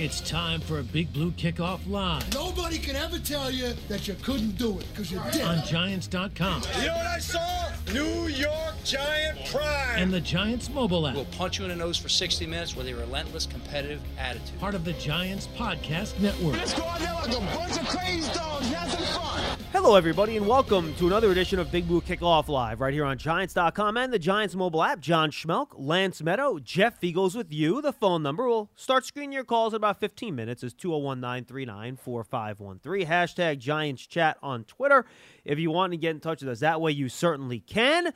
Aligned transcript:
It's 0.00 0.20
time 0.20 0.60
for 0.60 0.78
a 0.78 0.82
Big 0.84 1.12
Blue 1.12 1.32
Kickoff 1.32 1.80
Live 1.88 2.32
Nobody 2.32 2.78
can 2.78 2.94
ever 2.94 3.18
tell 3.18 3.50
you 3.50 3.72
that 3.88 4.06
you 4.06 4.14
couldn't 4.22 4.56
do 4.56 4.78
it 4.78 4.86
because 4.92 5.10
you 5.10 5.20
did. 5.32 5.42
on 5.42 5.66
Giants.com 5.66 6.62
You 6.80 6.86
know 6.86 6.94
what 6.94 7.06
I 7.06 7.18
saw? 7.18 7.67
New 7.92 8.26
York 8.28 8.74
Giant 8.84 9.38
pride. 9.46 9.94
and 9.96 10.12
the 10.12 10.20
Giants 10.20 10.68
mobile 10.68 11.06
app. 11.06 11.14
will 11.14 11.24
punch 11.26 11.58
you 11.58 11.64
in 11.64 11.70
the 11.70 11.76
nose 11.76 11.96
for 11.96 12.08
60 12.10 12.46
minutes 12.46 12.76
with 12.76 12.86
a 12.86 12.94
relentless 12.94 13.46
competitive 13.46 14.00
attitude. 14.18 14.58
Part 14.60 14.74
of 14.74 14.84
the 14.84 14.92
Giants 14.94 15.48
Podcast 15.56 16.18
Network. 16.20 16.54
Let's 16.56 16.74
go 16.74 16.84
out 16.84 16.98
there 16.98 17.12
like 17.14 17.28
a 17.28 17.40
bunch 17.56 17.80
of 17.80 17.88
crazy 17.88 18.30
dogs, 18.34 18.66
have 18.68 18.90
some 18.90 19.02
fun. 19.20 19.58
Hello, 19.72 19.94
everybody, 19.96 20.36
and 20.36 20.46
welcome 20.46 20.94
to 20.96 21.06
another 21.06 21.30
edition 21.30 21.58
of 21.58 21.70
Big 21.72 21.86
Blue 21.88 22.00
Kickoff 22.00 22.48
Live 22.48 22.80
right 22.80 22.92
here 22.92 23.04
on 23.04 23.16
Giants.com 23.16 23.96
and 23.96 24.12
the 24.12 24.18
Giants 24.18 24.54
mobile 24.54 24.82
app. 24.82 25.00
John 25.00 25.30
Schmelk, 25.30 25.68
Lance 25.76 26.20
Medow, 26.20 26.62
Jeff 26.62 27.00
Feagles 27.00 27.34
with 27.34 27.52
you. 27.52 27.80
The 27.80 27.92
phone 27.92 28.22
number 28.22 28.46
will 28.48 28.70
start 28.76 29.04
screening 29.06 29.32
your 29.32 29.44
calls 29.44 29.72
in 29.72 29.76
about 29.76 29.98
15 30.00 30.34
minutes 30.34 30.62
is 30.62 30.74
201 30.74 31.20
939 31.20 31.96
4513. 31.96 33.06
Hashtag 33.06 33.58
Giants 33.58 34.06
Chat 34.06 34.36
on 34.42 34.64
Twitter 34.64 35.04
if 35.48 35.58
you 35.58 35.70
want 35.70 35.92
to 35.92 35.96
get 35.96 36.10
in 36.10 36.20
touch 36.20 36.42
with 36.42 36.50
us. 36.50 36.60
That 36.60 36.80
way, 36.80 36.92
you 36.92 37.08
certainly 37.08 37.58
can. 37.58 38.12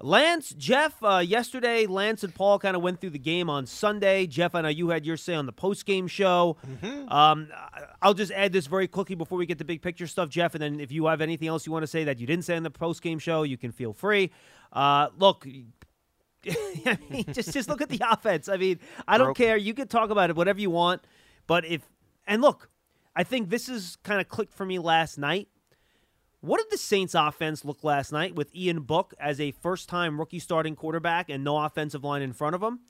Lance, 0.00 0.52
Jeff, 0.58 1.00
uh, 1.04 1.18
yesterday, 1.18 1.86
Lance 1.86 2.24
and 2.24 2.34
Paul 2.34 2.58
kind 2.58 2.74
of 2.74 2.82
went 2.82 3.00
through 3.00 3.10
the 3.10 3.18
game 3.18 3.48
on 3.48 3.64
Sunday. 3.64 4.26
Jeff, 4.26 4.54
I 4.54 4.60
know 4.60 4.68
you 4.68 4.88
had 4.88 5.06
your 5.06 5.16
say 5.16 5.34
on 5.34 5.46
the 5.46 5.52
post 5.52 5.86
game 5.86 6.08
show. 6.08 6.56
Um, 7.08 7.48
I'll 8.02 8.14
just 8.14 8.32
add 8.32 8.52
this 8.52 8.66
very 8.66 8.88
quickly 8.88 9.14
before 9.14 9.38
we 9.38 9.46
get 9.46 9.58
to 9.58 9.64
big 9.64 9.82
picture 9.82 10.08
stuff, 10.08 10.28
Jeff. 10.28 10.54
And 10.54 10.62
then 10.62 10.80
if 10.80 10.90
you 10.90 11.06
have 11.06 11.20
anything 11.20 11.46
else 11.46 11.64
you 11.64 11.72
want 11.72 11.84
to 11.84 11.86
say 11.86 12.04
that 12.04 12.18
you 12.18 12.26
didn't 12.26 12.44
say 12.44 12.56
on 12.56 12.64
the 12.64 12.70
post 12.70 13.02
game 13.02 13.20
show, 13.20 13.44
you 13.44 13.56
can 13.56 13.70
feel 13.70 13.92
free. 13.92 14.32
Uh, 14.72 15.08
look, 15.16 15.46
I 16.50 16.98
mean, 17.08 17.26
just 17.32 17.52
just 17.52 17.68
look 17.68 17.80
at 17.80 17.88
the 17.88 18.02
offense. 18.10 18.48
I 18.48 18.56
mean, 18.56 18.80
I 19.06 19.16
don't 19.16 19.36
care. 19.36 19.56
You 19.56 19.74
can 19.74 19.86
talk 19.86 20.10
about 20.10 20.28
it 20.28 20.36
whatever 20.36 20.60
you 20.60 20.70
want, 20.70 21.02
but 21.46 21.64
if 21.64 21.82
and 22.26 22.42
look, 22.42 22.68
I 23.14 23.22
think 23.22 23.48
this 23.48 23.68
is 23.68 23.96
kind 24.02 24.20
of 24.20 24.28
clicked 24.28 24.54
for 24.54 24.66
me 24.66 24.80
last 24.80 25.18
night. 25.18 25.48
What 26.44 26.58
did 26.58 26.70
the 26.70 26.76
Saints 26.76 27.14
offense 27.14 27.64
look 27.64 27.82
last 27.82 28.12
night 28.12 28.34
with 28.34 28.54
Ian 28.54 28.80
Book 28.80 29.14
as 29.18 29.40
a 29.40 29.52
first 29.52 29.88
time 29.88 30.18
rookie 30.20 30.38
starting 30.38 30.76
quarterback 30.76 31.30
and 31.30 31.42
no 31.42 31.56
offensive 31.56 32.04
line 32.04 32.20
in 32.20 32.34
front 32.34 32.54
of 32.54 32.62
him? 32.62 32.80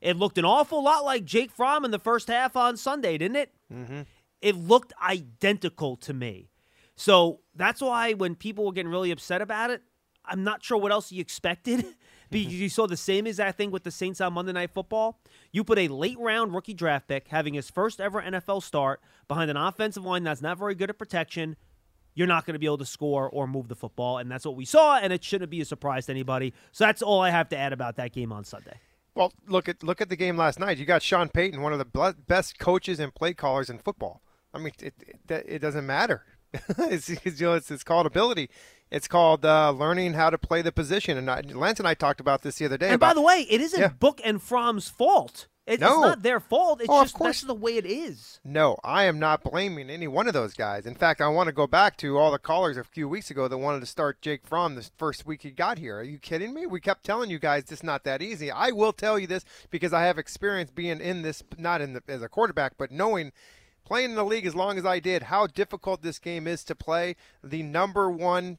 It 0.00 0.16
looked 0.16 0.38
an 0.38 0.44
awful 0.44 0.80
lot 0.84 1.04
like 1.04 1.24
Jake 1.24 1.50
Fromm 1.50 1.84
in 1.84 1.90
the 1.90 1.98
first 1.98 2.28
half 2.28 2.54
on 2.54 2.76
Sunday, 2.76 3.18
didn't 3.18 3.34
it? 3.34 3.52
Mm-hmm. 3.72 4.02
It 4.40 4.54
looked 4.54 4.92
identical 5.02 5.96
to 5.96 6.14
me. 6.14 6.50
So 6.94 7.40
that's 7.56 7.80
why 7.80 8.12
when 8.12 8.36
people 8.36 8.64
were 8.64 8.72
getting 8.72 8.92
really 8.92 9.10
upset 9.10 9.42
about 9.42 9.70
it, 9.70 9.82
I'm 10.24 10.44
not 10.44 10.64
sure 10.64 10.78
what 10.78 10.92
else 10.92 11.10
you 11.10 11.20
expected 11.20 11.84
because 12.30 12.54
you 12.54 12.68
saw 12.68 12.86
the 12.86 12.96
same 12.96 13.26
exact 13.26 13.58
thing 13.58 13.72
with 13.72 13.82
the 13.82 13.90
Saints 13.90 14.20
on 14.20 14.34
Monday 14.34 14.52
Night 14.52 14.70
Football. 14.70 15.18
You 15.50 15.64
put 15.64 15.80
a 15.80 15.88
late 15.88 16.18
round 16.20 16.54
rookie 16.54 16.74
draft 16.74 17.08
pick 17.08 17.26
having 17.26 17.54
his 17.54 17.70
first 17.70 18.00
ever 18.00 18.22
NFL 18.22 18.62
start 18.62 19.00
behind 19.26 19.50
an 19.50 19.56
offensive 19.56 20.04
line 20.04 20.22
that's 20.22 20.42
not 20.42 20.58
very 20.58 20.76
good 20.76 20.90
at 20.90 20.98
protection. 20.98 21.56
You're 22.14 22.26
not 22.26 22.46
going 22.46 22.54
to 22.54 22.58
be 22.58 22.66
able 22.66 22.78
to 22.78 22.86
score 22.86 23.28
or 23.28 23.46
move 23.46 23.68
the 23.68 23.74
football, 23.74 24.18
and 24.18 24.30
that's 24.30 24.44
what 24.44 24.56
we 24.56 24.64
saw. 24.64 24.98
And 24.98 25.12
it 25.12 25.24
shouldn't 25.24 25.50
be 25.50 25.60
a 25.60 25.64
surprise 25.64 26.06
to 26.06 26.12
anybody. 26.12 26.54
So 26.72 26.84
that's 26.84 27.02
all 27.02 27.20
I 27.20 27.30
have 27.30 27.48
to 27.50 27.56
add 27.56 27.72
about 27.72 27.96
that 27.96 28.12
game 28.12 28.32
on 28.32 28.44
Sunday. 28.44 28.78
Well, 29.14 29.32
look 29.46 29.68
at 29.68 29.82
look 29.82 30.00
at 30.00 30.08
the 30.08 30.16
game 30.16 30.36
last 30.36 30.58
night. 30.58 30.78
You 30.78 30.84
got 30.84 31.02
Sean 31.02 31.28
Payton, 31.28 31.60
one 31.60 31.72
of 31.72 31.78
the 31.78 32.14
best 32.26 32.58
coaches 32.58 32.98
and 32.98 33.14
play 33.14 33.32
callers 33.32 33.70
in 33.70 33.78
football. 33.78 34.22
I 34.52 34.58
mean, 34.58 34.72
it 34.80 34.94
it, 35.28 35.44
it 35.46 35.58
doesn't 35.60 35.86
matter. 35.86 36.24
it's, 36.78 37.08
it's, 37.08 37.40
you 37.40 37.46
know, 37.48 37.54
it's, 37.54 37.70
it's 37.70 37.82
called 37.82 38.06
ability. 38.06 38.48
It's 38.90 39.08
called 39.08 39.44
uh, 39.44 39.72
learning 39.72 40.14
how 40.14 40.30
to 40.30 40.38
play 40.38 40.62
the 40.62 40.70
position. 40.70 41.18
And 41.18 41.28
I, 41.28 41.40
Lance 41.40 41.80
and 41.80 41.88
I 41.88 41.94
talked 41.94 42.20
about 42.20 42.42
this 42.42 42.58
the 42.58 42.66
other 42.66 42.78
day. 42.78 42.90
And 42.90 43.00
by 43.00 43.14
the 43.14 43.20
way, 43.20 43.46
it 43.50 43.60
isn't 43.60 43.80
Yeah. 43.80 43.88
Book 43.88 44.20
and 44.24 44.40
Fromm's 44.40 44.88
fault. 44.88 45.48
It's 45.66 45.80
No. 45.80 46.02
not 46.02 46.22
their 46.22 46.40
fault. 46.40 46.80
It's 46.82 46.90
Oh, 46.90 47.00
of 47.00 47.04
just 47.06 47.14
course. 47.14 47.38
that's 47.38 47.46
the 47.46 47.54
way 47.54 47.78
it 47.78 47.86
is. 47.86 48.38
No, 48.44 48.76
I 48.84 49.04
am 49.04 49.18
not 49.18 49.42
blaming 49.42 49.88
any 49.88 50.06
one 50.06 50.26
of 50.26 50.34
those 50.34 50.52
guys. 50.52 50.84
In 50.84 50.94
fact, 50.94 51.22
I 51.22 51.28
want 51.28 51.46
to 51.46 51.52
go 51.54 51.66
back 51.66 51.96
to 51.98 52.18
all 52.18 52.30
the 52.30 52.38
callers 52.38 52.76
a 52.76 52.84
few 52.84 53.08
weeks 53.08 53.30
ago 53.30 53.48
that 53.48 53.56
wanted 53.56 53.80
to 53.80 53.86
start 53.86 54.20
Jake 54.20 54.46
Fromm 54.46 54.74
the 54.74 54.88
first 54.98 55.24
week 55.24 55.40
he 55.40 55.50
got 55.50 55.78
here. 55.78 55.96
Are 55.98 56.02
you 56.02 56.18
kidding 56.18 56.52
me? 56.52 56.66
We 56.66 56.80
kept 56.80 57.02
telling 57.02 57.30
you 57.30 57.38
guys 57.38 57.64
it's 57.70 57.82
not 57.82 58.04
that 58.04 58.20
easy. 58.20 58.50
I 58.50 58.72
will 58.72 58.92
tell 58.92 59.18
you 59.18 59.26
this 59.26 59.44
because 59.70 59.94
I 59.94 60.02
have 60.04 60.18
experience 60.18 60.70
being 60.70 61.00
in 61.00 61.22
this, 61.22 61.42
not 61.56 61.80
in 61.80 61.94
the, 61.94 62.02
as 62.08 62.20
a 62.20 62.28
quarterback, 62.28 62.74
but 62.76 62.90
knowing 62.90 63.32
playing 63.86 64.10
in 64.10 64.16
the 64.16 64.24
league 64.24 64.44
as 64.46 64.54
long 64.54 64.76
as 64.76 64.84
I 64.84 64.98
did, 65.00 65.24
how 65.24 65.46
difficult 65.46 66.02
this 66.02 66.18
game 66.18 66.46
is 66.46 66.62
to 66.64 66.74
play. 66.74 67.16
The 67.42 67.62
number 67.62 68.10
one 68.10 68.58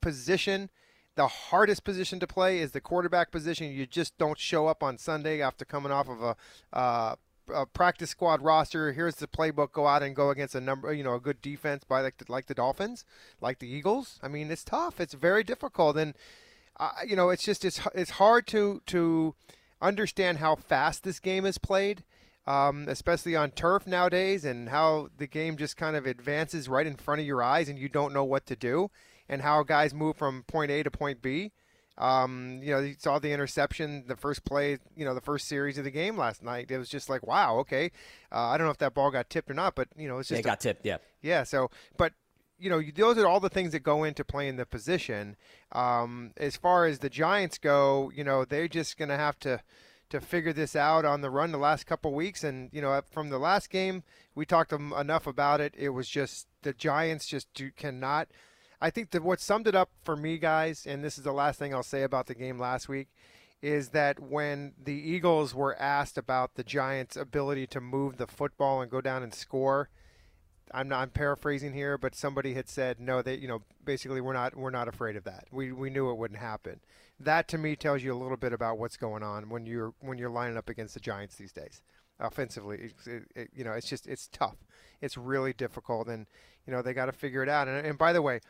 position, 0.00 0.70
the 1.18 1.26
hardest 1.26 1.82
position 1.82 2.20
to 2.20 2.28
play 2.28 2.60
is 2.60 2.70
the 2.70 2.80
quarterback 2.80 3.32
position. 3.32 3.72
You 3.72 3.86
just 3.86 4.16
don't 4.18 4.38
show 4.38 4.68
up 4.68 4.84
on 4.84 4.98
Sunday 4.98 5.42
after 5.42 5.64
coming 5.64 5.90
off 5.90 6.08
of 6.08 6.22
a, 6.22 6.36
uh, 6.72 7.16
a 7.52 7.66
practice 7.66 8.10
squad 8.10 8.40
roster. 8.40 8.92
Here's 8.92 9.16
the 9.16 9.26
playbook. 9.26 9.72
Go 9.72 9.88
out 9.88 10.04
and 10.04 10.14
go 10.14 10.30
against 10.30 10.54
a 10.54 10.60
number, 10.60 10.92
you 10.92 11.02
know, 11.02 11.14
a 11.14 11.20
good 11.20 11.42
defense 11.42 11.82
by 11.82 12.02
like 12.02 12.18
the, 12.18 12.24
like 12.28 12.46
the 12.46 12.54
Dolphins, 12.54 13.04
like 13.40 13.58
the 13.58 13.66
Eagles. 13.66 14.20
I 14.22 14.28
mean, 14.28 14.48
it's 14.48 14.62
tough. 14.62 15.00
It's 15.00 15.14
very 15.14 15.42
difficult, 15.42 15.96
and 15.96 16.14
uh, 16.78 16.92
you 17.04 17.16
know, 17.16 17.30
it's 17.30 17.42
just 17.42 17.64
it's 17.64 17.80
it's 17.96 18.12
hard 18.12 18.46
to 18.48 18.80
to 18.86 19.34
understand 19.82 20.38
how 20.38 20.54
fast 20.54 21.02
this 21.02 21.18
game 21.18 21.44
is 21.44 21.58
played. 21.58 22.04
Um, 22.46 22.86
especially 22.88 23.36
on 23.36 23.50
turf 23.50 23.88
nowadays, 23.88 24.44
and 24.44 24.68
how 24.68 25.08
the 25.18 25.26
game 25.26 25.56
just 25.56 25.76
kind 25.76 25.96
of 25.96 26.06
advances 26.06 26.66
right 26.68 26.86
in 26.86 26.96
front 26.96 27.20
of 27.20 27.26
your 27.26 27.42
eyes, 27.42 27.68
and 27.68 27.76
you 27.76 27.88
don't 27.88 28.14
know 28.14 28.24
what 28.24 28.46
to 28.46 28.56
do, 28.56 28.90
and 29.28 29.42
how 29.42 29.62
guys 29.62 29.94
move 29.94 30.16
from 30.16 30.42
point 30.44 30.70
A 30.70 30.82
to 30.82 30.90
point 30.90 31.22
B. 31.22 31.52
Um, 31.98 32.60
you 32.62 32.70
know, 32.70 32.78
you 32.78 32.94
saw 32.96 33.18
the 33.18 33.32
interception, 33.32 34.04
the 34.06 34.16
first 34.16 34.44
play, 34.44 34.78
you 34.96 35.04
know, 35.04 35.14
the 35.14 35.20
first 35.20 35.48
series 35.48 35.78
of 35.78 35.84
the 35.84 35.90
game 35.90 36.16
last 36.16 36.44
night. 36.44 36.70
It 36.70 36.78
was 36.78 36.88
just 36.88 37.08
like, 37.08 37.26
wow, 37.26 37.58
okay. 37.58 37.90
Uh, 38.30 38.48
I 38.48 38.56
don't 38.56 38.68
know 38.68 38.70
if 38.70 38.78
that 38.78 38.94
ball 38.94 39.10
got 39.10 39.28
tipped 39.28 39.50
or 39.50 39.54
not, 39.54 39.74
but 39.74 39.88
you 39.96 40.08
know, 40.08 40.18
it's 40.18 40.28
just 40.28 40.40
it 40.40 40.44
got 40.44 40.60
tipped. 40.60 40.86
Yeah. 40.86 40.98
yeah. 41.22 41.42
So, 41.42 41.70
but 41.96 42.12
you 42.58 42.70
know, 42.70 42.80
those 42.94 43.18
are 43.18 43.26
all 43.26 43.40
the 43.40 43.48
things 43.48 43.72
that 43.72 43.80
go 43.80 44.04
into 44.04 44.24
playing 44.24 44.56
the 44.56 44.66
position. 44.66 45.36
Um, 45.72 46.32
as 46.36 46.56
far 46.56 46.86
as 46.86 47.00
the 47.00 47.10
Giants 47.10 47.58
go, 47.58 48.12
you 48.14 48.22
know, 48.22 48.44
they're 48.44 48.68
just 48.68 48.96
going 48.96 49.08
to 49.08 49.16
have 49.16 49.38
to 49.40 49.60
to 50.10 50.20
figure 50.22 50.54
this 50.54 50.74
out 50.74 51.04
on 51.04 51.20
the 51.20 51.28
run 51.28 51.52
the 51.52 51.58
last 51.58 51.84
couple 51.84 52.14
weeks. 52.14 52.42
And 52.42 52.70
you 52.72 52.80
know, 52.80 53.00
from 53.10 53.28
the 53.28 53.38
last 53.38 53.70
game, 53.70 54.02
we 54.34 54.46
talked 54.46 54.72
enough 54.72 55.26
about 55.26 55.60
it. 55.60 55.74
It 55.76 55.90
was 55.90 56.08
just 56.08 56.46
the 56.62 56.72
Giants 56.72 57.26
just 57.26 57.52
do, 57.54 57.70
cannot. 57.70 58.28
I 58.80 58.90
think 58.90 59.10
that 59.10 59.22
what 59.22 59.40
summed 59.40 59.66
it 59.66 59.74
up 59.74 59.90
for 60.04 60.16
me, 60.16 60.38
guys, 60.38 60.86
and 60.86 61.02
this 61.02 61.18
is 61.18 61.24
the 61.24 61.32
last 61.32 61.58
thing 61.58 61.74
I'll 61.74 61.82
say 61.82 62.02
about 62.02 62.26
the 62.26 62.34
game 62.34 62.58
last 62.58 62.88
week, 62.88 63.08
is 63.60 63.88
that 63.88 64.20
when 64.20 64.74
the 64.82 64.92
Eagles 64.92 65.52
were 65.54 65.76
asked 65.80 66.16
about 66.16 66.54
the 66.54 66.62
Giants' 66.62 67.16
ability 67.16 67.66
to 67.68 67.80
move 67.80 68.16
the 68.16 68.26
football 68.28 68.80
and 68.80 68.90
go 68.90 69.00
down 69.00 69.22
and 69.24 69.34
score, 69.34 69.88
I'm 70.72 70.88
not 70.88 71.00
I'm 71.02 71.10
paraphrasing 71.10 71.72
here, 71.72 71.96
but 71.98 72.14
somebody 72.14 72.54
had 72.54 72.68
said 72.68 73.00
no. 73.00 73.22
They 73.22 73.34
you 73.36 73.48
know 73.48 73.62
basically 73.84 74.20
we're 74.20 74.32
not 74.34 74.54
we're 74.56 74.70
not 74.70 74.86
afraid 74.86 75.16
of 75.16 75.24
that. 75.24 75.46
We 75.50 75.72
we 75.72 75.90
knew 75.90 76.10
it 76.10 76.18
wouldn't 76.18 76.40
happen. 76.40 76.80
That 77.18 77.48
to 77.48 77.58
me 77.58 77.74
tells 77.74 78.02
you 78.02 78.12
a 78.12 78.18
little 78.20 78.36
bit 78.36 78.52
about 78.52 78.78
what's 78.78 78.96
going 78.96 79.22
on 79.22 79.48
when 79.48 79.66
you're 79.66 79.94
when 80.00 80.18
you're 80.18 80.30
lining 80.30 80.56
up 80.56 80.68
against 80.68 80.94
the 80.94 81.00
Giants 81.00 81.36
these 81.36 81.52
days. 81.52 81.82
Offensively, 82.20 82.76
it's- 82.76 83.06
it, 83.06 83.22
it, 83.34 83.50
you 83.54 83.64
know 83.64 83.72
it's 83.72 83.88
just 83.88 84.06
it's 84.06 84.28
tough. 84.28 84.56
It's 85.00 85.16
really 85.16 85.52
difficult, 85.52 86.08
and 86.08 86.26
you 86.66 86.72
know 86.72 86.82
they 86.82 86.92
got 86.92 87.06
to 87.06 87.12
figure 87.12 87.42
it 87.42 87.48
out. 87.48 87.66
And, 87.68 87.86
and 87.86 87.96
by 87.96 88.12
the 88.12 88.22
way, 88.22 88.40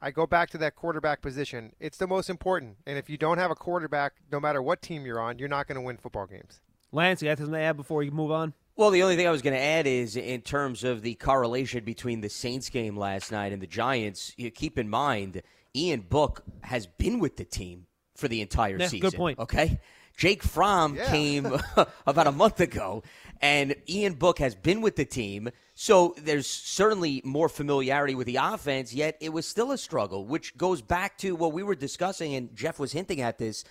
I 0.00 0.10
go 0.10 0.26
back 0.26 0.50
to 0.50 0.58
that 0.58 0.76
quarterback 0.76 1.20
position. 1.22 1.72
It's 1.80 1.98
the 1.98 2.06
most 2.06 2.30
important. 2.30 2.76
And 2.86 2.96
if 2.98 3.10
you 3.10 3.16
don't 3.16 3.38
have 3.38 3.50
a 3.50 3.54
quarterback, 3.56 4.14
no 4.30 4.38
matter 4.38 4.62
what 4.62 4.80
team 4.80 5.04
you're 5.04 5.20
on, 5.20 5.38
you're 5.38 5.48
not 5.48 5.66
going 5.66 5.76
to 5.76 5.80
win 5.82 5.96
football 5.96 6.26
games. 6.26 6.60
Lance, 6.92 7.20
you 7.20 7.28
got 7.28 7.38
something 7.38 7.54
to 7.54 7.60
add 7.60 7.76
before 7.76 8.02
you 8.02 8.10
move 8.10 8.30
on? 8.30 8.54
Well, 8.76 8.90
the 8.90 9.02
only 9.02 9.16
thing 9.16 9.26
I 9.26 9.30
was 9.32 9.42
going 9.42 9.56
to 9.56 9.62
add 9.62 9.86
is 9.88 10.16
in 10.16 10.40
terms 10.42 10.84
of 10.84 11.02
the 11.02 11.14
correlation 11.16 11.84
between 11.84 12.20
the 12.20 12.28
Saints 12.28 12.68
game 12.70 12.96
last 12.96 13.32
night 13.32 13.52
and 13.52 13.60
the 13.60 13.66
Giants, 13.66 14.32
you 14.36 14.50
keep 14.52 14.78
in 14.78 14.88
mind 14.88 15.42
Ian 15.74 16.00
Book 16.02 16.44
has 16.62 16.86
been 16.86 17.18
with 17.18 17.36
the 17.36 17.44
team 17.44 17.86
for 18.14 18.28
the 18.28 18.40
entire 18.40 18.78
Yeah, 18.78 18.86
season. 18.86 19.10
good 19.10 19.16
point. 19.16 19.38
Okay. 19.40 19.80
Jake 20.18 20.42
Fromm 20.42 20.96
Yeah. 20.96 21.06
came 21.10 21.46
about 22.06 22.26
a 22.26 22.32
month 22.32 22.60
ago, 22.60 23.02
and 23.40 23.74
Ian 23.88 24.14
Book 24.14 24.40
has 24.40 24.54
been 24.54 24.82
with 24.82 24.96
the 24.96 25.04
team. 25.04 25.48
So 25.74 26.14
there's 26.18 26.48
certainly 26.48 27.22
more 27.24 27.48
familiarity 27.48 28.16
with 28.16 28.26
the 28.26 28.36
offense, 28.36 28.92
yet 28.92 29.16
it 29.20 29.32
was 29.32 29.46
still 29.46 29.70
a 29.70 29.78
struggle, 29.78 30.26
which 30.26 30.56
goes 30.58 30.82
back 30.82 31.16
to 31.18 31.36
what 31.36 31.52
we 31.52 31.62
were 31.62 31.76
discussing, 31.76 32.34
and 32.34 32.54
Jeff 32.54 32.80
was 32.80 32.92
hinting 32.92 33.20
at 33.22 33.38
this. 33.38 33.64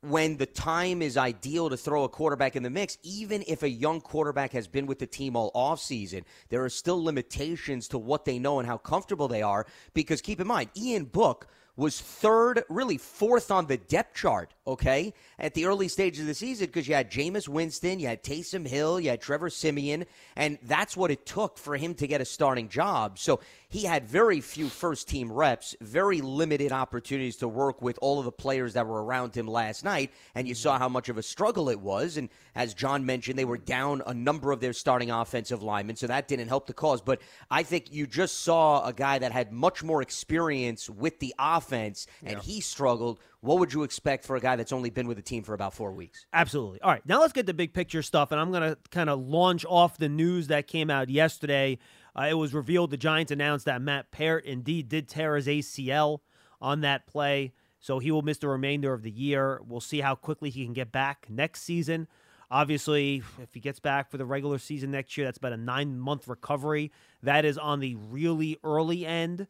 When 0.00 0.36
the 0.36 0.46
time 0.46 1.02
is 1.02 1.16
ideal 1.16 1.68
to 1.68 1.76
throw 1.76 2.04
a 2.04 2.08
quarterback 2.08 2.54
in 2.54 2.62
the 2.62 2.70
mix, 2.70 2.96
even 3.02 3.42
if 3.48 3.64
a 3.64 3.68
young 3.68 4.00
quarterback 4.00 4.52
has 4.52 4.68
been 4.68 4.86
with 4.86 5.00
the 5.00 5.08
team 5.08 5.34
all 5.34 5.50
offseason, 5.56 6.22
there 6.50 6.64
are 6.64 6.68
still 6.70 7.02
limitations 7.02 7.88
to 7.88 7.98
what 7.98 8.24
they 8.24 8.38
know 8.38 8.60
and 8.60 8.68
how 8.68 8.76
comfortable 8.78 9.26
they 9.26 9.42
are. 9.42 9.66
Because 9.94 10.20
keep 10.20 10.40
in 10.40 10.46
mind, 10.46 10.70
Ian 10.76 11.06
Book 11.06 11.48
was 11.78 12.00
third, 12.00 12.64
really 12.68 12.98
fourth 12.98 13.52
on 13.52 13.66
the 13.66 13.76
depth 13.76 14.16
chart, 14.16 14.52
okay, 14.66 15.14
at 15.38 15.54
the 15.54 15.64
early 15.64 15.86
stages 15.86 16.22
of 16.22 16.26
the 16.26 16.34
season 16.34 16.66
because 16.66 16.88
you 16.88 16.94
had 16.94 17.08
Jameis 17.08 17.46
Winston, 17.46 18.00
you 18.00 18.08
had 18.08 18.24
Taysom 18.24 18.66
Hill, 18.66 18.98
you 18.98 19.10
had 19.10 19.20
Trevor 19.20 19.48
Siemian, 19.48 20.04
and 20.34 20.58
that's 20.64 20.96
what 20.96 21.12
it 21.12 21.24
took 21.24 21.56
for 21.56 21.76
him 21.76 21.94
to 21.94 22.08
get 22.08 22.20
a 22.20 22.24
starting 22.24 22.68
job. 22.68 23.16
So 23.16 23.38
he 23.68 23.84
had 23.84 24.08
very 24.08 24.40
few 24.40 24.68
first 24.68 25.08
team 25.08 25.30
reps, 25.30 25.76
very 25.80 26.20
limited 26.20 26.72
opportunities 26.72 27.36
to 27.36 27.48
work 27.48 27.80
with 27.80 27.96
all 28.02 28.18
of 28.18 28.24
the 28.24 28.32
players 28.32 28.72
that 28.74 28.86
were 28.86 29.04
around 29.04 29.36
him 29.36 29.46
last 29.46 29.84
night, 29.84 30.10
and 30.34 30.48
you 30.48 30.56
saw 30.56 30.78
how 30.78 30.88
much 30.88 31.08
of 31.08 31.16
a 31.16 31.22
struggle 31.22 31.68
it 31.68 31.78
was. 31.78 32.16
And 32.16 32.28
as 32.56 32.74
John 32.74 33.06
mentioned, 33.06 33.38
they 33.38 33.44
were 33.44 33.58
down 33.58 34.02
a 34.06 34.14
number 34.14 34.50
of 34.50 34.60
their 34.60 34.72
starting 34.72 35.12
offensive 35.12 35.62
linemen, 35.62 35.94
so 35.94 36.08
that 36.08 36.26
didn't 36.26 36.48
help 36.48 36.66
the 36.66 36.72
cause. 36.72 37.00
But 37.00 37.20
I 37.52 37.62
think 37.62 37.92
you 37.92 38.06
just 38.06 38.42
saw 38.42 38.84
a 38.84 38.92
guy 38.92 39.18
that 39.20 39.30
had 39.30 39.52
much 39.52 39.84
more 39.84 40.02
experience 40.02 40.90
with 40.90 41.20
the 41.20 41.34
offense, 41.38 41.67
and 41.72 42.06
yeah. 42.22 42.40
he 42.40 42.60
struggled. 42.60 43.20
What 43.40 43.58
would 43.58 43.72
you 43.72 43.82
expect 43.82 44.24
for 44.24 44.36
a 44.36 44.40
guy 44.40 44.56
that's 44.56 44.72
only 44.72 44.90
been 44.90 45.06
with 45.06 45.16
the 45.16 45.22
team 45.22 45.42
for 45.42 45.54
about 45.54 45.74
four 45.74 45.92
weeks? 45.92 46.26
Absolutely. 46.32 46.80
All 46.80 46.90
right, 46.90 47.04
now 47.06 47.20
let's 47.20 47.32
get 47.32 47.46
the 47.46 47.54
big 47.54 47.72
picture 47.72 48.02
stuff, 48.02 48.32
and 48.32 48.40
I'm 48.40 48.50
going 48.50 48.62
to 48.62 48.78
kind 48.90 49.10
of 49.10 49.20
launch 49.20 49.64
off 49.66 49.98
the 49.98 50.08
news 50.08 50.48
that 50.48 50.66
came 50.66 50.90
out 50.90 51.08
yesterday. 51.08 51.78
Uh, 52.18 52.26
it 52.30 52.34
was 52.34 52.52
revealed 52.54 52.90
the 52.90 52.96
Giants 52.96 53.30
announced 53.30 53.66
that 53.66 53.80
Matt 53.80 54.10
Peart 54.10 54.44
indeed 54.44 54.88
did 54.88 55.08
tear 55.08 55.36
his 55.36 55.46
ACL 55.46 56.18
on 56.60 56.80
that 56.80 57.06
play, 57.06 57.52
so 57.80 57.98
he 57.98 58.10
will 58.10 58.22
miss 58.22 58.38
the 58.38 58.48
remainder 58.48 58.92
of 58.92 59.02
the 59.02 59.10
year. 59.10 59.60
We'll 59.66 59.80
see 59.80 60.00
how 60.00 60.14
quickly 60.14 60.50
he 60.50 60.64
can 60.64 60.72
get 60.72 60.90
back 60.90 61.26
next 61.28 61.62
season. 61.62 62.08
Obviously, 62.50 63.22
if 63.42 63.52
he 63.52 63.60
gets 63.60 63.78
back 63.78 64.10
for 64.10 64.16
the 64.16 64.24
regular 64.24 64.58
season 64.58 64.90
next 64.90 65.16
year, 65.16 65.26
that's 65.26 65.38
about 65.38 65.52
a 65.52 65.58
nine 65.58 65.98
month 65.98 66.26
recovery. 66.26 66.90
That 67.22 67.44
is 67.44 67.58
on 67.58 67.80
the 67.80 67.94
really 67.96 68.58
early 68.64 69.04
end 69.04 69.46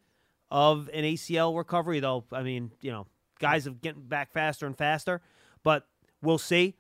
of 0.51 0.89
an 0.93 1.05
ACL 1.05 1.57
recovery, 1.57 2.01
though. 2.01 2.25
I 2.33 2.43
mean, 2.43 2.71
you 2.81 2.91
know, 2.91 3.07
guys 3.39 3.67
are 3.67 3.73
getting 3.73 4.03
back 4.03 4.33
faster 4.33 4.67
and 4.67 4.77
faster, 4.77 5.21
but 5.63 5.87
we'll 6.23 6.39
see. 6.39 6.75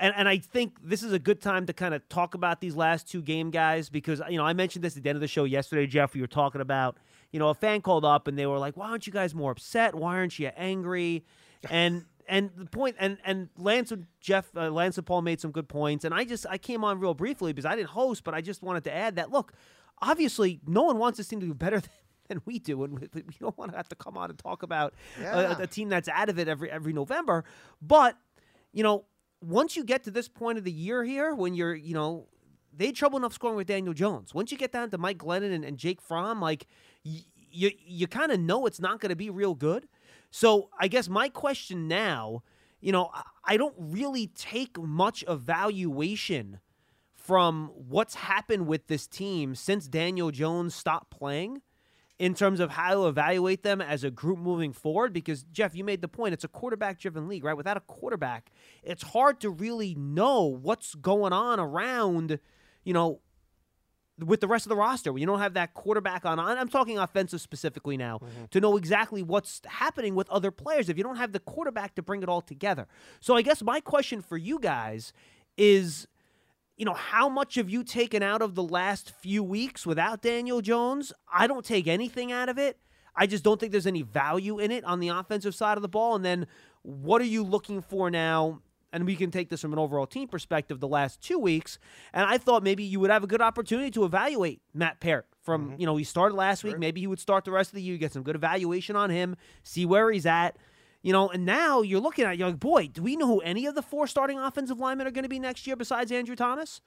And, 0.00 0.14
and 0.16 0.28
I 0.28 0.38
think 0.38 0.78
this 0.82 1.02
is 1.02 1.12
a 1.12 1.18
good 1.18 1.40
time 1.40 1.66
to 1.66 1.72
kind 1.72 1.94
of 1.94 2.08
talk 2.08 2.34
about 2.34 2.60
these 2.60 2.74
last 2.74 3.08
two 3.08 3.22
game 3.22 3.50
guys 3.50 3.88
because, 3.88 4.20
you 4.28 4.36
know, 4.36 4.44
I 4.44 4.52
mentioned 4.52 4.84
this 4.84 4.96
at 4.96 5.02
the 5.02 5.08
end 5.08 5.16
of 5.16 5.20
the 5.20 5.28
show 5.28 5.44
yesterday, 5.44 5.86
Jeff. 5.86 6.14
We 6.14 6.20
were 6.20 6.26
talking 6.26 6.60
about, 6.60 6.96
you 7.30 7.38
know, 7.38 7.50
a 7.50 7.54
fan 7.54 7.82
called 7.82 8.04
up 8.04 8.26
and 8.26 8.36
they 8.36 8.46
were 8.46 8.58
like, 8.58 8.76
why 8.76 8.88
aren't 8.88 9.06
you 9.06 9.12
guys 9.12 9.34
more 9.34 9.52
upset? 9.52 9.94
Why 9.94 10.16
aren't 10.16 10.38
you 10.38 10.50
angry? 10.56 11.24
And 11.70 12.04
and 12.28 12.50
the 12.56 12.66
point 12.66 12.96
and 12.98 13.18
and 13.24 13.48
Lance 13.58 13.92
and 13.92 14.06
Jeff 14.20 14.50
uh, 14.56 14.70
Lance 14.70 14.96
and 14.96 15.06
Paul 15.06 15.22
made 15.22 15.40
some 15.40 15.50
good 15.50 15.68
points 15.68 16.04
and 16.04 16.14
I 16.14 16.24
just 16.24 16.46
I 16.48 16.58
came 16.58 16.84
on 16.84 17.00
real 17.00 17.14
briefly 17.14 17.52
because 17.52 17.66
I 17.66 17.76
didn't 17.76 17.90
host 17.90 18.24
but 18.24 18.34
I 18.34 18.40
just 18.40 18.62
wanted 18.62 18.84
to 18.84 18.94
add 18.94 19.16
that 19.16 19.30
look 19.30 19.52
obviously 20.00 20.60
no 20.66 20.82
one 20.82 20.98
wants 20.98 21.18
this 21.18 21.28
team 21.28 21.40
to 21.40 21.46
do 21.46 21.54
better 21.54 21.82
than, 22.34 22.42
we 22.44 22.58
do 22.58 22.84
and 22.84 22.98
we, 22.98 23.08
we 23.14 23.34
don't 23.40 23.56
want 23.56 23.70
to 23.70 23.76
have 23.76 23.88
to 23.88 23.96
come 23.96 24.16
on 24.16 24.30
and 24.30 24.38
talk 24.38 24.62
about 24.62 24.94
yeah. 25.20 25.56
a, 25.58 25.62
a 25.62 25.66
team 25.66 25.88
that's 25.88 26.08
out 26.08 26.28
of 26.28 26.38
it 26.38 26.48
every 26.48 26.70
every 26.70 26.92
November. 26.92 27.44
But 27.80 28.16
you 28.72 28.82
know 28.82 29.04
once 29.42 29.76
you 29.76 29.84
get 29.84 30.04
to 30.04 30.10
this 30.10 30.28
point 30.28 30.58
of 30.58 30.64
the 30.64 30.72
year 30.72 31.04
here 31.04 31.34
when 31.34 31.54
you're 31.54 31.74
you 31.74 31.94
know 31.94 32.28
they 32.74 32.86
had 32.86 32.96
trouble 32.96 33.18
enough 33.18 33.34
scoring 33.34 33.56
with 33.56 33.66
Daniel 33.66 33.92
Jones. 33.92 34.32
Once 34.32 34.50
you 34.50 34.56
get 34.56 34.72
down 34.72 34.90
to 34.90 34.98
Mike 34.98 35.18
Glennon 35.18 35.52
and, 35.52 35.64
and 35.64 35.76
Jake 35.76 36.00
Fromm 36.00 36.40
like 36.40 36.66
y- 37.04 37.24
you 37.50 37.70
you 37.84 38.06
kind 38.06 38.32
of 38.32 38.40
know 38.40 38.66
it's 38.66 38.80
not 38.80 39.00
going 39.00 39.10
to 39.10 39.16
be 39.16 39.30
real 39.30 39.54
good. 39.54 39.88
So 40.30 40.70
I 40.80 40.88
guess 40.88 41.08
my 41.08 41.28
question 41.28 41.88
now, 41.88 42.42
you 42.80 42.92
know, 42.92 43.10
I 43.44 43.58
don't 43.58 43.74
really 43.78 44.28
take 44.28 44.78
much 44.78 45.22
evaluation 45.28 46.60
from 47.12 47.70
what's 47.74 48.14
happened 48.14 48.66
with 48.66 48.86
this 48.86 49.06
team 49.06 49.54
since 49.54 49.86
Daniel 49.86 50.30
Jones 50.30 50.74
stopped 50.74 51.10
playing 51.10 51.60
in 52.22 52.34
terms 52.34 52.60
of 52.60 52.70
how 52.70 52.94
to 52.94 53.08
evaluate 53.08 53.64
them 53.64 53.80
as 53.80 54.04
a 54.04 54.10
group 54.10 54.38
moving 54.38 54.72
forward 54.72 55.12
because 55.12 55.42
Jeff 55.42 55.74
you 55.74 55.82
made 55.82 56.00
the 56.02 56.06
point 56.06 56.32
it's 56.32 56.44
a 56.44 56.48
quarterback 56.48 57.00
driven 57.00 57.26
league 57.26 57.42
right 57.42 57.56
without 57.56 57.76
a 57.76 57.80
quarterback 57.80 58.52
it's 58.84 59.02
hard 59.02 59.40
to 59.40 59.50
really 59.50 59.96
know 59.96 60.44
what's 60.44 60.94
going 60.94 61.32
on 61.32 61.58
around 61.58 62.38
you 62.84 62.92
know 62.92 63.18
with 64.24 64.40
the 64.40 64.46
rest 64.46 64.66
of 64.66 64.68
the 64.68 64.76
roster. 64.76 65.18
You 65.18 65.26
don't 65.26 65.40
have 65.40 65.54
that 65.54 65.74
quarterback 65.74 66.24
on. 66.24 66.38
I'm 66.38 66.68
talking 66.68 66.96
offensive 66.96 67.40
specifically 67.40 67.96
now 67.96 68.18
mm-hmm. 68.18 68.44
to 68.52 68.60
know 68.60 68.76
exactly 68.76 69.24
what's 69.24 69.60
happening 69.66 70.14
with 70.14 70.30
other 70.30 70.52
players. 70.52 70.88
If 70.88 70.96
you 70.96 71.02
don't 71.02 71.16
have 71.16 71.32
the 71.32 71.40
quarterback 71.40 71.96
to 71.96 72.02
bring 72.02 72.22
it 72.22 72.28
all 72.28 72.42
together, 72.42 72.86
so 73.20 73.34
I 73.34 73.42
guess 73.42 73.62
my 73.64 73.80
question 73.80 74.20
for 74.20 74.36
you 74.36 74.60
guys 74.60 75.12
is, 75.56 76.06
you 76.82 76.86
know, 76.86 76.94
how 76.94 77.28
much 77.28 77.54
have 77.54 77.70
you 77.70 77.84
taken 77.84 78.24
out 78.24 78.42
of 78.42 78.56
the 78.56 78.62
last 78.64 79.12
few 79.20 79.44
weeks 79.44 79.86
without 79.86 80.20
Daniel 80.20 80.60
Jones? 80.60 81.12
I 81.32 81.46
don't 81.46 81.64
take 81.64 81.86
anything 81.86 82.32
out 82.32 82.48
of 82.48 82.58
it. 82.58 82.76
I 83.14 83.28
just 83.28 83.44
don't 83.44 83.60
think 83.60 83.70
there's 83.70 83.86
any 83.86 84.02
value 84.02 84.58
in 84.58 84.72
it 84.72 84.82
on 84.82 84.98
the 84.98 85.10
offensive 85.10 85.54
side 85.54 85.78
of 85.78 85.82
the 85.82 85.88
ball. 85.88 86.16
And 86.16 86.24
then, 86.24 86.48
what 86.82 87.22
are 87.22 87.26
you 87.26 87.44
looking 87.44 87.82
for 87.82 88.10
now 88.10 88.62
and 88.92 89.06
we 89.06 89.14
can 89.14 89.30
take 89.30 89.48
this 89.48 89.60
from 89.60 89.72
an 89.72 89.78
overall 89.78 90.08
team 90.08 90.26
perspective 90.26 90.80
the 90.80 90.88
last 90.88 91.22
two 91.22 91.38
weeks. 91.38 91.78
And 92.12 92.28
I 92.28 92.36
thought 92.36 92.64
maybe 92.64 92.82
you 92.82 92.98
would 92.98 93.10
have 93.10 93.22
a 93.22 93.28
good 93.28 93.40
opportunity 93.40 93.92
to 93.92 94.04
evaluate 94.04 94.60
Matt 94.74 94.98
Peart 94.98 95.28
from, 95.40 95.68
mm-hmm. 95.68 95.80
you 95.80 95.86
know, 95.86 95.96
he 95.96 96.02
started 96.02 96.34
last 96.34 96.62
sure. 96.62 96.70
week. 96.70 96.80
Maybe 96.80 97.00
he 97.00 97.06
would 97.06 97.20
start 97.20 97.44
the 97.44 97.52
rest 97.52 97.70
of 97.70 97.76
the 97.76 97.82
year, 97.82 97.96
get 97.96 98.12
some 98.12 98.24
good 98.24 98.34
evaluation 98.34 98.96
on 98.96 99.08
him, 99.08 99.36
see 99.62 99.86
where 99.86 100.10
he's 100.10 100.26
at. 100.26 100.56
You 101.02 101.12
know, 101.12 101.28
and 101.28 101.44
now 101.44 101.82
you're 101.82 102.00
looking 102.00 102.24
at, 102.24 102.38
you're 102.38 102.48
like, 102.48 102.60
boy, 102.60 102.86
do 102.86 103.02
we 103.02 103.16
know 103.16 103.26
who 103.26 103.40
any 103.40 103.66
of 103.66 103.74
the 103.74 103.82
four 103.82 104.06
starting 104.06 104.38
offensive 104.38 104.78
linemen 104.78 105.06
are 105.06 105.10
going 105.10 105.24
to 105.24 105.28
be 105.28 105.40
next 105.40 105.66
year 105.66 105.74
besides 105.74 106.12
Andrew 106.12 106.36
Thomas? 106.36 106.80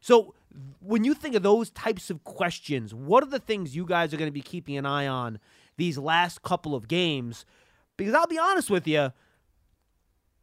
So 0.00 0.34
when 0.80 1.04
you 1.04 1.14
think 1.14 1.34
of 1.34 1.42
those 1.42 1.70
types 1.70 2.10
of 2.10 2.22
questions, 2.24 2.94
what 2.94 3.22
are 3.22 3.30
the 3.30 3.38
things 3.38 3.74
you 3.74 3.86
guys 3.86 4.12
are 4.12 4.16
going 4.16 4.28
to 4.28 4.32
be 4.32 4.42
keeping 4.42 4.76
an 4.76 4.86
eye 4.86 5.06
on 5.06 5.38
these 5.76 5.96
last 5.98 6.42
couple 6.42 6.74
of 6.74 6.86
games? 6.86 7.46
Because 7.96 8.14
I'll 8.14 8.26
be 8.26 8.38
honest 8.38 8.70
with 8.70 8.86
you, 8.86 9.12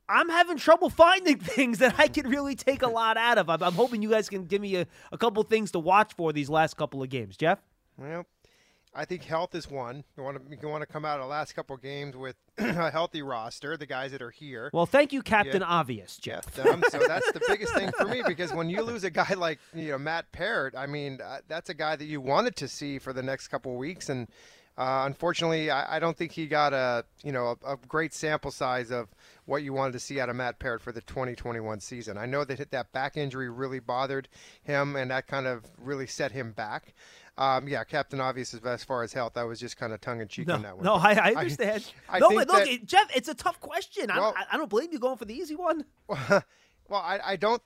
I'm 0.09 0.29
having 0.29 0.57
trouble 0.57 0.89
finding 0.89 1.37
things 1.39 1.79
that 1.79 1.95
I 1.99 2.07
can 2.07 2.27
really 2.27 2.55
take 2.55 2.81
a 2.81 2.89
lot 2.89 3.15
out 3.15 3.37
of. 3.37 3.49
I'm, 3.49 3.63
I'm 3.63 3.73
hoping 3.73 4.01
you 4.01 4.09
guys 4.09 4.27
can 4.27 4.45
give 4.45 4.61
me 4.61 4.75
a, 4.75 4.87
a 5.11 5.17
couple 5.17 5.41
things 5.43 5.71
to 5.71 5.79
watch 5.79 6.13
for 6.15 6.33
these 6.33 6.49
last 6.49 6.75
couple 6.77 7.01
of 7.01 7.09
games. 7.09 7.37
Jeff? 7.37 7.59
Well, 7.97 8.25
I 8.95 9.05
think 9.05 9.23
health 9.23 9.55
is 9.55 9.69
one. 9.69 10.03
You 10.17 10.23
want 10.23 10.49
to 10.49 10.57
you 10.61 10.67
want 10.67 10.81
to 10.81 10.85
come 10.85 11.05
out 11.05 11.19
of 11.19 11.25
the 11.25 11.29
last 11.29 11.53
couple 11.53 11.75
of 11.75 11.81
games 11.81 12.15
with 12.15 12.35
a 12.57 12.91
healthy 12.91 13.21
roster, 13.21 13.75
the 13.77 13.85
guys 13.85 14.11
that 14.11 14.21
are 14.21 14.29
here. 14.29 14.69
Well, 14.73 14.85
thank 14.85 15.13
you, 15.13 15.21
Captain 15.21 15.61
yeah. 15.61 15.67
Obvious, 15.67 16.17
Jeff. 16.17 16.53
So 16.55 16.63
that's 16.63 17.31
the 17.31 17.41
biggest 17.47 17.73
thing 17.73 17.91
for 17.97 18.05
me 18.05 18.23
because 18.27 18.53
when 18.53 18.69
you 18.69 18.81
lose 18.81 19.03
a 19.03 19.09
guy 19.09 19.33
like 19.35 19.59
you 19.73 19.89
know 19.89 19.97
Matt 19.97 20.31
Peart, 20.31 20.75
I 20.77 20.85
mean 20.85 21.19
uh, 21.23 21.39
that's 21.47 21.69
a 21.69 21.73
guy 21.73 21.95
that 21.95 22.05
you 22.05 22.21
wanted 22.21 22.55
to 22.57 22.67
see 22.67 22.99
for 22.99 23.13
the 23.13 23.23
next 23.23 23.47
couple 23.47 23.71
of 23.71 23.77
weeks, 23.77 24.09
and 24.09 24.27
uh, 24.75 25.03
unfortunately, 25.05 25.69
I, 25.69 25.97
I, 25.97 25.99
don't 25.99 26.17
think 26.17 26.31
he 26.31 26.47
got 26.47 26.73
a 26.73 27.05
you 27.23 27.31
know 27.31 27.55
a, 27.63 27.73
a, 27.73 27.77
great 27.87 28.11
sample 28.11 28.49
size 28.49 28.89
of 28.89 29.07
what 29.45 29.61
you 29.61 29.71
wanted 29.71 29.93
to 29.93 29.99
see 29.99 30.19
out 30.19 30.29
of 30.29 30.35
Matt 30.35 30.57
Peart 30.57 30.81
for 30.81 30.91
the 30.91 31.01
2021 31.01 31.79
season. 31.79 32.17
I 32.17 32.25
know 32.25 32.43
that 32.43 32.71
that 32.71 32.91
back 32.91 33.15
injury 33.15 33.49
really 33.49 33.79
bothered 33.79 34.29
him, 34.63 34.95
and 34.95 35.11
that 35.11 35.27
kind 35.27 35.45
of 35.45 35.63
really 35.77 36.07
set 36.07 36.31
him 36.31 36.53
back. 36.53 36.95
Um, 37.37 37.67
yeah, 37.67 37.83
Captain 37.83 38.21
Obvious 38.21 38.53
as 38.53 38.83
far 38.83 39.03
as 39.03 39.11
health. 39.11 39.37
I 39.37 39.43
was 39.43 39.59
just 39.59 39.75
kind 39.77 39.91
of 39.91 40.01
tongue 40.01 40.21
in 40.21 40.27
cheek 40.27 40.47
no, 40.47 40.55
on 40.55 40.61
that 40.61 40.75
one. 40.75 40.85
No, 40.85 40.93
I, 40.93 41.13
I 41.13 41.33
understand. 41.33 41.91
I, 42.07 42.17
I 42.17 42.19
no, 42.19 42.29
but 42.29 42.47
look, 42.47 42.65
that, 42.65 42.85
Jeff, 42.85 43.15
it's 43.15 43.27
a 43.27 43.33
tough 43.33 43.59
question. 43.59 44.07
Well, 44.07 44.35
I, 44.37 44.55
I, 44.55 44.57
don't 44.57 44.69
blame 44.69 44.89
you 44.91 44.99
going 44.99 45.17
for 45.17 45.25
the 45.25 45.33
easy 45.33 45.55
one. 45.55 45.85
well, 46.07 46.43
I, 46.91 47.19
I 47.23 47.35
don't. 47.35 47.61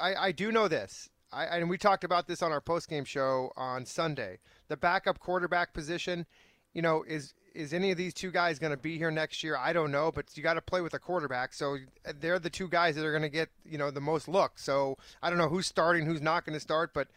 I, 0.00 0.14
I 0.14 0.32
do 0.32 0.50
know 0.50 0.66
this. 0.66 1.08
I, 1.32 1.44
and 1.44 1.70
we 1.70 1.78
talked 1.78 2.02
about 2.02 2.26
this 2.26 2.42
on 2.42 2.50
our 2.50 2.60
post 2.60 2.88
game 2.88 3.04
show 3.04 3.52
on 3.56 3.86
Sunday. 3.86 4.38
The 4.68 4.76
backup 4.76 5.20
quarterback 5.20 5.72
position 5.72 6.26
you 6.74 6.82
know, 6.82 7.04
is 7.06 7.34
is 7.54 7.74
any 7.74 7.90
of 7.90 7.98
these 7.98 8.14
two 8.14 8.30
guys 8.30 8.58
going 8.58 8.70
to 8.70 8.78
be 8.78 8.96
here 8.96 9.10
next 9.10 9.42
year? 9.42 9.56
I 9.56 9.74
don't 9.74 9.90
know, 9.90 10.10
but 10.10 10.34
you 10.34 10.42
got 10.42 10.54
to 10.54 10.62
play 10.62 10.80
with 10.80 10.94
a 10.94 10.98
quarterback. 10.98 11.52
So 11.52 11.76
they're 12.18 12.38
the 12.38 12.48
two 12.48 12.68
guys 12.68 12.96
that 12.96 13.04
are 13.04 13.10
going 13.10 13.22
to 13.22 13.28
get, 13.28 13.50
you 13.66 13.76
know, 13.76 13.90
the 13.90 14.00
most 14.00 14.26
look. 14.26 14.58
So 14.58 14.96
I 15.22 15.28
don't 15.28 15.38
know 15.38 15.48
who's 15.48 15.66
starting, 15.66 16.06
who's 16.06 16.22
not 16.22 16.46
going 16.46 16.54
to 16.54 16.60
start, 16.60 16.94
but 16.94 17.08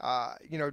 uh, 0.00 0.34
you 0.48 0.58
know, 0.58 0.70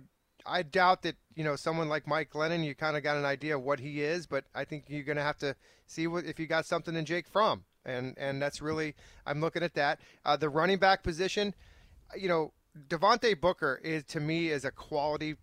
I 0.50 0.64
doubt 0.64 1.04
that, 1.04 1.16
you 1.36 1.44
know, 1.44 1.56
someone 1.56 1.90
like 1.90 2.08
Mike 2.08 2.32
Glennon, 2.32 2.66
you 2.66 2.76
kind 2.76 2.98
of 2.98 3.04
got 3.04 3.18
an 3.18 3.26
idea 3.26 3.58
of 3.58 3.64
what 3.64 3.80
he 3.80 4.02
is, 4.02 4.26
but 4.26 4.46
I 4.56 4.66
think 4.66 4.86
you're 4.88 5.04
going 5.04 5.18
to 5.18 5.24
have 5.24 5.38
to 5.40 5.56
see 5.88 6.08
what 6.08 6.26
if 6.26 6.40
you 6.40 6.48
got 6.48 6.66
something 6.66 6.96
in 6.96 7.06
Jake 7.06 7.28
Fromm. 7.28 7.64
And 7.86 8.14
and 8.18 8.42
that's 8.42 8.62
really 8.62 8.96
I'm 9.26 9.40
looking 9.40 9.64
at 9.64 9.74
that. 9.76 10.00
Uh, 10.26 10.36
the 10.36 10.50
running 10.50 10.80
back 10.80 11.02
position, 11.02 11.56
you 12.16 12.28
know, 12.28 12.52
Devontae 12.88 13.40
Booker 13.40 13.80
is 13.84 14.04
to 14.06 14.20
me 14.20 14.50
is 14.50 14.66
a 14.66 14.72
quality 14.72 15.36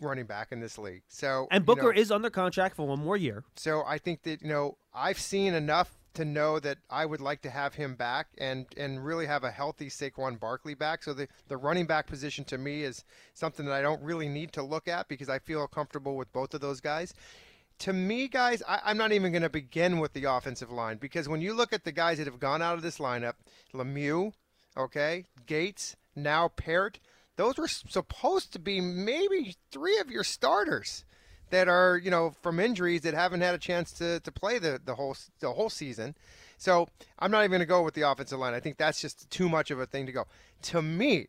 running 0.00 0.26
back 0.26 0.52
in 0.52 0.60
this 0.60 0.78
league. 0.78 1.02
So 1.08 1.48
and 1.50 1.64
Booker 1.64 1.88
you 1.88 1.94
know, 1.94 2.00
is 2.00 2.10
under 2.10 2.30
contract 2.30 2.76
for 2.76 2.86
one 2.86 3.00
more 3.00 3.16
year. 3.16 3.44
So 3.56 3.84
I 3.86 3.98
think 3.98 4.22
that 4.24 4.42
you 4.42 4.48
know 4.48 4.76
I've 4.94 5.18
seen 5.18 5.54
enough 5.54 5.96
to 6.14 6.24
know 6.24 6.58
that 6.60 6.78
I 6.90 7.06
would 7.06 7.20
like 7.20 7.42
to 7.42 7.50
have 7.50 7.74
him 7.74 7.94
back 7.94 8.28
and 8.38 8.66
and 8.76 9.04
really 9.04 9.26
have 9.26 9.44
a 9.44 9.50
healthy 9.50 9.88
Saquon 9.88 10.38
Barkley 10.38 10.74
back. 10.74 11.02
So 11.02 11.12
the 11.12 11.28
the 11.48 11.56
running 11.56 11.86
back 11.86 12.06
position 12.06 12.44
to 12.46 12.58
me 12.58 12.82
is 12.82 13.04
something 13.34 13.66
that 13.66 13.74
I 13.74 13.82
don't 13.82 14.02
really 14.02 14.28
need 14.28 14.52
to 14.52 14.62
look 14.62 14.88
at 14.88 15.08
because 15.08 15.28
I 15.28 15.38
feel 15.38 15.66
comfortable 15.66 16.16
with 16.16 16.32
both 16.32 16.54
of 16.54 16.60
those 16.60 16.80
guys. 16.80 17.14
To 17.80 17.92
me, 17.92 18.28
guys, 18.28 18.62
I, 18.68 18.80
I'm 18.84 18.96
not 18.96 19.12
even 19.12 19.32
going 19.32 19.42
to 19.42 19.50
begin 19.50 19.98
with 19.98 20.12
the 20.12 20.24
offensive 20.24 20.70
line 20.70 20.98
because 20.98 21.28
when 21.28 21.40
you 21.40 21.52
look 21.52 21.72
at 21.72 21.84
the 21.84 21.92
guys 21.92 22.18
that 22.18 22.26
have 22.26 22.38
gone 22.38 22.62
out 22.62 22.74
of 22.74 22.82
this 22.82 22.98
lineup, 22.98 23.34
Lemieux, 23.74 24.32
okay, 24.76 25.24
Gates, 25.46 25.96
now 26.14 26.48
Peart 26.48 27.00
those 27.36 27.56
were 27.56 27.68
supposed 27.68 28.52
to 28.52 28.58
be 28.58 28.80
maybe 28.80 29.56
three 29.70 29.98
of 29.98 30.10
your 30.10 30.24
starters. 30.24 31.04
That 31.52 31.68
are 31.68 32.00
you 32.02 32.10
know 32.10 32.34
from 32.42 32.58
injuries 32.58 33.02
that 33.02 33.14
haven't 33.14 33.42
had 33.42 33.54
a 33.54 33.58
chance 33.58 33.92
to, 33.92 34.18
to 34.20 34.32
play 34.32 34.58
the, 34.58 34.80
the 34.84 34.96
whole 34.96 35.16
the 35.38 35.52
whole 35.52 35.70
season. 35.70 36.16
So 36.58 36.88
I'm 37.18 37.30
not 37.30 37.40
even 37.40 37.50
going 37.50 37.60
to 37.60 37.66
go 37.66 37.82
with 37.82 37.94
the 37.94 38.08
offensive 38.08 38.38
line. 38.38 38.54
I 38.54 38.60
think 38.60 38.76
that's 38.76 39.00
just 39.00 39.30
too 39.30 39.48
much 39.48 39.70
of 39.70 39.78
a 39.78 39.86
thing 39.86 40.06
to 40.06 40.12
go. 40.12 40.24
To 40.62 40.82
me, 40.82 41.28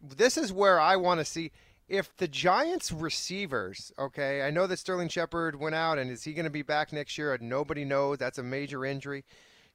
this 0.00 0.36
is 0.36 0.52
where 0.52 0.78
I 0.78 0.96
want 0.96 1.20
to 1.20 1.24
see 1.24 1.50
if 1.88 2.14
the 2.16 2.28
Giants 2.28 2.92
receivers, 2.92 3.92
okay, 3.98 4.42
I 4.42 4.50
know 4.50 4.66
that 4.66 4.78
Sterling 4.78 5.08
Shepard 5.08 5.58
went 5.58 5.74
out 5.74 5.98
and 5.98 6.10
is 6.10 6.24
he 6.24 6.32
going 6.32 6.44
to 6.44 6.50
be 6.50 6.62
back 6.62 6.92
next 6.92 7.18
year? 7.18 7.36
Nobody 7.40 7.84
knows. 7.84 8.18
That's 8.18 8.38
a 8.38 8.42
major 8.42 8.84
injury. 8.84 9.24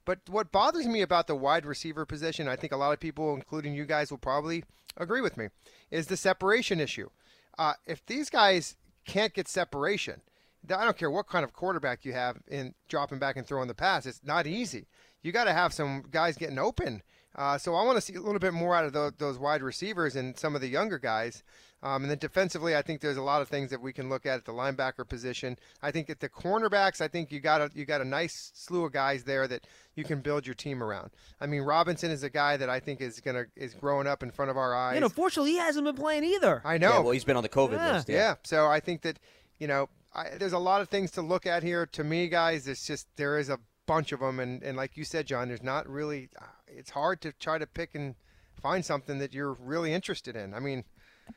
But 0.06 0.20
what 0.30 0.52
bothers 0.52 0.88
me 0.88 1.02
about 1.02 1.28
the 1.28 1.36
wide 1.36 1.66
receiver 1.66 2.06
position, 2.06 2.48
I 2.48 2.56
think 2.56 2.72
a 2.72 2.78
lot 2.78 2.94
of 2.94 3.00
people, 3.00 3.36
including 3.36 3.74
you 3.74 3.86
guys, 3.86 4.10
will 4.10 4.18
probably 4.18 4.64
agree 4.96 5.22
with 5.22 5.38
me, 5.38 5.50
is 5.92 6.08
the 6.08 6.18
separation 6.18 6.80
issue. 6.80 7.10
Uh, 7.58 7.74
if 7.86 8.06
these 8.06 8.30
guys 8.30 8.78
can't 9.08 9.34
get 9.34 9.48
separation, 9.48 10.22
I 10.70 10.84
don't 10.84 10.98
care 10.98 11.10
what 11.10 11.28
kind 11.28 11.44
of 11.44 11.54
quarterback 11.54 12.06
you 12.06 12.14
have 12.14 12.38
in 12.48 12.76
dropping 12.90 13.20
back 13.20 13.38
and 13.38 13.48
throwing 13.48 13.68
the 13.68 13.74
pass, 13.74 14.06
it's 14.06 14.22
not 14.24 14.46
easy. 14.46 14.88
You 15.24 15.32
got 15.32 15.46
to 15.46 15.54
have 15.54 15.74
some 15.74 16.04
guys 16.12 16.38
getting 16.38 16.60
open. 16.60 17.02
Uh, 17.36 17.58
so 17.58 17.76
I 17.76 17.84
want 17.84 17.98
to 17.98 18.02
see 18.02 18.16
a 18.16 18.22
little 18.22 18.40
bit 18.40 18.54
more 18.54 18.76
out 18.76 18.86
of 18.86 18.94
those, 18.94 19.14
those 19.18 19.38
wide 19.38 19.62
receivers 19.62 20.16
and 20.16 20.38
some 20.38 20.56
of 20.56 20.62
the 20.62 20.68
younger 20.68 21.00
guys. 21.00 21.44
Um, 21.84 22.02
and 22.02 22.10
then 22.12 22.18
defensively, 22.18 22.76
I 22.76 22.82
think 22.82 23.02
there's 23.02 23.18
a 23.18 23.22
lot 23.22 23.42
of 23.44 23.50
things 23.50 23.70
that 23.70 23.80
we 23.82 23.94
can 23.94 24.10
look 24.10 24.26
at 24.26 24.38
at 24.40 24.46
the 24.46 24.52
linebacker 24.52 25.08
position. 25.08 25.60
I 25.82 25.92
think 25.92 26.10
at 26.10 26.20
the 26.20 26.28
cornerbacks, 26.28 27.02
I 27.02 27.08
think 27.08 27.32
you 27.32 27.40
got 27.40 27.62
a 27.62 27.70
you 27.76 27.86
got 27.86 28.02
a 28.02 28.06
nice 28.06 28.52
slew 28.56 28.86
of 28.86 28.94
guys 28.94 29.24
there 29.26 29.48
that 29.48 29.68
you 29.94 30.04
can 30.04 30.22
build 30.22 30.48
your 30.48 30.56
team 30.56 30.82
around. 30.82 31.12
I 31.40 31.46
mean, 31.46 31.62
Robinson 31.62 32.10
is 32.10 32.24
a 32.24 32.32
guy 32.32 32.58
that 32.58 32.68
I 32.70 32.80
think 32.80 33.00
is 33.00 33.20
gonna 33.20 33.46
is 33.56 33.76
growing 33.76 34.08
up 34.08 34.24
in 34.24 34.32
front 34.32 34.50
of 34.50 34.58
our 34.58 34.76
eyes. 34.76 34.96
And 34.96 35.02
know, 35.04 35.10
fortunately, 35.10 35.52
he 35.52 35.58
hasn't 35.58 35.86
been 35.86 35.96
playing 35.96 36.24
either. 36.24 36.64
I 36.66 36.80
know. 36.80 36.90
Yeah, 36.94 37.00
well, 37.00 37.12
he's 37.12 37.24
been 37.24 37.38
on 37.38 37.44
the 37.44 37.50
COVID 37.50 37.74
Yeah. 37.74 37.94
list. 37.94 38.10
Yeah. 38.10 38.36
So 38.44 38.66
I 38.68 38.80
think 38.80 39.04
that, 39.04 39.20
you 39.60 39.68
know, 39.68 39.88
I, 40.16 40.30
there's 40.38 40.54
a 40.54 40.58
lot 40.60 40.82
of 40.82 40.90
things 40.90 41.12
to 41.12 41.22
look 41.22 41.46
at 41.46 41.62
here. 41.62 41.86
To 41.86 42.04
me, 42.04 42.28
guys, 42.28 42.68
it's 42.68 42.88
just 42.88 43.08
there 43.18 43.38
is 43.38 43.50
a 43.50 43.60
bunch 43.86 44.12
of 44.12 44.20
them, 44.20 44.40
and, 44.40 44.64
and 44.64 44.76
like 44.76 44.98
you 44.98 45.04
said, 45.04 45.28
John, 45.28 45.48
there's 45.50 45.62
not 45.64 45.88
really. 45.88 46.30
uh, 46.42 46.46
It's 46.68 46.90
hard 46.90 47.22
to 47.22 47.32
try 47.34 47.60
to 47.60 47.68
pick 47.68 47.94
and 47.94 48.16
find 48.60 48.84
something 48.84 49.20
that 49.20 49.34
you're 49.34 49.54
really 49.54 49.94
interested 49.94 50.36
in. 50.36 50.54
I 50.56 50.60
mean, 50.60 50.84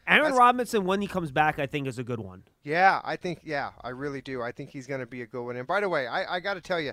Aaron 0.06 0.34
Robinson, 0.34 0.84
when 0.84 1.00
he 1.00 1.06
comes 1.06 1.30
back, 1.30 1.58
I 1.58 1.66
think 1.66 1.86
is 1.86 1.98
a 1.98 2.04
good 2.04 2.20
one. 2.20 2.42
yeah, 2.64 3.00
I 3.04 3.16
think 3.16 3.40
yeah, 3.44 3.70
I 3.82 3.90
really 3.90 4.20
do. 4.20 4.42
I 4.42 4.52
think 4.52 4.70
he's 4.70 4.86
going 4.86 5.00
to 5.00 5.06
be 5.06 5.22
a 5.22 5.26
good 5.26 5.44
one. 5.44 5.56
And 5.56 5.66
by 5.66 5.80
the 5.80 5.88
way, 5.88 6.06
I, 6.06 6.36
I 6.36 6.40
got 6.40 6.54
to 6.54 6.60
tell 6.60 6.80
you. 6.80 6.92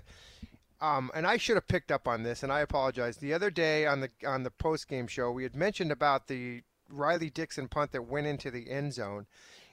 Um, 0.80 1.10
and 1.16 1.26
I 1.26 1.38
should 1.38 1.56
have 1.56 1.68
picked 1.68 1.92
up 1.92 2.08
on 2.08 2.22
this, 2.22 2.44
and 2.44 2.52
I 2.52 2.60
apologize. 2.60 3.18
The 3.18 3.34
other 3.34 3.50
day 3.50 3.88
on 3.88 4.02
the 4.02 4.10
on 4.26 4.44
the 4.44 4.52
post 4.52 4.88
game 4.88 5.08
show, 5.08 5.32
we 5.32 5.42
had 5.42 5.56
mentioned 5.56 5.92
about 5.92 6.28
the 6.28 6.62
Riley 6.90 7.32
Dixon 7.32 7.68
punt 7.68 7.92
that 7.94 8.04
went 8.08 8.28
into 8.28 8.52
the 8.52 8.70
end 8.70 8.94
zone, 8.94 9.26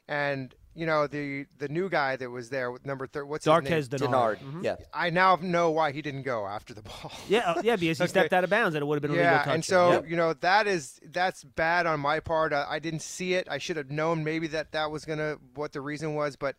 and 0.08 0.54
you 0.74 0.86
know 0.86 1.06
the 1.06 1.46
the 1.58 1.68
new 1.68 1.88
guy 1.88 2.16
that 2.16 2.30
was 2.30 2.50
there 2.50 2.70
with 2.70 2.84
number 2.84 3.06
thirty. 3.06 3.26
What's 3.28 3.44
his 3.44 3.52
name? 3.52 3.62
Darqueze 3.62 3.88
Dennard. 3.88 4.38
Dennard. 4.38 4.62
Yeah. 4.64 4.76
I 4.92 5.10
now 5.10 5.38
know 5.40 5.70
why 5.70 5.92
he 5.92 6.02
didn't 6.02 6.22
go 6.22 6.46
after 6.46 6.74
the 6.74 6.82
ball. 6.82 7.12
Yeah, 7.28 7.40
uh, 7.52 7.62
yeah, 7.64 7.76
because 7.76 7.98
he 7.98 8.04
Okay. 8.04 8.10
stepped 8.10 8.32
out 8.32 8.44
of 8.44 8.50
bounds 8.50 8.74
and 8.74 8.82
it 8.82 8.86
would 8.86 8.96
have 8.96 9.02
been 9.02 9.12
a 9.12 9.14
legal 9.14 9.24
Yeah, 9.30 9.44
touch. 9.44 9.54
and 9.54 9.64
so 9.64 9.90
Yep. 9.92 10.08
you 10.08 10.16
know 10.16 10.32
that 10.34 10.66
is 10.66 11.00
that's 11.12 11.44
bad 11.44 11.86
on 11.86 12.00
my 12.00 12.20
part. 12.20 12.52
I, 12.52 12.66
I 12.68 12.78
didn't 12.78 13.02
see 13.02 13.34
it. 13.34 13.46
I 13.50 13.58
should 13.58 13.76
have 13.76 13.90
known 13.90 14.24
maybe 14.24 14.46
that 14.48 14.72
that 14.72 14.90
was 14.90 15.04
gonna 15.04 15.36
what 15.54 15.72
the 15.72 15.80
reason 15.80 16.14
was. 16.14 16.36
But 16.36 16.56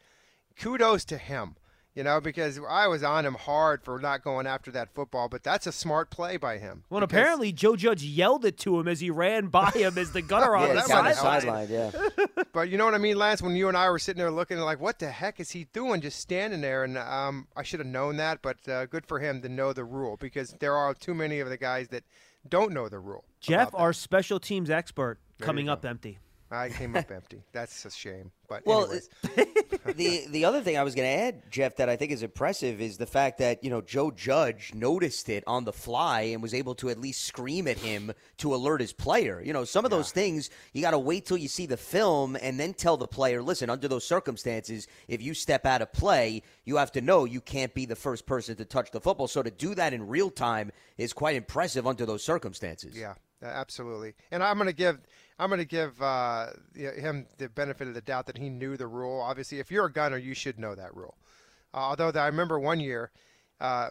kudos 0.60 1.06
to 1.06 1.18
him, 1.18 1.56
you 1.96 2.04
know, 2.04 2.20
because 2.22 2.60
I 2.70 2.88
was 2.88 3.04
on 3.04 3.26
him 3.26 3.34
hard 3.36 3.82
for 3.84 3.98
not 4.00 4.24
going 4.24 4.46
after 4.46 4.70
that 4.72 4.94
football. 4.94 5.30
But 5.30 5.44
that's 5.44 5.66
a 5.66 5.72
smart 5.72 6.10
play 6.12 6.38
by 6.38 6.58
him. 6.58 6.84
Well, 6.90 7.00
because- 7.02 7.18
apparently 7.18 7.52
Joe 7.52 7.76
Judge 7.76 8.04
yelled 8.04 8.46
it 8.46 8.58
to 8.60 8.80
him 8.80 8.88
as 8.88 9.00
he 9.00 9.10
ran 9.10 9.48
by 9.48 9.72
him 9.72 9.98
as 9.98 10.12
the 10.12 10.22
gunner 10.22 10.56
on 10.58 10.68
Yeah, 10.68 10.74
the 10.74 10.80
he's 10.82 10.90
down 10.90 11.06
the 11.06 11.14
sideline. 11.14 11.68
sideline. 11.68 11.92
Yeah. 11.94 12.44
But 12.54 12.70
you 12.70 12.78
know 12.78 12.86
what 12.86 12.94
I 12.94 13.00
mean, 13.00 13.18
Lance? 13.18 13.42
When 13.42 13.54
you 13.56 13.68
and 13.68 13.76
I 13.76 13.90
were 13.90 14.00
sitting 14.00 14.18
there 14.20 14.32
looking, 14.32 14.58
like, 14.60 14.80
what 14.80 15.00
the 15.00 15.10
heck 15.10 15.42
is 15.42 15.52
he 15.52 15.66
doing, 15.74 16.00
just 16.00 16.20
standing 16.20 16.62
there? 16.62 16.86
And 16.86 16.98
um, 16.98 17.48
I 17.56 17.64
should 17.64 17.82
have 17.82 17.88
known 17.88 18.16
that. 18.18 18.42
But 18.42 18.66
uh, 18.70 18.86
good 18.86 19.06
for 19.06 19.20
him 19.20 19.42
to 19.42 19.50
know 19.50 19.74
the 19.74 19.84
rule 19.84 20.16
because 20.18 20.56
there 20.62 20.74
are 20.74 20.94
too 20.94 21.14
many 21.14 21.42
of 21.42 21.50
the 21.50 21.58
guys 21.58 21.90
that 21.90 22.04
don't 22.48 22.72
know 22.72 22.88
the 22.88 23.00
rule. 23.00 23.26
Jeff, 23.42 23.72
our 23.74 23.92
special 23.92 24.40
teams 24.40 24.70
expert, 24.70 25.20
you 25.40 25.46
coming 25.46 25.68
up 25.68 25.84
empty. 25.86 26.20
I 26.56 26.70
came 26.70 26.96
up 26.96 27.12
empty. 27.12 27.42
That's 27.52 27.86
a 27.86 27.92
shame. 27.92 28.32
But 28.48 28.66
Well, 28.66 28.88
the 29.86 30.26
the 30.30 30.46
other 30.46 30.62
thing 30.62 30.78
I 30.78 30.84
was 30.84 30.96
going 30.96 31.08
to 31.08 31.24
add, 31.24 31.52
Jeff, 31.52 31.78
that 31.78 31.90
I 31.90 31.96
think 31.96 32.12
is 32.12 32.24
impressive 32.24 32.80
is 32.80 32.98
the 32.98 33.06
fact 33.06 33.40
that 33.40 33.64
you 33.64 33.70
know 33.70 33.82
Joe 33.82 34.12
Judge 34.12 34.74
noticed 34.74 35.30
it 35.30 35.44
on 35.48 35.66
the 35.66 35.74
fly 35.74 36.22
and 36.22 36.42
was 36.42 36.54
able 36.54 36.76
to 36.76 36.90
at 36.90 37.00
least 37.00 37.26
scream 37.26 37.68
at 37.68 37.78
him 37.78 38.12
to 38.38 38.54
alert 38.54 38.82
his 38.82 38.94
player. 38.94 39.42
You 39.42 39.54
know, 39.54 39.64
some 39.64 39.86
of 39.86 39.92
those 39.92 40.12
things 40.12 40.50
you 40.74 40.82
got 40.82 40.92
to 40.92 41.00
wait 41.00 41.26
till 41.26 41.38
you 41.38 41.48
see 41.48 41.66
the 41.66 41.78
film 41.78 42.38
and 42.42 42.60
then 42.60 42.74
tell 42.74 42.98
the 42.98 43.08
player, 43.08 43.42
listen, 43.42 43.70
under 43.70 43.88
those 43.88 44.06
circumstances, 44.06 44.88
if 45.08 45.22
you 45.22 45.34
step 45.34 45.66
out 45.66 45.82
of 45.82 45.92
play, 45.92 46.44
you 46.66 46.78
have 46.78 46.92
to 46.94 47.02
know 47.02 47.26
you 47.26 47.42
can't 47.42 47.74
be 47.74 47.86
the 47.86 47.96
first 47.96 48.26
person 48.26 48.56
to 48.58 48.66
touch 48.66 48.92
the 48.92 49.02
football. 49.02 49.28
So 49.28 49.44
to 49.44 49.52
do 49.52 49.76
that 49.76 49.94
in 49.94 50.08
real 50.08 50.30
time 50.30 50.72
is 50.98 51.14
quite 51.14 51.36
impressive 51.36 51.88
under 51.88 52.06
those 52.06 52.24
circumstances. 52.24 52.98
Yeah, 52.98 53.16
absolutely. 53.42 54.14
And 54.32 54.44
I'm 54.44 54.58
going 54.58 54.68
to 54.68 54.74
give 54.74 55.00
I'm 55.38 55.50
going 55.50 55.60
to 55.60 55.66
give 55.66 56.02
uh, 56.02 56.48
him 56.76 57.28
the 57.38 57.50
benefit 57.50 57.88
of 57.88 57.94
the 57.94 58.02
doubt 58.02 58.26
that 58.28 58.38
he 58.38 58.50
knew 58.50 58.78
the 58.78 58.88
rule. 58.88 59.20
Obviously, 59.20 59.60
if 59.60 59.70
you're 59.70 59.86
a 59.86 59.92
gunner, 59.92 60.18
you 60.18 60.34
should 60.34 60.58
know 60.58 60.76
that 60.76 60.96
rule. 60.96 61.18
Uh, 61.74 61.78
although 61.78 62.10
I 62.10 62.28
remember 62.28 62.58
one 62.58 62.80
year, 62.80 63.12
uh, 63.60 63.90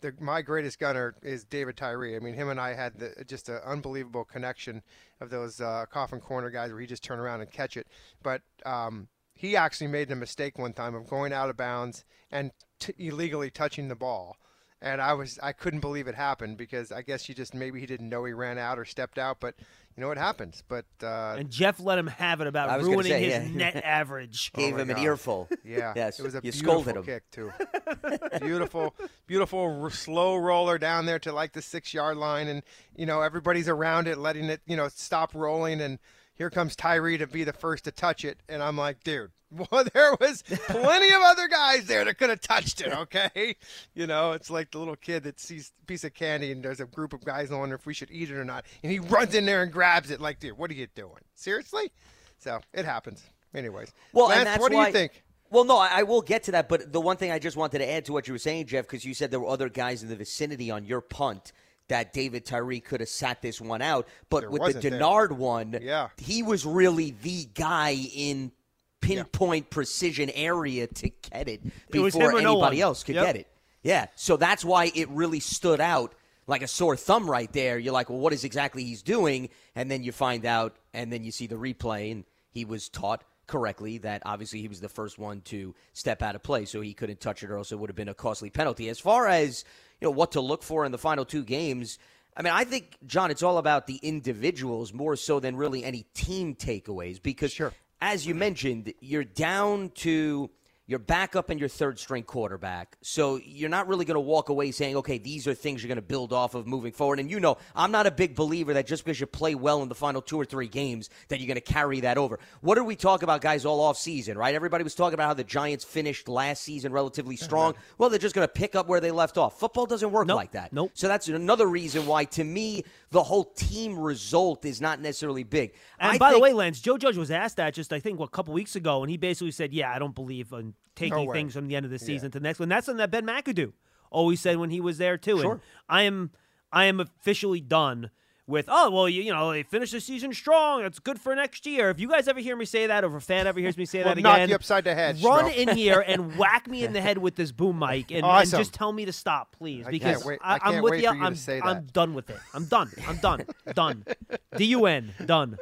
the, 0.00 0.14
my 0.18 0.40
greatest 0.40 0.78
gunner 0.78 1.14
is 1.22 1.44
David 1.44 1.76
Tyree. 1.76 2.16
I 2.16 2.20
mean, 2.20 2.34
him 2.34 2.48
and 2.48 2.58
I 2.58 2.74
had 2.74 2.98
the, 2.98 3.24
just 3.26 3.48
an 3.50 3.60
unbelievable 3.64 4.24
connection 4.24 4.82
of 5.20 5.28
those 5.28 5.60
uh, 5.60 5.84
coffin 5.90 6.20
corner 6.20 6.48
guys 6.48 6.70
where 6.70 6.80
he 6.80 6.86
just 6.86 7.04
turn 7.04 7.18
around 7.18 7.42
and 7.42 7.50
catch 7.50 7.76
it. 7.76 7.86
But 8.22 8.40
um, 8.64 9.08
he 9.34 9.56
actually 9.56 9.88
made 9.88 10.10
a 10.10 10.16
mistake 10.16 10.58
one 10.58 10.72
time 10.72 10.94
of 10.94 11.08
going 11.08 11.32
out 11.32 11.50
of 11.50 11.56
bounds 11.56 12.04
and 12.30 12.52
t- 12.78 12.94
illegally 12.98 13.50
touching 13.50 13.88
the 13.88 13.94
ball. 13.94 14.38
And 14.82 15.02
I 15.02 15.12
was 15.12 15.38
I 15.42 15.52
couldn't 15.52 15.80
believe 15.80 16.08
it 16.08 16.14
happened 16.14 16.56
because 16.56 16.90
I 16.90 17.02
guess 17.02 17.28
you 17.28 17.34
just 17.34 17.52
maybe 17.54 17.80
he 17.80 17.86
didn't 17.86 18.08
know 18.08 18.24
he 18.24 18.32
ran 18.32 18.56
out 18.56 18.78
or 18.78 18.86
stepped 18.86 19.18
out, 19.18 19.38
but 19.38 19.54
you 19.94 20.00
know 20.00 20.08
what 20.08 20.16
happens. 20.16 20.62
But 20.66 20.86
uh, 21.02 21.36
And 21.38 21.50
Jeff 21.50 21.78
let 21.80 21.98
him 21.98 22.06
have 22.06 22.40
it 22.40 22.44
I 22.44 22.48
about 22.48 22.78
was 22.78 22.86
ruining 22.88 23.12
say, 23.12 23.24
his 23.24 23.50
yeah. 23.50 23.56
net 23.56 23.76
average. 23.84 24.50
Gave 24.54 24.72
Oh 24.72 24.76
my 24.78 24.82
him 24.84 24.90
an 24.90 24.98
earful. 24.98 25.48
Yeah, 25.64 25.92
Yes, 25.94 26.18
it 26.18 26.22
was 26.22 26.34
a 26.34 26.38
you 26.38 26.50
beautiful 26.52 26.72
scolded 26.82 26.96
him. 26.96 27.02
kick 27.04 27.30
too. 27.30 27.52
beautiful, 28.40 28.94
beautiful 29.26 29.82
r- 29.82 29.90
slow 29.90 30.36
roller 30.36 30.78
down 30.78 31.04
there 31.06 31.18
to 31.20 31.32
like 31.32 31.52
the 31.52 31.62
six 31.62 31.92
yard 31.92 32.16
line, 32.16 32.48
and 32.48 32.62
you 32.96 33.04
know 33.06 33.20
everybody's 33.20 33.68
around 33.68 34.08
it, 34.08 34.16
letting 34.18 34.44
it 34.46 34.60
you 34.66 34.76
know 34.76 34.88
stop 34.88 35.34
rolling, 35.34 35.80
and 35.82 35.98
here 36.40 36.48
comes 36.48 36.74
Tyree 36.74 37.18
to 37.18 37.26
be 37.26 37.44
the 37.44 37.52
first 37.52 37.84
to 37.84 37.90
touch 37.90 38.24
it, 38.24 38.38
and 38.48 38.62
I'm 38.62 38.74
like, 38.74 39.04
dude, 39.04 39.30
well, 39.50 39.84
there 39.92 40.16
was 40.18 40.42
plenty 40.68 41.12
of 41.12 41.20
other 41.20 41.48
guys 41.48 41.84
there 41.84 42.02
that 42.02 42.16
could 42.16 42.30
have 42.30 42.40
touched 42.40 42.80
it. 42.80 42.90
Okay, 43.00 43.56
you 43.94 44.06
know, 44.06 44.32
it's 44.32 44.48
like 44.48 44.70
the 44.70 44.78
little 44.78 44.96
kid 44.96 45.24
that 45.24 45.38
sees 45.38 45.70
a 45.82 45.84
piece 45.84 46.02
of 46.02 46.14
candy, 46.14 46.50
and 46.50 46.62
there's 46.62 46.80
a 46.80 46.86
group 46.86 47.12
of 47.12 47.22
guys 47.26 47.50
and 47.50 47.58
wonder 47.58 47.74
if 47.74 47.84
we 47.84 47.92
should 47.92 48.10
eat 48.10 48.30
it 48.30 48.36
or 48.36 48.44
not, 48.46 48.64
and 48.82 48.90
he 48.90 49.00
runs 49.00 49.34
in 49.34 49.44
there 49.44 49.62
and 49.62 49.70
grabs 49.70 50.10
it. 50.10 50.18
Like, 50.18 50.40
dude, 50.40 50.56
what 50.56 50.70
are 50.70 50.74
you 50.74 50.86
doing? 50.94 51.20
Seriously? 51.34 51.92
So 52.38 52.60
it 52.72 52.86
happens. 52.86 53.22
Anyways, 53.54 53.92
Well, 54.14 54.28
Lance, 54.28 54.38
and 54.38 54.46
that's 54.46 54.60
what 54.60 54.70
do 54.70 54.78
why, 54.78 54.86
you 54.86 54.92
think? 54.94 55.22
Well, 55.50 55.64
no, 55.64 55.76
I 55.76 56.04
will 56.04 56.22
get 56.22 56.44
to 56.44 56.52
that. 56.52 56.70
But 56.70 56.90
the 56.90 57.02
one 57.02 57.18
thing 57.18 57.32
I 57.32 57.38
just 57.38 57.58
wanted 57.58 57.80
to 57.80 57.90
add 57.90 58.06
to 58.06 58.14
what 58.14 58.26
you 58.28 58.32
were 58.32 58.38
saying, 58.38 58.66
Jeff, 58.66 58.86
because 58.86 59.04
you 59.04 59.12
said 59.12 59.30
there 59.30 59.40
were 59.40 59.48
other 59.48 59.68
guys 59.68 60.02
in 60.02 60.08
the 60.08 60.16
vicinity 60.16 60.70
on 60.70 60.86
your 60.86 61.02
punt 61.02 61.52
that 61.90 62.12
David 62.12 62.44
Tyree 62.46 62.80
could 62.80 63.00
have 63.00 63.08
sat 63.08 63.42
this 63.42 63.60
one 63.60 63.82
out. 63.82 64.08
But 64.30 64.40
There 64.40 64.50
with 64.50 64.58
the 64.60 64.66
wasn't 64.66 64.82
there. 64.82 64.90
Dennard 64.98 65.32
one, 65.32 65.78
Yeah. 65.82 66.08
he 66.16 66.42
was 66.42 66.64
really 66.64 67.10
the 67.22 67.46
guy 67.54 67.96
in 68.14 68.52
pinpoint 69.00 69.70
precision 69.70 70.30
area 70.30 70.86
to 70.86 71.08
get 71.08 71.48
it 71.48 71.60
It 71.64 71.72
before 71.90 72.30
him 72.30 72.36
or 72.36 72.40
no 72.42 72.52
anybody 72.52 72.80
else 72.80 73.02
could 73.04 73.14
Yep. 73.16 73.26
get 73.26 73.36
it. 73.36 73.46
Yeah, 73.82 74.06
so 74.14 74.36
that's 74.36 74.64
why 74.64 74.92
it 74.94 75.08
really 75.08 75.40
stood 75.40 75.80
out 75.80 76.14
like 76.46 76.62
a 76.62 76.68
sore 76.68 76.96
thumb 76.96 77.30
right 77.30 77.50
there. 77.52 77.78
You're 77.78 77.92
like, 77.94 78.10
well, 78.10 78.18
what 78.18 78.32
is 78.32 78.44
exactly 78.44 78.84
he's 78.84 79.02
doing? 79.02 79.48
And 79.74 79.90
then 79.90 80.02
you 80.02 80.12
find 80.12 80.44
out, 80.44 80.76
and 80.92 81.12
then 81.12 81.24
you 81.24 81.30
see 81.32 81.46
the 81.46 81.54
replay, 81.56 82.10
and 82.12 82.24
he 82.50 82.64
was 82.64 82.88
taught 82.88 83.24
correctly 83.50 83.98
that 83.98 84.22
obviously 84.24 84.60
he 84.60 84.68
was 84.68 84.80
the 84.80 84.88
first 84.88 85.18
one 85.18 85.40
to 85.42 85.74
step 85.92 86.22
out 86.22 86.36
of 86.36 86.42
play, 86.42 86.64
so 86.64 86.80
he 86.80 86.94
couldn't 86.94 87.20
touch 87.20 87.42
it, 87.42 87.50
or 87.50 87.56
else 87.56 87.72
it 87.72 87.78
would 87.78 87.90
have 87.90 87.96
been 87.96 88.08
a 88.08 88.14
costly 88.14 88.48
penalty. 88.48 88.88
As 88.88 89.00
far 89.00 89.26
as 89.26 89.64
you 90.00 90.06
know, 90.06 90.12
what 90.12 90.32
to 90.32 90.40
look 90.40 90.62
for 90.62 90.84
in 90.84 90.92
the 90.92 90.98
final 90.98 91.24
two 91.24 91.42
games. 91.44 91.98
I 92.36 92.42
mean, 92.42 92.52
I 92.52 92.64
think 92.64 92.96
John, 93.04 93.30
it's 93.30 93.42
all 93.42 93.58
about 93.58 93.86
the 93.88 93.96
individuals 93.96 94.92
more 94.94 95.16
so 95.16 95.40
than 95.40 95.56
really 95.56 95.84
any 95.84 96.06
team 96.14 96.54
takeaways 96.54 97.20
because 97.20 97.52
Sure. 97.52 97.74
as 98.00 98.24
you 98.24 98.34
mentioned, 98.34 98.94
you're 99.00 99.24
down 99.24 99.90
to 99.96 100.48
your 100.90 100.98
backup 100.98 101.50
and 101.50 101.60
your 101.60 101.68
third 101.68 101.98
string 101.98 102.24
quarterback. 102.24 102.96
So 103.00 103.36
you're 103.44 103.70
not 103.70 103.86
really 103.86 104.04
going 104.04 104.16
to 104.16 104.20
walk 104.20 104.48
away 104.48 104.72
saying, 104.72 104.96
okay, 104.96 105.18
these 105.18 105.46
are 105.46 105.54
things 105.54 105.82
you're 105.82 105.88
going 105.88 105.96
to 105.96 106.02
build 106.02 106.32
off 106.32 106.54
of 106.56 106.66
moving 106.66 106.92
forward. 106.92 107.20
And 107.20 107.30
you 107.30 107.38
know, 107.38 107.58
I'm 107.76 107.92
not 107.92 108.06
a 108.08 108.10
big 108.10 108.34
believer 108.34 108.74
that 108.74 108.86
just 108.88 109.04
because 109.04 109.20
you 109.20 109.26
play 109.26 109.54
well 109.54 109.82
in 109.82 109.88
the 109.88 109.94
final 109.94 110.20
two 110.20 110.38
or 110.38 110.44
three 110.44 110.66
games 110.66 111.08
that 111.28 111.38
you're 111.38 111.46
going 111.46 111.54
to 111.54 111.60
carry 111.60 112.00
that 112.00 112.18
over. 112.18 112.40
What 112.60 112.74
did 112.74 112.82
we 112.82 112.96
talk 112.96 113.22
about, 113.22 113.40
guys, 113.40 113.64
all 113.64 113.80
off 113.80 113.96
season, 113.96 114.36
right? 114.36 114.54
Everybody 114.54 114.82
was 114.82 114.94
talking 114.96 115.14
about 115.14 115.28
how 115.28 115.34
the 115.34 115.44
Giants 115.44 115.84
finished 115.84 116.28
last 116.28 116.62
season 116.62 116.92
relatively 116.92 117.36
strong. 117.36 117.74
Well, 117.96 118.10
they're 118.10 118.18
just 118.18 118.34
going 118.34 118.46
to 118.46 118.52
pick 118.52 118.74
up 118.74 118.88
where 118.88 119.00
they 119.00 119.12
left 119.12 119.38
off. 119.38 119.60
Football 119.60 119.86
doesn't 119.86 120.10
work 120.10 120.26
Nope. 120.26 120.36
like 120.36 120.52
that. 120.52 120.72
Nope. 120.72 120.90
So 120.94 121.06
that's 121.06 121.28
another 121.28 121.66
reason 121.68 122.04
why, 122.06 122.24
to 122.24 122.42
me, 122.42 122.82
the 123.10 123.22
whole 123.22 123.44
team 123.44 123.96
result 123.98 124.64
is 124.64 124.80
not 124.80 125.00
necessarily 125.00 125.44
big. 125.44 125.74
And 126.00 126.12
I 126.12 126.18
by 126.18 126.32
the 126.32 126.40
way, 126.40 126.52
Lance, 126.52 126.80
Joe 126.80 126.98
Judge 126.98 127.16
was 127.16 127.30
asked 127.30 127.58
that 127.58 127.74
just 127.74 127.92
I 127.92 128.00
think 128.00 128.18
what, 128.18 128.26
a 128.26 128.30
couple 128.30 128.54
weeks 128.54 128.74
ago, 128.74 129.02
and 129.02 129.10
he 129.10 129.16
basically 129.16 129.50
said, 129.52 129.72
"Yeah, 129.72 129.92
I 129.92 129.98
don't 129.98 130.14
believe 130.14 130.52
in 130.52 130.74
taking 130.94 131.26
way. 131.26 131.34
things 131.34 131.54
from 131.54 131.68
the 131.68 131.76
end 131.76 131.84
of 131.84 131.90
the 131.90 131.98
season 131.98 132.30
to 132.30 132.38
the 132.38 132.42
next 132.42 132.58
one." 132.58 132.68
That's 132.68 132.86
something 132.86 132.98
that 132.98 133.10
Ben 133.10 133.26
McAdoo 133.26 133.72
always 134.10 134.40
said 134.40 134.58
when 134.58 134.70
he 134.70 134.80
was 134.80 134.98
there 134.98 135.16
too. 135.16 135.40
Sure. 135.40 135.52
And 135.52 135.60
I 135.88 136.02
am, 136.02 136.30
I 136.72 136.84
am 136.86 137.00
officially 137.00 137.60
done 137.60 138.10
with. 138.50 138.66
Oh 138.68 138.90
well, 138.90 139.08
you, 139.08 139.22
you 139.22 139.32
know 139.32 139.52
they 139.52 139.62
finished 139.62 139.92
the 139.92 140.00
season 140.00 140.34
strong. 140.34 140.84
It's 140.84 140.98
good 140.98 141.18
for 141.18 141.34
next 141.34 141.64
year. 141.64 141.88
If 141.88 142.00
you 142.00 142.08
guys 142.08 142.28
ever 142.28 142.40
hear 142.40 142.56
me 142.56 142.64
say 142.66 142.86
that, 142.86 143.04
or 143.04 143.06
if 143.06 143.14
a 143.14 143.20
fan 143.20 143.46
ever 143.46 143.60
hears 143.60 143.78
me 143.78 143.86
say 143.86 143.98
We'll 144.04 144.14
that 144.16 144.20
knock 144.20 144.36
again, 144.36 144.48
you 144.50 144.54
upside 144.56 144.84
the 144.84 144.94
head, 144.94 145.22
Run 145.22 145.50
in 145.50 145.76
here 145.76 146.00
and 146.00 146.36
whack 146.38 146.68
me 146.68 146.84
in 146.84 146.92
the 146.92 147.00
head 147.00 147.16
with 147.16 147.36
this 147.36 147.52
boom 147.52 147.78
mic, 147.78 148.10
and, 148.10 148.26
and 148.26 148.50
just 148.50 148.74
tell 148.74 148.92
me 148.92 149.06
to 149.06 149.12
stop, 149.12 149.56
please, 149.56 149.86
I 149.86 149.90
because 149.90 150.16
can't 150.16 150.26
wait- 150.26 150.38
I 150.42 150.74
am 150.74 150.82
with 150.82 150.94
you. 150.94 151.02
you 151.02 151.08
I'm, 151.08 151.36
I'm 151.62 151.84
done 151.86 152.14
with 152.14 152.28
it. 152.28 152.38
I'm 152.52 152.66
done. 152.66 152.90
I'm 153.06 153.16
done. 153.18 153.46
done. 153.74 154.04
D 154.56 154.64
U 154.66 154.86
N. 154.86 155.14
Done. 155.24 155.56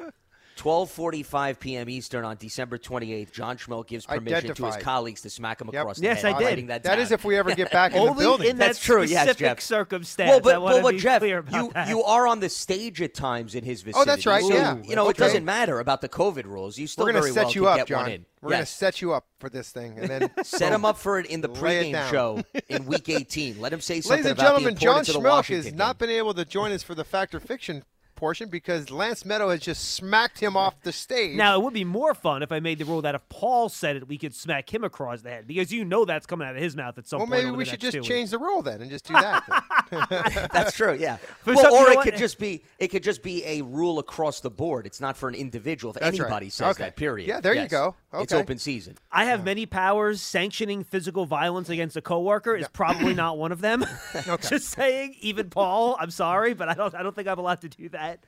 12:45 0.58 1.58
p.m. 1.60 1.88
Eastern 1.88 2.24
on 2.24 2.36
December 2.36 2.78
28th. 2.78 3.30
John 3.32 3.56
Schmelk 3.56 3.86
gives 3.86 4.04
permission 4.06 4.54
to 4.54 4.66
his 4.66 4.76
colleagues 4.76 5.20
to 5.22 5.30
smack 5.30 5.60
him 5.60 5.70
Yep. 5.72 5.80
across 5.82 6.00
Yes, 6.00 6.22
the 6.22 6.28
I 6.28 6.32
head. 6.32 6.38
did. 6.38 6.44
Writing 6.46 6.66
That, 6.66 6.82
That 6.82 6.96
down. 6.96 7.00
is 7.00 7.12
if 7.12 7.24
we 7.24 7.36
ever 7.36 7.54
get 7.54 7.70
back 7.70 7.92
in 7.92 8.02
the 8.02 8.10
Only 8.10 8.24
building. 8.24 8.50
in 8.50 8.58
that 8.58 8.66
That's 8.66 8.78
true, 8.80 9.02
yes, 9.02 9.22
specific 9.22 9.38
Jeff. 9.38 9.60
circumstance. 9.60 10.28
Well, 10.30 10.40
but, 10.40 10.60
wanna 10.62 10.76
but, 10.76 10.82
but 10.82 10.92
be 10.92 10.98
Jeff, 10.98 11.20
clear 11.20 11.38
about 11.38 11.64
you 11.64 11.70
that. 11.72 11.88
you 11.88 12.02
are 12.02 12.26
on 12.26 12.40
the 12.40 12.48
stage 12.48 13.00
at 13.00 13.14
times 13.14 13.54
in 13.54 13.64
his 13.64 13.82
vicinity. 13.82 14.00
Oh, 14.00 14.04
that's 14.12 14.26
right, 14.26 14.42
So, 14.42 14.52
yeah. 14.52 14.76
You 14.82 14.96
know, 14.96 15.08
it 15.08 15.16
doesn't 15.16 15.44
matter 15.44 15.78
about 15.80 16.00
the 16.00 16.08
COVID 16.08 16.44
rules. 16.44 16.76
You 16.78 16.86
still 16.86 17.04
We're 17.04 17.12
gonna 17.12 17.22
very 17.22 17.32
set 17.32 17.44
well 17.46 17.52
you 17.54 17.60
could 17.62 17.68
up, 17.68 17.76
get 17.78 17.86
John. 17.86 18.02
one 18.02 18.10
in. 18.12 18.26
We're 18.40 18.50
gonna 18.50 18.66
set 18.66 19.00
you 19.02 19.12
up 19.12 19.26
for 19.40 19.48
this 19.50 19.70
thing, 19.70 19.98
and 19.98 20.08
then 20.08 20.30
Set 20.44 20.72
him 20.72 20.84
up 20.84 20.96
for 20.98 21.18
it 21.18 21.26
in 21.26 21.40
the 21.40 21.48
pregame 21.48 22.08
show 22.10 22.42
in 22.68 22.84
Week 22.86 23.08
18. 23.08 23.60
Let 23.60 23.72
him 23.72 23.80
say 23.80 24.00
something 24.00 24.24
Ladies 24.24 24.30
and 24.30 24.38
about 24.38 24.44
gentlemen, 24.46 24.74
the 24.74 24.80
John 24.80 24.88
importance 25.00 25.08
of 25.16 25.22
the 25.22 25.28
Schmelk 25.28 25.64
has 25.64 25.72
not 25.72 25.98
been 25.98 26.10
able 26.10 26.34
to 26.34 26.44
join 26.44 26.70
us 26.72 26.82
for 26.82 26.94
the 26.94 27.04
fact 27.04 27.34
or 27.34 27.40
fiction 27.40 27.82
portion 28.18 28.48
because 28.48 28.90
Lance 28.90 29.22
Medow 29.22 29.50
has 29.50 29.60
just 29.60 29.92
smacked 29.94 30.40
him 30.40 30.56
off 30.56 30.74
the 30.82 30.92
stage. 30.92 31.36
Now 31.36 31.56
it 31.56 31.62
would 31.62 31.72
be 31.72 31.84
more 31.84 32.14
fun 32.14 32.42
if 32.42 32.50
I 32.50 32.58
made 32.58 32.78
the 32.78 32.84
rule 32.84 33.00
that 33.02 33.14
if 33.14 33.26
Paul 33.28 33.68
said 33.68 33.94
it, 33.94 34.08
we 34.08 34.18
could 34.18 34.34
smack 34.34 34.72
him 34.74 34.82
across 34.82 35.22
the 35.22 35.30
head 35.30 35.46
because 35.46 35.72
you 35.72 35.84
know 35.84 36.04
that's 36.04 36.26
coming 36.26 36.46
out 36.46 36.56
of 36.56 36.62
his 36.62 36.74
mouth 36.74 36.98
at 36.98 37.06
some 37.06 37.20
well, 37.20 37.28
point. 37.28 37.38
maybe 37.38 37.48
over 37.50 37.56
we 37.56 37.64
should 37.64 37.80
just 37.80 37.96
two 37.96 38.02
change 38.02 38.30
the 38.30 38.38
rule 38.38 38.60
then 38.60 38.82
and 38.82 38.90
just 38.90 39.06
do 39.06 39.14
that. 39.14 39.44
then. 39.90 40.48
That's 40.52 40.76
true, 40.76 40.94
yeah. 40.94 41.16
For 41.44 41.54
well, 41.54 41.64
some- 41.64 41.72
or 41.74 41.90
it 41.90 41.96
what? 41.96 42.04
could 42.04 42.16
just 42.16 42.38
be 42.38 42.62
it 42.78 42.88
could 42.88 43.02
just 43.02 43.22
be 43.22 43.44
a 43.44 43.62
rule 43.62 43.98
across 43.98 44.40
the 44.40 44.50
board. 44.50 44.86
It's 44.86 45.00
not 45.00 45.16
for 45.16 45.28
an 45.28 45.34
individual. 45.34 45.92
If 45.94 46.00
That's 46.00 46.18
right. 46.18 46.26
anybody 46.26 46.50
says 46.50 46.76
Okay. 46.76 46.84
that, 46.84 46.96
period. 46.96 47.28
Yeah, 47.28 47.40
there 47.40 47.54
you 47.54 47.62
Yes. 47.62 47.70
go. 47.70 47.94
It's 48.14 48.32
open 48.32 48.58
season. 48.58 48.96
I 49.12 49.24
have 49.26 49.44
many 49.44 49.66
powers. 49.66 50.22
Sanctioning 50.22 50.84
physical 50.84 51.26
violence 51.26 51.68
against 51.68 51.96
a 51.96 52.00
coworker 52.02 52.56
is 52.56 52.66
probably 52.68 53.14
not 53.14 53.36
one 53.38 53.52
of 53.52 53.60
them. 53.60 53.84
just 54.48 54.68
saying. 54.70 55.16
Even 55.20 55.50
Paul, 55.50 55.96
I'm 56.00 56.10
sorry, 56.10 56.54
but 56.54 56.68
I 56.68 56.74
don't. 56.74 56.94
I 56.94 57.02
don't 57.02 57.14
think 57.14 57.28
I'm 57.28 57.38
allowed 57.38 57.60
to 57.62 57.68
do 57.68 57.88
that. 57.90 58.20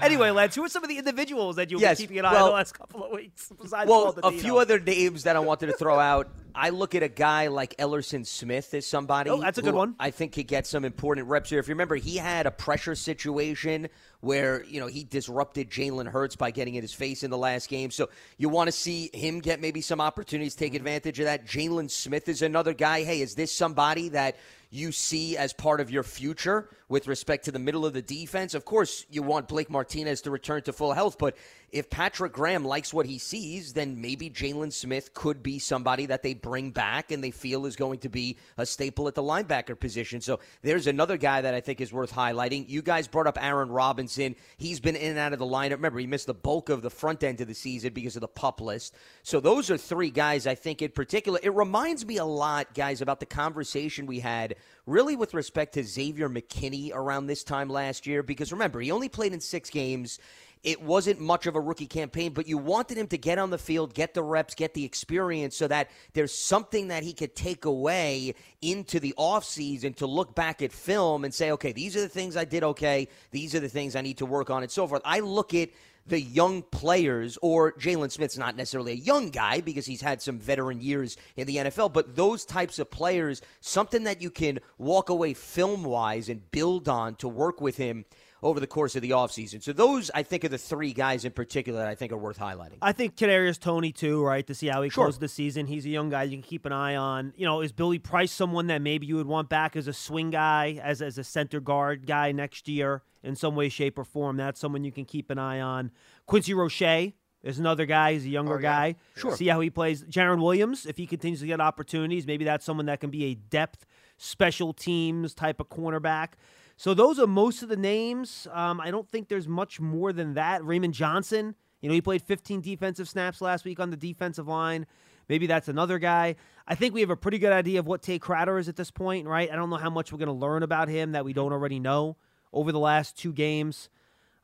anyway, 0.00 0.30
Lance, 0.30 0.54
who 0.54 0.64
are 0.64 0.68
some 0.68 0.82
of 0.82 0.88
the 0.88 0.98
individuals 0.98 1.56
that 1.56 1.70
you've 1.70 1.80
Yes, 1.80 1.98
been 1.98 2.04
keeping 2.04 2.18
an 2.20 2.24
eye 2.24 2.36
on 2.36 2.48
the 2.48 2.54
last 2.54 2.72
couple 2.72 3.04
of 3.04 3.12
weeks? 3.12 3.50
Besides 3.60 3.88
Well, 3.90 4.12
Paul 4.12 4.30
a 4.30 4.32
few 4.32 4.58
other 4.58 4.78
names 4.80 5.24
that 5.24 5.36
I 5.36 5.40
wanted 5.40 5.66
to 5.66 5.72
throw 5.72 5.98
out. 5.98 6.28
I 6.54 6.70
look 6.70 6.94
at 6.94 7.02
a 7.02 7.08
guy 7.08 7.48
like 7.48 7.76
Ellerson 7.76 8.26
Smith 8.26 8.74
as 8.74 8.86
somebody. 8.86 9.30
Oh, 9.30 9.40
that's 9.40 9.58
a 9.58 9.62
good 9.62 9.74
one. 9.74 9.94
I 9.98 10.10
think 10.10 10.34
he 10.34 10.44
gets 10.44 10.68
some 10.68 10.84
important 10.84 11.28
reps 11.28 11.50
here. 11.50 11.58
If 11.58 11.68
you 11.68 11.74
remember, 11.74 11.96
he 11.96 12.16
had 12.16 12.46
a 12.46 12.50
pressure 12.50 12.94
situation 12.94 13.88
where 14.20 14.64
you 14.64 14.80
know 14.80 14.86
he 14.86 15.04
disrupted 15.04 15.70
Jalen 15.70 16.06
Hurts 16.06 16.36
by 16.36 16.50
getting 16.50 16.74
in 16.74 16.82
his 16.82 16.92
face 16.92 17.22
in 17.22 17.30
the 17.30 17.38
last 17.38 17.68
game. 17.68 17.90
So 17.90 18.08
you 18.38 18.48
want 18.48 18.68
to 18.68 18.72
see 18.72 19.10
him 19.12 19.40
get 19.40 19.60
maybe 19.60 19.80
some 19.80 20.00
opportunities, 20.00 20.54
take 20.54 20.74
advantage 20.74 21.18
of 21.18 21.26
that. 21.26 21.46
Jaylon 21.46 21.90
Smith 21.90 22.28
is 22.28 22.42
another 22.42 22.74
guy. 22.74 23.02
Hey, 23.02 23.20
is 23.20 23.34
this 23.34 23.52
somebody 23.52 24.10
that 24.10 24.36
you 24.70 24.90
see 24.90 25.36
as 25.36 25.52
part 25.52 25.80
of 25.80 25.90
your 25.90 26.02
future 26.02 26.70
with 26.92 27.08
respect 27.08 27.46
to 27.46 27.50
the 27.50 27.58
middle 27.58 27.86
of 27.86 27.94
the 27.94 28.02
defense? 28.02 28.52
Of 28.52 28.66
course, 28.66 29.06
you 29.08 29.22
want 29.22 29.48
Blake 29.48 29.70
Martinez 29.70 30.20
to 30.22 30.30
return 30.30 30.60
to 30.64 30.74
full 30.74 30.92
health, 30.92 31.16
but 31.18 31.34
if 31.72 31.88
Patrick 31.88 32.34
Graham 32.34 32.66
likes 32.66 32.92
what 32.92 33.06
he 33.06 33.16
sees, 33.16 33.72
then 33.72 34.02
maybe 34.02 34.28
Jaylon 34.28 34.70
Smith 34.70 35.14
could 35.14 35.42
be 35.42 35.58
somebody 35.58 36.04
that 36.04 36.22
they 36.22 36.34
bring 36.34 36.70
back 36.70 37.10
and 37.10 37.24
they 37.24 37.30
feel 37.30 37.64
is 37.64 37.76
going 37.76 38.00
to 38.00 38.10
be 38.10 38.36
a 38.58 38.66
staple 38.66 39.08
at 39.08 39.14
the 39.14 39.22
linebacker 39.22 39.80
position. 39.80 40.20
So 40.20 40.40
there's 40.60 40.86
another 40.86 41.16
guy 41.16 41.40
that 41.40 41.54
I 41.54 41.62
think 41.62 41.80
is 41.80 41.90
worth 41.90 42.12
highlighting. 42.12 42.68
You 42.68 42.82
guys 42.82 43.08
brought 43.08 43.26
up 43.26 43.42
Aaron 43.42 43.70
Robinson. 43.70 44.36
He's 44.58 44.80
been 44.80 44.96
in 44.96 45.12
and 45.12 45.18
out 45.18 45.32
of 45.32 45.38
the 45.38 45.46
lineup. 45.46 45.70
Remember, 45.70 45.98
he 45.98 46.06
missed 46.06 46.26
the 46.26 46.34
bulk 46.34 46.68
of 46.68 46.82
the 46.82 46.90
front 46.90 47.24
end 47.24 47.40
of 47.40 47.48
the 47.48 47.54
season 47.54 47.94
because 47.94 48.16
of 48.16 48.20
the 48.20 48.28
pup 48.28 48.60
list. 48.60 48.94
So 49.22 49.40
those 49.40 49.70
are 49.70 49.78
three 49.78 50.10
guys 50.10 50.46
I 50.46 50.54
think 50.54 50.82
in 50.82 50.90
particular. 50.90 51.40
It 51.42 51.54
reminds 51.54 52.04
me 52.04 52.18
a 52.18 52.24
lot, 52.26 52.74
guys, 52.74 53.00
about 53.00 53.18
the 53.18 53.26
conversation 53.26 54.04
we 54.04 54.20
had 54.20 54.56
really 54.86 55.16
with 55.16 55.34
respect 55.34 55.74
to 55.74 55.84
Xavier 55.84 56.28
McKinney 56.28 56.90
around 56.92 57.26
this 57.26 57.44
time 57.44 57.68
last 57.68 58.06
year. 58.06 58.22
Because 58.22 58.52
remember, 58.52 58.80
he 58.80 58.90
only 58.90 59.08
played 59.08 59.32
in 59.32 59.40
six 59.40 59.70
games. 59.70 60.18
It 60.62 60.80
wasn't 60.80 61.18
much 61.18 61.46
of 61.46 61.56
a 61.56 61.60
rookie 61.60 61.88
campaign, 61.88 62.32
but 62.32 62.46
you 62.46 62.56
wanted 62.56 62.96
him 62.96 63.08
to 63.08 63.18
get 63.18 63.38
on 63.38 63.50
the 63.50 63.58
field, 63.58 63.94
get 63.94 64.14
the 64.14 64.22
reps, 64.22 64.54
get 64.54 64.74
the 64.74 64.84
experience 64.84 65.56
so 65.56 65.66
that 65.66 65.90
there's 66.12 66.32
something 66.32 66.88
that 66.88 67.02
he 67.02 67.12
could 67.12 67.34
take 67.34 67.64
away 67.64 68.34
into 68.60 69.00
the 69.00 69.12
offseason 69.18 69.96
to 69.96 70.06
look 70.06 70.36
back 70.36 70.62
at 70.62 70.70
film 70.70 71.24
and 71.24 71.34
say, 71.34 71.50
okay, 71.50 71.72
these 71.72 71.96
are 71.96 72.00
the 72.00 72.08
things 72.08 72.36
I 72.36 72.44
did 72.44 72.62
okay. 72.62 73.08
These 73.32 73.56
are 73.56 73.60
the 73.60 73.68
things 73.68 73.96
I 73.96 74.02
need 74.02 74.18
to 74.18 74.26
work 74.26 74.50
on 74.50 74.62
and 74.62 74.70
so 74.70 74.86
forth. 74.86 75.02
I 75.04 75.18
look 75.18 75.52
at 75.52 75.70
the 76.06 76.20
young 76.20 76.62
players, 76.62 77.38
or 77.42 77.72
Jaylon 77.72 78.10
Smith's 78.10 78.38
not 78.38 78.56
necessarily 78.56 78.92
a 78.92 78.96
young 78.96 79.30
guy 79.30 79.60
because 79.60 79.86
he's 79.86 80.00
had 80.00 80.20
some 80.20 80.38
veteran 80.38 80.80
years 80.80 81.16
in 81.36 81.46
the 81.46 81.56
NFL, 81.56 81.92
but 81.92 82.16
those 82.16 82.44
types 82.44 82.78
of 82.78 82.90
players, 82.90 83.40
something 83.60 84.04
that 84.04 84.20
you 84.20 84.30
can 84.30 84.58
walk 84.78 85.08
away 85.08 85.34
film 85.34 85.84
wise 85.84 86.28
and 86.28 86.50
build 86.50 86.88
on 86.88 87.14
to 87.16 87.28
work 87.28 87.60
with 87.60 87.76
him 87.76 88.04
over 88.42 88.58
the 88.58 88.66
course 88.66 88.96
of 88.96 89.02
the 89.02 89.10
offseason. 89.10 89.62
So 89.62 89.72
those, 89.72 90.10
I 90.14 90.22
think, 90.24 90.44
are 90.44 90.48
the 90.48 90.58
three 90.58 90.92
guys 90.92 91.24
in 91.24 91.30
particular 91.32 91.78
that 91.80 91.88
I 91.88 91.94
think 91.94 92.10
are 92.12 92.16
worth 92.16 92.38
highlighting. 92.38 92.78
I 92.82 92.92
think 92.92 93.14
Kadarius 93.16 93.58
Toney 93.60 93.92
too, 93.92 94.22
right? 94.24 94.44
To 94.46 94.54
see 94.54 94.66
how 94.66 94.82
he 94.82 94.90
Sure. 94.90 95.04
closes 95.04 95.20
the 95.20 95.28
season. 95.28 95.66
He's 95.66 95.86
a 95.86 95.90
young 95.90 96.10
guy 96.10 96.24
you 96.24 96.36
can 96.36 96.42
keep 96.42 96.66
an 96.66 96.72
eye 96.72 96.96
on. 96.96 97.32
You 97.36 97.46
know, 97.46 97.60
is 97.60 97.70
Billy 97.72 97.98
Price 98.00 98.32
someone 98.32 98.66
that 98.66 98.82
maybe 98.82 99.06
you 99.06 99.16
would 99.16 99.26
want 99.28 99.48
back 99.48 99.76
as 99.76 99.86
a 99.86 99.92
swing 99.92 100.30
guy, 100.30 100.80
as 100.82 101.00
as 101.00 101.18
a 101.18 101.24
center 101.24 101.60
guard 101.60 102.06
guy 102.06 102.32
next 102.32 102.66
year 102.68 103.02
in 103.22 103.36
some 103.36 103.54
way, 103.54 103.68
shape, 103.68 103.96
or 103.98 104.04
form? 104.04 104.36
That's 104.36 104.58
someone 104.58 104.82
you 104.82 104.92
can 104.92 105.04
keep 105.04 105.30
an 105.30 105.38
eye 105.38 105.60
on. 105.60 105.92
Quincy 106.26 106.52
Roche 106.52 107.12
is 107.44 107.58
another 107.60 107.86
guy. 107.86 108.14
He's 108.14 108.24
a 108.24 108.28
younger 108.28 108.54
Oh, 108.54 108.58
yeah. 108.58 108.62
guy. 108.92 108.96
Sure. 109.16 109.36
See 109.36 109.46
how 109.48 109.60
he 109.60 109.70
plays. 109.70 110.02
Jarren 110.04 110.42
Williams, 110.42 110.84
if 110.86 110.96
he 110.96 111.06
continues 111.06 111.40
to 111.40 111.46
get 111.46 111.60
opportunities, 111.60 112.26
maybe 112.26 112.44
that's 112.44 112.64
someone 112.64 112.86
that 112.86 112.98
can 113.00 113.10
be 113.10 113.24
a 113.26 113.34
depth 113.34 113.86
special 114.16 114.72
teams 114.72 115.34
type 115.34 115.58
of 115.60 115.68
cornerback. 115.68 116.30
So 116.76 116.94
those 116.94 117.18
are 117.18 117.26
most 117.26 117.62
of 117.62 117.68
the 117.68 117.76
names. 117.76 118.48
Um, 118.52 118.80
I 118.80 118.90
don't 118.90 119.08
think 119.08 119.28
there's 119.28 119.48
much 119.48 119.80
more 119.80 120.12
than 120.12 120.34
that. 120.34 120.64
Raymond 120.64 120.94
Johnson, 120.94 121.54
you 121.80 121.88
know, 121.88 121.94
he 121.94 122.00
played 122.00 122.22
15 122.22 122.60
defensive 122.60 123.08
snaps 123.08 123.40
last 123.40 123.64
week 123.64 123.80
on 123.80 123.90
the 123.90 123.96
defensive 123.96 124.48
line. 124.48 124.86
Maybe 125.28 125.46
that's 125.46 125.68
another 125.68 125.98
guy. 125.98 126.36
I 126.66 126.74
think 126.74 126.94
we 126.94 127.00
have 127.00 127.10
a 127.10 127.16
pretty 127.16 127.38
good 127.38 127.52
idea 127.52 127.78
of 127.78 127.86
what 127.86 128.02
Tae 128.02 128.18
Crowder 128.18 128.58
is 128.58 128.68
at 128.68 128.76
this 128.76 128.90
point, 128.90 129.26
right? 129.26 129.50
I 129.50 129.56
don't 129.56 129.70
know 129.70 129.76
how 129.76 129.90
much 129.90 130.12
we're 130.12 130.18
going 130.18 130.26
to 130.26 130.32
learn 130.32 130.62
about 130.62 130.88
him 130.88 131.12
that 131.12 131.24
we 131.24 131.32
don't 131.32 131.52
already 131.52 131.78
know 131.78 132.16
over 132.52 132.72
the 132.72 132.78
last 132.78 133.16
two 133.16 133.32
games. 133.32 133.88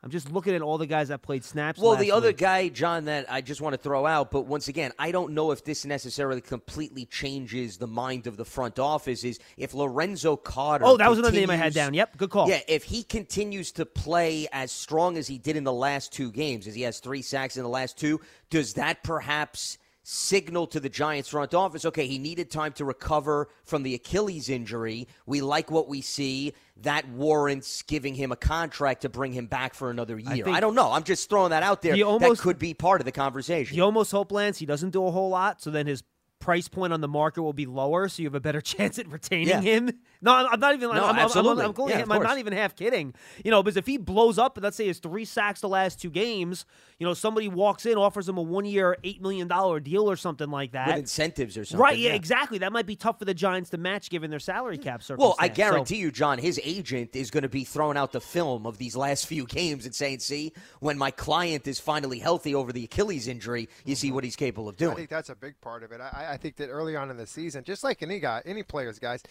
I'm 0.01 0.11
just 0.11 0.31
looking 0.31 0.55
at 0.55 0.61
all 0.61 0.77
the 0.77 0.85
guys 0.85 1.09
that 1.09 1.21
played 1.21 1.43
snaps. 1.43 1.79
Well, 1.79 1.97
the 1.97 2.11
other 2.11 2.29
week. 2.29 2.37
guy, 2.37 2.69
John, 2.69 3.05
that 3.05 3.29
I 3.29 3.41
just 3.41 3.59
want 3.59 3.73
to 3.73 3.77
throw 3.77 4.05
out, 4.05 4.31
but 4.31 4.45
once 4.45 4.69
again, 4.69 4.93
I 4.97 5.11
don't 5.11 5.33
know 5.33 5.51
if 5.51 5.65
this 5.65 5.83
necessarily 5.83 6.39
completely 6.39 7.05
changes 7.05 7.77
the 7.77 7.87
mind 7.87 8.25
of 8.25 8.37
the 8.37 8.45
front 8.45 8.79
office. 8.79 9.25
Is 9.25 9.39
if 9.57 9.73
Lorenzo 9.73 10.37
Carter? 10.37 10.85
Oh, 10.85 10.95
that 10.95 11.09
was 11.09 11.19
another 11.19 11.35
name 11.35 11.49
I 11.49 11.57
had 11.57 11.73
down. 11.73 11.93
Yep, 11.93 12.15
good 12.15 12.29
call. 12.29 12.47
Yeah, 12.47 12.61
if 12.69 12.85
he 12.85 13.03
continues 13.03 13.73
to 13.73 13.85
play 13.85 14.47
as 14.53 14.71
strong 14.71 15.17
as 15.17 15.27
he 15.27 15.37
did 15.37 15.57
in 15.57 15.65
the 15.65 15.73
last 15.73 16.13
two 16.13 16.31
games, 16.31 16.65
as 16.65 16.75
he 16.75 16.83
has 16.83 16.99
three 16.99 17.21
sacks 17.21 17.57
in 17.57 17.63
the 17.63 17.69
last 17.69 17.97
two, 17.97 18.21
does 18.49 18.75
that 18.75 19.03
perhaps 19.03 19.77
signal 20.11 20.65
to 20.65 20.79
the 20.79 20.89
Giants 20.89 21.29
front 21.29 21.53
office, 21.53 21.85
okay, 21.85 22.07
he 22.07 22.17
needed 22.17 22.49
time 22.49 22.73
to 22.73 22.83
recover 22.85 23.47
from 23.63 23.83
the 23.83 23.93
Achilles 23.93 24.49
injury. 24.49 25.07
We 25.27 25.41
like 25.41 25.69
what 25.69 25.87
we 25.87 26.01
see. 26.01 26.53
That 26.77 27.07
warrants 27.09 27.83
giving 27.83 28.15
him 28.15 28.31
a 28.31 28.35
contract 28.35 29.01
to 29.01 29.09
bring 29.09 29.33
him 29.33 29.45
back 29.45 29.75
for 29.75 29.91
another 29.91 30.17
year. 30.17 30.31
I, 30.31 30.41
think- 30.41 30.59
don't 30.61 30.73
know. 30.73 30.91
I'm 30.91 31.03
just 31.03 31.29
throwing 31.29 31.51
that 31.51 31.61
out 31.61 31.83
there. 31.83 31.93
He 31.93 32.01
almost- 32.01 32.41
that 32.41 32.43
could 32.43 32.57
be 32.57 32.73
part 32.73 33.01
of 33.01 33.05
the 33.05 33.11
conversation. 33.11 33.77
You 33.77 33.83
almost 33.83 34.11
hope 34.11 34.31
Lance 34.31 34.57
he 34.57 34.65
doesn't 34.65 34.89
do 34.89 35.05
a 35.05 35.11
whole 35.11 35.29
lot, 35.29 35.61
so 35.61 35.69
then 35.69 35.85
his 35.85 36.03
price 36.39 36.67
point 36.67 36.91
on 36.91 37.01
the 37.01 37.07
market 37.07 37.43
will 37.43 37.53
be 37.53 37.67
lower, 37.67 38.07
so 38.09 38.23
you 38.23 38.27
have 38.27 38.33
a 38.35 38.39
better 38.39 38.61
chance 38.61 38.97
at 38.97 39.07
retaining 39.11 39.49
Yeah. 39.49 39.61
him 39.61 39.91
No, 40.21 40.33
I'm 40.33 40.47
I'm 40.51 40.59
not 40.59 40.73
even. 40.73 40.89
No, 40.89 40.95
I'm, 40.95 41.03
I'm- 41.03 41.15
I'm, 41.15 41.19
absolutely. 41.19 41.65
I'm, 41.65 41.71
going- 41.71 41.91
Yeah, 41.91 42.01
of 42.01 42.11
I'm 42.11 42.23
not 42.23 42.37
even 42.37 42.53
half 42.53 42.75
kidding. 42.75 43.13
You 43.43 43.51
know, 43.51 43.63
because 43.63 43.77
if 43.77 43.85
he 43.85 43.97
blows 43.97 44.37
up, 44.37 44.57
and 44.57 44.63
let's 44.63 44.77
say 44.77 44.87
it's 44.87 44.99
three 44.99 45.25
sacks 45.25 45.61
the 45.61 45.69
last 45.69 46.01
two 46.01 46.09
games. 46.09 46.65
You 46.97 47.07
know, 47.07 47.13
somebody 47.13 47.47
walks 47.47 47.85
in, 47.85 47.97
offers 47.97 48.27
him 48.27 48.37
a 48.37 48.41
one-year, 48.41 48.97
eight 49.05 49.21
million 49.21 49.47
dollar 49.47 49.79
deal 49.79 50.11
or 50.11 50.17
something 50.17 50.51
like 50.51 50.73
that. 50.73 50.87
With 50.87 50.97
incentives 50.97 51.57
or 51.57 51.63
something. 51.63 51.81
right? 51.81 51.97
Yeah, 51.97 52.11
exactly. 52.11 52.57
That 52.57 52.73
might 52.73 52.85
be 52.85 52.97
tough 52.97 53.19
for 53.19 53.23
the 53.23 53.33
Giants 53.33 53.69
to 53.69 53.77
match 53.77 54.09
given 54.09 54.29
their 54.29 54.39
salary 54.39 54.77
cap 54.77 55.01
circumstance. 55.01 55.19
Well, 55.19 55.35
I 55.39 55.47
So- 55.47 55.53
guarantee 55.53 55.95
you, 55.95 56.11
John, 56.11 56.37
his 56.37 56.59
agent 56.61 57.15
is 57.15 57.31
going 57.31 57.43
to 57.43 57.49
be 57.49 57.63
throwing 57.63 57.95
out 57.95 58.11
the 58.11 58.19
film 58.19 58.67
of 58.67 58.77
these 58.77 58.97
last 58.97 59.27
few 59.27 59.45
games 59.45 59.85
and 59.85 59.95
saying, 59.95 60.19
see, 60.19 60.51
when 60.81 60.97
my 60.97 61.09
client 61.09 61.67
is 61.67 61.79
finally 61.79 62.19
healthy 62.19 62.53
over 62.53 62.73
the 62.73 62.83
Achilles 62.83 63.29
injury, 63.29 63.69
you 63.85 63.95
see 63.95 64.07
mm-hmm. 64.07 64.15
what 64.15 64.23
he's 64.25 64.35
capable 64.35 64.67
of 64.67 64.75
doing." 64.75 64.91
I 64.91 64.95
think 64.95 65.09
that's 65.09 65.29
a 65.29 65.35
big 65.35 65.59
part 65.61 65.83
of 65.83 65.93
it. 65.93 66.01
I, 66.01 66.31
I 66.31 66.37
think 66.37 66.57
that 66.57 66.67
early 66.67 66.97
on 66.97 67.09
in 67.09 67.15
the 67.15 67.27
season, 67.27 67.63
just 67.63 67.81
like 67.81 68.03
any 68.03 68.19
guy, 68.19 68.41
any 68.45 68.63
players, 68.63 68.99
guys, 68.99 69.23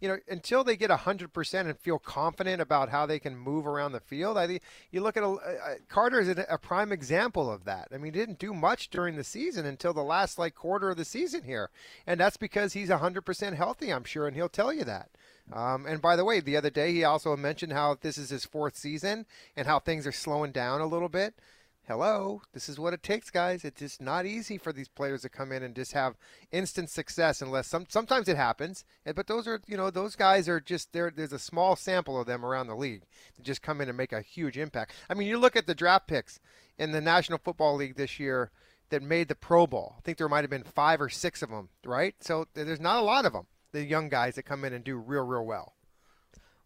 you 0.00 0.08
know, 0.08 0.18
until 0.28 0.62
they 0.62 0.76
get 0.76 0.90
hundred 0.90 1.32
percent 1.32 1.68
and 1.68 1.78
feel 1.78 1.98
confident 1.98 2.60
about 2.60 2.90
how 2.90 3.06
they 3.06 3.18
can 3.18 3.36
move 3.36 3.66
around 3.66 3.92
the 3.92 4.00
field, 4.00 4.36
I 4.36 4.46
think 4.46 4.62
you 4.90 5.00
look 5.00 5.16
at 5.16 5.22
a, 5.22 5.76
Carter 5.88 6.20
is 6.20 6.28
a, 6.28 6.58
prime 6.58 6.92
example 6.92 7.50
of 7.50 7.64
that. 7.64 7.88
I 7.92 7.98
mean, 7.98 8.12
he 8.12 8.20
didn't 8.20 8.38
do 8.38 8.52
much 8.52 8.90
during 8.90 9.16
the 9.16 9.24
season 9.24 9.66
until 9.66 9.92
the 9.92 10.02
last 10.02 10.38
like 10.38 10.54
quarter 10.54 10.90
of 10.90 10.96
the 10.96 11.04
season 11.04 11.42
here, 11.44 11.70
and 12.06 12.20
that's 12.20 12.36
because 12.36 12.72
he's 12.72 12.90
hundred 12.90 13.22
percent 13.22 13.56
healthy, 13.56 13.92
I'm 13.92 14.04
sure, 14.04 14.26
and 14.26 14.36
he'll 14.36 14.48
tell 14.48 14.72
you 14.72 14.84
that. 14.84 15.10
Um, 15.52 15.86
and 15.86 16.02
by 16.02 16.16
the 16.16 16.24
way, 16.24 16.40
the 16.40 16.56
other 16.56 16.70
day 16.70 16.92
he 16.92 17.04
also 17.04 17.36
mentioned 17.36 17.72
how 17.72 17.96
this 18.00 18.18
is 18.18 18.30
his 18.30 18.44
fourth 18.44 18.76
season 18.76 19.26
and 19.56 19.66
how 19.66 19.78
things 19.78 20.06
are 20.06 20.12
slowing 20.12 20.50
down 20.50 20.80
a 20.80 20.86
little 20.86 21.08
bit 21.08 21.34
hello, 21.86 22.42
this 22.52 22.68
is 22.68 22.78
what 22.78 22.92
it 22.92 23.02
takes, 23.02 23.30
guys. 23.30 23.64
It's 23.64 23.80
just 23.80 24.02
not 24.02 24.26
easy 24.26 24.58
for 24.58 24.72
these 24.72 24.88
players 24.88 25.22
to 25.22 25.28
come 25.28 25.52
in 25.52 25.62
and 25.62 25.74
just 25.74 25.92
have 25.92 26.16
instant 26.50 26.90
success 26.90 27.40
unless 27.40 27.68
some 27.68 27.86
sometimes 27.88 28.28
it 28.28 28.36
happens. 28.36 28.84
But 29.14 29.26
those 29.26 29.46
are 29.46 29.60
you 29.66 29.76
know 29.76 29.90
those 29.90 30.16
guys 30.16 30.48
are 30.48 30.60
just 30.60 30.92
there. 30.92 31.12
There's 31.14 31.32
a 31.32 31.38
small 31.38 31.76
sample 31.76 32.20
of 32.20 32.26
them 32.26 32.44
around 32.44 32.66
the 32.66 32.76
league 32.76 33.02
to 33.36 33.42
just 33.42 33.62
come 33.62 33.80
in 33.80 33.88
and 33.88 33.96
make 33.96 34.12
a 34.12 34.20
huge 34.20 34.58
impact. 34.58 34.92
I 35.08 35.14
mean, 35.14 35.28
you 35.28 35.38
look 35.38 35.56
at 35.56 35.66
the 35.66 35.74
draft 35.74 36.06
picks 36.08 36.40
in 36.78 36.92
the 36.92 37.00
National 37.00 37.38
Football 37.38 37.76
League 37.76 37.96
this 37.96 38.18
year 38.18 38.50
that 38.90 39.02
made 39.02 39.28
the 39.28 39.34
Pro 39.34 39.66
Bowl. 39.66 39.94
I 39.98 40.00
think 40.02 40.18
there 40.18 40.28
might 40.28 40.44
have 40.44 40.50
been 40.50 40.62
five 40.62 41.00
or 41.00 41.08
six 41.08 41.42
of 41.42 41.50
them, 41.50 41.68
right? 41.84 42.14
So 42.20 42.46
there's 42.54 42.80
not 42.80 42.98
a 42.98 43.04
lot 43.04 43.24
of 43.24 43.32
them. 43.32 43.46
The 43.72 43.84
young 43.84 44.08
guys 44.08 44.36
that 44.36 44.44
come 44.44 44.64
in 44.64 44.72
and 44.72 44.84
do 44.84 44.96
real, 44.96 45.24
real 45.24 45.44
well. 45.44 45.75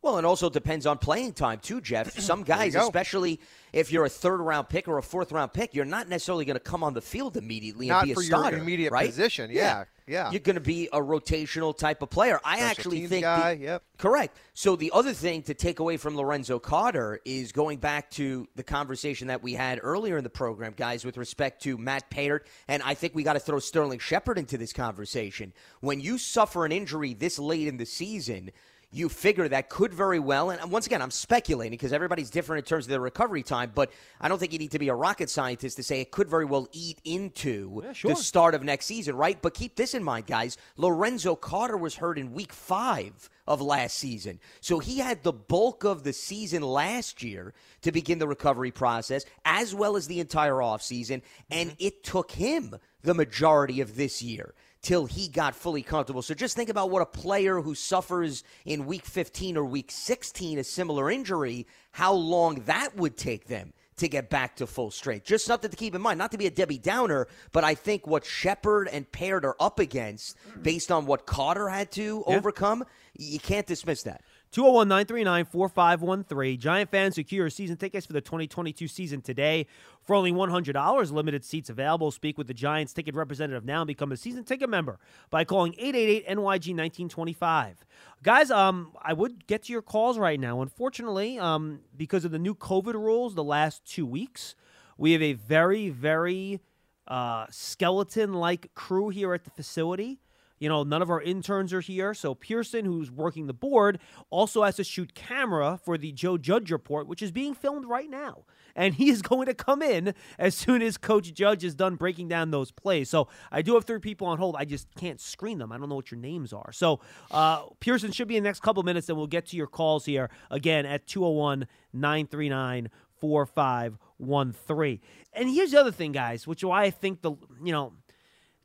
Well, 0.03 0.17
it 0.19 0.25
also 0.25 0.49
depends 0.49 0.87
on 0.87 0.97
playing 0.99 1.35
time 1.35 1.59
too, 1.59 1.81
Jeff. 1.81 2.13
Some 2.21 2.43
guys, 2.43 2.75
especially 2.75 3.41
if 3.73 3.93
you're 3.93 4.07
a 4.07 4.09
third 4.11 4.41
round 4.41 4.69
pick 4.69 4.89
or 4.89 4.99
a 4.99 5.03
fourth 5.03 5.31
round 5.31 5.53
pick, 5.53 5.75
you're 5.75 5.85
not 5.85 6.09
necessarily 6.09 6.45
going 6.45 6.55
to 6.57 6.61
come 6.61 6.83
on 6.83 6.95
the 6.95 7.03
field 7.03 7.37
immediately 7.37 7.89
Not 7.89 8.05
and 8.05 8.09
be 8.09 8.15
for 8.15 8.21
a 8.21 8.25
your 8.25 8.39
starter. 8.39 8.57
immediate 8.57 8.93
right? 8.93 9.07
position. 9.07 9.51
Yeah, 9.53 9.85
yeah. 10.07 10.31
You're 10.31 10.41
going 10.41 10.55
to 10.55 10.61
be 10.61 10.89
a 10.93 10.99
rotational 11.01 11.77
type 11.77 12.01
of 12.03 12.09
player. 12.09 12.41
I 12.43 12.61
actually 12.61 13.07
think 13.07 13.25
guy, 13.25 13.57
the- 13.57 13.61
yep. 13.63 13.83
correct. 13.99 14.39
So 14.55 14.75
the 14.75 14.91
other 14.95 15.13
thing 15.13 15.43
to 15.45 15.55
take 15.55 15.81
away 15.81 15.99
from 15.99 16.17
Lorenzo 16.17 16.59
Carter 16.59 17.21
is 17.27 17.53
going 17.53 17.79
back 17.79 18.11
to 18.13 18.49
the 18.57 18.63
conversation 18.65 19.29
that 19.29 19.43
we 19.43 19.53
had 19.53 19.81
earlier 19.83 20.17
in 20.17 20.25
the 20.25 20.31
program, 20.31 20.73
guys, 20.77 21.05
with 21.05 21.19
respect 21.19 21.63
to 21.65 21.77
Matt 21.77 22.09
Peart, 22.11 22.47
and 22.69 22.83
I 22.83 22.95
think 22.95 23.15
we 23.15 23.23
got 23.23 23.35
to 23.35 23.39
throw 23.39 23.59
Sterling 23.59 23.99
Shepard 23.99 24.39
into 24.39 24.57
this 24.57 24.73
conversation. 24.73 25.53
When 25.81 26.01
you 26.01 26.17
suffer 26.17 26.65
an 26.65 26.73
injury 26.73 27.13
this 27.13 27.39
late 27.39 27.69
in 27.69 27.77
the 27.77 27.87
season. 27.87 28.51
You 28.93 29.09
figure 29.09 29.47
that 29.49 29.69
could 29.69 29.95
very 29.95 30.19
well, 30.19 30.51
and 30.51 30.71
once 30.71 30.87
again, 30.87 31.01
I'm 31.01 31.13
speculating 31.13 31.71
because 31.73 31.93
everybody's 31.93 32.29
different 32.29 32.65
in 32.65 32.69
terms 32.69 32.87
of 32.87 32.91
their 32.91 33.01
recovery 33.01 33.45
time. 33.45 33.71
But 33.73 33.93
I 34.21 34.29
don't 34.29 34.39
think 34.39 34.53
you 34.53 34.59
need 34.59 34.73
to 34.73 34.81
be 34.81 34.89
a 34.89 34.95
rocket 34.95 35.31
scientist 35.31 35.77
to 35.77 35.85
say 35.85 36.01
it 36.01 36.11
could 36.11 36.29
very 36.29 36.45
well 36.45 36.69
eat 36.73 37.01
into 37.05 37.85
sure. 37.93 38.11
the 38.11 38.17
start 38.17 38.55
of 38.55 38.65
next 38.65 38.87
season, 38.87 39.15
right? 39.15 39.41
But 39.41 39.55
keep 39.55 39.77
this 39.77 39.95
in 39.95 40.03
mind, 40.03 40.27
guys. 40.27 40.57
Lorenzo 40.77 41.37
Carter 41.37 41.77
was 41.77 41.95
hurt 41.95 42.19
in 42.19 42.33
week 42.33 42.53
five 42.53 43.31
of 43.47 43.61
last 43.61 43.97
season. 43.97 44.41
So 44.61 44.81
he 44.81 44.99
had 44.99 45.23
the 45.23 45.33
bulk 45.33 45.85
of 45.85 46.03
the 46.03 46.13
season 46.13 46.63
last 46.63 47.23
year 47.23 47.55
to 47.83 47.93
begin 47.93 48.19
the 48.19 48.29
recovery 48.29 48.71
process, 48.73 49.25
as 49.45 49.75
well 49.75 49.97
as 49.97 50.09
the 50.09 50.21
entire 50.21 50.55
offseason. 50.55 51.23
And 51.51 51.71
mm-hmm. 51.71 51.87
it 51.87 52.03
took 52.03 52.33
him 52.33 52.77
the 53.03 53.15
majority 53.15 53.81
of 53.81 53.97
this 53.97 54.23
year 54.23 54.55
till 54.83 55.07
he 55.07 55.29
got 55.29 55.55
fully 55.55 55.83
comfortable. 55.83 56.23
So 56.23 56.35
just 56.35 56.57
think 56.57 56.71
about 56.71 56.91
what 56.91 57.03
a 57.03 57.07
player 57.07 57.61
who 57.61 57.75
suffers 57.75 58.45
in 58.65 58.87
week 58.87 59.05
15 59.05 59.57
or 59.57 59.65
week 59.65 59.91
16 59.91 60.59
a 60.59 60.65
similar 60.65 61.11
injury, 61.11 61.67
how 61.93 62.13
long 62.13 62.63
that 62.67 62.97
would 62.97 63.17
take 63.17 63.47
them 63.47 63.73
to 64.01 64.09
get 64.09 64.31
back 64.31 64.57
to 64.57 64.67
full 64.67 64.91
strength. 64.91 65.27
Just 65.27 65.45
something 65.45 65.71
to 65.71 65.77
keep 65.77 65.95
in 65.95 66.01
mind, 66.01 66.19
not 66.19 66.33
to 66.33 66.39
be 66.39 66.47
a 66.47 66.51
Debbie 66.51 66.79
Downer, 66.79 67.29
but 67.53 67.65
I 67.65 67.75
think 67.75 68.07
what 68.07 68.25
Shepard 68.25 68.89
and 68.89 69.11
Peart 69.13 69.45
are 69.45 69.57
up 69.61 69.79
against, 69.79 70.39
mm-hmm. 70.39 70.63
based 70.63 70.91
on 70.91 71.05
what 71.05 71.27
Carter 71.27 71.69
had 71.69 71.91
to 71.93 72.25
overcome, 72.27 72.85
you 73.15 73.39
can't 73.39 73.67
dismiss 73.67 74.03
that. 74.05 74.23
201 74.53 74.89
939 74.89 75.45
4513. 75.45 76.59
Giant 76.59 76.91
fans 76.91 77.15
secure 77.15 77.49
season 77.51 77.77
tickets 77.77 78.05
for 78.05 78.13
the 78.13 78.21
2022 78.21 78.89
season 78.89 79.21
today. 79.21 79.67
For 80.03 80.17
only 80.17 80.33
$100, 80.33 81.13
limited 81.13 81.45
seats 81.45 81.71
available. 81.71 82.11
Speak 82.11 82.37
with 82.37 82.49
the 82.49 82.55
Giants 82.55 82.93
ticket 82.93 83.15
representative 83.15 83.65
now 83.65 83.83
and 83.83 83.87
become 83.87 84.11
a 84.11 84.17
season 84.17 84.43
ticket 84.43 84.69
member 84.69 84.99
by 85.31 85.45
calling 85.45 85.75
888 85.79 86.27
NYG 86.27 86.41
1925. 86.41 87.87
Guys, 88.25 88.51
um, 88.51 88.91
I 89.01 89.13
would 89.13 89.47
get 89.47 89.63
to 89.65 89.73
your 89.73 89.83
calls 89.83 90.19
right 90.19 90.41
now. 90.41 90.63
Unfortunately, 90.63 91.39
um, 91.39 91.81
because 91.97 92.25
of 92.25 92.33
the 92.33 92.39
new 92.39 92.57
COVID 92.57 92.95
rules 92.95 93.37
the 93.37 93.45
last 93.45 93.85
two 93.85 94.05
weeks, 94.05 94.57
we 94.99 95.13
have 95.13 95.23
a 95.23 95.35
very, 95.35 95.91
very 95.91 96.61
uh, 97.07 97.47
skeleton 97.51 98.35
like 98.35 98.75
crew 98.75 99.11
here 99.11 99.33
at 99.33 99.45
the 99.45 99.51
facility. 99.51 100.19
You 100.61 100.69
know, 100.69 100.83
none 100.83 101.01
of 101.01 101.11
our 101.11 101.23
interns 101.23 101.73
are 101.73 101.81
here. 101.81 102.13
So 102.13 102.35
Pearson, 102.35 102.85
who's 102.85 103.11
working 103.11 103.47
the 103.47 103.55
board, 103.55 103.99
also 104.29 104.63
has 104.63 104.77
to 104.77 104.85
shoot 104.85 105.15
camera 105.15 105.81
for 105.83 105.97
the 105.97 106.13
Joe 106.13 106.37
Judge 106.37 106.71
report, 106.71 107.09
which 107.09 107.23
is 107.23 107.33
being 107.33 107.55
filmed 107.55 107.87
right 107.87 108.09
now. 108.09 108.45
And 108.77 108.95
he 108.95 109.09
is 109.11 109.23
going 109.23 109.47
to 109.47 109.55
come 109.55 109.81
in 109.81 110.15
as 110.39 110.55
soon 110.55 110.83
as 110.83 110.99
Coach 110.99 111.33
Judge 111.33 111.65
is 111.65 111.75
done 111.75 111.97
breaking 111.97 112.29
down 112.29 112.51
those 112.51 112.71
plays. 112.71 113.09
So 113.09 113.29
I 113.51 113.63
do 113.63 113.75
have 113.75 113.87
three 113.87 114.01
people 114.01 114.27
on 114.27 114.37
hold. 114.37 114.55
I 114.57 114.67
just 114.67 114.95
can't 114.97 115.19
screen 115.19 115.59
them. 115.59 115.73
I 115.73 115.79
don't 115.79 115.89
know 115.89 115.95
what 115.95 116.11
your 116.11 116.21
names 116.21 116.53
are. 116.53 116.73
So 116.73 117.01
uh, 117.31 117.63
Pearson 117.81 118.13
should 118.13 118.29
be 118.29 118.37
in 118.37 118.43
the 118.43 118.49
next 118.49 118.61
couple 118.61 118.83
minutes, 118.83 119.09
and 119.09 119.17
we'll 119.17 119.27
get 119.27 119.47
to 119.47 119.57
your 119.57 119.67
calls 119.67 120.05
here 120.05 120.29
again 120.51 120.85
at 120.85 121.07
201 121.07 121.67
939 121.95 122.91
4513. 123.19 125.01
And 125.33 125.49
here's 125.49 125.71
the 125.71 125.81
other 125.81 125.93
thing, 125.93 126.13
guys, 126.13 126.47
which 126.47 126.63
why 126.63 126.83
I 126.85 126.91
think 126.91 127.23
the, 127.23 127.33
you 127.63 127.73
know, 127.73 127.95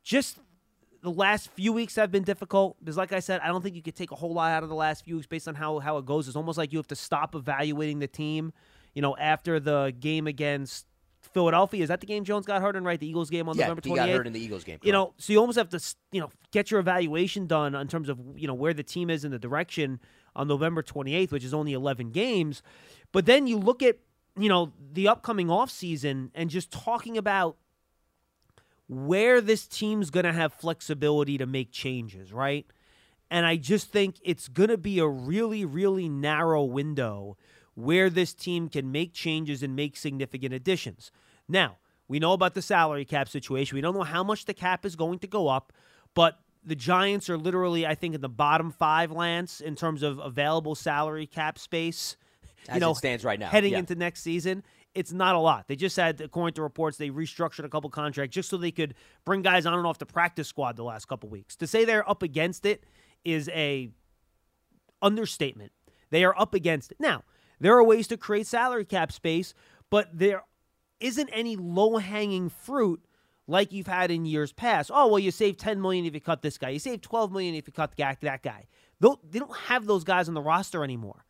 just 0.02 0.38
the 1.06 1.12
last 1.12 1.52
few 1.52 1.72
weeks 1.72 1.94
have 1.94 2.10
been 2.10 2.24
difficult 2.24 2.76
because, 2.80 2.96
like 2.96 3.12
I 3.12 3.20
said, 3.20 3.40
I 3.40 3.46
don't 3.46 3.62
think 3.62 3.76
you 3.76 3.82
could 3.82 3.94
take 3.94 4.10
a 4.10 4.16
whole 4.16 4.34
lot 4.34 4.50
out 4.50 4.64
of 4.64 4.68
the 4.68 4.74
last 4.74 5.04
few 5.04 5.14
weeks 5.14 5.28
based 5.28 5.46
on 5.46 5.54
how 5.54 5.78
how 5.78 5.98
it 5.98 6.04
goes. 6.04 6.26
It's 6.26 6.36
almost 6.36 6.58
like 6.58 6.72
you 6.72 6.80
have 6.80 6.88
to 6.88 6.96
stop 6.96 7.36
evaluating 7.36 8.00
the 8.00 8.08
team. 8.08 8.52
You 8.92 9.02
know, 9.02 9.16
after 9.16 9.60
the 9.60 9.94
game 10.00 10.26
against 10.26 10.84
Philadelphia, 11.20 11.80
is 11.84 11.90
that 11.90 12.00
the 12.00 12.08
game 12.08 12.24
Jones 12.24 12.44
got 12.44 12.60
hurt 12.60 12.74
in? 12.74 12.82
Right, 12.82 12.98
the 12.98 13.06
Eagles 13.06 13.30
game 13.30 13.48
on 13.48 13.56
Yeah, 13.56 13.68
November 13.68 13.82
he 13.84 13.94
got 13.94 14.08
hurt 14.08 14.26
in 14.26 14.32
the 14.32 14.40
Eagles 14.40 14.64
game. 14.64 14.80
You 14.82 14.90
know, 14.90 15.14
so 15.16 15.32
you 15.32 15.38
almost 15.38 15.58
have 15.58 15.68
to, 15.68 15.94
you 16.10 16.20
know, 16.20 16.28
get 16.50 16.72
your 16.72 16.80
evaluation 16.80 17.46
done 17.46 17.76
in 17.76 17.86
terms 17.86 18.08
of, 18.08 18.18
you 18.34 18.48
know, 18.48 18.54
where 18.54 18.74
the 18.74 18.82
team 18.82 19.08
is 19.08 19.24
in 19.24 19.30
the 19.30 19.38
direction 19.38 20.00
on 20.34 20.48
November 20.48 20.82
28th, 20.82 21.30
which 21.30 21.44
is 21.44 21.54
only 21.54 21.72
11 21.72 22.10
games. 22.10 22.64
But 23.12 23.26
then 23.26 23.46
you 23.46 23.58
look 23.58 23.80
at, 23.80 23.98
you 24.36 24.48
know, 24.48 24.72
the 24.92 25.06
upcoming 25.06 25.46
offseason 25.46 26.30
and 26.34 26.50
just 26.50 26.72
talking 26.72 27.16
about 27.16 27.58
where 28.88 29.40
this 29.40 29.66
team's 29.66 30.10
going 30.10 30.24
to 30.24 30.32
have 30.32 30.52
flexibility 30.52 31.38
to 31.38 31.46
make 31.46 31.72
changes, 31.72 32.32
right? 32.32 32.66
And 33.30 33.44
I 33.44 33.56
just 33.56 33.90
think 33.90 34.16
it's 34.22 34.48
going 34.48 34.68
to 34.68 34.78
be 34.78 34.98
a 34.98 35.06
really, 35.08 35.64
really 35.64 36.08
narrow 36.08 36.62
window 36.64 37.36
where 37.74 38.08
this 38.08 38.32
team 38.32 38.68
can 38.68 38.90
make 38.92 39.12
changes 39.12 39.62
and 39.62 39.74
make 39.74 39.96
significant 39.96 40.54
additions. 40.54 41.10
Now, 41.48 41.76
we 42.08 42.18
know 42.18 42.32
about 42.32 42.54
the 42.54 42.62
salary 42.62 43.04
cap 43.04 43.28
situation. 43.28 43.74
We 43.74 43.80
don't 43.80 43.94
know 43.94 44.04
how 44.04 44.22
much 44.22 44.44
the 44.44 44.54
cap 44.54 44.86
is 44.86 44.94
going 44.94 45.18
to 45.20 45.26
go 45.26 45.48
up, 45.48 45.72
but 46.14 46.38
the 46.64 46.76
Giants 46.76 47.28
are 47.28 47.36
literally, 47.36 47.86
I 47.86 47.94
think, 47.94 48.14
in 48.14 48.20
the 48.20 48.28
bottom 48.28 48.70
five, 48.70 49.10
Lance, 49.10 49.60
in 49.60 49.76
terms 49.76 50.02
of 50.02 50.18
available 50.18 50.74
salary 50.74 51.26
cap 51.26 51.58
space. 51.58 52.16
As 52.68 52.82
it 52.82 52.96
stands 52.96 53.24
right 53.24 53.38
now, 53.38 53.48
heading 53.48 53.72
yeah. 53.72 53.78
into 53.78 53.94
next 53.94 54.22
season, 54.22 54.64
it's 54.96 55.12
not 55.12 55.34
a 55.34 55.38
lot. 55.38 55.68
They 55.68 55.76
just 55.76 55.96
had, 55.96 56.20
according 56.20 56.54
to 56.54 56.62
reports, 56.62 56.96
they 56.96 57.10
restructured 57.10 57.64
a 57.64 57.68
couple 57.68 57.90
contracts 57.90 58.34
just 58.34 58.48
so 58.48 58.56
they 58.56 58.70
could 58.70 58.94
bring 59.24 59.42
guys 59.42 59.66
on 59.66 59.74
and 59.74 59.86
off 59.86 59.98
the 59.98 60.06
practice 60.06 60.48
squad 60.48 60.76
the 60.76 60.84
last 60.84 61.06
couple 61.06 61.28
weeks. 61.28 61.54
To 61.56 61.66
say 61.66 61.84
they're 61.84 62.08
up 62.08 62.22
against 62.22 62.64
it 62.64 62.84
is 63.24 63.48
a 63.50 63.90
understatement. 65.02 65.72
They 66.10 66.24
are 66.24 66.38
up 66.38 66.54
against 66.54 66.92
it. 66.92 66.98
Now, 67.00 67.24
there 67.60 67.76
are 67.76 67.84
ways 67.84 68.08
to 68.08 68.16
create 68.16 68.46
salary 68.46 68.84
cap 68.84 69.12
space, 69.12 69.54
but 69.90 70.08
there 70.12 70.42
isn't 71.00 71.28
any 71.32 71.56
low-hanging 71.56 72.48
fruit 72.48 73.04
like 73.46 73.72
you've 73.72 73.86
had 73.86 74.10
in 74.10 74.24
years 74.24 74.52
past. 74.52 74.90
Oh, 74.92 75.06
well, 75.08 75.18
you 75.18 75.30
save 75.30 75.56
10 75.56 75.80
million 75.80 76.04
if 76.04 76.14
you 76.14 76.20
cut 76.20 76.42
this 76.42 76.58
guy. 76.58 76.70
You 76.70 76.78
save 76.78 77.00
12 77.00 77.30
million 77.32 77.54
if 77.54 77.66
you 77.66 77.72
cut 77.72 77.94
that 77.96 78.42
guy. 78.42 78.66
They 79.00 79.38
don't 79.38 79.56
have 79.56 79.86
those 79.86 80.04
guys 80.04 80.28
on 80.28 80.34
the 80.34 80.42
roster 80.42 80.82
anymore. 80.82 81.24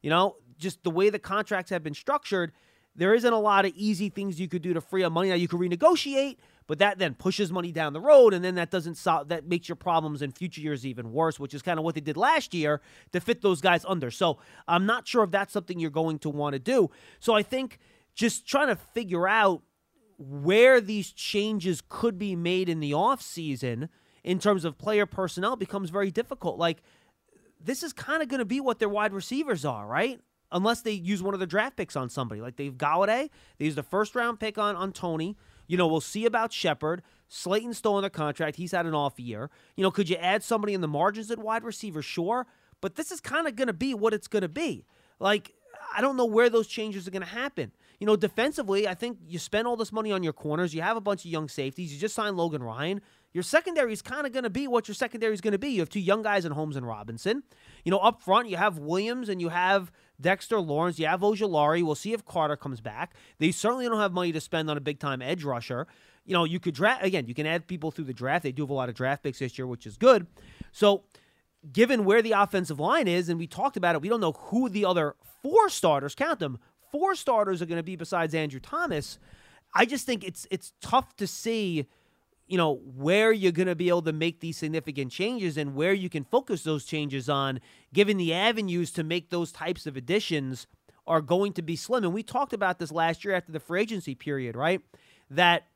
You 0.00 0.10
know, 0.10 0.36
just 0.56 0.82
the 0.82 0.90
way 0.90 1.10
the 1.10 1.18
contracts 1.18 1.70
have 1.70 1.82
been 1.82 1.94
structured, 1.94 2.52
there 2.98 3.14
isn't 3.14 3.32
a 3.32 3.38
lot 3.38 3.64
of 3.64 3.72
easy 3.76 4.08
things 4.08 4.40
you 4.40 4.48
could 4.48 4.60
do 4.60 4.74
to 4.74 4.80
free 4.80 5.04
up 5.04 5.12
money. 5.12 5.28
Now 5.28 5.36
you 5.36 5.46
could 5.46 5.60
renegotiate, 5.60 6.36
but 6.66 6.80
that 6.80 6.98
then 6.98 7.14
pushes 7.14 7.52
money 7.52 7.70
down 7.70 7.92
the 7.92 8.00
road, 8.00 8.34
and 8.34 8.44
then 8.44 8.56
that 8.56 8.72
doesn't 8.72 8.96
solve 8.96 9.28
that 9.28 9.46
makes 9.46 9.68
your 9.68 9.76
problems 9.76 10.20
in 10.20 10.32
future 10.32 10.60
years 10.60 10.84
even 10.84 11.12
worse, 11.12 11.38
which 11.38 11.54
is 11.54 11.62
kind 11.62 11.78
of 11.78 11.84
what 11.84 11.94
they 11.94 12.00
did 12.00 12.16
last 12.16 12.52
year 12.52 12.80
to 13.12 13.20
fit 13.20 13.40
those 13.40 13.60
guys 13.60 13.84
under. 13.86 14.10
So 14.10 14.38
I'm 14.66 14.84
not 14.84 15.06
sure 15.06 15.22
if 15.22 15.30
that's 15.30 15.52
something 15.52 15.78
you're 15.78 15.90
going 15.90 16.18
to 16.20 16.28
want 16.28 16.54
to 16.54 16.58
do. 16.58 16.90
So 17.20 17.34
I 17.34 17.42
think 17.42 17.78
just 18.14 18.48
trying 18.48 18.66
to 18.66 18.76
figure 18.76 19.28
out 19.28 19.62
where 20.18 20.80
these 20.80 21.12
changes 21.12 21.80
could 21.88 22.18
be 22.18 22.34
made 22.34 22.68
in 22.68 22.80
the 22.80 22.90
offseason 22.90 23.88
in 24.24 24.40
terms 24.40 24.64
of 24.64 24.76
player 24.76 25.06
personnel 25.06 25.54
becomes 25.54 25.90
very 25.90 26.10
difficult. 26.10 26.58
Like 26.58 26.82
this 27.60 27.84
is 27.84 27.92
kind 27.92 28.22
of 28.22 28.28
going 28.28 28.40
to 28.40 28.44
be 28.44 28.60
what 28.60 28.80
their 28.80 28.88
wide 28.88 29.12
receivers 29.12 29.64
are, 29.64 29.86
right? 29.86 30.20
Unless 30.50 30.82
they 30.82 30.92
use 30.92 31.22
one 31.22 31.34
of 31.34 31.40
their 31.40 31.46
draft 31.46 31.76
picks 31.76 31.96
on 31.96 32.08
somebody. 32.08 32.40
Like 32.40 32.56
they've 32.56 32.72
Golladay, 32.72 33.28
they 33.58 33.64
used 33.66 33.78
a 33.78 33.82
first 33.82 34.14
round 34.14 34.40
pick 34.40 34.56
on, 34.58 34.76
on 34.76 34.92
Toney. 34.92 35.36
You 35.66 35.76
know, 35.76 35.86
we'll 35.86 36.00
see 36.00 36.24
about 36.24 36.52
Shepard. 36.52 37.02
Slayton's 37.28 37.76
still 37.76 37.96
under 37.96 38.08
contract. 38.08 38.56
He's 38.56 38.72
had 38.72 38.86
an 38.86 38.94
off 38.94 39.20
year. 39.20 39.50
You 39.76 39.82
know, 39.82 39.90
could 39.90 40.08
you 40.08 40.16
add 40.16 40.42
somebody 40.42 40.72
in 40.72 40.80
the 40.80 40.88
margins 40.88 41.30
at 41.30 41.38
wide 41.38 41.62
receiver? 41.62 42.00
Sure. 42.00 42.46
But 42.80 42.94
this 42.94 43.10
is 43.10 43.20
kind 43.20 43.46
of 43.46 43.56
going 43.56 43.66
to 43.66 43.74
be 43.74 43.92
what 43.92 44.14
it's 44.14 44.28
going 44.28 44.42
to 44.42 44.48
be. 44.48 44.86
Like, 45.20 45.52
I 45.94 46.00
don't 46.00 46.16
know 46.16 46.24
where 46.24 46.48
those 46.48 46.66
changes 46.66 47.06
are 47.06 47.10
going 47.10 47.22
to 47.22 47.28
happen. 47.28 47.72
You 47.98 48.06
know, 48.06 48.16
defensively, 48.16 48.86
I 48.86 48.94
think 48.94 49.18
you 49.26 49.38
spend 49.38 49.66
all 49.66 49.76
this 49.76 49.92
money 49.92 50.12
on 50.12 50.22
your 50.22 50.32
corners. 50.32 50.74
You 50.74 50.82
have 50.82 50.96
a 50.96 51.00
bunch 51.00 51.24
of 51.24 51.30
young 51.30 51.48
safeties. 51.48 51.92
You 51.92 51.98
just 51.98 52.14
signed 52.14 52.36
Logan 52.36 52.62
Ryan. 52.62 53.00
Your 53.32 53.42
secondary 53.42 53.92
is 53.92 54.02
kind 54.02 54.26
of 54.26 54.32
going 54.32 54.44
to 54.44 54.50
be 54.50 54.66
what 54.66 54.88
your 54.88 54.94
secondary 54.94 55.34
is 55.34 55.40
going 55.40 55.52
to 55.52 55.58
be. 55.58 55.68
You 55.68 55.80
have 55.80 55.90
two 55.90 56.00
young 56.00 56.22
guys 56.22 56.44
in 56.44 56.52
Holmes 56.52 56.76
and 56.76 56.86
Robinson. 56.86 57.42
You 57.84 57.90
know, 57.90 57.98
up 57.98 58.22
front, 58.22 58.48
you 58.48 58.56
have 58.56 58.78
Williams 58.78 59.28
and 59.28 59.40
you 59.40 59.50
have 59.50 59.92
Dexter 60.20 60.58
Lawrence. 60.60 60.98
You 60.98 61.06
have 61.06 61.20
Ojulari. 61.20 61.82
We'll 61.82 61.94
see 61.94 62.12
if 62.12 62.24
Carter 62.24 62.56
comes 62.56 62.80
back. 62.80 63.14
They 63.38 63.52
certainly 63.52 63.86
don't 63.86 64.00
have 64.00 64.12
money 64.12 64.32
to 64.32 64.40
spend 64.40 64.70
on 64.70 64.76
a 64.76 64.80
big 64.80 64.98
time 64.98 65.20
edge 65.20 65.44
rusher. 65.44 65.86
You 66.24 66.34
know, 66.34 66.44
you 66.44 66.58
could 66.60 66.74
draft, 66.74 67.04
again, 67.04 67.26
you 67.26 67.34
can 67.34 67.46
add 67.46 67.66
people 67.66 67.90
through 67.90 68.04
the 68.04 68.14
draft. 68.14 68.42
They 68.42 68.52
do 68.52 68.62
have 68.62 68.70
a 68.70 68.74
lot 68.74 68.88
of 68.88 68.94
draft 68.94 69.22
picks 69.22 69.38
this 69.38 69.56
year, 69.58 69.66
which 69.66 69.86
is 69.86 69.96
good. 69.96 70.26
So, 70.72 71.04
given 71.72 72.04
where 72.04 72.22
the 72.22 72.32
offensive 72.32 72.78
line 72.78 73.08
is, 73.08 73.28
and 73.28 73.38
we 73.38 73.46
talked 73.46 73.76
about 73.76 73.94
it, 73.94 74.02
we 74.02 74.08
don't 74.08 74.20
know 74.20 74.32
who 74.32 74.68
the 74.68 74.84
other 74.84 75.16
four 75.42 75.68
starters, 75.68 76.14
count 76.14 76.38
them, 76.38 76.58
four 76.90 77.14
starters 77.14 77.62
are 77.62 77.66
going 77.66 77.78
to 77.78 77.82
be 77.82 77.96
besides 77.96 78.34
Andrew 78.34 78.60
Thomas. 78.60 79.18
I 79.74 79.84
just 79.84 80.06
think 80.06 80.24
it's 80.24 80.46
it's 80.50 80.72
tough 80.80 81.14
to 81.16 81.26
see, 81.26 81.86
you 82.48 82.56
know, 82.56 82.80
where 82.96 83.30
you're 83.30 83.52
going 83.52 83.68
to 83.68 83.74
be 83.74 83.88
able 83.88 84.02
to 84.02 84.12
make 84.12 84.40
these 84.40 84.56
significant 84.56 85.12
changes 85.12 85.56
and 85.56 85.74
where 85.74 85.92
you 85.92 86.08
can 86.08 86.24
focus 86.24 86.64
those 86.64 86.84
changes 86.84 87.28
on, 87.28 87.60
given 87.92 88.16
the 88.16 88.32
avenues 88.32 88.90
to 88.92 89.04
make 89.04 89.28
those 89.28 89.52
types 89.52 89.86
of 89.86 89.96
additions 89.96 90.66
are 91.06 91.20
going 91.20 91.52
to 91.52 91.62
be 91.62 91.76
slim. 91.76 92.04
And 92.04 92.14
we 92.14 92.22
talked 92.22 92.52
about 92.52 92.78
this 92.78 92.90
last 92.90 93.24
year 93.24 93.34
after 93.34 93.52
the 93.52 93.60
free 93.60 93.82
agency 93.82 94.14
period, 94.14 94.56
right? 94.56 94.80
That 95.30 95.66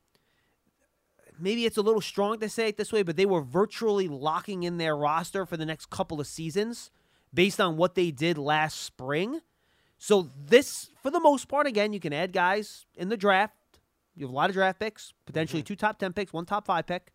maybe 1.39 1.67
it's 1.67 1.77
a 1.77 1.83
little 1.83 2.01
strong 2.01 2.39
to 2.41 2.49
say 2.49 2.69
it 2.69 2.79
this 2.79 2.93
way, 2.93 3.03
but 3.03 3.17
they 3.17 3.27
were 3.27 3.43
virtually 3.43 4.09
locking 4.09 4.63
in 4.63 4.79
their 4.79 4.97
roster 4.97 5.45
for 5.45 5.57
the 5.57 5.67
next 5.67 5.91
couple 5.91 6.21
of 6.21 6.27
seasons 6.27 6.91
based 7.35 7.61
on 7.61 7.77
what 7.77 7.95
they 7.95 8.11
did 8.11 8.39
last 8.39 8.81
spring. 8.81 9.41
So 9.99 10.31
this, 10.47 10.91
for 11.03 11.11
the 11.11 11.21
most 11.21 11.49
part, 11.49 11.67
again, 11.67 11.93
you 11.93 12.01
can 12.01 12.13
add 12.13 12.33
guys 12.33 12.87
in 12.97 13.09
the 13.09 13.17
draft. 13.17 13.55
You 14.15 14.27
have 14.27 14.33
a 14.33 14.37
lot 14.37 14.51
of 14.51 14.55
draft 14.55 14.79
picks, 14.79 15.13
potentially 15.27 15.63
mm-hmm. 15.63 15.69
two 15.69 15.77
top 15.77 15.99
ten 15.99 16.13
picks, 16.13 16.33
one 16.33 16.45
top 16.45 16.67
five 16.67 16.87
pick. 16.87 17.13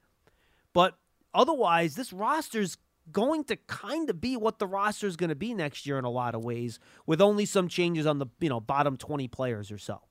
But 0.74 0.98
otherwise, 1.34 1.96
this 1.96 2.12
roster's 2.12 2.78
going 3.12 3.44
to 3.46 3.56
kind 3.56 4.10
of 4.10 4.20
be 4.20 4.36
what 4.36 4.60
the 4.60 4.68
roster 4.68 5.08
is 5.08 5.16
going 5.16 5.30
to 5.30 5.36
be 5.36 5.54
next 5.54 5.86
year 5.86 5.98
in 5.98 6.06
a 6.06 6.10
lot 6.10 6.36
of 6.36 6.44
ways, 6.44 6.80
with 7.06 7.22
only 7.22 7.46
some 7.46 7.68
changes 7.68 8.06
on 8.06 8.20
the 8.20 8.28
you 8.40 8.50
know 8.50 8.60
bottom 8.60 8.98
twenty 8.98 9.28
players 9.28 9.72
or 9.72 9.78
so. 9.78 10.02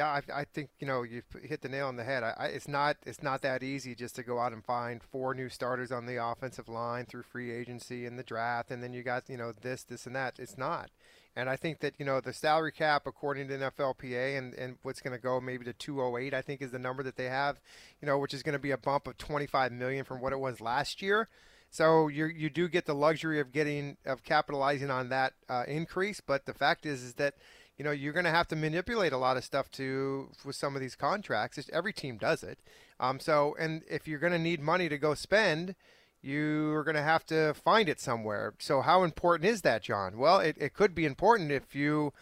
Yeah, 0.00 0.06
I, 0.06 0.40
I, 0.40 0.44
think 0.44 0.70
you 0.78 0.86
know 0.86 1.02
you 1.02 1.20
hit 1.42 1.60
the 1.60 1.68
nail 1.68 1.86
on 1.86 1.96
the 1.96 2.04
head. 2.04 2.22
I, 2.22 2.32
I, 2.38 2.46
it's 2.46 2.66
not 2.66 2.96
it's 3.04 3.22
not 3.22 3.42
that 3.42 3.62
easy 3.62 3.94
just 3.94 4.16
to 4.16 4.22
go 4.22 4.38
out 4.38 4.54
and 4.54 4.64
find 4.64 5.02
four 5.02 5.34
new 5.34 5.50
starters 5.50 5.92
on 5.92 6.06
the 6.06 6.16
offensive 6.16 6.70
line 6.70 7.04
through 7.04 7.24
free 7.24 7.50
agency 7.50 8.06
and 8.06 8.18
the 8.18 8.22
draft, 8.22 8.70
and 8.70 8.82
then 8.82 8.94
you 8.94 9.02
got 9.02 9.28
you 9.28 9.36
know 9.36 9.52
this, 9.52 9.82
this, 9.82 10.06
and 10.06 10.16
that. 10.16 10.38
It's 10.38 10.56
not. 10.56 10.88
And 11.36 11.50
I 11.50 11.56
think 11.56 11.80
that 11.80 11.96
you 11.98 12.06
know 12.06 12.18
the 12.22 12.32
salary 12.32 12.72
cap, 12.72 13.02
according 13.06 13.48
to 13.48 13.58
NFLPA, 13.58 14.38
and 14.38 14.54
and 14.54 14.78
what's 14.84 15.02
going 15.02 15.14
to 15.14 15.22
go 15.22 15.38
maybe 15.38 15.66
to 15.66 15.74
208, 15.74 16.32
I 16.32 16.40
think 16.40 16.62
is 16.62 16.70
the 16.70 16.78
number 16.78 17.02
that 17.02 17.16
they 17.16 17.26
have, 17.26 17.60
you 18.00 18.06
know, 18.06 18.16
which 18.16 18.32
is 18.32 18.42
going 18.42 18.54
to 18.54 18.58
be 18.58 18.70
a 18.70 18.78
bump 18.78 19.06
of 19.06 19.18
25 19.18 19.70
million 19.70 20.06
from 20.06 20.22
what 20.22 20.32
it 20.32 20.40
was 20.40 20.62
last 20.62 21.02
year. 21.02 21.28
So 21.70 22.08
you 22.08 22.24
you 22.24 22.48
do 22.48 22.68
get 22.68 22.86
the 22.86 22.94
luxury 22.94 23.38
of 23.38 23.52
getting 23.52 23.98
of 24.06 24.24
capitalizing 24.24 24.90
on 24.90 25.10
that 25.10 25.34
uh, 25.50 25.64
increase, 25.68 26.22
but 26.22 26.46
the 26.46 26.54
fact 26.54 26.86
is 26.86 27.02
is 27.02 27.14
that 27.14 27.34
you 27.80 27.84
know 27.84 27.92
you're 27.92 28.12
going 28.12 28.26
to 28.26 28.30
have 28.30 28.46
to 28.48 28.56
manipulate 28.56 29.10
a 29.10 29.16
lot 29.16 29.38
of 29.38 29.42
stuff 29.42 29.70
to 29.70 30.28
with 30.44 30.54
some 30.54 30.74
of 30.74 30.82
these 30.82 30.94
contracts. 30.94 31.56
It's, 31.56 31.70
every 31.72 31.94
team 31.94 32.18
does 32.18 32.42
it. 32.42 32.58
Um, 33.00 33.18
so 33.18 33.56
and 33.58 33.80
if 33.88 34.06
you're 34.06 34.18
going 34.18 34.34
to 34.34 34.38
need 34.38 34.60
money 34.60 34.90
to 34.90 34.98
go 34.98 35.14
spend, 35.14 35.74
you 36.20 36.72
are 36.74 36.84
going 36.84 36.96
to 36.96 37.02
have 37.02 37.24
to 37.28 37.54
find 37.54 37.88
it 37.88 37.98
somewhere. 37.98 38.52
So 38.58 38.82
how 38.82 39.02
important 39.02 39.48
is 39.48 39.62
that, 39.62 39.82
John? 39.82 40.18
Well, 40.18 40.40
it, 40.40 40.56
it 40.60 40.74
could 40.74 40.94
be 40.94 41.06
important 41.06 41.52
if 41.52 41.74
you 41.74 42.12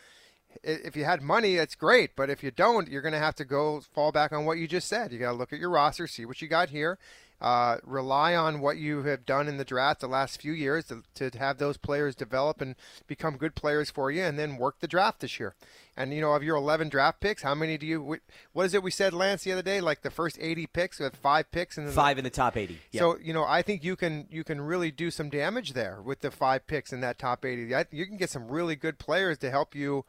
if 0.63 0.95
you 0.95 1.05
had 1.05 1.23
money, 1.23 1.57
that's 1.57 1.75
great. 1.75 2.15
But 2.15 2.31
if 2.31 2.45
you 2.45 2.53
don't, 2.53 2.89
you're 2.89 3.03
going 3.03 3.11
to 3.11 3.19
have 3.19 3.35
to 3.35 3.45
go 3.45 3.81
fall 3.81 4.13
back 4.13 4.33
on 4.33 4.45
what 4.45 4.59
you 4.59 4.69
just 4.69 4.87
said. 4.87 5.11
You 5.11 5.19
got 5.19 5.33
to 5.33 5.37
look 5.39 5.53
at 5.53 5.59
your 5.59 5.71
roster, 5.71 6.07
see 6.07 6.25
what 6.25 6.41
you 6.41 6.47
got 6.47 6.69
here, 6.69 6.99
uh, 7.41 7.77
rely 7.85 8.35
on 8.35 8.61
what 8.61 8.79
you 8.79 9.05
have 9.05 9.25
done 9.25 9.47
in 9.47 9.59
the 9.59 9.65
draft 9.65 10.01
the 10.01 10.09
last 10.09 10.41
few 10.41 10.53
years 10.53 10.87
to, 10.87 11.03
to 11.15 11.39
have 11.39 11.59
those 11.59 11.77
players 11.77 12.17
develop 12.17 12.61
and 12.61 12.75
become 13.07 13.37
good 13.37 13.55
players 13.55 13.91
for 13.91 14.11
you, 14.11 14.23
and 14.23 14.39
then 14.39 14.57
work 14.57 14.81
the 14.81 14.89
draft 14.89 15.21
this 15.21 15.39
year. 15.39 15.55
And 15.97 16.13
you 16.13 16.21
know, 16.21 16.33
of 16.33 16.43
your 16.43 16.57
11 16.57 16.89
draft 16.89 17.21
picks, 17.21 17.43
how 17.43 17.55
many 17.55 17.79
do 17.79 17.87
you? 17.87 18.19
What 18.53 18.67
is 18.67 18.75
it 18.75 18.83
we 18.83 18.91
said, 18.91 19.13
Lance, 19.13 19.45
the 19.45 19.53
other 19.53 19.63
day? 19.63 19.81
Like 19.81 20.03
the 20.03 20.11
first 20.11 20.37
80 20.41 20.67
picks, 20.69 20.99
with 20.99 21.17
five 21.17 21.51
picks, 21.53 21.79
and 21.79 21.89
five 21.91 22.19
in 22.19 22.25
the 22.25 22.31
top 22.31 22.57
80. 22.57 22.79
Yep. 22.93 23.01
So 23.01 23.19
you 23.19 23.33
know, 23.33 23.45
I 23.45 23.63
think 23.63 23.85
you 23.85 23.95
can 23.95 24.27
you 24.31 24.43
can 24.43 24.61
really 24.61 24.91
do 24.91 25.11
some 25.11 25.31
damage 25.31 25.75
there 25.75 26.01
with 26.03 26.21
the 26.21 26.31
five 26.31 26.67
picks 26.67 26.93
in 26.93 27.01
that 27.03 27.19
top 27.19 27.45
80. 27.45 27.73
You 27.93 28.07
can 28.07 28.17
get 28.17 28.31
some 28.31 28.49
really 28.49 28.75
good 28.75 28.99
players 28.99 29.39
to 29.39 29.51
help 29.51 29.75
you 29.75 30.05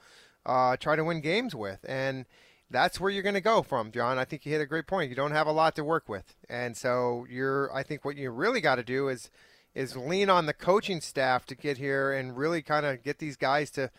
uh, 0.46 0.78
try 0.78 0.96
to 0.96 1.04
win 1.04 1.22
games 1.22 1.54
with, 1.54 1.86
and 1.88 2.26
that's 2.72 3.00
where 3.00 3.10
you're 3.10 3.24
going 3.24 3.36
to 3.36 3.42
go 3.42 3.62
from, 3.64 3.92
John. 3.92 4.18
I 4.18 4.26
think 4.26 4.46
you 4.46 4.52
hit 4.52 4.62
a 4.62 4.66
great 4.66 4.88
point. 4.88 5.10
You 5.10 5.16
don't 5.16 5.32
have 5.32 5.48
a 5.48 5.52
lot 5.52 5.76
to 5.76 5.84
work 5.84 6.08
with, 6.08 6.36
and 6.50 6.78
so 6.78 7.26
you're. 7.30 7.74
I 7.74 7.84
think 7.84 8.06
what 8.06 8.16
you 8.16 8.30
really 8.30 8.62
got 8.62 8.76
to 8.76 8.84
do 8.84 9.10
is 9.10 9.30
is 9.76 9.96
lean 9.96 10.30
on 10.30 10.46
the 10.46 10.54
coaching 10.54 11.02
staff 11.02 11.46
to 11.46 11.56
get 11.56 11.78
here 11.78 12.12
and 12.12 12.36
really 12.36 12.62
kind 12.62 12.86
of 12.86 13.04
get 13.04 13.20
these 13.20 13.38
guys 13.38 13.72
to 13.72 13.90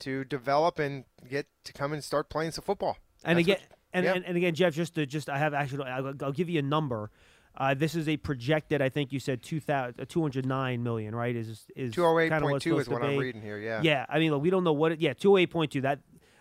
to 0.00 0.24
develop 0.24 0.78
and 0.78 1.04
get 1.28 1.46
to 1.64 1.72
come 1.72 1.92
and 1.92 2.02
start 2.02 2.28
playing 2.28 2.52
some 2.52 2.64
football. 2.64 2.98
And 3.24 3.38
that's 3.38 3.46
again, 3.46 3.58
what, 3.58 3.78
and, 3.92 4.04
yeah. 4.04 4.14
and, 4.14 4.24
and 4.24 4.36
again, 4.36 4.54
Jeff, 4.54 4.74
just 4.74 4.94
to 4.94 5.06
just 5.06 5.28
I 5.28 5.38
have 5.38 5.54
actually 5.54 5.84
I'll, 5.84 6.14
I'll 6.22 6.32
give 6.32 6.48
you 6.48 6.58
a 6.58 6.62
number. 6.62 7.10
Uh, 7.56 7.74
this 7.74 7.96
is 7.96 8.08
a 8.08 8.16
projected. 8.16 8.80
I 8.80 8.88
think 8.88 9.12
you 9.12 9.18
said 9.18 9.42
200, 9.42 10.00
uh, 10.00 10.04
209 10.08 10.82
million, 10.82 11.14
right? 11.14 11.34
Is 11.34 11.66
is 11.74 11.92
208.2 11.92 12.80
is 12.80 12.88
what 12.88 13.02
I'm 13.02 13.16
reading 13.16 13.42
here. 13.42 13.58
Yeah. 13.58 13.80
Yeah. 13.82 14.06
I 14.08 14.20
mean, 14.20 14.30
look, 14.30 14.42
we 14.42 14.50
don't 14.50 14.62
know 14.62 14.72
what. 14.72 14.92
It, 14.92 15.00
yeah, 15.00 15.14
208.2. 15.14 15.82
That 15.82 15.98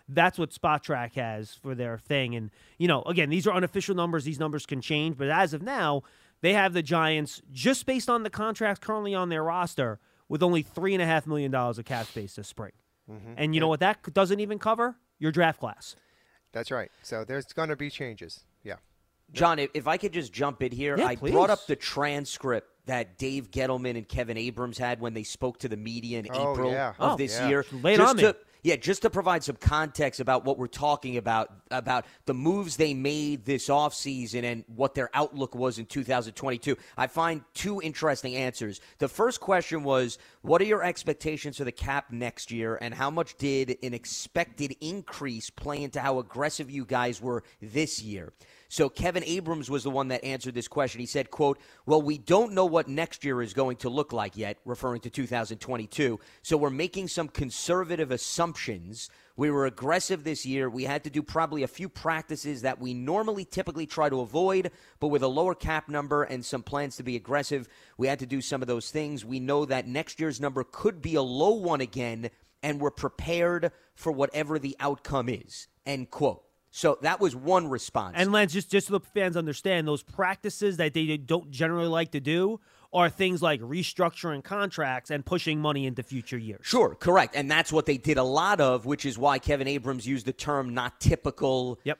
that's 0.07 0.39
what 0.39 0.51
Spotrac 0.51 1.13
has 1.15 1.53
for 1.53 1.75
their 1.75 1.97
thing. 1.97 2.35
And, 2.35 2.51
you 2.77 2.87
know, 2.87 3.01
again, 3.03 3.29
these 3.29 3.47
are 3.47 3.53
unofficial 3.53 3.95
numbers. 3.95 4.23
These 4.23 4.39
numbers 4.39 4.65
can 4.65 4.81
change. 4.81 5.17
But 5.17 5.29
as 5.29 5.53
of 5.53 5.61
now, 5.61 6.03
they 6.41 6.53
have 6.53 6.73
the 6.73 6.83
Giants, 6.83 7.41
just 7.51 7.85
based 7.85 8.09
on 8.09 8.23
the 8.23 8.29
contracts 8.29 8.85
currently 8.85 9.15
on 9.15 9.29
their 9.29 9.43
roster, 9.43 9.99
with 10.29 10.43
only 10.43 10.63
$3.5 10.63 11.27
million 11.27 11.53
of 11.53 11.85
cap 11.85 12.05
space 12.07 12.35
this 12.35 12.47
spring. 12.47 12.73
Mm-hmm. 13.09 13.33
And 13.37 13.55
you 13.55 13.61
know 13.61 13.67
what 13.67 13.79
that 13.79 14.13
doesn't 14.13 14.39
even 14.39 14.59
cover? 14.59 14.95
Your 15.19 15.31
draft 15.31 15.59
class. 15.59 15.95
That's 16.51 16.71
right. 16.71 16.91
So 17.01 17.23
there's 17.23 17.45
going 17.45 17.69
to 17.69 17.75
be 17.75 17.89
changes. 17.89 18.41
Yeah. 18.63 18.75
John, 19.31 19.59
if 19.59 19.87
I 19.87 19.97
could 19.97 20.13
just 20.13 20.31
jump 20.31 20.63
in 20.63 20.71
here, 20.71 20.97
yeah, 20.97 21.05
I 21.05 21.15
please. 21.15 21.31
brought 21.31 21.49
up 21.49 21.65
the 21.67 21.75
transcript 21.75 22.69
that 22.85 23.17
Dave 23.17 23.51
Gettleman 23.51 23.97
and 23.97 24.07
Kevin 24.07 24.37
Abrams 24.37 24.77
had 24.77 25.01
when 25.01 25.13
they 25.13 25.23
spoke 25.23 25.59
to 25.59 25.69
the 25.69 25.75
media 25.75 26.19
in 26.19 26.27
oh, 26.31 26.51
April 26.53 26.71
yeah. 26.71 26.93
of 26.99 27.13
oh, 27.13 27.17
this 27.17 27.37
yeah. 27.37 27.49
year. 27.49 27.65
Late 27.71 27.97
just 27.97 28.09
on 28.09 28.17
to, 28.17 28.35
yeah, 28.67 28.75
just 28.75 29.03
to 29.03 29.09
provide 29.09 29.45
some 29.45 29.55
context 29.55 30.19
about 30.19 30.43
what 30.43 30.57
we're 30.57 30.67
talking 30.67 31.15
about, 31.15 31.53
about 31.71 32.05
the 32.25 32.33
moves 32.33 32.75
they 32.75 32.93
made 32.93 33.45
this 33.45 33.69
offseason 33.69 34.43
and 34.43 34.65
what 34.75 34.93
their 34.93 35.09
outlook 35.13 35.55
was 35.55 35.79
in 35.79 35.85
2022, 35.85 36.75
I 36.97 37.07
find 37.07 37.45
two 37.53 37.79
interesting 37.81 38.35
answers. 38.35 38.81
The 38.97 39.07
first 39.07 39.39
question 39.39 39.85
was, 39.85 40.17
what 40.41 40.61
are 40.61 40.65
your 40.65 40.83
expectations 40.83 41.55
for 41.55 41.63
the 41.63 41.71
cap 41.71 42.11
next 42.11 42.51
year, 42.51 42.77
and 42.81 42.93
how 42.93 43.09
much 43.09 43.37
did 43.37 43.77
an 43.83 43.93
expected 43.93 44.75
increase 44.81 45.49
play 45.49 45.81
into 45.81 46.01
how 46.01 46.19
aggressive 46.19 46.69
you 46.69 46.83
guys 46.83 47.21
were 47.21 47.43
this 47.61 48.03
year? 48.03 48.33
So 48.69 48.89
Kevin 48.89 49.23
Abrams 49.25 49.69
was 49.69 49.83
the 49.83 49.89
one 49.89 50.09
that 50.09 50.23
answered 50.23 50.53
this 50.53 50.67
question. 50.67 50.99
He 50.99 51.05
said, 51.05 51.31
quote, 51.31 51.59
well, 51.85 52.01
we 52.01 52.17
don't 52.17 52.53
know 52.53 52.65
what 52.65 52.87
next 52.87 53.23
year 53.23 53.41
is 53.41 53.53
going 53.53 53.77
to 53.77 53.89
look 53.89 54.11
like 54.11 54.35
yet, 54.35 54.57
referring 54.65 55.01
to 55.01 55.09
2022. 55.09 56.19
So 56.41 56.57
we're 56.57 56.69
making 56.69 57.07
some 57.07 57.29
conservative 57.29 58.11
assumptions. 58.11 59.09
We 59.37 59.51
were 59.51 59.67
aggressive 59.67 60.23
this 60.23 60.45
year. 60.45 60.69
We 60.69 60.83
had 60.83 61.03
to 61.05 61.09
do 61.09 61.23
probably 61.23 61.63
a 61.63 61.67
few 61.67 61.87
practices 61.87 62.63
that 62.63 62.79
we 62.79 62.93
normally 62.93 63.45
typically 63.45 63.85
try 63.85 64.09
to 64.09 64.21
avoid, 64.21 64.71
but 64.99 65.07
with 65.07 65.23
a 65.23 65.27
lower 65.27 65.55
cap 65.55 65.87
number 65.87 66.23
and 66.23 66.43
some 66.43 66.63
plans 66.63 66.97
to 66.97 67.03
be 67.03 67.15
aggressive, 67.15 67.69
we 67.97 68.07
had 68.07 68.19
to 68.19 68.25
do 68.25 68.41
some 68.41 68.61
of 68.61 68.67
those 68.67 68.91
things. 68.91 69.23
We 69.23 69.39
know 69.39 69.65
that 69.65 69.87
next 69.87 70.19
year's 70.19 70.41
number 70.41 70.63
could 70.63 71.01
be 71.01 71.15
a 71.15 71.21
low 71.21 71.53
one 71.53 71.81
again, 71.81 72.31
and 72.63 72.81
we're 72.81 72.91
prepared 72.91 73.71
for 73.95 74.11
whatever 74.11 74.59
the 74.59 74.75
outcome 74.79 75.29
is. 75.29 75.67
End 75.85 76.09
quote. 76.09 76.46
So 76.77 76.99
that 77.01 77.19
was 77.19 77.35
one 77.35 77.69
response. 77.69 78.13
And 78.19 78.31
Lance, 78.31 78.53
just 78.53 78.69
just 78.69 78.85
so 78.85 78.99
the 78.99 78.99
fans 78.99 79.35
understand, 79.35 79.87
those 79.87 80.03
practices 80.03 80.77
that 80.77 80.93
they 80.93 81.17
don't 81.17 81.49
generally 81.49 81.87
like 81.87 82.11
to 82.11 82.19
do 82.19 82.59
are 82.93 83.09
things 83.09 83.41
like 83.41 83.59
restructuring 83.61 84.43
contracts 84.43 85.09
and 85.09 85.25
pushing 85.25 85.59
money 85.59 85.87
into 85.87 86.03
future 86.03 86.37
years. 86.37 86.61
Sure, 86.61 86.93
correct. 86.93 87.35
And 87.35 87.49
that's 87.49 87.73
what 87.73 87.87
they 87.87 87.97
did 87.97 88.19
a 88.19 88.23
lot 88.23 88.61
of, 88.61 88.85
which 88.85 89.07
is 89.07 89.17
why 89.17 89.39
Kevin 89.39 89.67
Abrams 89.67 90.05
used 90.05 90.27
the 90.27 90.33
term 90.33 90.75
not 90.75 91.01
typical. 91.01 91.79
Yep. 91.83 91.97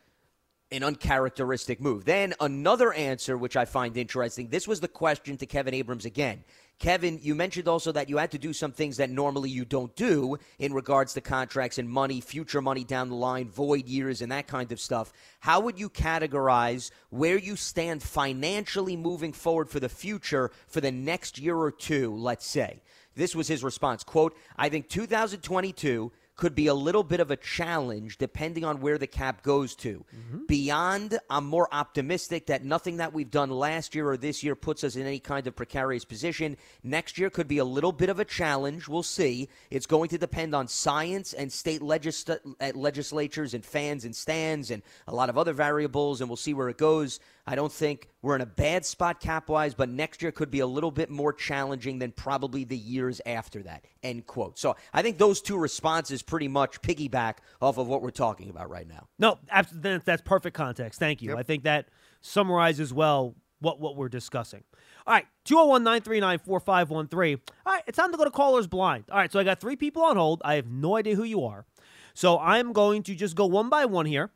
An 0.69 0.83
uncharacteristic 0.83 1.81
move. 1.81 2.05
Then 2.05 2.35
another 2.39 2.93
answer, 2.93 3.35
which 3.35 3.57
I 3.57 3.65
find 3.65 3.97
interesting. 3.97 4.49
This 4.49 4.67
was 4.67 4.79
the 4.79 4.87
question 4.87 5.37
to 5.37 5.47
Kevin 5.47 5.73
Abrams 5.73 6.05
again. 6.05 6.43
Kevin, 6.79 7.19
you 7.23 7.33
mentioned 7.33 7.67
also 7.67 7.91
that 7.91 8.07
you 8.07 8.17
had 8.17 8.31
to 8.31 8.37
do 8.37 8.53
some 8.53 8.71
things 8.71 8.97
that 8.97 9.09
normally 9.09 9.49
you 9.49 9.65
don't 9.65 9.95
do 9.95 10.37
in 10.59 10.73
regards 10.73 11.13
to 11.13 11.21
contracts 11.21 11.79
and 11.79 11.89
money, 11.89 12.21
future 12.21 12.61
money 12.61 12.83
down 12.83 13.09
the 13.09 13.15
line, 13.15 13.49
void 13.49 13.87
years, 13.87 14.21
and 14.21 14.31
that 14.31 14.47
kind 14.47 14.71
of 14.71 14.79
stuff. 14.79 15.11
How 15.39 15.59
would 15.61 15.79
you 15.79 15.89
categorize 15.89 16.91
where 17.09 17.37
you 17.37 17.55
stand 17.55 18.03
financially 18.03 18.95
moving 18.95 19.33
forward 19.33 19.69
for 19.69 19.79
the 19.79 19.89
future 19.89 20.51
for 20.67 20.79
the 20.79 20.91
next 20.91 21.39
year 21.39 21.55
or 21.55 21.71
two, 21.71 22.15
let's 22.15 22.45
say? 22.45 22.81
This 23.15 23.33
was 23.33 23.47
his 23.47 23.63
response. 23.63 24.03
Quote, 24.03 24.37
I 24.55 24.69
think 24.69 24.87
2022 24.89 26.11
could 26.37 26.53
be 26.53 26.67
a 26.67 26.73
little 26.73 27.03
bit 27.03 27.19
of 27.19 27.31
a 27.31 27.35
challenge 27.35 28.17
depending 28.19 28.63
on 28.63 28.79
where 28.79 28.99
the 28.99 29.07
cap 29.07 29.41
goes 29.41 29.75
to. 29.75 30.05
Mm-hmm. 30.15 30.45
Beyond, 30.45 31.19
I'm 31.29 31.45
more 31.45 31.67
optimistic 31.71 32.45
that 32.45 32.63
nothing 32.63 32.97
that 32.97 33.11
we've 33.11 33.29
done 33.29 33.49
last 33.49 33.95
year 33.95 34.07
or 34.07 34.17
this 34.17 34.43
year 34.43 34.55
puts 34.55 34.83
us 34.83 34.95
in 34.95 35.05
any 35.05 35.19
kind 35.19 35.47
of 35.47 35.55
precarious 35.55 36.05
position. 36.05 36.55
Next 36.83 37.17
year 37.17 37.31
could 37.31 37.47
be 37.47 37.57
a 37.57 37.65
little 37.65 37.91
bit 37.91 38.09
of 38.09 38.19
a 38.19 38.25
challenge. 38.25 38.87
We'll 38.87 39.03
see. 39.03 39.49
It's 39.71 39.87
going 39.87 40.09
to 40.09 40.19
depend 40.19 40.53
on 40.53 40.67
science 40.67 41.33
and 41.33 41.51
state 41.51 41.81
legis- 41.81 42.29
uh, 42.29 42.37
legislatures 42.75 43.55
and 43.55 43.65
fans 43.65 44.05
and 44.05 44.15
stands 44.15 44.69
and 44.69 44.83
a 45.07 45.15
lot 45.15 45.29
of 45.29 45.37
other 45.39 45.53
variables, 45.53 46.21
and 46.21 46.29
we'll 46.29 46.37
see 46.37 46.53
where 46.53 46.69
it 46.69 46.77
goes. 46.77 47.19
I 47.49 47.55
don't 47.55 47.71
think 47.71 48.09
we're 48.21 48.35
in 48.35 48.41
a 48.41 48.45
bad 48.45 48.85
spot 48.85 49.21
cap 49.21 49.47
wise, 49.47 49.73
but 49.73 49.87
next 49.87 50.21
year 50.21 50.33
could 50.33 50.51
be 50.51 50.59
a 50.59 50.67
little 50.67 50.91
bit 50.91 51.09
more 51.09 51.31
challenging 51.31 51.97
than 51.97 52.11
probably 52.11 52.65
the 52.65 52.75
years 52.75 53.21
after 53.25 53.63
that. 53.63 53.85
End 54.03 54.27
quote. 54.27 54.59
So 54.59 54.75
I 54.93 55.01
think 55.01 55.17
those 55.17 55.41
two 55.41 55.57
responses 55.57 56.21
pretty 56.21 56.49
much 56.49 56.81
piggyback 56.81 57.35
off 57.61 57.77
of 57.77 57.87
what 57.87 58.01
we're 58.01 58.11
talking 58.11 58.49
about 58.49 58.69
right 58.69 58.87
now. 58.87 59.07
No, 59.17 59.39
absolutely. 59.49 59.99
that's 60.03 60.21
perfect 60.21 60.57
context. 60.57 60.99
Thank 60.99 61.21
you. 61.21 61.29
Yep. 61.29 61.37
I 61.39 61.43
think 61.43 61.63
that 61.63 61.87
summarizes 62.19 62.93
well 62.93 63.33
what, 63.59 63.79
what 63.79 63.95
we're 63.95 64.09
discussing. 64.09 64.63
All 65.05 65.13
right, 65.13 65.25
201 65.45 65.83
939 65.83 66.39
4513. 66.39 67.39
All 67.65 67.73
right, 67.73 67.83
it's 67.87 67.97
time 67.97 68.11
to 68.11 68.17
go 68.17 68.25
to 68.25 68.29
Callers 68.29 68.67
Blind. 68.67 69.05
All 69.09 69.17
right, 69.17 69.31
so 69.31 69.39
I 69.39 69.45
got 69.45 69.61
three 69.61 69.77
people 69.77 70.03
on 70.03 70.17
hold. 70.17 70.41
I 70.43 70.55
have 70.55 70.67
no 70.67 70.97
idea 70.97 71.15
who 71.15 71.23
you 71.23 71.45
are. 71.45 71.65
So 72.13 72.39
I'm 72.39 72.73
going 72.73 73.03
to 73.03 73.15
just 73.15 73.35
go 73.35 73.45
one 73.45 73.69
by 73.69 73.85
one 73.85 74.05
here. 74.05 74.31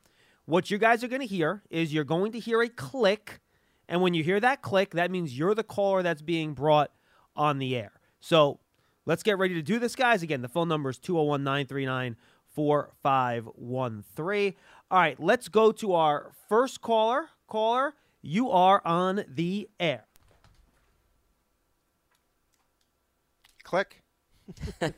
What 0.46 0.72
you 0.72 0.78
guys 0.78 1.04
are 1.04 1.08
going 1.08 1.22
to 1.22 1.28
hear 1.28 1.64
is 1.70 1.94
you're 1.94 2.04
going 2.04 2.32
to 2.34 2.40
hear 2.40 2.62
a 2.62 2.70
click. 2.70 3.40
And 3.88 4.02
when 4.02 4.14
you 4.14 4.24
hear 4.24 4.40
that 4.40 4.62
click, 4.62 4.92
that 4.92 5.12
means 5.12 5.38
you're 5.38 5.56
the 5.56 5.64
caller 5.64 6.04
that's 6.04 6.22
being 6.22 6.54
brought 6.54 6.92
on 7.36 7.60
the 7.60 7.76
air. 7.76 7.92
So 8.20 8.60
let's 9.06 9.24
get 9.24 9.38
ready 9.38 9.54
to 9.56 9.62
do 9.62 9.80
this, 9.80 9.96
guys. 9.96 10.24
Again, 10.24 10.42
the 10.42 10.50
phone 10.50 10.68
number 10.68 10.90
is 10.90 10.98
201 10.98 11.44
939 11.44 12.16
4513. 12.54 14.54
All 14.90 15.00
right, 15.00 15.20
let's 15.20 15.48
go 15.48 15.72
to 15.72 15.94
our 15.94 16.32
first 16.50 16.82
caller. 16.82 17.28
Caller, 17.48 17.94
you 18.22 18.50
are 18.50 18.82
on 18.86 19.24
the 19.28 19.70
air. 19.80 20.06
Click. 23.64 24.04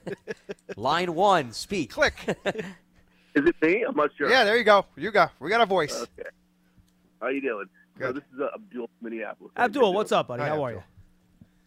Line 0.75 1.13
one, 1.13 1.51
speak. 1.51 1.91
Click. 1.91 2.15
Is 3.35 3.45
it 3.47 3.55
me? 3.61 3.83
I'm 3.87 3.95
not 3.95 4.11
sure. 4.17 4.29
Yeah, 4.29 4.43
there 4.43 4.57
you 4.57 4.63
go. 4.63 4.85
You 4.95 5.11
go. 5.11 5.27
We 5.39 5.49
got 5.49 5.61
a 5.61 5.65
voice. 5.65 5.95
Okay. 6.01 6.29
How 7.21 7.29
you 7.29 7.41
doing? 7.41 7.65
Good. 7.97 8.07
So 8.07 8.13
this 8.13 8.23
is 8.33 8.39
uh, 8.41 8.47
Abdul 8.55 8.89
Minneapolis. 9.01 9.53
Abdul, 9.57 9.93
what's 9.93 10.11
up, 10.11 10.27
buddy? 10.27 10.41
Hi, 10.41 10.49
How 10.49 10.53
Abdul. 10.55 10.65
are 10.65 10.71
you? 10.73 10.83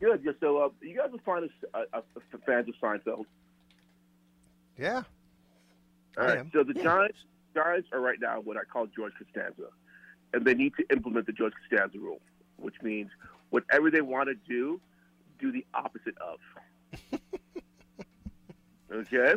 Good. 0.00 0.22
Yeah, 0.24 0.32
so 0.40 0.58
uh, 0.58 0.68
you 0.82 0.96
guys 0.96 1.08
are 1.12 1.18
fine 1.24 1.44
as 1.44 1.50
uh, 1.74 1.82
uh, 1.92 2.00
fans 2.44 2.68
of 2.68 2.74
Seinfeld. 2.80 3.24
Yeah. 4.78 5.02
All 6.18 6.24
I 6.24 6.26
right. 6.26 6.38
am. 6.38 6.50
So 6.52 6.62
the 6.62 6.74
Giants, 6.74 7.18
Giants 7.54 7.88
are 7.92 8.00
right 8.00 8.18
now 8.20 8.40
what 8.40 8.56
I 8.56 8.64
call 8.70 8.86
George 8.94 9.12
Costanza, 9.18 9.70
and 10.34 10.44
they 10.44 10.54
need 10.54 10.74
to 10.78 10.84
implement 10.94 11.26
the 11.26 11.32
George 11.32 11.54
Costanza 11.68 11.98
rule, 11.98 12.20
which 12.58 12.74
means 12.82 13.10
whatever 13.50 13.90
they 13.90 14.02
want 14.02 14.28
to 14.28 14.34
do, 14.48 14.80
do 15.40 15.50
the 15.50 15.64
opposite 15.74 16.14
of. 16.18 16.38
okay. 18.92 19.34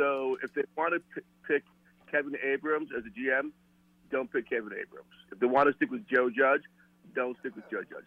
So 0.00 0.38
if 0.42 0.54
they 0.54 0.62
want 0.76 0.94
to 0.94 1.00
p- 1.14 1.26
pick 1.46 1.62
Kevin 2.10 2.34
Abrams 2.42 2.88
as 2.96 3.04
a 3.04 3.10
GM, 3.10 3.50
don't 4.10 4.32
pick 4.32 4.48
Kevin 4.48 4.72
Abrams. 4.72 5.10
If 5.30 5.38
they 5.40 5.46
want 5.46 5.68
to 5.68 5.74
stick 5.76 5.90
with 5.90 6.08
Joe 6.08 6.30
Judge, 6.30 6.62
don't 7.14 7.36
stick 7.40 7.54
with 7.54 7.68
Joe 7.70 7.82
Judge. 7.82 8.04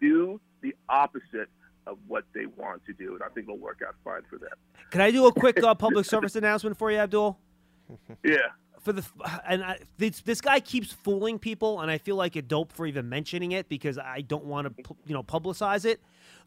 Do 0.00 0.40
the 0.62 0.74
opposite 0.88 1.50
of 1.86 1.98
what 2.08 2.24
they 2.34 2.46
want 2.46 2.84
to 2.86 2.94
do, 2.94 3.12
and 3.12 3.22
I 3.22 3.26
think 3.28 3.44
it'll 3.44 3.58
work 3.58 3.82
out 3.86 3.94
fine 4.02 4.22
for 4.30 4.38
them. 4.38 4.48
Can 4.90 5.02
I 5.02 5.10
do 5.10 5.26
a 5.26 5.32
quick 5.32 5.62
uh, 5.62 5.74
public 5.74 6.06
service 6.06 6.34
announcement 6.34 6.78
for 6.78 6.90
you, 6.90 6.96
Abdul? 6.98 7.38
Yeah. 8.24 8.36
For 8.80 8.92
the 8.94 9.04
and 9.46 9.62
I, 9.62 9.78
this 9.98 10.20
this 10.22 10.40
guy 10.42 10.60
keeps 10.60 10.90
fooling 10.92 11.38
people, 11.38 11.80
and 11.82 11.90
I 11.90 11.96
feel 11.98 12.16
like 12.16 12.36
a 12.36 12.42
dope 12.42 12.72
for 12.72 12.86
even 12.86 13.08
mentioning 13.08 13.52
it 13.52 13.68
because 13.68 13.96
I 13.98 14.20
don't 14.22 14.44
want 14.44 14.74
to 14.76 14.94
you 15.06 15.14
know 15.14 15.22
publicize 15.22 15.84
it. 15.86 16.00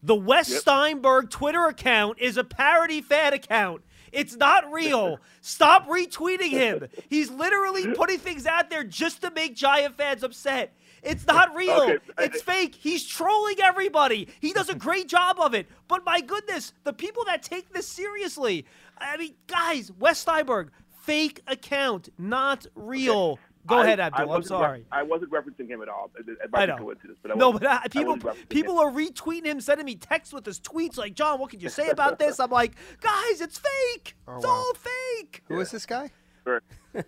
The 0.04 0.16
Wes 0.16 0.50
Yep. 0.50 0.62
Steinberg 0.62 1.30
Twitter 1.32 1.66
account 1.66 2.20
is 2.20 2.38
a 2.38 2.44
parody 2.44 3.02
fan 3.02 3.34
account. 3.34 3.82
It's 4.12 4.36
not 4.36 4.72
real. 4.72 5.20
Stop 5.42 5.88
retweeting 5.88 6.50
him. 6.50 6.88
He's 7.10 7.30
literally 7.30 7.94
putting 7.94 8.20
things 8.20 8.46
out 8.46 8.70
there 8.70 8.84
just 8.84 9.22
to 9.22 9.32
make 9.32 9.56
Giant 9.56 9.96
fans 9.96 10.24
upset. 10.24 10.74
It's 11.04 11.26
not 11.28 11.56
real. 11.56 11.82
Okay, 11.82 11.98
It's 12.20 12.42
fake. 12.42 12.76
He's 12.76 13.06
trolling 13.06 13.58
everybody. 13.64 14.28
He 14.42 14.52
does 14.54 14.70
a 14.70 14.76
great 14.76 15.08
job 15.08 15.38
of 15.40 15.54
it. 15.54 15.68
But 15.88 16.04
my 16.06 16.22
goodness, 16.22 16.74
the 16.84 16.94
people 16.94 17.24
that 17.26 17.44
take 17.44 17.72
this 17.72 17.88
seriously. 17.88 18.66
I 18.98 19.18
mean, 19.18 19.36
guys, 19.46 19.92
Wes 20.00 20.20
Steinberg, 20.20 20.72
fake 21.02 21.42
account, 21.48 22.10
not 22.18 22.66
real. 22.76 23.40
Go 23.68 23.76
I- 23.78 23.84
ahead, 23.84 24.00
Abdul. 24.00 24.32
I'm 24.32 24.44
sorry. 24.44 24.80
re- 24.80 24.86
I 24.92 25.04
wasn't 25.04 25.32
referencing 25.32 25.68
him 25.70 25.82
at 25.82 25.90
all. 25.90 26.10
It, 26.18 26.28
it 26.30 26.38
I 26.42 26.48
might 26.60 26.70
know. 26.70 26.78
be 26.78 26.84
coincidence, 26.84 27.20
but 27.22 27.32
I 27.32 27.36
no, 27.36 27.52
but 27.54 27.66
uh, 27.66 27.80
I 27.84 27.88
people 27.90 28.16
wasn't 28.16 28.50
people 28.50 28.82
him. 28.82 28.88
are 28.88 28.92
retweeting 28.92 29.46
him, 29.46 29.60
sending 29.62 29.86
me 29.86 29.96
texts 29.96 30.34
with 30.34 30.46
his 30.46 30.60
tweets 30.60 30.98
like, 30.98 31.14
"John, 31.14 31.40
what 31.40 31.50
could 31.50 31.62
you 31.62 31.70
say 31.70 31.90
about 31.90 32.18
this?" 32.20 32.40
I'm 32.42 32.50
like, 32.50 32.74
"Guys, 33.02 33.42
it's 33.42 33.60
fake. 33.60 34.16
Oh, 34.28 34.38
it's 34.38 34.46
wow. 34.46 34.52
all 34.52 34.74
fake." 34.74 35.44
Who 35.48 35.60
is 35.60 35.70
this 35.72 35.86
guy? 35.86 36.10
Sure. 36.46 36.62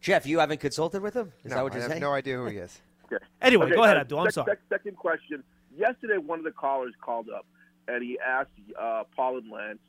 Jeff, 0.00 0.26
you 0.26 0.38
haven't 0.40 0.60
consulted 0.60 1.00
with 1.02 1.14
him? 1.14 1.32
Is 1.44 1.50
no, 1.50 1.56
that 1.56 1.62
what 1.64 1.72
you're 1.74 1.82
have 1.82 1.90
saying? 1.92 2.00
no 2.02 2.12
idea 2.12 2.36
who 2.36 2.46
he 2.46 2.56
is. 2.58 2.80
Okay. 3.12 3.24
Anyway, 3.42 3.66
Okay, 3.66 3.74
go 3.74 3.82
ahead, 3.82 3.96
uh, 3.96 4.00
Abdul. 4.02 4.20
I'm 4.20 4.26
sec- 4.26 4.32
sorry. 4.46 4.56
second 4.68 4.96
question. 4.96 5.42
Yesterday, 5.76 6.16
one 6.18 6.38
of 6.38 6.44
the 6.44 6.52
callers 6.52 6.94
called 7.04 7.28
up 7.28 7.44
and 7.88 8.04
he 8.04 8.20
asked 8.24 8.50
uh, 8.80 9.02
Paul 9.16 9.38
and 9.38 9.50
Lance, 9.50 9.80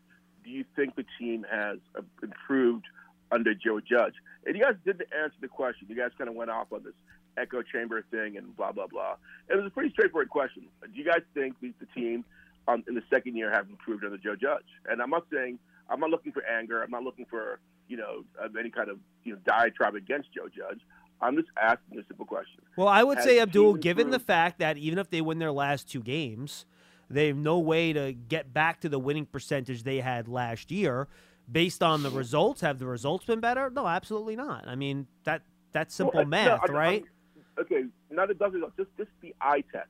"Do 0.43 0.49
you 0.49 0.65
think 0.75 0.95
the 0.95 1.05
team 1.19 1.45
has 1.51 1.77
uh, 1.95 2.01
improved 2.23 2.85
under 3.31 3.53
Joe 3.53 3.79
Judge?" 3.79 4.15
And 4.45 4.55
you 4.55 4.63
guys 4.63 4.75
didn't 4.85 5.07
answer 5.13 5.37
the 5.41 5.47
question. 5.47 5.87
You 5.89 5.95
guys 5.95 6.11
kind 6.17 6.29
of 6.29 6.35
went 6.35 6.51
off 6.51 6.71
on 6.71 6.83
this 6.83 6.93
echo 7.37 7.61
chamber 7.61 8.03
thing 8.11 8.37
and 8.37 8.55
blah 8.55 8.71
blah 8.71 8.87
blah. 8.87 9.15
It 9.49 9.55
was 9.55 9.65
a 9.65 9.69
pretty 9.69 9.91
straightforward 9.91 10.29
question. 10.29 10.63
Do 10.81 10.91
you 10.93 11.05
guys 11.05 11.21
think 11.33 11.55
the, 11.61 11.73
the 11.79 11.87
team 11.87 12.25
um, 12.67 12.83
in 12.87 12.95
the 12.95 13.03
second 13.09 13.35
year 13.35 13.51
have 13.51 13.69
improved 13.69 14.03
under 14.03 14.17
Joe 14.17 14.35
Judge? 14.35 14.67
And 14.89 15.01
I'm 15.01 15.09
not 15.09 15.25
saying 15.31 15.59
I'm 15.89 15.99
not 15.99 16.09
looking 16.09 16.31
for 16.31 16.43
anger. 16.45 16.81
I'm 16.81 16.91
not 16.91 17.03
looking 17.03 17.25
for 17.25 17.59
you 17.87 17.97
know 17.97 18.23
any 18.57 18.69
kind 18.69 18.89
of 18.89 18.99
you 19.23 19.33
know 19.33 19.39
diatribe 19.45 19.95
against 19.95 20.33
Joe 20.33 20.47
Judge. 20.47 20.79
I'm 21.21 21.35
just 21.35 21.49
asking 21.61 21.99
a 21.99 22.03
simple 22.07 22.25
question. 22.25 22.61
Well, 22.75 22.87
I 22.87 23.03
would 23.03 23.17
Has 23.17 23.25
say, 23.25 23.39
Abdul, 23.39 23.75
given 23.75 24.09
the 24.09 24.19
fact 24.19 24.57
that 24.59 24.77
even 24.77 24.97
if 24.97 25.09
they 25.11 25.21
win 25.21 25.37
their 25.37 25.51
last 25.51 25.87
two 25.87 26.01
games, 26.01 26.65
they 27.11 27.27
have 27.27 27.37
no 27.37 27.59
way 27.59 27.93
to 27.93 28.13
get 28.13 28.53
back 28.53 28.81
to 28.81 28.89
the 28.89 28.97
winning 28.97 29.27
percentage 29.27 29.83
they 29.83 29.99
had 29.99 30.27
last 30.27 30.71
year. 30.71 31.07
Based 31.51 31.83
on 31.83 32.03
the 32.03 32.09
results, 32.09 32.61
have 32.61 32.79
the 32.79 32.85
results 32.85 33.25
been 33.25 33.39
better? 33.39 33.69
No, 33.69 33.87
absolutely 33.87 34.35
not. 34.35 34.67
I 34.67 34.75
mean 34.75 35.07
that 35.23 35.41
that's 35.73 35.93
simple 35.95 36.13
Well, 36.13 36.21
uh, 36.21 36.23
no, 36.23 36.29
math, 36.29 36.69
I- 36.69 36.73
right? 36.73 37.03
I'm- 37.03 37.45
okay, 37.59 37.83
not 38.09 38.29
it 38.29 38.39
doesn't. 38.39 38.61
Just 38.77 38.89
just 38.97 39.09
the 39.21 39.35
eye 39.41 39.63
test. 39.71 39.89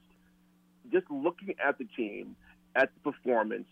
Just 0.91 1.09
looking 1.09 1.55
at 1.63 1.77
the 1.77 1.85
team, 1.85 2.35
at 2.75 2.89
the 2.93 3.11
performance. 3.11 3.67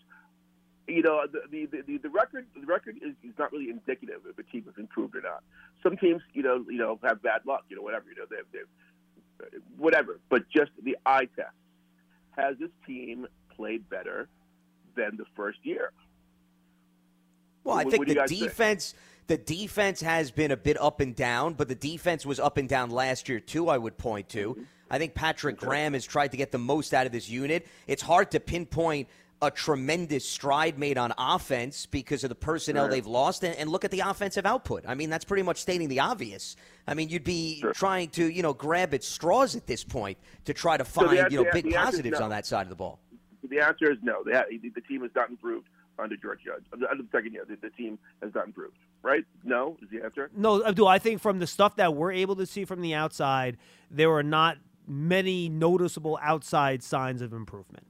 You 0.86 1.02
know, 1.02 1.24
the 1.30 1.42
the, 1.50 1.82
the, 1.86 1.98
the 1.98 2.08
record 2.10 2.46
the 2.58 2.66
record 2.66 2.96
is, 3.02 3.14
is 3.22 3.36
not 3.38 3.52
really 3.52 3.70
indicative 3.70 4.20
if 4.28 4.38
a 4.38 4.42
team 4.50 4.64
has 4.66 4.74
improved 4.78 5.14
or 5.16 5.22
not. 5.22 5.42
Some 5.82 5.96
teams, 5.96 6.22
you 6.32 6.42
know, 6.42 6.64
you 6.68 6.78
know, 6.78 6.98
have 7.02 7.22
bad 7.22 7.42
luck. 7.46 7.64
You 7.68 7.76
know, 7.76 7.82
whatever. 7.82 8.06
You 8.08 8.16
know, 8.16 8.26
they've, 8.30 8.46
they've 8.52 9.60
whatever. 9.76 10.20
But 10.28 10.48
just 10.48 10.70
the 10.82 10.96
eye 11.06 11.28
test. 11.36 11.54
Has 12.36 12.56
this 12.58 12.70
team 12.86 13.26
played 13.56 13.88
better 13.88 14.28
than 14.96 15.16
the 15.16 15.24
first 15.36 15.58
year? 15.62 15.92
Well, 17.64 17.76
I 17.76 17.84
think 17.84 18.06
the 18.06 18.14
think? 18.14 18.28
defense 18.28 18.94
the 19.30 19.36
defense 19.36 20.00
has 20.00 20.32
been 20.32 20.50
a 20.50 20.56
bit 20.56 20.80
up 20.80 20.98
and 20.98 21.14
down, 21.14 21.54
but 21.54 21.68
the 21.68 21.76
defense 21.76 22.26
was 22.26 22.40
up 22.40 22.56
and 22.56 22.68
down 22.68 22.90
last 22.90 23.28
year 23.28 23.38
too, 23.38 23.68
I 23.68 23.78
would 23.78 23.96
point 23.96 24.28
to. 24.30 24.54
Mm-hmm. 24.54 24.62
I 24.90 24.98
think 24.98 25.14
Patrick 25.14 25.56
Graham 25.56 25.92
has 25.92 26.04
tried 26.04 26.32
to 26.32 26.36
get 26.36 26.50
the 26.50 26.58
most 26.58 26.92
out 26.92 27.06
of 27.06 27.12
this 27.12 27.28
unit. 27.28 27.68
It's 27.86 28.02
hard 28.02 28.32
to 28.32 28.40
pinpoint 28.40 29.08
a 29.40 29.48
tremendous 29.48 30.28
stride 30.28 30.80
made 30.80 30.98
on 30.98 31.14
offense 31.16 31.86
because 31.86 32.24
of 32.24 32.28
the 32.28 32.34
personnel 32.34 32.88
they've 32.88 33.06
lost, 33.06 33.44
and, 33.44 33.54
and 33.56 33.70
look 33.70 33.84
at 33.84 33.92
the 33.92 34.00
offensive 34.00 34.44
output. 34.44 34.84
I 34.86 34.94
mean, 34.94 35.08
that's 35.08 35.24
pretty 35.24 35.44
much 35.44 35.58
stating 35.58 35.88
the 35.88 36.00
obvious. 36.00 36.56
I 36.88 36.94
mean, 36.94 37.08
you'd 37.08 37.22
be 37.22 37.64
trying 37.72 38.08
to, 38.10 38.28
you 38.28 38.42
know, 38.42 38.52
grab 38.52 38.92
at 38.94 39.04
straws 39.04 39.54
at 39.54 39.66
this 39.66 39.84
point 39.84 40.18
to 40.46 40.52
try 40.52 40.76
to 40.76 40.82
the 40.82 40.90
find, 40.90 41.16
answer- 41.16 41.28
you 41.30 41.44
know, 41.44 41.50
big 41.52 41.72
positives 41.72 42.18
no. 42.18 42.24
on 42.24 42.30
that 42.30 42.46
side 42.46 42.62
of 42.62 42.68
the 42.68 42.74
ball. 42.74 42.98
The 43.48 43.60
answer 43.60 43.92
is 43.92 43.98
no. 44.02 44.22
They 44.24 44.32
ha 44.32 44.42
the 44.50 44.80
team 44.82 45.02
has 45.02 45.10
not 45.14 45.30
improved 45.30 45.68
under 46.02 46.16
George 46.16 46.40
Judge. 46.44 46.64
Under 46.72 46.88
under 46.88 47.02
the 47.02 47.08
second 47.12 47.32
year, 47.32 47.44
the, 47.48 47.56
the 47.56 47.70
team 47.70 47.98
has 48.22 48.34
not 48.34 48.46
improved. 48.46 48.76
Right? 49.02 49.24
No 49.44 49.76
is 49.82 49.88
the 49.90 50.02
answer. 50.04 50.30
No, 50.36 50.62
uh, 50.62 50.68
Abdul, 50.68 50.88
I 50.88 50.98
think 50.98 51.20
from 51.20 51.38
the 51.38 51.46
stuff 51.46 51.76
that 51.76 51.94
we're 51.94 52.12
able 52.12 52.36
to 52.36 52.46
see 52.46 52.64
from 52.64 52.80
the 52.80 52.94
outside, 52.94 53.56
there 53.90 54.10
are 54.12 54.22
not 54.22 54.58
many 54.86 55.48
noticeable 55.48 56.18
outside 56.22 56.82
signs 56.82 57.22
of 57.22 57.32
improvement. 57.32 57.86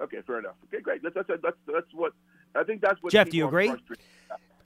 Okay, 0.00 0.18
fair 0.26 0.38
enough. 0.38 0.56
Okay, 0.66 0.82
great. 0.82 1.02
That's 1.02 1.14
that's 1.14 1.28
that's, 1.42 1.56
that's 1.66 1.94
what 1.94 2.12
I 2.54 2.64
think. 2.64 2.80
That's 2.80 3.02
what. 3.02 3.12
Jeff, 3.12 3.30
do 3.30 3.36
you 3.36 3.46
agree? 3.46 3.68
frustrated. 3.68 4.04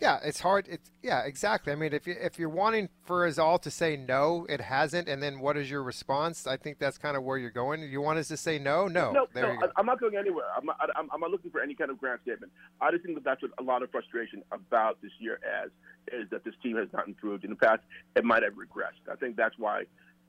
Yeah, 0.01 0.19
it's 0.23 0.41
hard. 0.41 0.67
It's 0.69 0.91
yeah, 1.03 1.23
exactly. 1.25 1.73
I 1.73 1.77
mean, 1.77 1.93
if 1.93 2.07
you 2.07 2.17
if 2.19 2.39
you're 2.39 2.49
wanting 2.49 2.89
for 3.05 3.27
us 3.27 3.39
all 3.39 3.59
to 3.59 3.71
say 3.71 3.97
no, 3.97 4.47
it 4.49 4.61
hasn't, 4.61 5.09
and 5.09 5.23
then 5.23 5.41
what 5.41 5.57
is 5.57 5.71
your 5.71 5.83
response? 5.83 6.47
I 6.47 6.57
think 6.57 6.79
that's 6.79 6.99
kind 6.99 7.17
of 7.17 7.23
where 7.23 7.39
you're 7.39 7.51
going. 7.51 7.83
You 7.83 8.01
want 8.01 8.19
us 8.19 8.29
to 8.29 8.37
say 8.37 8.59
no? 8.59 8.87
No. 8.87 9.13
No, 9.13 9.27
there 9.33 9.47
no, 9.47 9.53
you 9.53 9.61
go. 9.61 9.67
I, 9.67 9.71
I'm 9.81 9.87
not 9.87 10.01
going 10.01 10.17
anywhere. 10.17 10.47
I'm 10.57 10.67
not, 10.67 10.79
I'm, 10.97 11.09
I'm 11.13 11.21
not 11.21 11.31
looking 11.31 11.51
for 11.51 11.61
any 11.61 11.75
kind 11.75 11.91
of 11.91 11.99
grand 11.99 12.21
statement. 12.23 12.53
I 12.81 12.91
just 12.91 13.05
think 13.05 13.17
that 13.17 13.25
that's 13.25 13.43
what 13.43 13.53
a 13.59 13.63
lot 13.63 13.83
of 13.83 13.91
frustration 13.91 14.43
about 14.53 15.01
this 15.03 15.13
year 15.19 15.39
as 15.65 15.71
is 16.13 16.29
that 16.31 16.45
this 16.45 16.55
team 16.63 16.77
has 16.77 16.89
not 16.93 17.09
improved 17.09 17.45
in 17.45 17.51
the 17.51 17.57
past. 17.57 17.81
It 18.15 18.25
might 18.25 18.43
have 18.43 18.55
regressed. 18.55 19.11
I 19.11 19.17
think 19.17 19.37
that's 19.37 19.59
why 19.59 19.85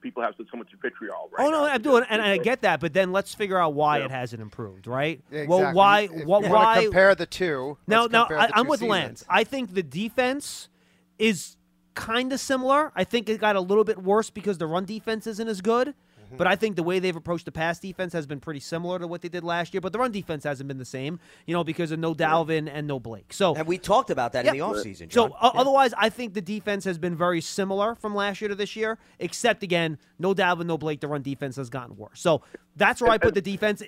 people 0.06 0.22
have 0.22 0.36
so, 0.38 0.46
so 0.52 0.56
much 0.58 0.68
vitriol 0.80 1.30
right 1.36 1.48
oh 1.48 1.50
no, 1.50 1.66
now. 1.66 1.74
Abdul, 1.74 1.98
and, 1.98 2.06
and 2.10 2.22
I 2.22 2.38
get 2.38 2.62
that, 2.62 2.80
but 2.80 2.94
then 2.94 3.12
let's 3.12 3.34
figure 3.34 3.58
out 3.58 3.74
why 3.74 3.98
Yeah. 3.98 4.06
it 4.06 4.12
hasn't 4.12 4.40
improved, 4.40 4.86
right? 4.86 5.20
Yeah, 5.32 5.46
Well, 5.48 5.74
why? 5.74 6.02
If 6.02 6.12
you 6.20 6.26
why? 6.28 6.84
compare 6.84 7.16
the 7.16 7.26
two? 7.26 7.78
Now, 7.88 8.02
let's 8.02 8.14
now 8.14 8.26
I, 8.26 8.48
the 8.48 8.58
I'm 8.58 8.66
two 8.66 8.70
with 8.70 8.80
seasons. 8.82 8.92
Lance. 8.92 9.26
I 9.28 9.44
think 9.44 9.74
the 9.74 9.82
defense 9.82 10.70
is 11.18 11.58
kind 11.96 12.32
of 12.32 12.40
similar. 12.40 12.92
I 12.96 13.04
think 13.04 13.30
it 13.30 13.40
got 13.40 13.56
a 13.56 13.62
little 13.62 13.84
bit 13.84 13.98
worse 14.04 14.30
because 14.30 14.60
the 14.60 14.68
run 14.68 14.86
defense 14.86 15.26
isn't 15.26 15.48
as 15.48 15.62
good. 15.62 15.96
Mm-hmm. 16.26 16.38
But 16.38 16.48
I 16.48 16.56
think 16.56 16.76
the 16.76 16.84
way 16.84 17.00
they've 17.00 17.16
approached 17.16 17.46
the 17.46 17.52
pass 17.52 17.80
defense 17.80 18.14
has 18.14 18.26
been 18.26 18.40
pretty 18.40 18.60
similar 18.60 19.00
to 19.00 19.08
what 19.08 19.22
they 19.22 19.30
did 19.30 19.44
last 19.44 19.74
year. 19.74 19.82
But 19.82 19.94
the 19.94 20.00
run 20.00 20.12
defense 20.12 20.44
hasn't 20.44 20.68
been 20.68 20.78
the 20.78 20.86
same, 20.86 21.20
you 21.46 21.54
know, 21.54 21.64
because 21.64 21.92
of 21.92 22.00
no 22.00 22.14
Dalvin 22.14 22.70
and 22.72 22.88
no 22.88 23.00
Blake. 23.00 23.32
So 23.34 23.56
And 23.56 23.68
we 23.68 23.78
talked 23.78 24.10
about 24.10 24.34
that 24.34 24.46
in 24.46 24.56
Yeah. 24.56 24.68
the 24.68 24.74
offseason. 24.74 25.12
so 25.14 25.28
John. 25.30 25.32
o- 25.42 25.52
otherwise, 25.54 25.94
I 25.98 26.10
think 26.10 26.34
the 26.34 26.42
defense 26.42 26.84
has 26.86 26.98
been 26.98 27.16
very 27.16 27.42
similar 27.42 27.96
from 27.96 28.16
last 28.16 28.42
year 28.42 28.50
to 28.50 28.56
this 28.56 28.76
year, 28.76 28.98
except 29.20 29.62
again, 29.64 29.98
no 30.20 30.34
Dalvin, 30.34 30.66
no 30.66 30.78
Blake. 30.78 31.00
The 31.02 31.08
run 31.08 31.22
defense 31.22 31.56
has 31.58 31.70
gotten 31.70 31.96
worse. 31.96 32.20
So 32.22 32.42
that's 32.76 33.02
where 33.02 33.12
I 33.12 33.18
put 33.18 33.34
the 33.34 33.42
defense. 33.42 33.84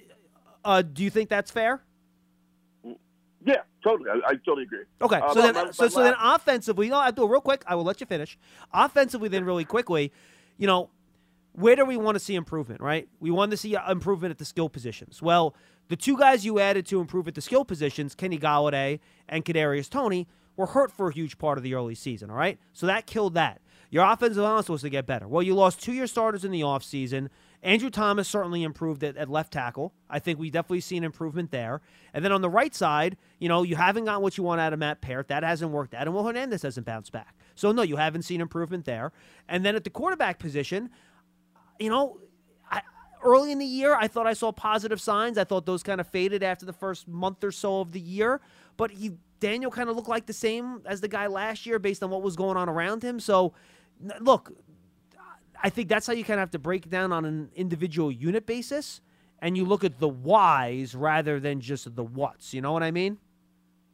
Uh, 0.64 0.82
do 0.82 1.04
you 1.04 1.10
think 1.10 1.30
that's 1.30 1.50
fair? 1.52 1.82
Yeah, 3.46 3.62
totally. 3.84 4.10
I, 4.10 4.32
I 4.32 4.34
totally 4.46 4.64
agree. 4.64 4.84
Okay, 5.02 5.18
Uh, 5.18 5.34
so 5.34 5.40
my- 5.40 5.52
then, 5.52 5.66
my- 5.66 5.72
so, 5.72 5.84
my 5.84 5.90
so 5.90 6.04
then, 6.04 6.14
last- 6.14 6.42
offensively, 6.42 6.90
no, 6.90 7.02
Abdul, 7.02 7.30
real 7.30 7.40
quick, 7.42 7.64
I 7.68 7.76
will 7.76 7.84
let 7.84 8.02
you 8.02 8.08
finish. 8.08 8.38
Offensively, 8.74 9.30
then, 9.30 9.46
really 9.46 9.64
quickly, 9.66 10.12
you 10.58 10.68
know, 10.68 10.90
where 11.58 11.76
do 11.76 11.86
we 11.86 11.98
want 11.98 12.16
to 12.16 12.20
see 12.20 12.36
improvement? 12.36 12.82
Right, 12.82 13.08
we 13.20 13.32
want 13.32 13.52
to 13.52 13.58
see 13.58 13.76
improvement 13.88 14.32
at 14.32 14.38
the 14.38 14.46
skill 14.46 14.70
positions. 14.70 15.22
Well, 15.22 15.56
the 15.88 15.96
two 15.96 16.18
guys 16.18 16.46
you 16.46 16.60
added 16.60 16.86
to 16.88 17.00
improve 17.02 17.28
at 17.28 17.36
the 17.36 17.42
skill 17.42 17.66
positions, 17.66 18.14
Kenny 18.14 18.38
Golladay 18.38 19.00
and 19.28 19.44
Kadarius 19.44 19.90
Toney, 19.90 20.28
were 20.56 20.68
hurt 20.68 20.92
for 20.92 21.10
a 21.10 21.14
huge 21.14 21.38
part 21.38 21.58
of 21.58 21.64
the 21.64 21.74
early 21.74 21.96
season. 21.96 22.30
All 22.30 22.38
right, 22.38 22.60
so 22.74 22.86
that 22.86 23.08
killed 23.08 23.34
that. 23.34 23.62
Your 23.90 24.04
offensive 24.04 24.44
line 24.44 24.56
was 24.56 24.66
supposed 24.66 24.84
to 24.84 24.90
get 24.90 25.06
better. 25.06 25.28
Well, 25.28 25.42
you 25.42 25.56
lost 25.56 25.82
two 25.82 25.94
year 25.94 26.08
starters 26.08 26.44
in 26.44 26.52
the 26.52 26.62
offseason. 26.62 27.30
Andrew 27.64 27.90
Thomas 27.90 28.28
certainly 28.28 28.64
improved 28.64 29.04
at, 29.04 29.18
at 29.18 29.30
left 29.30 29.54
tackle. 29.54 29.94
I 30.10 30.20
think 30.20 30.40
we 30.40 30.52
definitely 30.52 30.82
see 30.82 30.98
an 30.98 31.04
improvement 31.04 31.52
there. 31.52 31.82
And 32.14 32.24
then 32.24 32.32
on 32.32 32.42
the 32.42 32.50
right 32.50 32.76
side, 32.76 33.18
you 33.40 33.50
know, 33.50 33.64
you 33.64 33.76
haven't 33.76 34.06
gotten 34.06 34.22
what 34.22 34.38
you 34.38 34.44
want 34.44 34.62
out 34.62 34.74
of 34.74 34.80
Matt 34.80 35.02
Peart. 35.02 35.30
That 35.30 35.44
hasn't 35.44 35.72
worked 35.72 35.94
out. 35.94 36.06
And 36.06 36.14
Will 36.14 36.26
Hernandez 36.26 36.62
hasn't 36.62 36.86
bounced 36.86 37.12
back. 37.12 37.36
So, 37.56 37.72
no, 37.72 37.82
you 37.82 37.96
haven't 37.96 38.24
seen 38.24 38.42
improvement 38.42 38.86
there. 38.86 39.12
And 39.48 39.66
then 39.66 39.76
at 39.76 39.84
the 39.86 39.90
quarterback 39.90 40.38
position, 40.38 40.90
you 41.80 41.90
know, 41.90 42.20
I, 42.70 42.82
early 43.24 43.52
in 43.52 43.60
the 43.60 43.66
year, 43.66 43.96
I 43.96 44.08
thought 44.08 44.28
I 44.28 44.34
saw 44.34 44.52
positive 44.52 45.02
signs. 45.02 45.38
I 45.38 45.44
thought 45.44 45.66
those 45.66 45.84
kind 45.84 46.02
of 46.02 46.08
faded 46.08 46.44
after 46.44 46.66
the 46.66 46.74
first 46.74 47.08
month 47.08 47.44
or 47.44 47.52
so 47.52 47.82
of 47.82 47.92
the 47.92 48.00
year. 48.00 48.42
But 48.78 48.92
he, 48.92 49.14
Daniel 49.40 49.72
kind 49.72 49.90
of 49.90 49.96
looked 49.96 50.10
like 50.10 50.26
the 50.26 50.34
same 50.34 50.82
as 50.86 51.02
the 51.02 51.08
guy 51.08 51.28
last 51.28 51.66
year 51.66 51.80
based 51.80 52.04
on 52.04 52.10
what 52.10 52.22
was 52.22 52.36
going 52.36 52.58
on 52.58 52.70
around 52.70 53.04
him. 53.04 53.20
So, 53.20 53.54
look, 54.20 54.52
I 55.62 55.70
think 55.70 55.90
that's 55.90 56.06
how 56.08 56.14
you 56.14 56.24
kind 56.24 56.40
of 56.40 56.42
have 56.42 56.52
to 56.52 56.60
break 56.60 56.90
down 56.90 57.12
on 57.12 57.26
an 57.26 57.50
individual 57.56 58.12
unit 58.12 58.46
basis. 58.46 59.02
And 59.40 59.56
you 59.56 59.66
look 59.66 59.84
at 59.84 60.00
the 60.00 60.08
whys 60.08 60.96
rather 60.96 61.40
than 61.40 61.62
just 61.62 61.96
the 61.96 62.04
whats. 62.04 62.54
You 62.54 62.62
know 62.62 62.72
what 62.72 62.84
I 62.84 62.92
mean? 62.92 63.18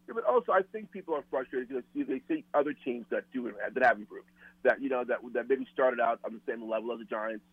Yeah, 0.07 0.13
but 0.15 0.25
also, 0.25 0.51
I 0.51 0.61
think 0.71 0.91
people 0.91 1.15
are 1.15 1.23
frustrated 1.29 1.69
because 1.69 1.83
they 2.07 2.21
see, 2.27 2.43
other 2.53 2.73
teams 2.73 3.05
that 3.09 3.23
do 3.33 3.51
that 3.73 3.83
have 3.83 3.97
improved. 3.97 4.27
That 4.63 4.81
you 4.81 4.87
know 4.87 5.03
that 5.03 5.19
that 5.33 5.49
maybe 5.49 5.67
started 5.73 5.99
out 5.99 6.19
on 6.23 6.33
the 6.33 6.39
same 6.49 6.69
level 6.69 6.93
as 6.93 6.99
the 6.99 7.05
Giants, 7.05 7.43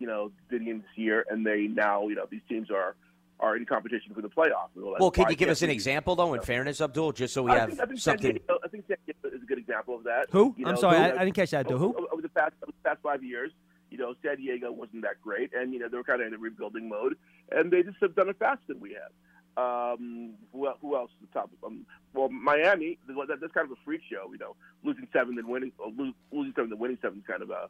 you 0.00 0.06
know, 0.08 0.32
beginning 0.48 0.78
this 0.80 0.96
year, 0.96 1.24
and 1.30 1.46
they 1.46 1.68
now 1.68 2.08
you 2.08 2.16
know 2.16 2.26
these 2.28 2.40
teams 2.48 2.70
are 2.70 2.96
are 3.38 3.56
in 3.56 3.64
competition 3.64 4.12
for 4.14 4.20
the 4.20 4.28
playoffs. 4.28 4.68
well, 4.74 5.10
can 5.10 5.30
you 5.30 5.36
give 5.36 5.48
us 5.48 5.62
an 5.62 5.70
example, 5.70 6.14
though, 6.16 6.34
in 6.34 6.42
fairness, 6.42 6.80
Abdul, 6.80 7.12
just 7.12 7.32
so 7.32 7.42
we 7.42 7.52
I 7.52 7.58
have 7.60 7.68
think, 7.70 7.80
I 7.80 7.86
think 7.86 8.00
San 8.00 8.12
something? 8.18 8.32
Diego, 8.32 8.58
I 8.62 8.68
think 8.68 8.84
San 8.86 8.96
Diego 9.06 9.36
is 9.36 9.42
a 9.42 9.46
good 9.46 9.58
example 9.58 9.94
of 9.94 10.04
that. 10.04 10.26
Who? 10.30 10.54
You 10.58 10.66
I'm 10.66 10.74
know, 10.74 10.80
sorry, 10.80 10.96
who- 10.98 11.02
I, 11.04 11.20
I 11.20 11.24
didn't 11.24 11.36
catch 11.36 11.50
that. 11.52 11.66
Dude. 11.68 11.78
Who? 11.78 11.94
over, 11.96 12.06
over 12.12 12.22
the 12.22 12.28
past 12.28 12.52
over 12.62 12.72
the 12.82 12.88
past 12.88 13.00
five 13.02 13.22
years, 13.22 13.50
you 13.90 13.98
know, 13.98 14.14
San 14.22 14.36
Diego 14.36 14.70
wasn't 14.72 15.02
that 15.02 15.22
great, 15.22 15.52
and 15.54 15.72
you 15.72 15.78
know 15.78 15.88
they 15.88 15.96
were 15.96 16.04
kind 16.04 16.20
of 16.20 16.26
in 16.26 16.34
a 16.34 16.38
rebuilding 16.38 16.88
mode, 16.88 17.16
and 17.50 17.70
they 17.70 17.82
just 17.82 17.96
have 18.02 18.14
done 18.14 18.28
it 18.28 18.36
faster 18.38 18.62
than 18.68 18.80
we 18.80 18.90
have. 18.94 19.10
Um, 19.56 20.34
who, 20.52 20.68
who 20.80 20.96
else 20.96 21.10
is 21.20 21.28
the 21.28 21.38
top? 21.40 21.50
Um, 21.64 21.84
well, 22.14 22.28
Miami. 22.28 22.98
That's 23.08 23.52
kind 23.52 23.64
of 23.66 23.72
a 23.72 23.80
freak 23.84 24.00
show, 24.10 24.30
you 24.32 24.38
know, 24.38 24.54
losing 24.84 25.08
seven 25.12 25.34
then 25.34 25.48
winning, 25.48 25.72
or 25.78 25.90
losing 26.32 26.52
seven 26.54 26.70
then 26.70 26.78
winning 26.78 26.98
seven 27.02 27.18
is 27.18 27.24
kind 27.26 27.42
of 27.42 27.50
a. 27.50 27.68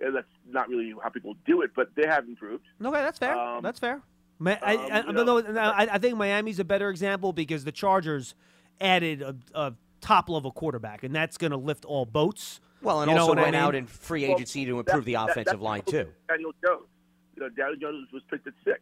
yeah, 0.00 0.10
That's 0.10 0.26
not 0.48 0.68
really 0.68 0.94
how 1.02 1.08
people 1.10 1.34
do 1.46 1.62
it, 1.62 1.70
but 1.74 1.90
they 1.94 2.06
have 2.06 2.24
improved. 2.26 2.64
Okay, 2.82 3.00
that's 3.00 3.18
fair. 3.18 3.36
Um, 3.36 3.62
that's 3.62 3.78
fair. 3.78 4.00
Ma- 4.38 4.56
I, 4.62 4.74
um, 4.76 4.88
I, 4.92 5.00
you 5.06 5.12
no, 5.12 5.24
know, 5.24 5.40
no, 5.40 5.60
I, 5.60 5.88
I 5.94 5.98
think 5.98 6.16
Miami's 6.16 6.58
a 6.60 6.64
better 6.64 6.90
example 6.90 7.32
because 7.32 7.64
the 7.64 7.72
Chargers 7.72 8.34
added 8.80 9.22
a, 9.22 9.34
a 9.54 9.74
top 10.00 10.28
level 10.28 10.52
quarterback, 10.52 11.02
and 11.02 11.14
that's 11.14 11.36
going 11.36 11.50
to 11.50 11.56
lift 11.56 11.84
all 11.84 12.06
boats. 12.06 12.60
Well, 12.80 13.02
and 13.02 13.10
You 13.10 13.16
also 13.18 13.30
what 13.30 13.38
I 13.38 13.42
went 13.42 13.54
mean? 13.54 13.62
out 13.62 13.74
in 13.74 13.86
free 13.86 14.22
Well, 14.28 14.36
agency 14.36 14.64
to 14.66 14.72
that- 14.74 14.78
improve 14.78 15.04
the 15.04 15.14
offensive 15.14 15.44
that's 15.46 15.60
line, 15.60 15.82
too. 15.82 16.06
Daniel 16.28 16.52
Jones. 16.64 16.86
You 17.34 17.42
know, 17.42 17.48
Daniel 17.50 17.76
Jones 17.76 18.08
was 18.12 18.22
picked 18.30 18.46
at 18.46 18.52
six, 18.64 18.80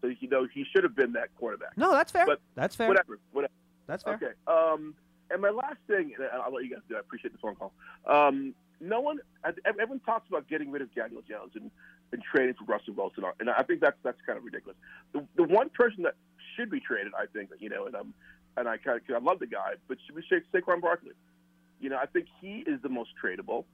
so 0.00 0.08
you 0.20 0.28
know 0.28 0.46
he 0.52 0.64
should 0.72 0.82
have 0.84 0.94
been 0.96 1.12
that 1.12 1.34
quarterback. 1.36 1.76
No, 1.76 1.92
that's 1.92 2.10
fair. 2.12 2.24
But 2.26 2.40
that's 2.54 2.74
fair. 2.76 2.88
Whatever, 2.88 3.18
whatever. 3.32 3.52
That's 3.88 4.02
fair. 4.04 4.14
Okay. 4.14 4.26
Um, 4.48 4.94
and 5.30 5.40
my 5.42 5.50
last 5.50 5.78
thing, 5.88 6.12
and 6.16 6.26
I'll 6.42 6.52
let 6.52 6.64
you 6.64 6.70
guys 6.70 6.82
do. 6.88 6.96
I 6.96 7.00
appreciate 7.00 7.32
the 7.32 7.38
phone 7.38 7.56
call. 7.56 7.72
Um, 8.06 8.54
no 8.80 9.00
one, 9.00 9.18
everyone 9.64 10.00
talks 10.00 10.28
about 10.28 10.48
getting 10.48 10.70
rid 10.70 10.82
of 10.82 10.94
Daniel 10.94 11.22
Jones 11.28 11.52
and, 11.54 11.70
and 12.12 12.22
trading 12.22 12.54
for 12.54 12.64
Russell 12.64 12.94
Wilson, 12.94 13.24
and 13.40 13.50
I 13.50 13.62
think 13.62 13.80
that's 13.80 13.96
that's 14.02 14.18
kind 14.26 14.38
of 14.38 14.44
ridiculous. 14.44 14.76
The, 15.12 15.26
the 15.36 15.44
one 15.44 15.70
person 15.70 16.02
that 16.04 16.14
should 16.54 16.70
be 16.70 16.80
traded, 16.80 17.12
I 17.18 17.26
think, 17.26 17.50
you 17.58 17.68
know, 17.68 17.86
and 17.86 17.96
um, 17.96 18.14
and 18.56 18.68
I 18.68 18.76
kind 18.78 19.00
of 19.00 19.14
I 19.14 19.18
love 19.18 19.38
the 19.38 19.46
guy, 19.46 19.74
but 19.88 19.98
should 20.06 20.16
be 20.16 20.22
Sha- 20.28 20.46
Saquon 20.52 20.80
Barkley. 20.80 21.12
You 21.80 21.90
know, 21.90 21.98
I 21.98 22.06
think 22.06 22.26
he 22.40 22.64
is 22.66 22.80
the 22.82 22.88
most 22.88 23.10
tradable. 23.22 23.64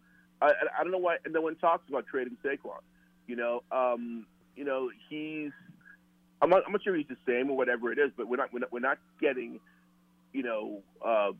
I, 0.40 0.46
I, 0.46 0.50
I 0.80 0.82
don't 0.82 0.92
know 0.92 0.98
why 0.98 1.16
and 1.24 1.32
no 1.32 1.40
one 1.40 1.57
talks 1.57 1.88
about 1.88 2.07
trading 2.07 2.36
Saquon. 2.44 2.80
You 3.26 3.36
know, 3.36 3.62
um, 3.70 4.26
you 4.57 4.64
know 4.64 4.90
he's. 5.09 5.53
I'm 6.40 6.50
not, 6.50 6.64
I'm 6.66 6.72
not 6.72 6.82
sure 6.82 6.96
he's 6.96 7.07
the 7.07 7.16
same 7.24 7.50
or 7.50 7.57
whatever 7.57 7.92
it 7.92 7.98
is, 8.00 8.11
but 8.16 8.26
we're 8.26 8.36
not 8.36 8.53
we're 8.53 8.59
not, 8.61 8.72
we're 8.72 8.80
not 8.80 8.98
getting, 9.20 9.61
you 10.32 10.42
know, 10.42 10.82
uh, 11.05 11.30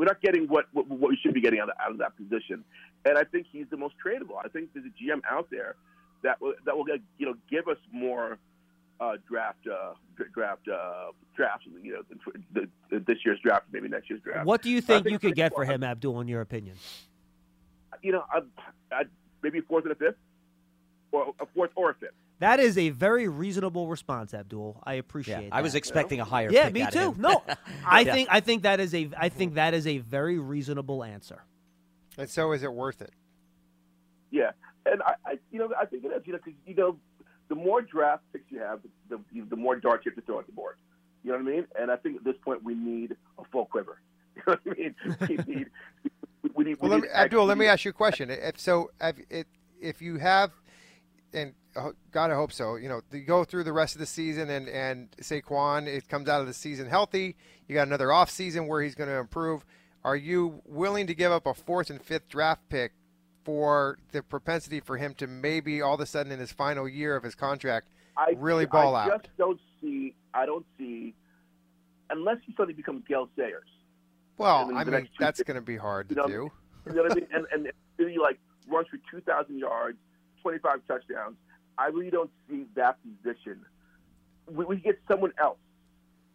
we're 0.00 0.06
not 0.06 0.22
getting 0.22 0.48
what, 0.48 0.64
what 0.72 0.88
what 0.88 1.10
we 1.10 1.18
should 1.22 1.34
be 1.34 1.42
getting 1.42 1.60
out 1.60 1.68
of, 1.68 1.76
out 1.78 1.90
of 1.90 1.98
that 1.98 2.16
position. 2.16 2.64
And 3.04 3.18
I 3.18 3.24
think 3.24 3.46
he's 3.52 3.66
the 3.70 3.76
most 3.76 3.96
tradable. 4.02 4.42
I 4.42 4.48
think 4.48 4.70
there's 4.72 4.86
a 4.86 4.88
GM 4.88 5.20
out 5.30 5.48
there 5.50 5.76
that 6.22 6.40
will 6.40 6.54
that 6.64 6.74
will 6.74 6.86
you 7.18 7.26
know 7.26 7.34
give 7.50 7.68
us 7.68 7.76
more 7.92 8.38
uh, 8.98 9.16
draft 9.28 9.66
uh, 9.70 9.92
draft 10.32 10.66
uh, 10.68 11.12
drafts. 11.36 11.66
You 11.82 11.92
know, 11.92 12.02
the, 12.54 12.68
the, 12.88 13.00
this 13.00 13.18
year's 13.26 13.40
draft, 13.40 13.66
maybe 13.72 13.88
next 13.88 14.08
year's 14.08 14.22
draft. 14.22 14.46
What 14.46 14.62
do 14.62 14.70
you 14.70 14.80
think 14.80 15.04
think 15.04 15.12
you 15.12 15.18
could 15.18 15.36
get 15.36 15.52
for 15.54 15.66
him, 15.66 15.84
Abdul, 15.84 16.18
in 16.22 16.28
your 16.28 16.40
opinion? 16.40 16.76
You 18.02 18.12
know, 18.12 18.24
I, 18.32 18.40
I, 18.90 19.02
maybe 19.42 19.58
a 19.58 19.62
fourth 19.62 19.84
and 19.84 19.92
a 19.92 19.96
fifth, 19.96 20.16
or 21.12 21.34
a 21.38 21.46
fourth 21.54 21.72
or 21.76 21.90
a 21.90 21.94
fifth. 21.94 22.14
That 22.40 22.58
is 22.58 22.76
a 22.78 22.88
very 22.88 23.28
reasonable 23.28 23.86
response, 23.88 24.32
Abdul. 24.34 24.82
I 24.84 24.94
appreciate 24.94 25.34
Yeah, 25.34 25.40
that. 25.50 25.54
I 25.54 25.60
was 25.62 25.74
expecting 25.74 26.20
a 26.20 26.24
higher 26.24 26.50
Yeah, 26.50 26.64
pick 26.64 26.74
me 26.74 26.82
out 26.82 26.88
of 26.88 26.94
too. 26.94 27.12
him. 27.12 27.20
No, 27.20 27.42
I 27.86 28.00
Yeah. 28.00 28.14
think 28.14 28.28
I 28.32 28.40
think 28.40 28.62
that 28.62 28.80
is 28.80 28.94
a 28.94 29.10
I 29.16 29.28
think 29.28 29.54
that 29.54 29.74
is 29.74 29.86
a 29.86 29.98
very 29.98 30.38
reasonable 30.38 31.04
answer. 31.04 31.44
And 32.18 32.28
so, 32.28 32.52
is 32.52 32.62
it 32.62 32.72
worth 32.72 33.00
it? 33.02 33.12
Yeah, 34.30 34.52
and 34.86 35.02
I, 35.02 35.14
I 35.26 35.38
you 35.52 35.58
know, 35.58 35.70
I 35.78 35.84
think 35.86 36.04
it 36.04 36.08
is. 36.08 36.26
You 36.26 36.32
know, 36.32 36.38
because 36.44 36.58
you 36.66 36.74
know, 36.74 36.96
the 37.48 37.54
more 37.54 37.82
draft 37.82 38.22
picks 38.32 38.50
you 38.50 38.60
have, 38.60 38.80
the 39.10 39.20
the 39.48 39.56
more 39.56 39.76
darts 39.76 40.06
you 40.06 40.10
have 40.12 40.16
to 40.16 40.24
throw 40.26 40.38
at 40.40 40.46
the 40.46 40.52
board. 40.52 40.76
You 41.22 41.32
know 41.32 41.38
what 41.38 41.46
I 41.52 41.56
mean? 41.56 41.66
And 41.78 41.90
I 41.90 41.96
think 41.96 42.16
at 42.16 42.24
this 42.24 42.36
point 42.42 42.64
we 42.64 42.74
need 42.74 43.16
a 43.38 43.44
full 43.52 43.66
quiver. 43.66 44.00
You 44.36 44.42
know 44.46 44.56
what 44.62 44.76
I 44.78 44.80
mean? 44.80 44.94
We 45.46 45.54
need. 45.54 45.66
We 46.54 46.64
need. 46.64 46.80
Well, 46.80 46.88
we 46.90 46.96
let 46.96 47.02
me, 47.02 47.08
Abdul, 47.14 47.44
let 47.44 47.58
me 47.58 47.66
ask 47.66 47.84
you 47.84 47.90
a 47.90 47.92
question. 47.92 48.30
If 48.30 48.58
so, 48.58 48.90
if, 49.00 49.16
if 49.28 49.46
if 49.80 50.00
you 50.02 50.16
have, 50.16 50.52
and 51.34 51.52
gotta 52.10 52.34
hope 52.34 52.52
so. 52.52 52.76
You 52.76 52.88
know, 52.88 53.00
you 53.12 53.20
go 53.20 53.44
through 53.44 53.64
the 53.64 53.72
rest 53.72 53.94
of 53.94 54.00
the 54.00 54.06
season, 54.06 54.50
and 54.50 54.68
and 54.68 55.10
Saquon, 55.20 55.86
it 55.86 56.08
comes 56.08 56.28
out 56.28 56.40
of 56.40 56.46
the 56.46 56.54
season 56.54 56.86
healthy. 56.86 57.36
You 57.68 57.74
got 57.74 57.86
another 57.86 58.12
off 58.12 58.30
season 58.30 58.66
where 58.66 58.82
he's 58.82 58.94
going 58.94 59.08
to 59.08 59.16
improve. 59.16 59.64
Are 60.02 60.16
you 60.16 60.62
willing 60.64 61.06
to 61.06 61.14
give 61.14 61.30
up 61.30 61.46
a 61.46 61.54
fourth 61.54 61.90
and 61.90 62.00
fifth 62.00 62.28
draft 62.28 62.68
pick 62.68 62.92
for 63.44 63.98
the 64.12 64.22
propensity 64.22 64.80
for 64.80 64.96
him 64.96 65.14
to 65.14 65.26
maybe 65.26 65.82
all 65.82 65.94
of 65.94 66.00
a 66.00 66.06
sudden 66.06 66.32
in 66.32 66.38
his 66.38 66.52
final 66.52 66.88
year 66.88 67.16
of 67.16 67.22
his 67.22 67.34
contract 67.34 67.88
I 68.16 68.34
really 68.36 68.66
ball 68.66 68.94
I 68.94 69.04
out? 69.04 69.12
I 69.12 69.16
just 69.18 69.36
don't 69.36 69.60
see. 69.80 70.14
I 70.34 70.46
don't 70.46 70.66
see 70.78 71.14
unless 72.10 72.36
he 72.44 72.52
suddenly 72.52 72.74
becomes 72.74 73.02
Gale 73.08 73.28
Sayers. 73.36 73.68
Well, 74.36 74.70
I 74.74 74.84
mean, 74.84 75.08
that's 75.18 75.42
going 75.42 75.56
to 75.56 75.60
be 75.60 75.76
hard 75.76 76.08
to 76.08 76.14
You 76.14 76.20
know, 76.20 76.26
do. 76.26 76.50
You 76.86 76.92
know 76.94 77.02
what 77.02 77.12
I 77.12 77.14
mean? 77.14 77.28
And 77.32 77.46
and 77.52 77.72
he 77.98 78.18
like 78.18 78.38
runs 78.68 78.88
for 78.88 78.98
two 79.10 79.20
thousand 79.20 79.58
yards, 79.58 79.98
twenty 80.42 80.58
five 80.58 80.80
touchdowns. 80.88 81.36
I 81.80 81.86
really 81.86 82.10
don't 82.10 82.30
see 82.48 82.66
that 82.76 82.98
position. 83.02 83.64
We, 84.50 84.64
we 84.66 84.76
get 84.76 84.98
someone 85.08 85.32
else 85.40 85.58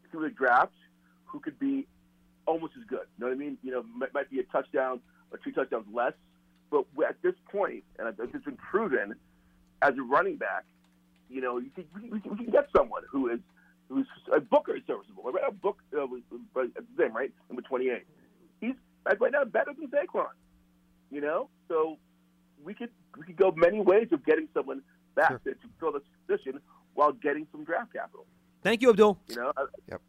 through 0.10 0.24
the 0.24 0.34
draft 0.34 0.74
who 1.26 1.40
could 1.40 1.60
be 1.60 1.86
almost 2.48 2.74
as 2.80 2.86
good. 2.88 3.06
You 3.18 3.20
know 3.20 3.28
what 3.28 3.34
I 3.34 3.38
mean? 3.38 3.58
You 3.64 3.72
know, 3.72 3.84
might, 3.84 4.14
might 4.14 4.30
be 4.32 4.40
a 4.40 4.44
touchdown 4.44 5.02
or 5.32 5.38
two 5.44 5.52
touchdowns 5.52 5.86
less. 5.94 6.14
But 6.72 6.86
at 7.08 7.22
this 7.22 7.36
point, 7.52 7.84
and 8.00 8.08
it's 8.08 8.46
been 8.46 8.58
proven 8.58 9.16
as 9.82 9.94
a 9.98 10.02
running 10.02 10.38
back, 10.38 10.66
you 11.30 11.42
know, 11.42 11.60
you 11.60 11.70
can, 11.76 11.86
we, 12.12 12.20
can, 12.20 12.36
can 12.36 12.50
get 12.50 12.68
someone 12.76 13.04
who 13.12 13.30
is 13.30 13.40
who's 13.88 14.08
a 14.36 14.40
Booker 14.40 14.76
is 14.76 14.82
serviceable. 14.88 15.24
Right? 15.32 15.44
A 15.48 15.52
book 15.52 15.78
uh, 15.96 16.08
was, 16.08 16.22
right? 16.56 17.32
Number 17.50 17.62
twenty 17.62 17.90
eight. 17.90 18.06
He's 18.62 18.74
right 19.06 19.32
now 19.32 19.46
better 19.46 19.72
than 19.78 19.90
Saquon. 19.90 20.26
You 21.12 21.22
know, 21.22 21.50
so 21.68 21.98
we 22.64 22.74
could 22.74 22.90
we 23.18 23.26
could 23.26 23.38
go 23.38 23.54
many 23.56 23.80
ways 23.80 24.08
of 24.12 24.26
getting 24.26 24.48
someone 24.54 24.82
back 25.16 25.30
Sure. 25.30 25.40
to, 25.40 25.52
to 25.54 25.68
fill 25.80 25.92
this 25.94 26.02
position 26.28 26.60
while 26.94 27.12
getting 27.12 27.48
some 27.52 27.64
draft 27.64 27.94
capital. 27.94 28.26
Thank 28.64 28.82
you, 28.82 28.90
Abdul. 28.90 29.20
You 29.30 29.36
know. 29.38 29.54
Uh, 29.56 29.66
yep. 29.90 30.02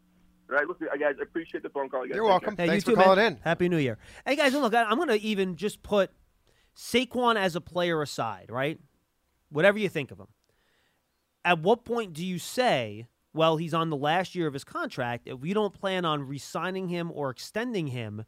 All 0.49 0.55
right, 0.55 0.67
listen, 0.67 0.87
uh, 0.91 0.95
guys. 0.97 1.15
I 1.19 1.23
appreciate 1.23 1.63
the 1.63 1.69
phone 1.69 1.89
call. 1.89 2.03
You 2.05 2.11
guys 2.11 2.15
You're 2.15 2.25
welcome. 2.25 2.55
Hey, 2.55 2.67
Thanks 2.67 2.87
you 2.87 2.93
for 2.93 2.97
too, 2.99 3.03
calling 3.03 3.19
man. 3.19 3.33
in. 3.33 3.39
Happy 3.43 3.67
New 3.69 3.77
Year. 3.77 3.97
Hey 4.25 4.35
guys, 4.35 4.53
look, 4.53 4.73
I- 4.73 4.83
I'm 4.83 4.95
going 4.97 5.09
to 5.09 5.19
even 5.21 5.55
just 5.57 5.83
put 5.83 6.11
Saquon 6.75 7.35
as 7.35 7.55
a 7.55 7.61
player 7.61 8.01
aside, 8.01 8.45
right? 8.49 8.79
Whatever 9.49 9.77
you 9.79 9.89
think 9.89 10.11
of 10.11 10.19
him. 10.19 10.27
At 11.43 11.59
what 11.59 11.85
point 11.85 12.13
do 12.13 12.25
you 12.25 12.39
say, 12.39 13.07
well, 13.33 13.57
he's 13.57 13.73
on 13.73 13.89
the 13.89 13.95
last 13.97 14.35
year 14.35 14.47
of 14.47 14.53
his 14.53 14.63
contract. 14.63 15.27
If 15.27 15.39
we 15.39 15.53
don't 15.53 15.73
plan 15.73 16.03
on 16.05 16.27
re-signing 16.27 16.87
him 16.89 17.11
or 17.13 17.29
extending 17.29 17.87
him, 17.87 18.25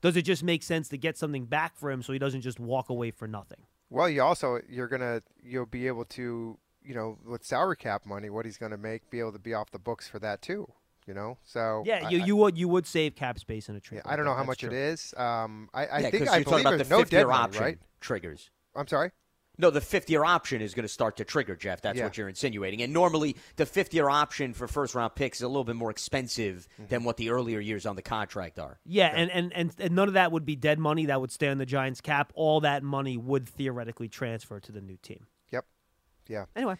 does 0.00 0.16
it 0.16 0.22
just 0.22 0.42
make 0.42 0.62
sense 0.62 0.88
to 0.88 0.96
get 0.98 1.16
something 1.18 1.44
back 1.46 1.76
for 1.76 1.90
him 1.90 2.02
so 2.02 2.12
he 2.12 2.18
doesn't 2.18 2.40
just 2.40 2.58
walk 2.58 2.88
away 2.88 3.10
for 3.10 3.28
nothing? 3.28 3.58
Well, 3.92 4.08
you 4.08 4.22
also 4.22 4.60
you're 4.68 4.88
gonna 4.88 5.22
you'll 5.42 5.66
be 5.66 5.86
able 5.86 6.04
to 6.06 6.58
you 6.82 6.94
know 6.94 7.18
with 7.24 7.44
salary 7.44 7.76
cap 7.76 8.06
money 8.06 8.30
what 8.30 8.44
he's 8.44 8.56
gonna 8.58 8.78
make 8.78 9.08
be 9.10 9.20
able 9.20 9.32
to 9.32 9.38
be 9.38 9.54
off 9.54 9.70
the 9.70 9.78
books 9.78 10.08
for 10.08 10.18
that 10.20 10.42
too. 10.42 10.66
You 11.06 11.14
know, 11.14 11.36
so 11.42 11.82
Yeah, 11.84 12.06
I- 12.06 12.10
you, 12.10 12.22
I- 12.22 12.24
you 12.26 12.36
would 12.36 12.56
you 12.58 12.68
would 12.68 12.86
save 12.86 13.16
cap 13.16 13.38
space 13.38 13.68
in 13.68 13.74
a 13.76 13.80
trade. 13.80 14.02
yeah, 14.04 14.12
I 14.12 14.16
don't 14.16 14.24
know 14.24 14.34
how 14.34 14.44
much 14.44 14.60
true. 14.60 14.70
it 14.70 14.74
is. 14.74 15.12
Um, 15.16 15.68
I, 15.74 15.86
I 15.86 15.98
yeah, 15.98 16.10
think 16.10 16.24
'cause 16.24 16.28
I 16.32 16.36
you're 16.36 16.44
talking 16.44 16.44
believe 16.44 16.60
about 16.66 16.76
there's 16.78 16.88
the 16.88 16.94
no 16.94 17.00
fifth 17.00 17.12
year 17.12 17.20
dead 17.22 17.26
money, 17.28 17.42
option 17.44 17.62
right? 17.62 17.78
triggers. 18.00 18.50
I'm 18.76 18.86
sorry. 18.86 19.10
No, 19.58 19.70
the 19.70 19.80
fifth 19.82 20.08
year 20.08 20.24
option 20.24 20.62
is 20.62 20.72
going 20.72 20.84
to 20.84 20.88
start 20.88 21.18
to 21.18 21.24
trigger, 21.24 21.54
Jeff. 21.54 21.82
That's 21.82 21.98
Yeah. 21.98 22.04
what 22.04 22.16
you're 22.16 22.28
insinuating. 22.28 22.80
And 22.80 22.92
normally, 22.92 23.36
the 23.56 23.66
fifth 23.66 23.92
year 23.92 24.08
option 24.08 24.54
for 24.54 24.66
first 24.66 24.94
round 24.94 25.14
picks 25.14 25.38
is 25.38 25.42
a 25.42 25.48
little 25.48 25.64
bit 25.64 25.76
more 25.76 25.90
expensive 25.90 26.66
Mm-hmm. 26.74 26.86
than 26.88 27.04
what 27.04 27.16
the 27.18 27.30
earlier 27.30 27.60
years 27.60 27.84
on 27.84 27.94
the 27.96 28.02
contract 28.02 28.58
are. 28.58 28.80
Yeah, 28.84 29.12
and, 29.14 29.30
and, 29.30 29.52
and, 29.54 29.74
and 29.78 29.94
none 29.94 30.08
of 30.08 30.14
that 30.14 30.32
would 30.32 30.46
be 30.46 30.56
dead 30.56 30.78
money 30.78 31.06
that 31.06 31.20
would 31.20 31.30
stay 31.30 31.48
on 31.48 31.58
the 31.58 31.66
Giants 31.66 32.00
cap. 32.00 32.32
All 32.34 32.60
that 32.60 32.82
money 32.82 33.16
would 33.18 33.46
theoretically 33.48 34.08
transfer 34.08 34.58
to 34.60 34.72
the 34.72 34.80
new 34.80 34.96
team. 34.96 35.26
Yep. 35.50 35.66
Yeah. 36.28 36.44
Anyway, 36.56 36.76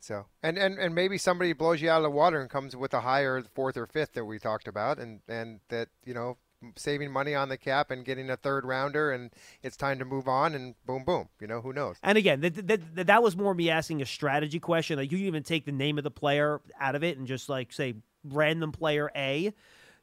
So 0.00 0.26
and, 0.42 0.58
and 0.58 0.78
and 0.78 0.94
maybe 0.94 1.18
somebody 1.18 1.52
blows 1.52 1.80
you 1.80 1.90
out 1.90 1.98
of 1.98 2.02
the 2.04 2.10
water 2.10 2.40
and 2.40 2.50
comes 2.50 2.74
with 2.74 2.92
a 2.92 3.00
higher 3.02 3.42
fourth 3.54 3.76
or 3.76 3.86
fifth 3.86 4.14
that 4.14 4.24
we 4.24 4.38
talked 4.40 4.66
about, 4.66 4.98
and 4.98 5.20
and 5.28 5.60
that 5.68 5.88
you 6.04 6.12
know 6.14 6.38
saving 6.76 7.12
money 7.12 7.34
on 7.34 7.48
the 7.48 7.56
cap 7.56 7.90
and 7.90 8.04
getting 8.04 8.30
a 8.30 8.36
third 8.36 8.64
rounder, 8.64 9.12
and 9.12 9.30
it's 9.62 9.76
time 9.76 9.98
to 9.98 10.04
move 10.04 10.28
on, 10.28 10.54
and 10.54 10.74
boom, 10.86 11.04
boom. 11.04 11.28
You 11.40 11.46
know 11.46 11.60
who 11.60 11.72
knows? 11.72 11.96
and 12.02 12.16
again, 12.18 12.40
that, 12.40 12.66
that, 12.66 12.96
that, 12.96 13.06
that 13.06 13.22
was 13.22 13.36
more 13.36 13.54
me 13.54 13.70
asking 13.70 14.02
a 14.02 14.06
strategy 14.06 14.58
question. 14.58 14.98
Like 14.98 15.12
you 15.12 15.18
can 15.18 15.26
even 15.26 15.42
take 15.42 15.64
the 15.64 15.72
name 15.72 15.98
of 15.98 16.04
the 16.04 16.10
player 16.10 16.60
out 16.80 16.94
of 16.94 17.04
it 17.04 17.18
and 17.18 17.26
just 17.26 17.48
like 17.48 17.72
say 17.72 17.94
random 18.24 18.72
player 18.72 19.10
A. 19.14 19.52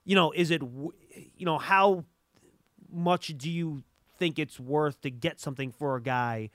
You 0.06 0.16
know, 0.16 0.32
is 0.32 0.52
it 0.52 0.60
w- 0.60 0.92
you 1.36 1.46
know 1.46 1.58
how 1.58 2.06
much 2.92 3.38
do 3.38 3.50
you 3.50 3.84
think 4.20 4.38
it's 4.38 4.60
worth 4.60 5.02
to 5.02 5.10
get 5.10 5.40
something 5.40 5.72
for 5.72 5.96
a 5.96 6.02
guy 6.02 6.50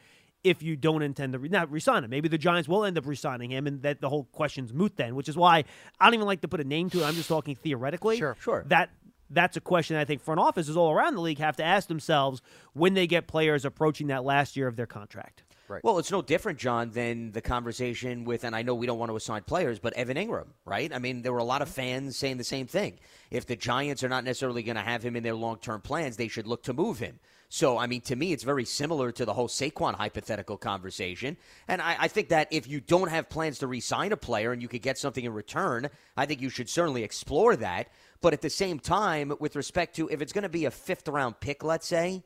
if 0.45 0.63
you 0.63 0.77
don't 0.77 1.03
intend 1.03 1.33
to 1.33 1.39
re- 1.39 1.49
not 1.49 1.71
resign 1.71 2.05
him? 2.05 2.11
Maybe 2.11 2.29
the 2.29 2.39
Giants 2.39 2.69
will 2.69 2.85
end 2.85 2.99
up 2.99 3.07
resigning 3.07 3.51
him, 3.51 3.67
and 3.67 3.83
that 3.83 4.01
the 4.01 4.09
whole 4.09 4.25
question's 4.33 4.73
moot 4.73 4.97
then. 4.97 5.15
Which 5.15 5.29
is 5.29 5.37
why 5.37 5.65
I 5.99 6.07
don't 6.07 6.15
even 6.15 6.27
like 6.27 6.43
to 6.43 6.49
put 6.49 6.61
a 6.61 6.65
name 6.65 6.91
to 6.91 7.01
it. 7.01 7.05
I'm 7.05 7.15
just 7.15 7.29
talking 7.29 7.57
theoretically. 7.57 8.19
Sure. 8.19 8.37
Sure. 8.39 8.65
That 8.69 8.91
that's 9.31 9.57
a 9.57 9.61
question 9.61 9.97
I 9.97 10.05
think 10.05 10.23
front 10.23 10.41
offices 10.41 10.77
all 10.77 10.91
around 10.91 11.15
the 11.15 11.21
league 11.21 11.39
have 11.39 11.57
to 11.57 11.65
ask 11.65 11.89
themselves 11.89 12.41
when 12.73 12.95
they 12.95 13.07
get 13.07 13.27
players 13.27 13.65
approaching 13.65 14.09
that 14.09 14.25
last 14.25 14.57
year 14.57 14.69
of 14.69 14.77
their 14.77 14.87
contract. 14.87 15.43
Right. 15.69 15.85
Well, 15.85 15.99
it's 15.99 16.11
no 16.11 16.23
different, 16.23 16.59
John, 16.59 16.91
than 16.93 17.33
the 17.33 17.43
conversation 17.43 18.25
with, 18.25 18.45
and 18.45 18.57
I 18.57 18.63
know 18.63 18.75
we 18.75 18.87
don't 18.87 18.99
want 18.99 19.11
to 19.11 19.17
assign 19.17 19.43
players, 19.43 19.79
but 19.79 19.93
Evan 19.93 20.17
Engram, 20.17 20.47
right? 20.65 20.91
I 20.93 20.99
mean, 20.99 21.21
there 21.21 21.33
were 21.33 21.39
a 21.39 21.45
lot 21.45 21.61
of 21.61 21.69
mm-hmm. 21.69 21.75
fans 21.75 22.17
saying 22.17 22.39
the 22.39 22.45
same 22.45 22.67
thing. 22.67 22.99
If 23.31 23.45
the 23.45 23.55
Giants 23.55 24.03
are 24.03 24.09
not 24.09 24.25
necessarily 24.25 24.63
going 24.63 24.77
to 24.77 24.83
have 24.83 25.03
him 25.03 25.15
in 25.15 25.23
their 25.23 25.35
long 25.35 25.59
term 25.59 25.83
plans, 25.83 26.17
they 26.17 26.29
should 26.29 26.47
look 26.47 26.63
to 26.65 26.73
move 26.73 26.99
him. 26.99 27.21
So, 27.51 27.79
I 27.79 27.87
mean, 27.87 28.03
to 28.03 28.17
me, 28.17 28.33
it's 28.33 28.45
very 28.45 28.67
similar 28.67 29.11
to 29.13 29.25
the 29.25 29.33
whole 29.33 29.49
Saquon 29.49 29.95
hypothetical 29.95 30.59
conversation. 30.59 31.37
And 31.67 31.81
I, 31.81 31.97
I 32.01 32.09
think 32.09 32.29
that 32.29 32.49
if 32.51 32.67
you 32.67 32.81
don't 32.81 33.09
have 33.09 33.31
plans 33.31 33.59
to 33.61 33.67
re 33.67 33.81
sign 33.81 34.13
a 34.13 34.19
player 34.19 34.53
and 34.53 34.61
you 34.61 34.69
could 34.69 34.83
get 34.83 34.99
something 34.99 35.25
in 35.25 35.33
return, 35.33 35.89
I 36.17 36.27
think 36.27 36.43
you 36.43 36.51
should 36.51 36.69
certainly 36.69 37.05
explore 37.05 37.57
that. 37.57 37.89
But 38.21 38.33
at 38.33 38.41
the 38.41 38.51
same 38.51 38.81
time, 38.81 39.33
with 39.39 39.55
respect 39.55 39.97
to 39.97 40.09
if 40.09 40.21
it's 40.21 40.33
going 40.33 40.43
to 40.43 40.49
be 40.49 40.65
a 40.65 40.71
fifth 40.71 41.07
round 41.09 41.39
pick, 41.41 41.63
let's 41.63 41.87
say, 41.87 42.25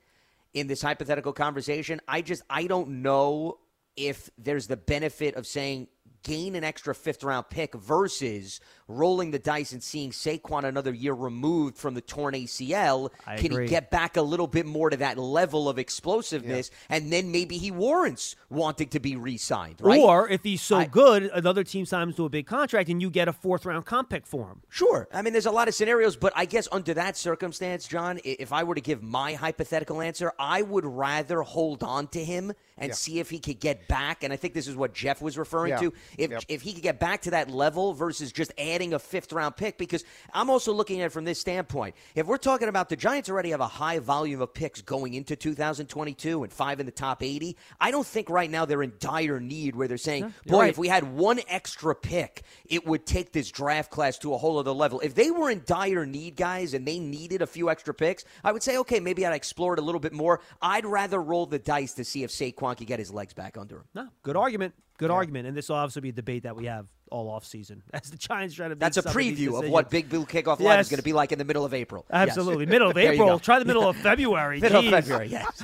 in 0.55 0.67
this 0.67 0.83
hypothetical 0.83 1.33
conversation. 1.33 2.01
I 2.07 2.23
just 2.23 2.43
I 2.49 2.67
don't 2.67 3.03
know 3.03 3.59
if 3.97 4.31
there's 4.39 4.67
the 4.67 4.77
benefit 4.77 5.35
of 5.35 5.47
saying 5.47 5.89
gain 6.23 6.55
an 6.55 6.65
extra 6.65 6.95
fifth 6.95 7.25
round 7.25 7.49
pick 7.51 7.75
versus 7.75 8.61
rolling 8.89 9.31
the 9.31 9.39
dice 9.39 9.73
and 9.73 9.83
seeing 9.83 10.11
Saquon 10.11 10.65
another 10.65 10.93
year 10.93 11.15
removed 11.15 11.77
from 11.79 11.95
the 11.95 12.01
torn 12.01 12.35
ACL. 12.35 13.11
I 13.27 13.37
Can 13.37 13.53
agree. 13.53 13.65
he 13.65 13.71
get 13.71 13.91
back 13.91 14.17
a 14.17 14.23
little 14.23 14.47
bit 14.47 14.67
more 14.67 14.91
to 14.91 14.97
that 14.99 15.19
level 15.19 15.69
of 15.69 15.79
explosiveness 15.79 16.71
and 16.91 17.13
then 17.13 17.31
maybe 17.33 17.57
he 17.59 17.71
warrants 17.71 18.37
wanting 18.51 18.89
to 18.89 19.01
be 19.01 19.17
re-signed, 19.17 19.77
right? 19.81 20.01
Or 20.01 20.29
if 20.29 20.43
he's 20.43 20.61
so 20.63 20.77
I- 20.79 20.85
good, 20.87 21.25
another 21.33 21.65
team 21.65 21.87
signs 21.87 22.17
to 22.17 22.25
a 22.27 22.29
big 22.29 22.47
contract 22.47 22.89
and 22.91 23.01
you 23.01 23.09
get 23.11 23.29
a 23.29 23.33
fourth 23.33 23.65
round 23.65 23.87
comp 23.87 24.11
pick 24.11 24.27
for 24.27 24.49
him. 24.49 24.63
Sure. 24.69 25.09
I 25.13 25.23
mean, 25.23 25.33
there's 25.33 25.47
a 25.47 25.51
lot 25.51 25.69
of 25.69 25.75
scenarios, 25.75 26.17
but 26.17 26.33
I 26.37 26.45
guess 26.45 26.69
under 26.71 26.95
that 26.95 27.17
circumstance, 27.17 27.87
John, 27.89 28.21
if 28.25 28.53
I 28.53 28.65
were 28.65 28.75
to 28.75 28.81
give 28.81 29.03
my 29.03 29.35
hypothetical 29.35 30.01
answer, 30.03 30.33
I 30.39 30.63
would 30.63 30.85
rather 30.85 31.43
hold 31.43 31.83
on 31.83 32.09
to 32.09 32.23
him 32.23 32.53
and 32.77 32.89
Yeah. 32.91 32.95
see 32.95 33.21
if 33.21 33.31
he 33.31 33.39
could 33.39 33.61
get 33.61 33.87
back. 33.89 34.23
And 34.25 34.33
I 34.33 34.37
think 34.37 34.55
this 34.55 34.67
is 34.67 34.75
what 34.77 34.93
Jeff 34.93 35.23
was 35.23 35.39
referring 35.39 35.71
Yeah. 35.71 35.79
to. 35.81 35.93
If 36.19 36.31
Yep. 36.31 36.45
if 36.49 36.63
he 36.63 36.73
could 36.73 36.83
get 36.83 36.99
back 36.99 37.23
to 37.23 37.31
that 37.33 37.51
level 37.51 37.93
versus 37.93 38.33
just 38.33 38.53
adding 38.59 38.95
a 38.95 38.99
fifth 38.99 39.33
round 39.33 39.57
pick, 39.57 39.79
because 39.79 40.05
I'm 40.33 40.51
also 40.51 40.73
looking 40.73 41.01
at 41.01 41.07
it 41.07 41.13
from 41.13 41.25
this 41.25 41.39
standpoint. 41.39 41.95
If 42.15 42.27
we're 42.27 42.37
talking 42.37 42.69
about 42.69 42.89
the 42.89 42.97
Giants 42.97 43.29
already 43.29 43.51
have 43.51 43.61
a 43.61 43.67
high 43.67 43.99
volume 43.99 44.41
of 44.41 44.55
picks 44.55 44.81
going 44.83 45.15
into 45.15 45.37
2022 45.37 46.43
and 46.43 46.53
five 46.53 46.81
in 46.81 46.87
the 46.87 46.93
top 46.93 47.23
80, 47.23 47.57
I 47.81 47.91
don't 47.91 48.07
think 48.07 48.31
right 48.31 48.51
now 48.51 48.65
they're 48.65 48.83
in 48.83 48.95
dire 48.99 49.41
need 49.41 49.77
where 49.77 49.89
they're 49.89 49.99
saying, 49.99 50.33
boy, 50.47 50.61
right. 50.61 50.71
if 50.71 50.79
we 50.79 50.89
had 50.89 51.13
one 51.15 51.41
extra 51.49 51.95
pick, 51.95 52.43
it 52.67 52.87
would 52.87 53.07
take 53.07 53.33
this 53.33 53.51
draft 53.51 53.91
class 53.91 54.19
to 54.19 54.35
a 54.35 54.39
whole 54.39 54.59
other 54.59 54.73
level. 54.73 55.01
If 55.01 55.15
they 55.15 55.31
were 55.31 55.51
in 55.51 55.63
dire 55.67 56.07
need, 56.07 56.37
guys, 56.37 56.75
and 56.75 56.87
they 56.87 56.99
needed 56.99 57.43
a 57.43 57.47
few 57.47 57.71
extra 57.71 57.95
picks, 57.95 58.25
I 58.45 58.53
would 58.53 58.63
say, 58.63 58.79
okay, 58.79 59.01
maybe 59.01 59.27
I'd 59.27 59.35
explore 59.35 59.75
it 59.75 59.79
a 59.79 59.83
little 59.83 60.01
bit 60.01 60.13
more. 60.13 60.41
I'd 60.61 60.87
rather 60.87 61.21
roll 61.23 61.47
the 61.47 61.59
dice 61.59 61.95
to 61.95 62.05
see 62.05 62.23
if 62.25 62.31
Saquon 62.31 62.77
could 62.77 62.87
get 62.87 62.99
his 62.99 63.13
legs 63.13 63.35
back 63.35 63.57
under 63.57 63.77
him. 63.77 63.85
No, 63.95 64.09
good 64.23 64.37
argument. 64.37 64.75
Good 65.03 65.11
argument. 65.11 65.47
And 65.47 65.57
this 65.57 65.69
will 65.69 65.77
obviously 65.77 66.03
be 66.03 66.09
a 66.11 66.13
debate 66.13 66.45
that 66.45 66.57
we 66.57 66.67
have 66.67 66.87
all 67.11 67.29
off 67.29 67.45
season 67.45 67.83
as 67.93 68.11
the 68.11 68.17
Giants 68.17 68.55
try 68.55 68.69
to. 68.69 68.75
That's 68.75 68.97
make 68.97 69.05
a 69.05 69.11
some 69.11 69.19
these 69.21 69.33
preview 69.39 69.47
of 69.49 69.53
decisions. 69.53 69.71
what 69.73 69.91
Big 69.91 70.09
Blue 70.09 70.25
Kickoff 70.25 70.61
Live 70.61 70.79
Yes. 70.79 70.87
is 70.87 70.91
going 70.91 70.99
to 70.99 71.03
be 71.05 71.13
like 71.13 71.33
in 71.33 71.39
the 71.39 71.45
middle 71.45 71.65
of 71.65 71.75
April. 71.75 72.07
Absolutely, 72.11 72.23
Yes. 72.23 72.37
Absolutely. 72.39 72.67
Middle 72.67 72.91
of 72.91 72.97
April. 73.15 73.39
Try 73.39 73.59
the 73.59 73.65
middle 73.65 73.87
of 73.89 73.97
February. 73.97 74.61
Middle 74.61 74.79
of 74.79 74.85
Jeez. 74.87 74.91
February, 74.91 75.29
yes. 75.29 75.59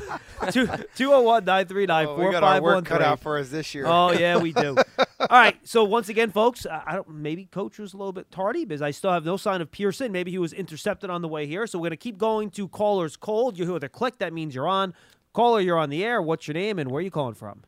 Two- 0.53 0.67
201 0.67 1.45
939 1.45 2.07
Oh, 2.07 2.15
we 2.17 2.31
got 2.33 2.43
our 2.43 2.61
work 2.61 2.85
cut 2.85 3.01
out 3.03 3.21
for 3.21 3.39
us 3.39 3.49
this 3.49 3.75
year. 3.75 3.85
Oh 3.87 4.13
yeah, 4.13 4.37
we 4.39 4.53
do. 4.53 4.77
All 5.21 5.27
right. 5.31 5.57
So 5.67 5.85
once 5.85 6.09
again, 6.09 6.31
folks, 6.31 6.67
I 6.67 6.83
I 6.87 6.95
don't. 6.95 7.09
Maybe 7.09 7.47
coach 7.47 7.79
was 7.79 7.95
a 7.95 7.97
little 7.97 8.13
bit 8.13 8.31
tardy 8.31 8.65
because 8.65 8.83
I 8.83 8.91
still 8.91 9.13
have 9.13 9.25
no 9.25 9.37
sign 9.37 9.61
of 9.61 9.71
Pearson. 9.71 10.13
Maybe 10.13 10.31
he 10.31 10.39
was 10.39 10.53
intercepted 10.53 11.11
on 11.11 11.23
the 11.23 11.29
way 11.29 11.47
here. 11.47 11.67
So 11.67 11.79
we're 11.79 11.87
gonna 11.89 11.97
keep 11.97 12.19
going 12.19 12.51
to 12.51 12.69
callers 12.69 13.17
cold. 13.17 13.59
You 13.59 13.67
hear 13.69 13.79
the 13.79 13.89
click. 13.89 14.19
That 14.19 14.33
means 14.33 14.55
you're 14.55 14.69
on. 14.69 14.95
Caller, 15.35 15.61
you're 15.61 15.79
on 15.79 15.91
the 15.91 16.05
air. 16.05 16.21
What's 16.23 16.49
your 16.49 16.55
name 16.55 16.79
and 16.79 16.91
where 16.91 16.99
are 17.01 17.03
you 17.03 17.11
calling 17.11 17.35
from? 17.35 17.63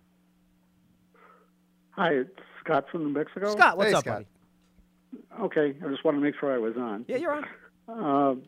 Hi, 2.01 2.12
it's 2.14 2.30
Scott 2.64 2.86
from 2.90 3.03
New 3.05 3.11
Mexico. 3.11 3.53
Scott, 3.53 3.76
what's 3.76 3.90
Hey, 3.90 3.94
up, 3.94 4.05
Scott. 4.05 4.24
buddy? 5.36 5.42
Okay, 5.44 5.76
I 5.84 5.88
just 5.90 6.03
wanted 6.03 6.16
to 6.20 6.22
make 6.22 6.34
sure 6.40 6.51
I 6.51 6.57
was 6.57 6.74
on. 6.78 7.05
Yeah, 7.09 7.18
you're 7.18 7.34
on. 7.34 8.40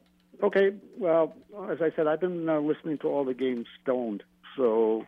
Uh, 0.42 0.46
okay, 0.46 0.72
well, 0.96 1.34
as 1.70 1.82
I 1.82 1.90
said, 1.94 2.06
I've 2.06 2.18
been 2.20 2.48
uh, 2.48 2.60
listening 2.60 2.96
to 3.00 3.08
all 3.08 3.26
the 3.26 3.34
games 3.34 3.66
stoned 3.82 4.22
so 4.56 5.04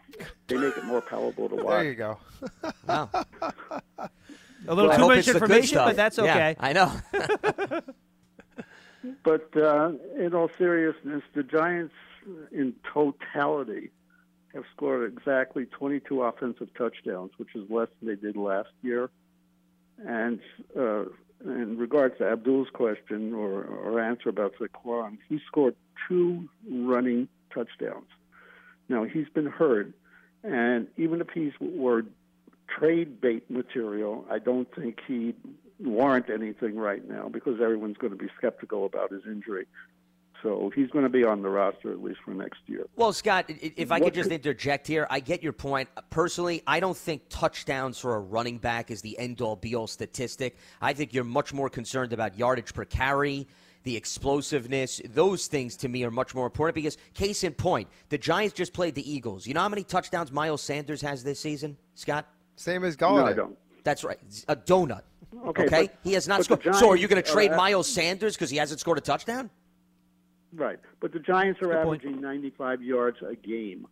they 0.49 0.59
make 0.59 0.77
it 0.77 0.85
more 0.85 1.01
palatable 1.01 1.49
to 1.49 1.55
watch. 1.65 1.67
There 1.69 1.85
you 1.85 1.95
go. 1.95 2.19
Wow. 2.87 3.09
A 4.69 4.75
little 4.75 4.91
I 4.91 4.97
too 4.97 5.01
hope 5.03 5.09
much 5.13 5.19
it's 5.21 5.27
the 5.29 5.33
good 5.33 5.43
information, 5.43 5.69
stuff. 5.69 5.87
but 5.89 5.97
that's 5.97 6.19
Yeah, 6.19 6.25
okay. 6.25 6.57
I 6.61 6.73
know. 6.75 6.93
But 9.23 9.55
uh, 9.57 9.93
in 10.19 10.35
all 10.35 10.51
seriousness, 10.59 11.23
the 11.35 11.43
Giants, 11.43 11.95
in 12.53 12.75
totality, 12.93 13.91
have 14.55 14.65
scored 14.75 15.13
exactly 15.13 15.67
22 15.67 16.23
offensive 16.23 16.69
touchdowns, 16.75 17.33
which 17.37 17.55
is 17.55 17.69
less 17.69 17.89
than 18.01 18.09
they 18.09 18.21
did 18.21 18.37
last 18.37 18.71
year. 18.83 19.11
And 20.07 20.41
uh, 20.77 21.05
in 21.45 21.77
regards 21.79 22.19
to 22.19 22.31
Abdul's 22.31 22.69
question 22.73 23.35
or, 23.35 23.65
or 23.65 24.01
answer 24.01 24.29
about 24.29 24.55
Saquon, 24.59 25.19
he 25.29 25.41
scored 25.47 25.75
two 26.09 26.49
running 26.71 27.29
touchdowns. 27.53 28.09
Now 28.89 29.05
he's 29.05 29.29
been 29.29 29.47
hurt, 29.47 29.93
and 30.43 30.89
even 30.97 31.21
if 31.21 31.29
he's 31.33 31.53
were 31.61 32.05
trade 32.69 33.21
bait 33.21 33.51
material, 33.51 34.27
I 34.31 34.39
don't 34.39 34.69
think 34.75 34.99
he'd 35.07 35.37
warrant 35.81 36.31
anything 36.31 36.77
right 36.77 37.07
now 37.09 37.29
because 37.29 37.61
everyone's 37.61 37.97
going 37.97 38.13
to 38.13 38.19
be 38.19 38.29
skeptical 38.37 38.85
about 38.87 39.11
his 39.11 39.23
injury. 39.27 39.67
So 40.45 40.71
he's 40.75 40.91
going 40.91 41.05
to 41.05 41.09
be 41.09 41.25
on 41.25 41.41
the 41.41 41.49
roster 41.49 41.91
at 41.91 42.03
least 42.03 42.21
for 42.23 42.33
next 42.35 42.61
year. 42.67 42.87
Well, 42.97 43.15
Scott, 43.15 43.47
if 43.49 43.91
I 43.91 43.95
What 43.99 44.05
could 44.09 44.15
just 44.15 44.29
could- 44.29 44.35
interject 44.35 44.87
here, 44.87 45.07
I 45.09 45.19
get 45.19 45.43
your 45.43 45.55
point. 45.55 45.89
Personally, 46.11 46.63
I 46.67 46.81
don't 46.81 46.97
think 46.97 47.23
touchdowns 47.31 47.99
for 47.99 48.15
a 48.17 48.21
running 48.21 48.59
back 48.59 48.91
is 48.91 49.01
the 49.01 49.19
end 49.19 49.41
all 49.41 49.57
be 49.57 49.75
all 49.75 49.87
statistic. 49.87 50.57
I 50.83 50.93
think 50.93 51.15
you're 51.15 51.25
much 51.25 51.55
more 51.55 51.71
concerned 51.71 52.13
about 52.13 52.39
yardage 52.39 52.75
per 52.75 52.85
carry, 52.85 53.49
the 53.85 53.97
explosiveness. 53.97 55.01
Those 55.15 55.47
things 55.47 55.77
to 55.79 55.89
me 55.89 56.05
are 56.05 56.11
much 56.11 56.35
more 56.35 56.45
important 56.45 56.75
because, 56.75 56.99
case 57.15 57.43
in 57.43 57.55
point, 57.55 57.89
the 58.11 58.19
Giants 58.19 58.53
just 58.55 58.75
played 58.75 58.95
the 58.95 59.11
Eagles. 59.11 59.47
You 59.47 59.55
know 59.55 59.61
how 59.63 59.71
many 59.71 59.83
touchdowns 59.83 60.31
Miles 60.31 60.61
Sanders 60.61 61.01
has 61.01 61.25
this 61.25 61.41
season, 61.41 61.79
Scott? 61.95 62.27
Same 62.57 62.85
as 62.85 63.01
No, 63.01 63.25
I 63.25 63.33
don't. 63.33 63.57
That's 63.83 64.05
right. 64.05 64.19
A 64.49 64.57
donut. 64.57 65.03
Okay, 65.47 65.63
Okay? 65.65 65.87
but- 65.87 65.99
he 66.05 66.13
has 66.13 66.29
not 66.29 66.47
but 66.47 66.61
the 66.63 66.63
scored. 66.63 66.77
So 66.77 66.91
are 66.91 66.97
you 66.97 67.09
going 67.09 67.23
to 67.23 67.29
trade 67.33 67.51
are 67.51 67.55
at- 67.55 67.57
Miles 67.57 67.89
Sanders 67.89 68.35
because 68.37 68.51
he 68.51 68.59
hasn't 68.59 68.79
scored 68.81 68.99
a 68.99 69.01
touchdown? 69.01 69.49
Right, 70.55 70.79
but 71.01 71.13
the 71.13 71.19
Giants 71.19 71.61
are 71.63 71.67
Good 71.69 71.83
point. 71.85 72.03
averaging 72.03 72.21
95 72.21 72.83
yards 72.83 73.19
a 73.23 73.35
game. 73.35 73.87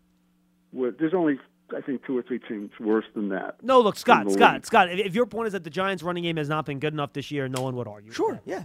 Where 0.70 0.90
there's 0.90 1.12
only, 1.14 1.38
I 1.76 1.80
think, 1.82 2.04
two 2.06 2.16
or 2.16 2.22
three 2.22 2.38
teams 2.38 2.70
worse 2.80 3.04
than 3.14 3.28
that. 3.30 3.62
No, 3.62 3.80
look, 3.80 3.96
Scott, 3.96 4.30
Scott, 4.32 4.54
league. 4.54 4.66
Scott. 4.66 4.90
If, 4.90 5.06
if 5.08 5.14
your 5.14 5.26
point 5.26 5.48
is 5.48 5.52
that 5.52 5.64
the 5.64 5.70
Giants' 5.70 6.02
running 6.02 6.22
game 6.22 6.36
has 6.36 6.48
not 6.48 6.64
been 6.66 6.78
good 6.78 6.92
enough 6.94 7.12
this 7.12 7.30
year, 7.30 7.48
no 7.48 7.60
one 7.62 7.76
would 7.76 7.86
argue. 7.88 8.08
with 8.08 8.16
Sure. 8.16 8.32
that. 8.34 8.42
Yeah. 8.46 8.64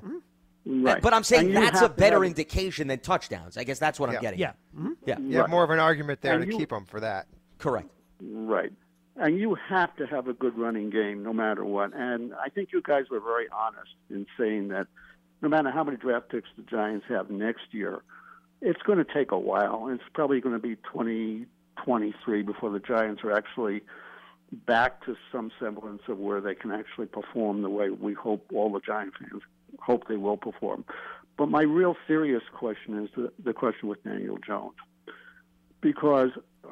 Right. 0.66 1.02
But 1.02 1.14
I'm 1.14 1.24
saying 1.24 1.52
that's 1.54 1.82
a 1.82 1.90
better 1.90 2.18
have- 2.18 2.24
indication 2.26 2.88
than 2.88 3.00
touchdowns. 3.00 3.58
I 3.58 3.64
guess 3.64 3.80
that's 3.80 4.00
what 4.00 4.10
Yeah. 4.12 4.16
I'm 4.18 4.22
getting. 4.22 4.40
Yeah. 4.40 4.50
at. 4.50 4.56
Mhm. 4.78 4.96
Yeah. 5.06 5.20
You 5.20 5.38
have 5.38 5.50
more 5.50 5.64
of 5.64 5.70
an 5.70 5.80
argument 5.80 6.22
there 6.22 6.34
And 6.36 6.46
to 6.46 6.52
you- 6.52 6.58
keep 6.58 6.70
them 6.70 6.86
for 6.86 7.00
that. 7.00 7.28
Correct. 7.58 7.90
Right. 8.22 8.72
And 9.16 9.40
you 9.40 9.56
have 9.56 9.96
to 9.96 10.06
have 10.08 10.28
a 10.28 10.34
good 10.34 10.58
running 10.58 10.90
game 10.90 11.24
no 11.24 11.34
matter 11.34 11.66
what. 11.66 11.94
And 11.94 12.34
I 12.36 12.50
think 12.50 12.72
you 12.72 12.82
guys 12.82 13.10
were 13.10 13.20
very 13.20 13.48
honest 13.50 13.96
in 14.10 14.28
saying 14.38 14.68
that 14.70 14.88
no 15.42 15.50
matter 15.50 15.72
how 15.72 15.84
many 15.84 15.98
draft 15.98 16.30
picks 16.30 16.50
the 16.58 16.64
Giants 16.64 17.06
have 17.10 17.30
next 17.30 17.66
year, 17.72 18.02
it's 18.62 18.82
going 18.82 18.98
to 18.98 19.14
take 19.14 19.32
a 19.32 19.38
while. 19.38 19.90
It's 19.90 20.04
probably 20.14 20.42
going 20.42 20.56
to 20.56 20.62
be 20.62 20.76
2023 20.76 22.42
before 22.42 22.72
the 22.72 22.80
Giants 22.80 23.24
are 23.24 23.32
actually 23.32 23.82
back 24.66 25.06
to 25.06 25.16
some 25.32 25.52
semblance 25.60 26.02
of 26.08 26.18
where 26.18 26.42
they 26.42 26.56
can 26.56 26.72
actually 26.72 27.08
perform 27.08 27.62
the 27.62 27.70
way 27.70 27.90
we 27.90 28.14
hope 28.14 28.46
all 28.54 28.72
the 28.72 28.80
Giant 28.80 29.14
fans 29.20 29.44
hope 29.80 30.08
they 30.08 30.18
will 30.18 30.38
perform. 30.38 30.86
But 31.38 31.50
my 31.50 31.62
real 31.62 31.96
serious 32.08 32.44
question 32.54 33.04
is 33.04 33.10
the, 33.16 33.32
the 33.44 33.54
question 33.54 33.90
with 33.90 34.04
Daniel 34.04 34.38
Jones 34.38 34.76
because 35.82 36.32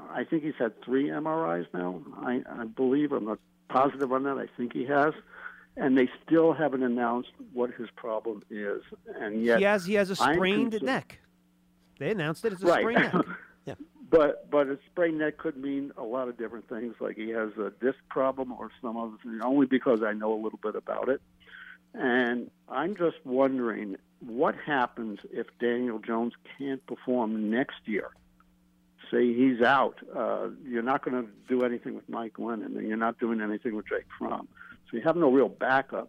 I 0.10 0.24
think 0.24 0.44
he's 0.44 0.56
had 0.58 0.82
three 0.84 1.10
MRIs 1.10 1.68
now. 1.74 2.02
I, 2.18 2.42
I 2.50 2.66
believe 2.66 3.12
I'm 3.12 3.26
not 3.26 3.40
positive 3.70 4.12
on 4.12 4.24
that. 4.24 4.38
I 4.38 4.48
think 4.58 4.74
he 4.74 4.86
has, 4.86 5.14
and 5.78 5.98
they 5.98 6.10
still 6.26 6.54
haven't 6.54 6.84
announced 6.84 7.32
what 7.54 7.72
his 7.72 7.90
problem 7.96 8.44
is. 8.50 8.82
And 9.20 9.44
yet, 9.44 9.60
He 9.60 9.64
has 9.66 9.86
he 9.86 9.94
has 9.96 10.10
a 10.10 10.24
I'm 10.24 10.36
sprained 10.36 10.82
neck. 10.82 11.20
They 12.00 12.12
announced 12.12 12.46
it 12.46 12.54
as 12.54 12.64
a 12.64 12.68
right. 12.68 12.82
sprained 12.82 13.14
neck. 13.14 13.26
yeah. 13.66 13.74
But 14.10 14.50
but 14.50 14.68
a 14.68 14.78
sprained 14.92 15.20
neck 15.20 15.38
could 15.38 15.58
mean 15.58 15.92
a 15.98 16.04
lot 16.04 16.30
of 16.30 16.38
different 16.38 16.70
things. 16.70 16.96
Like 17.00 17.16
he 17.18 17.30
has 17.30 17.50
a 17.58 17.72
disc 17.82 18.00
problem 18.10 18.52
or 18.52 18.70
some 18.82 18.98
other 18.98 19.18
thing. 19.24 19.40
Only 19.44 19.66
because 19.66 20.02
I 20.04 20.14
know 20.14 20.34
a 20.34 20.42
little 20.42 20.60
bit 20.62 20.76
about 20.76 21.10
it. 21.10 21.22
And 21.94 22.52
I'm 22.68 22.96
just 22.96 23.18
wondering 23.24 23.96
what 24.20 24.56
happens 24.66 25.20
if 25.32 25.48
Daniel 25.60 26.00
Jones 26.00 26.34
can't 26.58 26.86
perform 26.88 27.50
next 27.50 27.78
year. 27.86 28.10
Say 29.12 29.34
he's 29.34 29.62
out. 29.62 29.98
Uh, 30.14 30.48
you're 30.66 30.82
not 30.84 31.06
going 31.06 31.24
to 31.24 31.30
do 31.48 31.64
anything 31.64 31.96
with 31.96 32.10
Mike 32.10 32.34
Glennon, 32.34 32.78
and 32.78 32.88
you're 32.88 32.98
not 32.98 33.20
doing 33.20 33.40
anything 33.40 33.76
with 33.76 33.88
Jake 33.88 34.08
Fromm. 34.18 34.48
You 34.96 35.02
have 35.04 35.16
no 35.16 35.32
real 35.32 35.50
backups. 35.50 36.08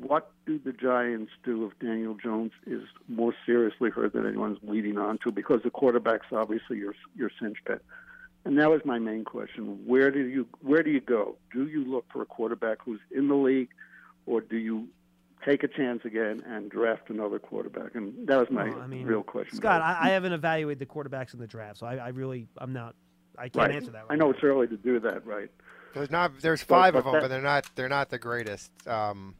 What 0.00 0.30
do 0.46 0.58
the 0.58 0.72
Giants 0.72 1.32
do 1.44 1.66
if 1.66 1.78
Daniel 1.78 2.14
Jones 2.14 2.52
is 2.66 2.82
more 3.08 3.34
seriously 3.44 3.90
hurt 3.90 4.12
than 4.12 4.26
anyone's 4.26 4.58
leading 4.62 4.96
on 4.98 5.18
to? 5.18 5.30
Because 5.30 5.60
the 5.62 5.70
quarterback's 5.70 6.26
obviously 6.32 6.78
your 6.78 6.94
your 7.16 7.30
cinch 7.40 7.58
bet. 7.66 7.80
And 8.44 8.58
that 8.58 8.70
was 8.70 8.80
my 8.84 8.98
main 8.98 9.24
question. 9.24 9.86
Where 9.86 10.10
do 10.10 10.20
you 10.20 10.46
where 10.60 10.82
do 10.82 10.90
you 10.90 11.00
go? 11.00 11.36
Do 11.52 11.68
you 11.68 11.84
look 11.84 12.06
for 12.12 12.22
a 12.22 12.26
quarterback 12.26 12.78
who's 12.84 13.00
in 13.10 13.28
the 13.28 13.34
league, 13.34 13.68
or 14.26 14.40
do 14.40 14.56
you 14.56 14.88
take 15.44 15.62
a 15.62 15.68
chance 15.68 16.04
again 16.04 16.42
and 16.46 16.70
draft 16.70 17.10
another 17.10 17.38
quarterback? 17.38 17.94
And 17.94 18.26
that 18.26 18.38
was 18.38 18.50
my 18.50 18.70
Well, 18.70 18.80
I 18.80 18.86
mean, 18.86 19.06
real 19.06 19.22
question. 19.22 19.56
Scott. 19.56 19.80
I, 19.82 20.08
I 20.08 20.08
haven't 20.10 20.32
evaluated 20.32 20.78
the 20.78 20.92
quarterbacks 20.92 21.34
in 21.34 21.40
the 21.40 21.46
draft, 21.46 21.78
so 21.78 21.86
I, 21.86 21.96
I 21.96 22.08
really 22.08 22.48
I'm 22.58 22.72
not. 22.72 22.94
I 23.38 23.48
can't 23.48 23.56
right. 23.56 23.72
answer 23.72 23.90
that. 23.92 24.02
Right 24.02 24.10
I 24.10 24.16
know 24.16 24.26
now. 24.26 24.32
it's 24.32 24.42
early 24.42 24.66
to 24.68 24.76
do 24.76 25.00
that, 25.00 25.24
right? 25.26 25.50
There's 25.94 26.10
not. 26.10 26.40
There's 26.40 26.62
five 26.62 26.94
of 26.94 27.04
them, 27.04 27.12
but 27.14 27.28
they're 27.28 27.40
not. 27.42 27.66
They're 27.74 27.88
not 27.88 28.10
the 28.10 28.18
greatest. 28.18 28.70
Um, 28.86 29.34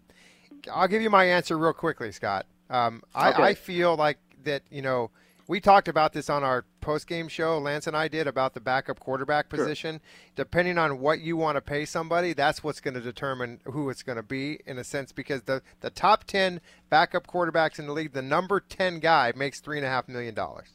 I'll 0.73 0.89
give 0.89 1.03
you 1.03 1.11
my 1.11 1.25
answer 1.25 1.57
real 1.59 1.73
quickly, 1.73 2.13
Scott. 2.13 2.47
Um, 2.71 3.03
I, 3.15 3.31
Okay. 3.31 3.43
I 3.43 3.55
feel 3.55 3.97
like 3.97 4.19
that. 4.45 4.63
You 4.71 4.83
know, 4.83 5.11
we 5.49 5.61
talked 5.61 5.89
about 5.89 6.13
this 6.13 6.31
on 6.31 6.45
our 6.45 6.65
post 6.81 7.07
game 7.07 7.29
show. 7.29 7.59
Lance 7.59 7.87
and 7.87 7.97
I 7.97 8.09
did 8.09 8.27
about 8.27 8.55
the 8.55 8.61
backup 8.61 9.01
quarterback 9.01 9.47
Sure. 9.51 9.59
position. 9.65 10.01
Depending 10.37 10.79
on 10.79 10.99
what 11.01 11.21
you 11.21 11.37
want 11.37 11.57
to 11.57 11.61
pay 11.61 11.85
somebody, 11.85 12.33
that's 12.33 12.63
what's 12.63 12.81
going 12.81 12.95
to 12.95 13.01
determine 13.01 13.61
who 13.65 13.89
it's 13.91 14.03
going 14.03 14.17
to 14.17 14.23
be 14.23 14.61
in 14.67 14.79
a 14.79 14.85
sense. 14.85 15.11
Because 15.13 15.43
the 15.43 15.63
the 15.81 15.91
top 15.91 16.25
ten 16.25 16.61
backup 16.91 17.27
quarterbacks 17.27 17.79
in 17.79 17.87
the 17.87 17.93
league, 17.93 18.13
the 18.13 18.23
number 18.23 18.61
ten 18.61 18.99
guy 19.01 19.33
makes 19.35 19.61
three 19.61 19.79
and 19.79 19.87
a 19.87 19.91
half 19.91 20.09
million 20.09 20.35
dollars. 20.35 20.69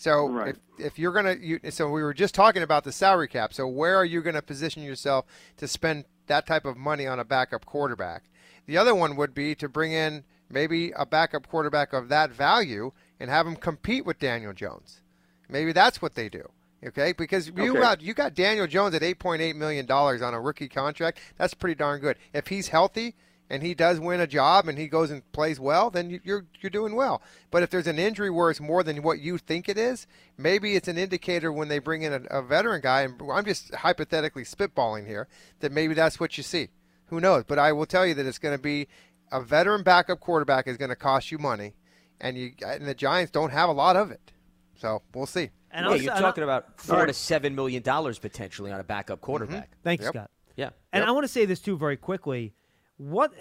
So 0.00 0.28
Right. 0.28 0.56
if, 0.78 0.86
if 0.86 0.98
you're 0.98 1.12
gonna, 1.12 1.36
you, 1.38 1.60
so 1.68 1.90
we 1.90 2.02
were 2.02 2.14
just 2.14 2.34
talking 2.34 2.62
about 2.62 2.84
the 2.84 2.92
salary 2.92 3.28
cap. 3.28 3.52
So 3.52 3.66
where 3.68 3.96
are 3.96 4.04
you 4.04 4.22
gonna 4.22 4.40
position 4.40 4.82
yourself 4.82 5.26
to 5.58 5.68
spend 5.68 6.06
that 6.26 6.46
type 6.46 6.64
of 6.64 6.78
money 6.78 7.06
on 7.06 7.20
a 7.20 7.24
backup 7.24 7.66
quarterback? 7.66 8.22
The 8.64 8.78
other 8.78 8.94
one 8.94 9.14
would 9.16 9.34
be 9.34 9.54
to 9.56 9.68
bring 9.68 9.92
in 9.92 10.24
maybe 10.48 10.90
a 10.92 11.04
backup 11.04 11.46
quarterback 11.48 11.92
of 11.92 12.08
that 12.08 12.30
value 12.32 12.92
and 13.20 13.28
have 13.28 13.46
him 13.46 13.56
compete 13.56 14.06
with 14.06 14.18
Daniel 14.18 14.54
Jones. 14.54 15.02
Maybe 15.50 15.70
that's 15.72 16.00
what 16.00 16.14
they 16.14 16.30
do. 16.30 16.48
Okay, 16.82 17.12
because 17.12 17.48
you 17.48 17.72
Okay. 17.72 17.80
got 17.80 18.00
you 18.00 18.14
got 18.14 18.34
Daniel 18.34 18.66
Jones 18.66 18.94
at 18.94 19.02
eight 19.02 19.18
point 19.18 19.42
eight 19.42 19.54
million 19.54 19.84
dollars 19.84 20.22
on 20.22 20.32
a 20.32 20.40
rookie 20.40 20.68
contract. 20.70 21.18
That's 21.36 21.52
pretty 21.52 21.74
darn 21.74 22.00
good. 22.00 22.16
If 22.32 22.46
he's 22.46 22.68
healthy 22.68 23.16
and 23.50 23.62
he 23.62 23.74
does 23.74 23.98
win 23.98 24.20
a 24.20 24.26
job 24.26 24.68
and 24.68 24.78
he 24.78 24.86
goes 24.86 25.10
and 25.10 25.30
plays 25.32 25.58
well, 25.58 25.90
then 25.90 26.08
you- 26.08 26.20
you're 26.22 26.46
you're 26.60 26.70
doing 26.70 26.94
well. 26.94 27.20
But 27.50 27.62
if 27.64 27.70
there's 27.70 27.88
an 27.88 27.98
injury 27.98 28.30
where 28.30 28.50
it's 28.50 28.60
more 28.60 28.82
than 28.84 29.02
what 29.02 29.18
you 29.18 29.36
think 29.36 29.68
it 29.68 29.76
is, 29.76 30.06
maybe 30.38 30.76
it's 30.76 30.88
an 30.88 30.96
indicator 30.96 31.52
when 31.52 31.68
they 31.68 31.80
bring 31.80 32.02
in 32.02 32.12
a, 32.12 32.20
a 32.30 32.42
veteran 32.42 32.80
guy. 32.80 33.02
And 33.02 33.20
I'm 33.30 33.44
just 33.44 33.74
hypothetically 33.74 34.44
spitballing 34.44 35.06
here 35.06 35.26
that 35.58 35.72
maybe 35.72 35.94
that's 35.94 36.20
what 36.20 36.36
you 36.38 36.44
see. 36.44 36.68
Who 37.06 37.20
knows? 37.20 37.42
But 37.44 37.58
I 37.58 37.72
will 37.72 37.86
tell 37.86 38.06
you 38.06 38.14
that 38.14 38.24
it's 38.24 38.38
going 38.38 38.56
to 38.56 38.62
be 38.62 38.86
a 39.32 39.42
veteran 39.42 39.82
backup 39.82 40.20
quarterback 40.20 40.68
is 40.68 40.76
going 40.76 40.90
to 40.90 40.96
cost 40.96 41.32
you 41.32 41.38
money, 41.38 41.74
and 42.20 42.38
you 42.38 42.52
and 42.64 42.86
the 42.86 42.94
Giants 42.94 43.32
don't 43.32 43.50
have 43.50 43.68
a 43.68 43.72
lot 43.72 43.96
of 43.96 44.12
it. 44.12 44.32
So 44.76 45.02
we'll 45.12 45.26
see. 45.26 45.50
And 45.72 45.86
yeah, 45.86 45.90
I'll- 45.92 45.96
you're 46.00 46.14
talking 46.14 46.44
about 46.44 46.80
four 46.80 47.06
to 47.06 47.12
seven 47.12 47.54
million 47.54 47.82
dollars 47.82 48.18
potentially 48.18 48.70
on 48.70 48.78
a 48.80 48.84
backup 48.84 49.18
mm-hmm. 49.18 49.26
quarterback. 49.26 49.70
Thanks, 49.82 50.04
Yep. 50.04 50.14
Scott. 50.14 50.30
Yeah. 50.56 50.70
And 50.92 51.02
Yep. 51.02 51.08
I 51.08 51.12
want 51.12 51.24
to 51.24 51.28
say 51.28 51.44
this 51.44 51.60
too 51.60 51.76
very 51.76 51.96
quickly. 51.96 52.54
What 53.00 53.32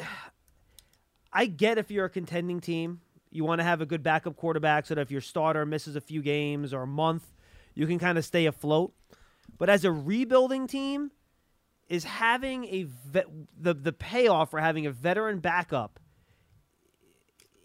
I 1.34 1.46
get 1.46 1.78
if 1.78 1.92
you're 1.92 2.06
a 2.06 2.10
contending 2.10 2.62
team, 2.62 3.02
you 3.30 3.44
want 3.44 3.60
to 3.60 3.66
have 3.66 3.82
a 3.82 3.86
good 3.86 4.02
backup 4.02 4.38
quarterback 4.38 4.86
so 4.86 4.96
that 4.96 5.02
if 5.02 5.12
your 5.12 5.20
starter 5.20 5.66
misses 5.66 5.98
a 5.98 6.02
few 6.02 6.22
games 6.22 6.74
or 6.74 6.84
a 6.84 6.88
month, 6.88 7.24
you 7.76 7.86
can 7.86 8.00
kind 8.00 8.18
of 8.18 8.24
stay 8.24 8.46
afloat. 8.46 8.94
But 9.58 9.70
as 9.70 9.84
a 9.84 9.92
rebuilding 9.92 10.66
team, 10.68 11.12
is 11.90 12.06
having 12.06 12.64
a 12.66 12.88
the 13.12 13.74
the 13.74 13.92
payoff 13.92 14.50
for 14.52 14.62
having 14.62 14.86
a 14.86 14.92
veteran 14.92 15.40
backup 15.40 16.00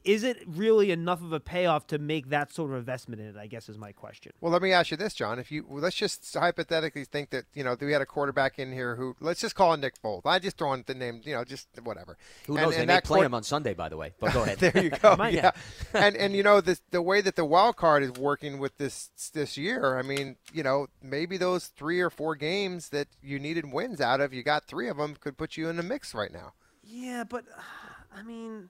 is 0.05 0.23
it 0.23 0.43
really 0.47 0.91
enough 0.91 1.23
of 1.23 1.33
a 1.33 1.41
payoff 1.41 1.87
to 1.89 1.99
make 1.99 2.29
that 2.29 2.53
sort 2.53 2.71
of 2.71 2.77
investment 2.77 3.21
in 3.23 3.29
it? 3.29 3.37
I 3.37 3.47
guess 3.47 3.69
is 3.69 3.79
my 3.79 3.93
question. 3.93 4.33
Well, 4.41 4.53
let 4.53 4.61
me 4.61 4.73
ask 4.73 4.91
you 4.91 4.97
this, 4.97 5.15
John. 5.15 5.39
If 5.39 5.51
you 5.51 5.65
well, 5.69 5.83
let's 5.83 5.97
just 5.97 6.35
hypothetically 6.35 7.05
think 7.05 7.31
that 7.31 7.45
you 7.55 7.65
know 7.65 7.77
we 7.81 7.93
had 7.93 8.03
a 8.03 8.07
quarterback 8.07 8.59
in 8.59 8.73
here 8.73 8.97
who 8.97 9.17
let's 9.21 9.41
just 9.41 9.55
call 9.55 9.73
him 9.73 9.81
Nick 9.81 10.01
Foles. 10.03 10.23
I 10.27 10.39
just 10.39 10.59
throwing 10.59 10.85
the 10.87 10.95
name, 10.95 11.21
you 11.25 11.35
know, 11.35 11.45
just 11.45 11.69
whatever. 11.83 12.17
Who 12.47 12.55
And- 12.57 12.63
knows? 12.65 12.75
and 12.75 12.83
they 12.83 12.87
may 12.87 12.95
that 12.95 13.05
play 13.05 13.19
quar- 13.19 13.25
him 13.27 13.35
on 13.35 13.43
Sunday, 13.43 13.73
by 13.75 13.89
the 13.89 13.97
way. 13.97 14.13
But 14.21 14.33
go 14.35 14.43
ahead. 14.45 14.59
there 14.59 14.83
you 14.83 14.91
go. 14.91 15.17
Might, 15.19 15.35
yeah. 15.35 15.53
and 15.95 16.17
and 16.17 16.35
you 16.37 16.43
know 16.43 16.61
the 16.61 16.79
the 16.91 17.01
way 17.03 17.21
that 17.23 17.37
the 17.37 17.45
wild 17.45 17.77
card 17.77 18.03
is 18.03 18.13
working 18.13 18.59
with 18.59 18.77
this 18.77 19.11
this 19.33 19.57
year. 19.57 19.97
I 19.99 20.03
mean, 20.03 20.37
you 20.53 20.63
know, 20.63 20.89
maybe 21.03 21.37
those 21.39 21.67
three 21.69 22.01
or 22.01 22.11
four 22.11 22.37
games 22.37 22.91
that 22.91 23.09
you 23.23 23.39
needed 23.39 23.73
wins 23.73 24.01
out 24.01 24.21
of, 24.21 24.35
you 24.35 24.43
got 24.43 24.65
three 24.67 24.89
of 24.89 24.99
them, 24.99 25.17
could 25.19 25.39
put 25.39 25.57
you 25.57 25.69
in 25.69 25.77
the 25.77 25.83
mix 25.83 26.15
right 26.15 26.33
now. 26.33 26.53
Yeah, 26.83 27.25
but 27.25 27.45
I 28.15 28.23
mean, 28.23 28.69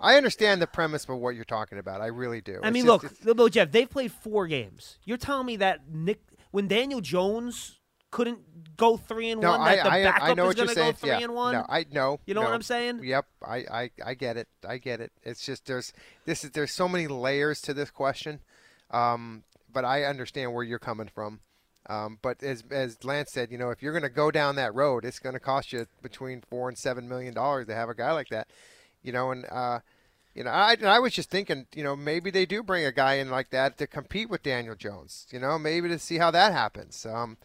I 0.00 0.16
understand 0.16 0.62
the 0.62 0.66
premise 0.66 1.08
of 1.08 1.18
what 1.18 1.34
you're 1.34 1.44
talking 1.44 1.78
about. 1.78 2.00
I 2.00 2.06
really 2.06 2.40
do. 2.40 2.60
I 2.62 2.68
It's 2.68 2.74
mean, 2.74 2.86
just- 2.86 3.02
look, 3.04 3.24
look, 3.24 3.36
look, 3.36 3.52
Jeff. 3.52 3.70
They've 3.72 3.88
played 3.88 4.12
four 4.12 4.46
games. 4.46 4.98
You're 5.04 5.16
telling 5.18 5.46
me 5.46 5.56
that 5.56 5.88
Nick, 5.90 6.20
when 6.50 6.68
Daniel 6.68 7.00
Jones 7.00 7.78
couldn't 8.10 8.76
go 8.76 8.96
three 8.96 9.30
and 9.30 9.40
No, 9.40 9.50
one, 9.50 9.60
I, 9.60 9.76
that 9.76 9.84
the 9.84 9.90
I, 9.90 10.02
backup 10.04 10.28
I 10.28 10.34
know 10.34 10.48
is 10.48 10.54
going 10.54 10.68
to 10.68 10.74
saying. 10.74 10.92
go 10.92 10.96
three 10.96 11.10
yeah. 11.10 11.18
and 11.18 11.34
one. 11.34 11.52
No, 11.54 11.66
I 11.68 11.84
know. 11.92 12.20
You 12.26 12.34
know 12.34 12.40
what 12.40 12.48
no. 12.48 12.54
I'm 12.54 12.62
saying? 12.62 13.00
Yep, 13.02 13.26
I, 13.46 13.56
I, 13.56 13.90
I 14.04 14.14
get 14.14 14.36
it. 14.36 14.48
I 14.66 14.78
get 14.78 15.00
it. 15.00 15.12
It's 15.22 15.44
just 15.44 15.66
there's 15.66 15.92
this 16.24 16.44
is 16.44 16.52
there's 16.52 16.72
so 16.72 16.88
many 16.88 17.06
layers 17.06 17.60
to 17.62 17.74
this 17.74 17.90
question, 17.90 18.40
um, 18.90 19.42
but 19.70 19.84
I 19.84 20.04
understand 20.04 20.54
where 20.54 20.64
you're 20.64 20.78
coming 20.78 21.08
from. 21.14 21.40
Um, 21.90 22.18
but 22.22 22.42
as 22.42 22.64
as 22.70 23.02
Lance 23.04 23.30
said, 23.32 23.50
you 23.50 23.58
know, 23.58 23.70
if 23.70 23.82
you're 23.82 23.92
going 23.92 24.02
to 24.02 24.08
go 24.08 24.30
down 24.30 24.56
that 24.56 24.74
road, 24.74 25.04
it's 25.04 25.18
going 25.18 25.34
to 25.34 25.40
cost 25.40 25.72
you 25.72 25.86
between 26.02 26.42
four 26.48 26.68
and 26.68 26.78
seven 26.78 27.08
million 27.08 27.34
dollars 27.34 27.66
to 27.66 27.74
have 27.74 27.88
a 27.88 27.94
guy 27.94 28.12
like 28.12 28.28
that. 28.28 28.48
You 29.02 29.12
know, 29.12 29.30
and 29.30 29.46
uh, 29.50 29.80
you 30.34 30.44
know, 30.44 30.50
I 30.50 30.76
I 30.84 30.98
was 30.98 31.12
just 31.12 31.30
thinking, 31.30 31.66
you 31.74 31.82
know, 31.82 31.96
maybe 31.96 32.30
they 32.30 32.46
do 32.46 32.62
bring 32.62 32.84
a 32.84 32.92
guy 32.92 33.14
in 33.14 33.30
like 33.30 33.50
that 33.50 33.78
to 33.78 33.86
compete 33.86 34.30
with 34.30 34.42
Daniel 34.42 34.74
Jones. 34.74 35.26
You 35.30 35.40
know, 35.40 35.58
maybe 35.58 35.88
to 35.88 35.98
see 35.98 36.18
how 36.18 36.30
that 36.30 36.52
happens. 36.52 37.06
Um, 37.06 37.38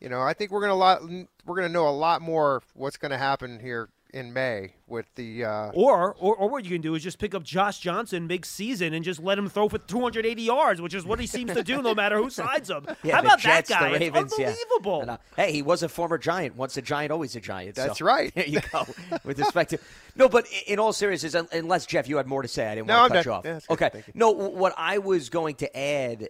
you 0.00 0.08
know, 0.08 0.20
I 0.22 0.32
think 0.32 0.50
we're 0.50 0.62
gonna 0.62 0.74
lot 0.74 1.02
we're 1.44 1.56
gonna 1.56 1.68
know 1.68 1.88
a 1.88 1.90
lot 1.90 2.22
more 2.22 2.62
what's 2.74 2.96
gonna 2.96 3.18
happen 3.18 3.60
here 3.60 3.90
in 4.12 4.32
May 4.32 4.74
with 4.86 5.06
the. 5.14 5.44
Uh, 5.44 5.70
Or, 5.74 6.14
or, 6.18 6.34
or 6.36 6.48
what 6.48 6.64
you 6.64 6.70
can 6.70 6.80
do 6.80 6.94
is 6.94 7.02
just 7.02 7.18
pick 7.18 7.34
up 7.34 7.42
Josh 7.42 7.78
Johnson 7.78 8.26
mid 8.26 8.44
season 8.44 8.92
and 8.94 9.04
just 9.04 9.20
let 9.22 9.38
him 9.38 9.48
throw 9.48 9.68
for 9.68 9.78
280 9.78 10.42
yards, 10.42 10.80
which 10.80 10.94
is 10.94 11.04
what 11.04 11.20
he 11.20 11.26
seems 11.26 11.52
to 11.54 11.62
do 11.62 11.80
no 11.82 11.94
matter 11.94 12.16
who 12.18 12.30
sides 12.30 12.70
him. 12.70 12.86
Yeah, 13.02 13.16
How 13.16 13.20
about 13.22 13.38
Jets, 13.40 13.68
that 13.70 13.80
guy? 13.80 13.92
Ravens, 13.92 14.32
it's 14.32 14.38
yeah. 14.38 14.48
unbelievable. 14.48 15.00
And, 15.02 15.10
uh, 15.12 15.18
hey, 15.36 15.52
he 15.52 15.62
was 15.62 15.82
a 15.82 15.88
former 15.88 16.18
Giant. 16.18 16.56
Once 16.56 16.76
a 16.76 16.82
Giant, 16.82 17.10
always 17.12 17.34
a 17.36 17.40
Giant. 17.40 17.76
so- 17.76 17.86
That's 17.86 18.00
right. 18.00 18.34
There 18.34 18.46
you 18.46 18.60
go. 18.72 18.86
With 19.24 19.38
respect 19.38 19.70
to 19.70 19.78
no, 20.16 20.28
but 20.28 20.46
in 20.66 20.78
all 20.78 20.92
seriousness, 20.92 21.34
unless 21.52 21.86
Jeff, 21.86 22.08
you 22.08 22.16
had 22.16 22.26
more 22.26 22.42
to 22.42 22.48
say, 22.48 22.66
I 22.68 22.74
didn't 22.74 22.88
No, 22.88 22.98
want 22.98 23.12
I'm 23.12 23.22
to 23.22 23.28
cut 23.30 23.42
done. 23.44 23.50
you 23.52 23.56
off. 23.56 23.64
Yeah, 23.68 23.74
okay. 23.74 23.90
You. 24.06 24.12
No, 24.14 24.30
what 24.30 24.74
I 24.76 24.98
was 24.98 25.28
going 25.30 25.54
to 25.56 25.76
add. 25.76 26.28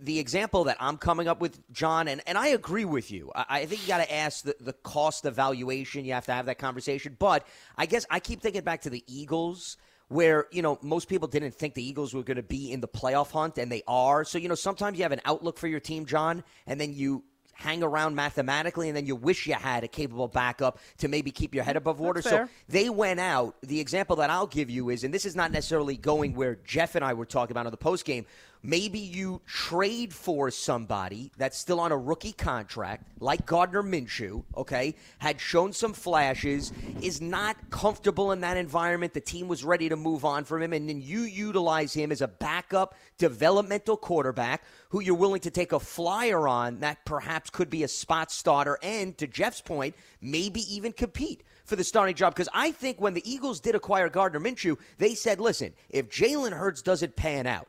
The 0.00 0.18
example 0.18 0.64
that 0.64 0.76
I'm 0.80 0.96
coming 0.96 1.28
up 1.28 1.40
with, 1.40 1.60
John, 1.72 2.08
and, 2.08 2.22
and 2.26 2.38
I 2.38 2.48
agree 2.48 2.84
with 2.84 3.10
you. 3.10 3.30
I, 3.34 3.44
I 3.48 3.66
think 3.66 3.82
you 3.82 3.88
got 3.88 3.98
to 3.98 4.12
ask 4.12 4.44
the, 4.44 4.56
the 4.60 4.72
cost 4.72 5.24
evaluation. 5.24 6.04
You 6.04 6.14
have 6.14 6.26
to 6.26 6.32
have 6.32 6.46
that 6.46 6.58
conversation. 6.58 7.16
But 7.18 7.46
I 7.76 7.86
guess 7.86 8.06
I 8.10 8.20
keep 8.20 8.40
thinking 8.40 8.62
back 8.62 8.82
to 8.82 8.90
the 8.90 9.04
Eagles 9.06 9.76
where 10.08 10.46
you 10.52 10.62
know 10.62 10.78
most 10.82 11.08
people 11.08 11.26
didn't 11.26 11.54
think 11.54 11.74
the 11.74 11.86
Eagles 11.86 12.14
were 12.14 12.22
going 12.22 12.36
to 12.36 12.42
be 12.42 12.70
in 12.70 12.80
the 12.80 12.88
playoff 12.88 13.30
hunt, 13.30 13.58
and 13.58 13.72
they 13.72 13.82
are. 13.86 14.24
So 14.24 14.38
you 14.38 14.48
know 14.48 14.54
sometimes 14.54 14.98
you 14.98 15.04
have 15.04 15.12
an 15.12 15.22
outlook 15.24 15.58
for 15.58 15.68
your 15.68 15.80
team, 15.80 16.06
John, 16.06 16.44
and 16.66 16.80
then 16.80 16.92
you 16.92 17.24
hang 17.54 17.82
around 17.82 18.14
mathematically, 18.14 18.88
and 18.88 18.96
then 18.96 19.06
you 19.06 19.14
wish 19.14 19.46
you 19.46 19.54
had 19.54 19.84
a 19.84 19.88
capable 19.88 20.28
backup 20.28 20.78
to 20.98 21.08
maybe 21.08 21.30
keep 21.30 21.54
your 21.54 21.64
head 21.64 21.76
above 21.76 22.00
water. 22.00 22.20
So 22.20 22.48
they 22.68 22.90
went 22.90 23.20
out. 23.20 23.56
The 23.62 23.80
example 23.80 24.16
that 24.16 24.30
I'll 24.30 24.46
give 24.46 24.68
you 24.68 24.90
is, 24.90 25.04
and 25.04 25.14
this 25.14 25.24
is 25.24 25.36
not 25.36 25.52
necessarily 25.52 25.96
going 25.96 26.34
where 26.34 26.56
Jeff 26.64 26.94
and 26.94 27.04
I 27.04 27.14
were 27.14 27.26
talking 27.26 27.52
about 27.52 27.66
on 27.66 27.72
the 27.72 27.78
post 27.78 28.04
game. 28.04 28.26
Maybe 28.64 29.00
you 29.00 29.40
trade 29.44 30.14
for 30.14 30.50
somebody 30.52 31.32
that's 31.36 31.58
still 31.58 31.80
on 31.80 31.90
a 31.90 31.98
rookie 31.98 32.32
contract, 32.32 33.08
like 33.18 33.44
Gardner 33.44 33.82
Minshew, 33.82 34.44
okay, 34.56 34.94
had 35.18 35.40
shown 35.40 35.72
some 35.72 35.92
flashes, 35.92 36.72
is 37.00 37.20
not 37.20 37.56
comfortable 37.70 38.30
in 38.30 38.40
that 38.42 38.56
environment. 38.56 39.14
The 39.14 39.20
team 39.20 39.48
was 39.48 39.64
ready 39.64 39.88
to 39.88 39.96
move 39.96 40.24
on 40.24 40.44
from 40.44 40.62
him, 40.62 40.72
and 40.72 40.88
then 40.88 41.00
you 41.00 41.22
utilize 41.22 41.92
him 41.92 42.12
as 42.12 42.20
a 42.20 42.28
backup 42.28 42.94
developmental 43.18 43.96
quarterback 43.96 44.62
who 44.90 45.00
you're 45.00 45.16
willing 45.16 45.40
to 45.40 45.50
take 45.50 45.72
a 45.72 45.80
flyer 45.80 46.46
on 46.46 46.78
that 46.80 47.04
perhaps 47.04 47.50
could 47.50 47.68
be 47.68 47.82
a 47.82 47.88
spot 47.88 48.30
starter 48.30 48.78
and, 48.82 49.18
to 49.18 49.26
Jeff's 49.26 49.60
point, 49.60 49.96
maybe 50.20 50.60
even 50.72 50.92
compete 50.92 51.42
for 51.64 51.74
the 51.74 51.82
starting 51.82 52.14
job. 52.14 52.34
Because 52.34 52.48
I 52.54 52.70
think 52.70 53.00
when 53.00 53.14
the 53.14 53.28
Eagles 53.28 53.58
did 53.58 53.74
acquire 53.74 54.08
Gardner 54.08 54.38
Minshew, 54.38 54.78
they 54.98 55.16
said, 55.16 55.40
listen, 55.40 55.72
if 55.90 56.08
Jalen 56.10 56.52
Hurts 56.52 56.82
doesn't 56.82 57.16
pan 57.16 57.46
out, 57.48 57.66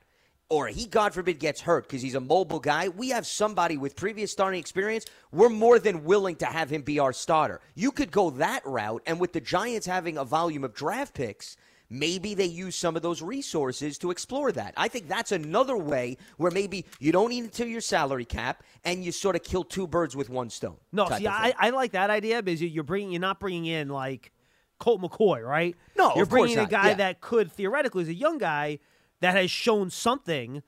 or 0.53 0.67
he, 0.67 0.85
God 0.85 1.15
forbid, 1.15 1.39
gets 1.39 1.61
hurt 1.61 1.87
because 1.87 2.03
he's 2.03 2.13
a 2.13 2.19
mobile 2.19 2.59
guy, 2.59 2.87
we 2.87 3.09
have 3.09 3.25
somebody 3.25 3.75
with 3.75 3.95
previous 3.95 4.31
starting 4.31 4.59
experience. 4.59 5.05
We're 5.31 5.49
more 5.49 5.79
than 5.79 6.03
willing 6.03 6.35
to 6.37 6.45
have 6.45 6.69
him 6.69 6.83
be 6.83 6.99
our 6.99 7.11
starter. 7.11 7.59
You 7.73 7.91
could 7.91 8.11
go 8.11 8.29
that 8.31 8.63
route, 8.63 9.01
and 9.07 9.19
with 9.19 9.33
the 9.33 9.41
Giants 9.41 9.87
having 9.87 10.15
a 10.19 10.23
volume 10.23 10.63
of 10.63 10.75
draft 10.75 11.15
picks, 11.15 11.57
maybe 11.89 12.35
they 12.35 12.45
use 12.45 12.75
some 12.75 12.95
of 12.95 13.01
those 13.01 13.23
resources 13.23 13.97
to 13.97 14.11
explore 14.11 14.51
that. 14.51 14.75
I 14.77 14.89
think 14.89 15.07
that's 15.07 15.31
another 15.31 15.75
way 15.75 16.17
where 16.37 16.51
maybe 16.51 16.85
you 16.99 17.11
don't 17.11 17.31
eat 17.31 17.45
into 17.45 17.67
your 17.67 17.81
salary 17.81 18.25
cap 18.25 18.61
and 18.83 19.03
you 19.03 19.11
sort 19.11 19.35
of 19.35 19.41
kill 19.41 19.63
two 19.63 19.87
birds 19.87 20.15
with 20.15 20.29
one 20.29 20.51
stone. 20.51 20.77
No, 20.91 21.09
see, 21.09 21.25
I. 21.25 21.55
I 21.57 21.71
like 21.71 21.93
that 21.93 22.11
idea 22.11 22.43
because 22.43 22.61
you- 22.61 22.67
you're 22.67 22.83
bringing, 22.83 23.11
you're 23.11 23.21
not 23.21 23.39
bringing 23.39 23.65
in 23.65 23.89
like 23.89 24.31
Colt 24.77 25.01
McCoy, 25.01 25.43
right? 25.43 25.75
No, 25.97 26.13
you're 26.13 26.23
of 26.23 26.29
course 26.29 26.41
bringing 26.41 26.59
a 26.59 26.67
guy 26.67 26.89
yeah. 26.89 26.95
that 26.95 27.21
could 27.21 27.51
theoretically, 27.51 28.03
as 28.03 28.09
a 28.09 28.13
young 28.13 28.37
guy 28.37 28.77
that 29.23 29.35
has 29.35 29.49
shown 29.49 29.89
something, 29.89 30.61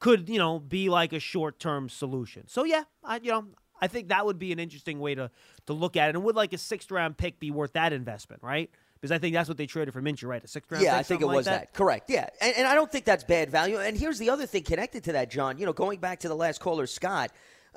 could 0.00 0.28
you 0.28 0.38
know 0.38 0.58
be 0.58 0.88
like 0.88 1.12
a 1.12 1.20
short-term 1.20 1.88
solution. 1.88 2.48
So 2.48 2.64
yeah, 2.64 2.82
I 3.04 3.20
you 3.22 3.30
know 3.30 3.46
I 3.80 3.86
think 3.86 4.08
that 4.08 4.26
would 4.26 4.38
be 4.38 4.50
an 4.52 4.58
interesting 4.58 4.98
way 4.98 5.14
to 5.14 5.30
to 5.66 5.72
look 5.72 5.96
at 5.96 6.08
it. 6.08 6.16
And 6.16 6.24
would 6.24 6.34
like 6.34 6.52
a 6.52 6.58
sixth-round 6.58 7.16
pick 7.16 7.38
be 7.38 7.52
worth 7.52 7.74
that 7.74 7.92
investment, 7.92 8.42
right? 8.42 8.68
Because 8.94 9.12
I 9.12 9.18
think 9.18 9.34
that's 9.34 9.48
what 9.48 9.56
they 9.56 9.66
traded 9.66 9.94
for 9.94 10.02
Minshew, 10.02 10.26
right? 10.28 10.42
A 10.42 10.48
sixth-round. 10.48 10.84
Yeah, 10.84 10.90
pick, 10.90 10.98
I 10.98 11.02
think 11.04 11.22
it 11.22 11.26
like 11.26 11.36
was 11.36 11.46
that. 11.46 11.72
Correct. 11.72 12.10
Yeah, 12.10 12.28
and, 12.40 12.54
and 12.56 12.66
I 12.66 12.74
don't 12.74 12.90
think 12.90 13.04
that's 13.04 13.24
bad 13.24 13.48
value. 13.48 13.78
And 13.78 13.96
here's 13.96 14.18
the 14.18 14.28
other 14.28 14.44
thing 14.44 14.64
connected 14.64 15.04
to 15.04 15.12
that, 15.12 15.30
John. 15.30 15.56
You 15.56 15.64
know, 15.66 15.72
going 15.72 16.00
back 16.00 16.18
to 16.20 16.28
the 16.28 16.36
last 16.36 16.60
caller, 16.60 16.86
Scott. 16.86 17.30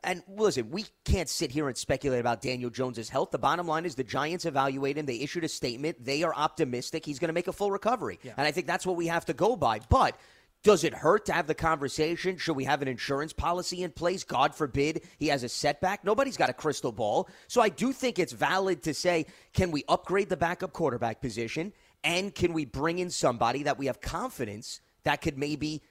And 0.03 0.23
listen, 0.27 0.69
we 0.69 0.85
can't 1.05 1.29
sit 1.29 1.51
here 1.51 1.67
and 1.67 1.77
speculate 1.77 2.19
about 2.19 2.41
Daniel 2.41 2.69
Jones's 2.69 3.09
health. 3.09 3.31
The 3.31 3.39
bottom 3.39 3.67
line 3.67 3.85
is 3.85 3.95
the 3.95 4.03
Giants 4.03 4.45
evaluate 4.45 4.97
him. 4.97 5.05
They 5.05 5.19
issued 5.19 5.43
a 5.43 5.49
statement. 5.49 6.03
They 6.03 6.23
are 6.23 6.33
optimistic 6.35 7.05
he's 7.05 7.19
going 7.19 7.29
to 7.29 7.33
make 7.33 7.47
a 7.47 7.53
full 7.53 7.71
recovery. 7.71 8.19
And 8.23 8.47
I 8.47 8.51
think 8.51 8.67
that's 8.67 8.85
what 8.85 8.95
we 8.95 9.07
have 9.07 9.25
to 9.25 9.33
go 9.33 9.55
by. 9.55 9.79
But 9.89 10.17
does 10.63 10.85
it 10.85 10.93
hurt 10.93 11.25
to 11.25 11.33
have 11.33 11.47
the 11.47 11.55
conversation? 11.55 12.37
Should 12.37 12.55
we 12.55 12.63
have 12.63 12.81
an 12.81 12.87
insurance 12.87 13.33
policy 13.33 13.83
in 13.83 13.91
place? 13.91 14.23
God 14.23 14.55
forbid 14.55 15.03
he 15.19 15.27
has 15.27 15.43
a 15.43 15.49
setback. 15.49 16.05
Nobody's 16.05 16.37
got 16.37 16.49
a 16.49 16.53
crystal 16.53 16.93
ball. 16.93 17.27
So 17.47 17.61
I 17.61 17.69
do 17.69 17.91
think 17.91 18.17
it's 18.17 18.31
valid 18.31 18.81
to 18.83 18.93
say, 18.93 19.25
can 19.53 19.71
we 19.71 19.83
upgrade 19.89 20.29
the 20.29 20.37
backup 20.37 20.71
quarterback 20.71 21.21
position? 21.21 21.73
And 22.03 22.33
can 22.33 22.53
we 22.53 22.65
bring 22.65 22.99
in 22.99 23.09
somebody 23.09 23.63
that 23.63 23.77
we 23.77 23.87
have 23.87 23.99
confidence 23.99 24.79
that 25.03 25.21
could 25.21 25.37
maybe 25.37 25.81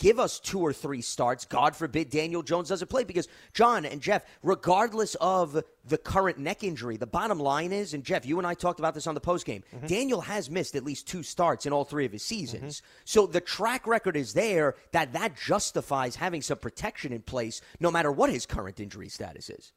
give 0.00 0.18
us 0.18 0.40
two 0.40 0.58
or 0.58 0.72
three 0.72 1.02
starts? 1.02 1.44
God 1.44 1.76
forbid 1.76 2.10
Daniel 2.10 2.42
Jones 2.42 2.70
doesn't 2.70 2.88
play. 2.88 3.04
Because, 3.04 3.28
John 3.54 3.84
and 3.84 4.00
Jeff, 4.00 4.24
regardless 4.42 5.14
of 5.20 5.62
the 5.84 5.98
current 5.98 6.38
neck 6.38 6.64
injury, 6.64 6.96
the 6.96 7.06
bottom 7.06 7.38
line 7.38 7.72
is, 7.72 7.94
and 7.94 8.02
Jeff, 8.02 8.26
you 8.26 8.38
and 8.38 8.46
I 8.46 8.54
talked 8.54 8.80
about 8.80 8.94
this 8.94 9.06
on 9.06 9.14
the 9.14 9.20
postgame, 9.20 9.62
mm-hmm. 9.74 9.86
Daniel 9.86 10.22
has 10.22 10.50
missed 10.50 10.74
at 10.74 10.82
least 10.82 11.06
two 11.06 11.22
starts 11.22 11.66
in 11.66 11.72
all 11.72 11.84
three 11.84 12.06
of 12.06 12.12
his 12.12 12.24
seasons. 12.24 12.78
Mm-hmm. 12.78 13.02
So 13.04 13.26
the 13.26 13.40
track 13.40 13.86
record 13.86 14.16
is 14.16 14.32
there 14.32 14.74
that 14.92 15.12
that 15.12 15.36
justifies 15.36 16.16
having 16.16 16.42
some 16.42 16.58
protection 16.58 17.12
in 17.12 17.22
place 17.22 17.60
no 17.78 17.90
matter 17.90 18.10
what 18.10 18.30
his 18.30 18.46
current 18.46 18.80
injury 18.80 19.08
status 19.08 19.50
is. 19.50 19.72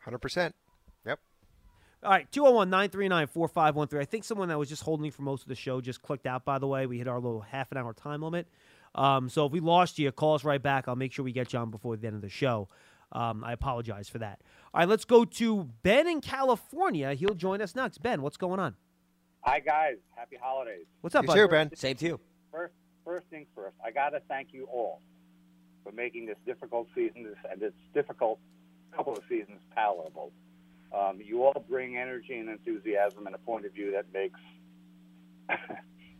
Hundred 0.00 0.18
percent. 0.18 0.54
Yep. 1.06 1.18
All 2.02 2.10
right, 2.10 2.30
201 2.30 2.68
939 2.68 3.26
4513. 3.28 4.00
I 4.00 4.04
think 4.04 4.24
someone 4.24 4.48
that 4.48 4.58
was 4.58 4.68
just 4.68 4.82
holding 4.82 5.10
for 5.10 5.22
most 5.22 5.42
of 5.42 5.48
the 5.48 5.54
show 5.54 5.80
just 5.80 6.02
clicked 6.02 6.26
out, 6.26 6.44
by 6.44 6.58
the 6.58 6.66
way. 6.66 6.86
We 6.86 6.98
hit 6.98 7.08
our 7.08 7.18
little 7.18 7.40
half 7.40 7.72
an 7.72 7.78
hour 7.78 7.94
time 7.94 8.22
limit. 8.22 8.46
Um, 8.94 9.28
so 9.28 9.46
if 9.46 9.52
we 9.52 9.60
lost 9.60 9.98
you, 9.98 10.10
call 10.12 10.34
us 10.34 10.44
right 10.44 10.62
back. 10.62 10.86
I'll 10.88 10.96
make 10.96 11.12
sure 11.12 11.24
we 11.24 11.32
get 11.32 11.52
you 11.52 11.58
on 11.58 11.70
before 11.70 11.96
the 11.96 12.06
end 12.06 12.16
of 12.16 12.22
the 12.22 12.28
show. 12.28 12.68
Um, 13.12 13.44
I 13.44 13.52
apologize 13.52 14.08
for 14.08 14.18
that. 14.18 14.40
All 14.72 14.80
right, 14.80 14.88
let's 14.88 15.04
go 15.04 15.24
to 15.24 15.68
Ben 15.82 16.08
in 16.08 16.20
California. 16.20 17.14
He'll 17.14 17.34
join 17.34 17.60
us 17.60 17.74
next. 17.74 17.98
Ben, 18.02 18.22
what's 18.22 18.36
going 18.36 18.60
on? 18.60 18.74
Hi 19.42 19.60
guys, 19.60 19.96
happy 20.16 20.36
holidays. 20.40 20.86
What's 21.02 21.14
up, 21.14 21.24
You 21.24 21.34
bud? 21.34 21.50
Ben. 21.50 21.76
Same 21.76 21.96
to 21.96 22.06
you. 22.06 22.20
First, 22.50 22.72
first 23.04 23.26
things 23.28 23.46
first, 23.54 23.76
I 23.84 23.90
got 23.90 24.10
to 24.10 24.20
thank 24.26 24.48
you 24.52 24.66
all 24.72 25.02
for 25.84 25.92
making 25.92 26.24
this 26.24 26.38
difficult 26.46 26.88
season 26.94 27.24
this, 27.24 27.36
and 27.50 27.60
this 27.60 27.74
difficult 27.92 28.38
couple 28.96 29.12
of 29.12 29.22
seasons 29.28 29.60
palatable. 29.74 30.32
Um, 30.96 31.20
you 31.22 31.44
all 31.44 31.64
bring 31.68 31.98
energy 31.98 32.38
and 32.38 32.48
enthusiasm 32.48 33.26
and 33.26 33.34
a 33.34 33.38
point 33.38 33.66
of 33.66 33.72
view 33.72 33.92
that 33.92 34.06
makes 34.14 34.40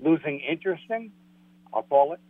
losing 0.01 0.41
interesting. 0.41 1.11
I'll 1.73 1.83
call 1.83 2.13
it, 2.13 2.21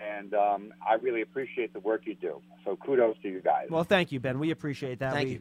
and 0.00 0.34
um, 0.34 0.72
I 0.86 0.94
really 0.94 1.22
appreciate 1.22 1.72
the 1.72 1.80
work 1.80 2.02
you 2.04 2.14
do. 2.14 2.40
So 2.64 2.76
kudos 2.76 3.16
to 3.22 3.28
you 3.28 3.40
guys. 3.40 3.66
Well, 3.70 3.84
thank 3.84 4.12
you, 4.12 4.20
Ben. 4.20 4.38
We 4.38 4.50
appreciate 4.50 4.98
that. 5.00 5.12
Thank 5.12 5.26
we, 5.26 5.32
you. 5.34 5.40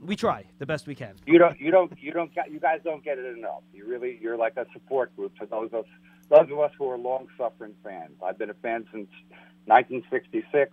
We 0.00 0.16
try 0.16 0.44
the 0.58 0.66
best 0.66 0.86
we 0.86 0.94
can. 0.94 1.14
you 1.26 1.38
don't, 1.38 1.58
you 1.58 1.70
don't, 1.70 1.92
you 1.98 2.12
don't, 2.12 2.30
you 2.50 2.60
guys 2.60 2.80
don't 2.84 3.02
get 3.02 3.18
it 3.18 3.36
enough. 3.36 3.62
You 3.72 3.88
really, 3.88 4.18
you're 4.20 4.36
like 4.36 4.56
a 4.56 4.66
support 4.72 5.14
group 5.16 5.38
to 5.38 5.46
those 5.46 5.70
of 5.72 5.84
those 6.28 6.50
of 6.50 6.60
us 6.60 6.70
who 6.78 6.88
are 6.88 6.96
long-suffering 6.96 7.74
fans. 7.82 8.12
I've 8.24 8.38
been 8.38 8.50
a 8.50 8.54
fan 8.54 8.86
since 8.92 9.08
1966. 9.64 10.70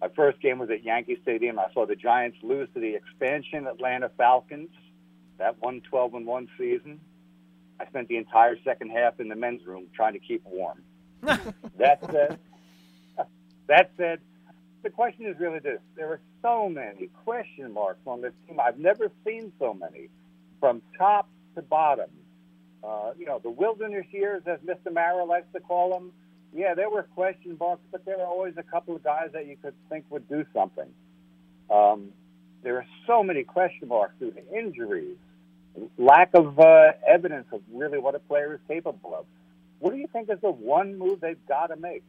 My 0.00 0.08
first 0.16 0.40
game 0.40 0.58
was 0.58 0.70
at 0.70 0.82
Yankee 0.82 1.18
Stadium. 1.20 1.58
I 1.58 1.66
saw 1.74 1.84
the 1.84 1.96
Giants 1.96 2.38
lose 2.42 2.66
to 2.72 2.80
the 2.80 2.94
expansion 2.94 3.66
Atlanta 3.66 4.10
Falcons 4.16 4.70
that 5.38 5.60
one 5.60 5.80
12 5.80 6.14
and 6.14 6.26
1 6.26 6.48
season. 6.56 7.00
I 7.80 7.86
spent 7.86 8.08
the 8.08 8.16
entire 8.16 8.56
second 8.62 8.90
half 8.90 9.20
in 9.20 9.28
the 9.28 9.34
men's 9.34 9.66
room 9.66 9.88
trying 9.94 10.12
to 10.12 10.18
keep 10.18 10.44
warm. 10.44 10.82
That 11.22 12.00
said, 12.10 12.38
that 13.66 13.90
said, 13.96 14.20
the 14.82 14.90
question 14.90 15.26
is 15.26 15.38
really 15.38 15.58
this: 15.58 15.80
there 15.96 16.08
are 16.08 16.20
so 16.42 16.68
many 16.68 17.08
question 17.24 17.72
marks 17.72 18.00
on 18.06 18.20
this 18.20 18.32
team. 18.46 18.58
I've 18.60 18.78
never 18.78 19.10
seen 19.24 19.52
so 19.58 19.74
many, 19.74 20.08
from 20.58 20.82
top 20.96 21.28
to 21.54 21.62
bottom. 21.62 22.10
Uh, 22.82 23.12
you 23.18 23.26
know, 23.26 23.38
the 23.38 23.50
wilderness 23.50 24.06
years, 24.10 24.42
as 24.46 24.58
Mr. 24.60 24.92
Mara 24.92 25.24
likes 25.24 25.46
to 25.52 25.60
call 25.60 25.90
them. 25.90 26.12
Yeah, 26.52 26.74
there 26.74 26.90
were 26.90 27.04
question 27.14 27.56
marks, 27.60 27.82
but 27.92 28.04
there 28.04 28.18
were 28.18 28.24
always 28.26 28.54
a 28.56 28.62
couple 28.62 28.96
of 28.96 29.04
guys 29.04 29.30
that 29.34 29.46
you 29.46 29.56
could 29.56 29.74
think 29.88 30.04
would 30.10 30.28
do 30.28 30.44
something. 30.52 30.88
Um, 31.70 32.08
there 32.62 32.76
are 32.76 32.86
so 33.06 33.22
many 33.22 33.44
question 33.44 33.88
marks 33.88 34.14
due 34.18 34.32
to 34.32 34.58
injuries, 34.58 35.16
lack 35.96 36.30
of 36.34 36.58
uh, 36.58 36.92
evidence 37.06 37.46
of 37.52 37.60
really 37.72 37.98
what 37.98 38.14
a 38.14 38.18
player 38.18 38.54
is 38.54 38.60
capable 38.66 39.14
of. 39.14 39.26
What 39.80 39.92
do 39.92 39.98
you 39.98 40.06
think 40.12 40.30
is 40.30 40.38
the 40.40 40.50
one 40.50 40.96
move 40.96 41.20
they've 41.20 41.44
got 41.48 41.68
to 41.68 41.76
make? 41.76 42.02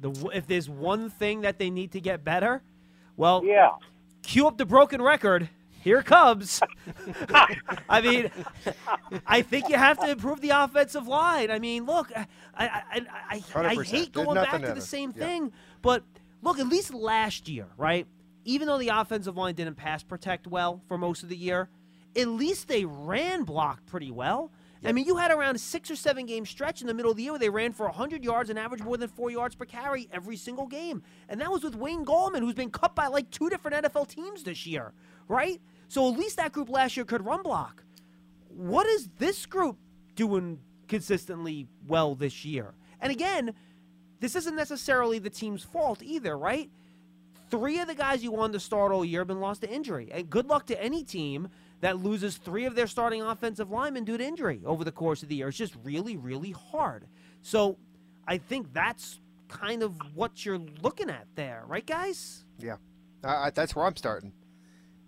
The 0.00 0.30
if 0.34 0.46
there's 0.46 0.68
one 0.68 1.10
thing 1.10 1.42
that 1.42 1.58
they 1.58 1.70
need 1.70 1.92
to 1.92 2.00
get 2.00 2.24
better, 2.24 2.62
well, 3.16 3.44
yeah, 3.44 3.70
cue 4.22 4.46
up 4.46 4.56
the 4.58 4.66
broken 4.66 5.00
record. 5.02 5.48
Here 5.82 6.00
it 6.00 6.06
comes. 6.06 6.60
I 7.88 8.02
mean, 8.02 8.30
I 9.26 9.40
think 9.40 9.70
you 9.70 9.76
have 9.76 9.98
to 10.00 10.10
improve 10.10 10.42
the 10.42 10.50
offensive 10.50 11.08
line. 11.08 11.50
I 11.50 11.58
mean, 11.58 11.86
look, 11.86 12.12
I 12.14 12.26
I, 12.54 12.82
I, 12.92 13.42
I, 13.54 13.66
I 13.66 13.82
hate 13.82 14.12
going 14.12 14.34
back 14.34 14.50
to 14.50 14.56
in 14.68 14.74
the 14.74 14.76
it. 14.76 14.82
same 14.82 15.12
Yeah. 15.16 15.24
thing, 15.26 15.52
but 15.80 16.02
look, 16.42 16.58
at 16.58 16.66
least 16.68 16.92
last 16.92 17.48
year, 17.48 17.66
right? 17.78 18.06
Even 18.44 18.68
though 18.68 18.78
the 18.78 18.88
offensive 18.88 19.36
line 19.38 19.54
didn't 19.54 19.76
pass 19.76 20.02
protect 20.02 20.46
well 20.46 20.82
for 20.86 20.98
most 20.98 21.22
of 21.22 21.30
the 21.30 21.36
year, 21.36 21.70
at 22.16 22.28
least 22.28 22.68
they 22.68 22.84
ran 22.84 23.44
block 23.44 23.84
pretty 23.86 24.10
well. 24.10 24.50
I 24.84 24.92
mean, 24.92 25.04
you 25.04 25.16
had 25.16 25.30
around 25.30 25.56
a 25.56 25.58
six 25.58 25.90
or 25.90 25.96
seven 25.96 26.24
game 26.24 26.46
stretch 26.46 26.80
in 26.80 26.86
the 26.86 26.94
middle 26.94 27.10
of 27.10 27.16
the 27.16 27.22
year 27.24 27.32
where 27.32 27.38
they 27.38 27.50
ran 27.50 27.72
for 27.72 27.86
100 27.86 28.24
yards 28.24 28.48
and 28.48 28.58
averaged 28.58 28.84
more 28.84 28.96
than 28.96 29.08
four 29.08 29.30
yards 29.30 29.54
per 29.54 29.66
carry 29.66 30.08
every 30.10 30.36
single 30.36 30.66
game. 30.66 31.02
And 31.28 31.40
that 31.40 31.50
was 31.50 31.62
with 31.62 31.74
Wayne 31.74 32.04
Gallman, 32.04 32.40
who's 32.40 32.54
been 32.54 32.70
cut 32.70 32.94
by 32.94 33.08
like 33.08 33.30
two 33.30 33.50
different 33.50 33.84
NFL 33.84 34.08
teams 34.08 34.42
this 34.42 34.66
year, 34.66 34.92
right? 35.28 35.60
So 35.88 36.10
at 36.10 36.18
least 36.18 36.38
that 36.38 36.52
group 36.52 36.70
last 36.70 36.96
year 36.96 37.04
could 37.04 37.24
run 37.24 37.42
block. 37.42 37.84
What 38.48 38.86
is 38.86 39.10
this 39.18 39.44
group 39.44 39.76
doing 40.14 40.58
consistently 40.88 41.66
well 41.86 42.14
this 42.14 42.44
year? 42.44 42.72
And 43.00 43.12
again, 43.12 43.52
this 44.20 44.34
isn't 44.36 44.56
necessarily 44.56 45.18
the 45.18 45.30
team's 45.30 45.62
fault 45.62 46.02
either, 46.02 46.38
right? 46.38 46.70
Three 47.50 47.80
of 47.80 47.88
the 47.88 47.94
guys 47.94 48.22
you 48.22 48.30
wanted 48.30 48.54
to 48.54 48.60
start 48.60 48.92
all 48.92 49.04
year 49.04 49.20
have 49.20 49.28
been 49.28 49.40
lost 49.40 49.62
to 49.62 49.70
injury. 49.70 50.08
And 50.12 50.30
good 50.30 50.46
luck 50.46 50.66
to 50.66 50.82
any 50.82 51.02
team 51.02 51.48
that 51.80 52.02
loses 52.02 52.36
three 52.36 52.66
of 52.66 52.74
their 52.74 52.86
starting 52.86 53.22
offensive 53.22 53.70
linemen 53.70 54.04
due 54.04 54.18
to 54.18 54.24
injury 54.24 54.60
over 54.64 54.84
the 54.84 54.92
course 54.92 55.22
of 55.22 55.28
the 55.28 55.36
year. 55.36 55.48
It's 55.48 55.56
just 55.56 55.76
really, 55.82 56.16
really 56.16 56.52
hard. 56.52 57.06
So 57.42 57.78
I 58.26 58.38
think 58.38 58.72
that's 58.72 59.20
kind 59.48 59.82
of 59.82 59.96
what 60.14 60.44
you're 60.44 60.60
looking 60.82 61.10
at 61.10 61.26
there, 61.34 61.64
right, 61.66 61.86
guys? 61.86 62.44
Yeah, 62.58 62.76
I, 63.24 63.46
I, 63.46 63.50
that's 63.50 63.74
where 63.74 63.86
I'm 63.86 63.96
starting. 63.96 64.32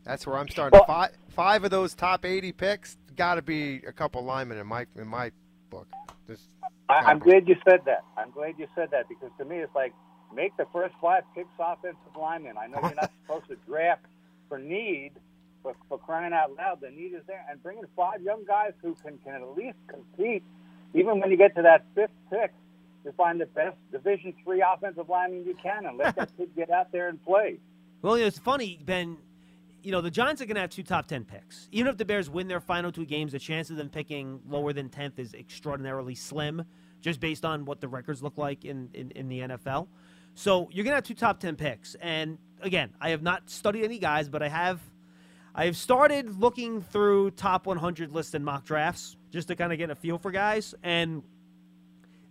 That's 0.05 0.27
where 0.27 0.37
I'm 0.37 0.49
starting. 0.49 0.81
five, 0.87 1.11
five 1.29 1.65
of 1.65 1.71
those 1.71 1.95
top 1.95 2.25
80 2.25 2.53
picks 2.53 2.97
got 3.17 3.37
to 3.37 3.43
be 3.43 3.83
a 3.87 3.93
couple 3.93 4.25
linemen 4.25 4.59
in 4.59 4.67
my 4.67 4.87
in 4.97 5.07
my 5.07 5.31
book. 5.71 5.87
Just 6.27 6.49
I, 6.89 6.95
I'm 6.95 7.19
glad 7.19 7.47
you 7.49 7.57
said 7.69 7.81
that. 7.87 8.05
I'm 8.17 8.31
glad 8.31 8.55
you 8.59 8.67
said 8.75 8.91
that 8.91 9.09
because 9.09 9.31
to 9.39 9.45
me, 9.45 9.59
it's 9.59 9.75
like 9.75 9.93
make 10.35 10.57
the 10.57 10.67
first 10.73 10.95
five 11.01 11.23
picks 11.35 11.49
offensive 11.59 11.99
linemen. 12.19 12.55
I 12.59 12.67
know 12.67 12.81
you're 12.83 12.95
not 12.95 13.13
supposed 13.27 13.49
to 13.49 13.57
draft 13.67 14.07
for 14.49 14.59
need, 14.59 15.13
but 15.63 15.77
for 15.89 15.99
crying 15.99 16.33
out 16.33 16.55
loud, 16.57 16.81
the 16.81 16.91
need 16.91 17.15
is 17.15 17.23
there. 17.27 17.45
And 17.51 17.63
bring 17.63 17.79
in 17.79 17.85
five 17.97 18.23
young 18.23 18.45
guys 18.45 18.73
who 18.83 18.95
can, 19.03 19.19
can 19.25 19.35
at 19.35 19.57
least 19.57 19.77
compete, 19.89 20.43
even 20.95 21.21
when 21.21 21.31
you 21.31 21.37
get 21.37 21.55
to 21.57 21.63
that 21.63 21.85
fifth 21.95 22.11
pick, 22.31 22.53
to 23.05 23.13
find 23.13 23.41
the 23.41 23.47
best 23.47 23.77
Division 23.91 24.35
three 24.45 24.63
offensive 24.63 25.09
lineman 25.09 25.45
you 25.45 25.57
can 25.61 25.87
and 25.87 25.99
let 25.99 26.15
that 26.17 26.31
kid 26.37 26.51
get 26.55 26.71
out 26.71 26.93
there 26.93 27.09
and 27.09 27.23
play. 27.25 27.59
Well, 28.01 28.15
it's 28.15 28.39
funny, 28.39 28.81
Ben. 28.85 29.17
You 29.83 29.91
know, 29.91 30.01
the 30.01 30.11
Giants 30.11 30.41
are 30.41 30.47
going 30.47 30.55
to 30.55 30.61
have 30.61 30.71
two 30.71 30.85
top 30.85 31.07
10 31.07 31.25
picks. 31.25 31.69
Even 31.73 31.91
if 31.91 31.97
the 31.97 32.05
Bears 32.05 32.31
win 32.31 32.47
their 32.47 32.61
final 32.61 32.93
two 32.93 33.05
games, 33.05 33.33
the 33.33 33.41
chance 33.41 33.69
of 33.71 33.77
them 33.77 33.89
picking 33.89 34.41
lower 34.49 34.73
than 34.73 34.89
10th 34.89 35.19
is 35.19 35.35
extraordinarily 35.35 36.15
slim, 36.15 36.65
just 37.01 37.19
based 37.19 37.45
on 37.45 37.65
what 37.65 37.81
the 37.81 37.89
records 37.89 38.23
look 38.23 38.39
like 38.39 38.65
in, 38.65 38.89
in, 38.95 39.11
in 39.13 39.29
the 39.29 39.41
NFL. 39.41 39.89
So 40.35 40.69
you're 40.73 40.85
going 40.85 40.93
to 40.93 40.97
have 40.97 41.05
two 41.05 41.15
top 41.15 41.41
10 41.41 41.57
picks. 41.57 41.97
And 41.97 42.39
again, 42.61 42.91
I 43.01 43.11
have 43.11 43.23
not 43.23 43.51
studied 43.51 43.85
any 43.85 43.99
guys, 43.99 44.29
but 44.29 44.43
I 44.43 44.49
have. 44.49 44.81
I 45.55 45.67
have 45.67 45.77
started 45.77 46.41
looking 46.41 46.81
through 46.81 47.33
top 47.33 47.67
100 47.67 48.11
lists 48.11 48.33
and 48.33 48.43
mock 48.43 48.65
drafts 48.65 49.17
just 49.31 49.49
to 49.49 49.57
kind 49.57 49.71
of 49.71 49.79
get 49.79 49.91
a 49.91 49.95
feel 49.95 50.17
for 50.17 50.31
guys. 50.31 50.75
And 50.83 51.23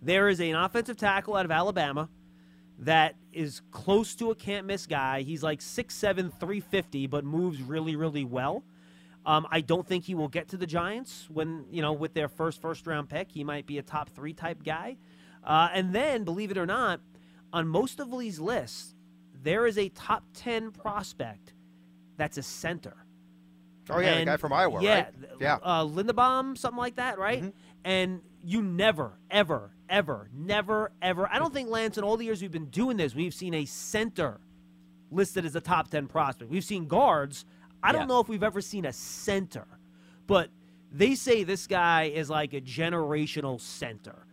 there 0.02 0.28
is 0.28 0.40
an 0.40 0.56
offensive 0.56 0.96
tackle 0.96 1.36
out 1.36 1.44
of 1.44 1.52
Alabama 1.52 2.08
that 2.80 3.14
is 3.32 3.62
close 3.70 4.16
to 4.16 4.32
a 4.32 4.34
can't 4.34 4.66
miss 4.66 4.86
guy. 4.86 5.22
He's 5.22 5.40
like 5.40 5.60
6'7, 5.60 6.32
350, 6.40 7.06
but 7.06 7.24
moves 7.24 7.62
really, 7.62 7.94
really 7.94 8.24
well. 8.24 8.64
Um, 9.24 9.46
I 9.52 9.60
don't 9.60 9.86
think 9.86 10.02
he 10.02 10.16
will 10.16 10.26
get 10.26 10.48
to 10.48 10.56
the 10.56 10.66
Giants 10.66 11.28
when, 11.32 11.64
you 11.70 11.80
know, 11.80 11.92
with 11.92 12.14
their 12.14 12.28
first 12.28 12.60
first 12.60 12.88
round 12.88 13.08
pick. 13.08 13.30
He 13.30 13.44
might 13.44 13.66
be 13.66 13.78
a 13.78 13.82
top 13.82 14.10
three 14.10 14.32
type 14.32 14.64
guy. 14.64 14.96
Uh, 15.44 15.68
and 15.72 15.94
then, 15.94 16.24
believe 16.24 16.50
it 16.50 16.58
or 16.58 16.66
not, 16.66 17.00
on 17.52 17.68
most 17.68 18.00
of 18.00 18.10
these 18.18 18.40
lists, 18.40 18.96
there 19.44 19.64
is 19.64 19.78
a 19.78 19.90
top 19.90 20.24
10 20.34 20.72
prospect 20.72 21.54
that's 22.16 22.36
a 22.36 22.42
center. 22.42 23.01
Oh 23.90 23.98
yeah, 23.98 24.18
the 24.18 24.24
guy 24.24 24.36
from 24.36 24.52
Iowa, 24.52 24.82
yeah, 24.82 24.94
right? 24.94 25.06
Yeah. 25.40 25.58
uh, 25.62 25.84
Linderbaum, 25.84 26.56
something 26.56 26.78
like 26.78 26.96
that, 26.96 27.18
right? 27.18 27.52
And 27.84 28.20
you 28.44 28.62
never, 28.62 29.12
ever, 29.30 29.70
ever, 29.88 30.28
never, 30.32 30.92
ever. 31.02 31.28
I 31.32 31.38
don't 31.38 31.52
think 31.52 31.68
Lance, 31.68 31.98
in 31.98 32.04
all 32.04 32.16
the 32.16 32.24
years 32.24 32.40
we've 32.42 32.52
been 32.52 32.70
doing 32.70 32.96
this, 32.96 33.14
we've 33.14 33.34
seen 33.34 33.54
a 33.54 33.64
center 33.64 34.40
listed 35.10 35.44
as 35.44 35.56
a 35.56 35.60
top 35.60 35.90
ten 35.90 36.06
prospect. 36.06 36.50
We've 36.50 36.64
seen 36.64 36.86
guards. 36.86 37.44
I 37.82 37.90
don't 37.90 38.06
know 38.06 38.20
if 38.20 38.28
we've 38.28 38.44
ever 38.44 38.60
seen 38.60 38.84
a 38.84 38.92
center, 38.92 39.66
but 40.28 40.50
they 40.92 41.16
say 41.16 41.42
this 41.42 41.66
guy 41.66 42.04
is 42.04 42.30
like 42.30 42.52
a 42.54 42.60
generational 42.60 43.60
center. 43.60 44.26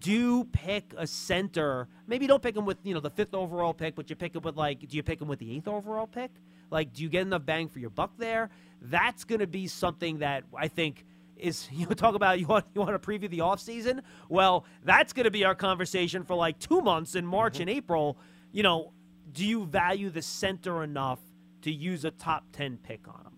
Do 0.00 0.44
pick 0.44 0.92
a 0.96 1.06
center. 1.06 1.86
Maybe 2.08 2.26
don't 2.26 2.42
pick 2.42 2.56
him 2.56 2.66
with 2.66 2.78
you 2.82 2.94
know 2.94 3.00
the 3.00 3.10
fifth 3.10 3.34
overall 3.34 3.72
pick, 3.74 3.94
but 3.94 4.10
you 4.10 4.16
pick 4.16 4.34
him 4.34 4.42
with 4.42 4.56
like, 4.56 4.80
do 4.88 4.96
you 4.96 5.04
pick 5.04 5.20
him 5.20 5.28
with 5.28 5.38
the 5.38 5.54
eighth 5.54 5.68
overall 5.68 6.08
pick? 6.08 6.32
Like, 6.70 6.92
do 6.92 7.02
you 7.02 7.08
get 7.08 7.22
enough 7.22 7.44
bang 7.44 7.68
for 7.68 7.78
your 7.78 7.90
buck 7.90 8.12
there? 8.18 8.50
That's 8.82 9.24
going 9.24 9.40
to 9.40 9.46
be 9.46 9.66
something 9.66 10.18
that 10.18 10.44
I 10.56 10.68
think 10.68 11.04
is 11.36 11.68
you 11.72 11.86
know, 11.86 11.92
talk 11.92 12.14
about 12.14 12.40
you 12.40 12.46
want 12.46 12.66
you 12.74 12.80
want 12.80 13.00
to 13.00 13.08
preview 13.10 13.30
the 13.30 13.38
offseason? 13.38 14.00
Well, 14.28 14.64
that's 14.84 15.12
going 15.12 15.24
to 15.24 15.30
be 15.30 15.44
our 15.44 15.54
conversation 15.54 16.24
for 16.24 16.34
like 16.34 16.58
2 16.58 16.80
months 16.80 17.14
in 17.14 17.26
March 17.26 17.60
and 17.60 17.70
April. 17.70 18.18
You 18.52 18.62
know, 18.62 18.92
do 19.32 19.46
you 19.46 19.66
value 19.66 20.10
the 20.10 20.22
center 20.22 20.82
enough 20.82 21.20
to 21.62 21.72
use 21.72 22.04
a 22.04 22.10
top 22.10 22.44
10 22.52 22.78
pick 22.78 23.06
on 23.08 23.26
him? 23.26 23.32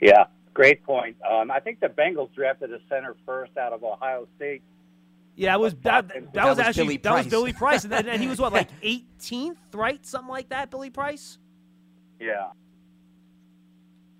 Yeah, 0.00 0.24
great 0.54 0.82
point. 0.82 1.16
Um, 1.30 1.50
I 1.50 1.60
think 1.60 1.80
the 1.80 1.88
Bengals 1.88 2.34
drafted 2.34 2.72
a 2.72 2.78
center 2.88 3.16
first 3.26 3.56
out 3.56 3.72
of 3.72 3.84
Ohio 3.84 4.26
State. 4.36 4.62
Yeah, 5.36 5.54
it 5.54 5.60
was 5.60 5.74
that, 5.82 6.08
that, 6.08 6.32
That 6.32 6.46
was, 6.46 6.58
was 6.58 6.66
actually 6.66 6.96
Billy 6.96 6.98
that 6.98 7.12
was 7.12 7.22
Price. 7.22 7.30
Billy 7.30 7.52
Price 7.52 7.84
and, 7.84 7.92
then, 7.92 8.08
and 8.08 8.20
he 8.20 8.28
was 8.28 8.40
what 8.40 8.52
like 8.60 8.68
18th, 8.82 9.56
right? 9.74 10.04
Something 10.04 10.30
like 10.30 10.48
that, 10.48 10.70
Billy 10.70 10.90
Price. 10.90 11.38
Yeah. 12.20 12.50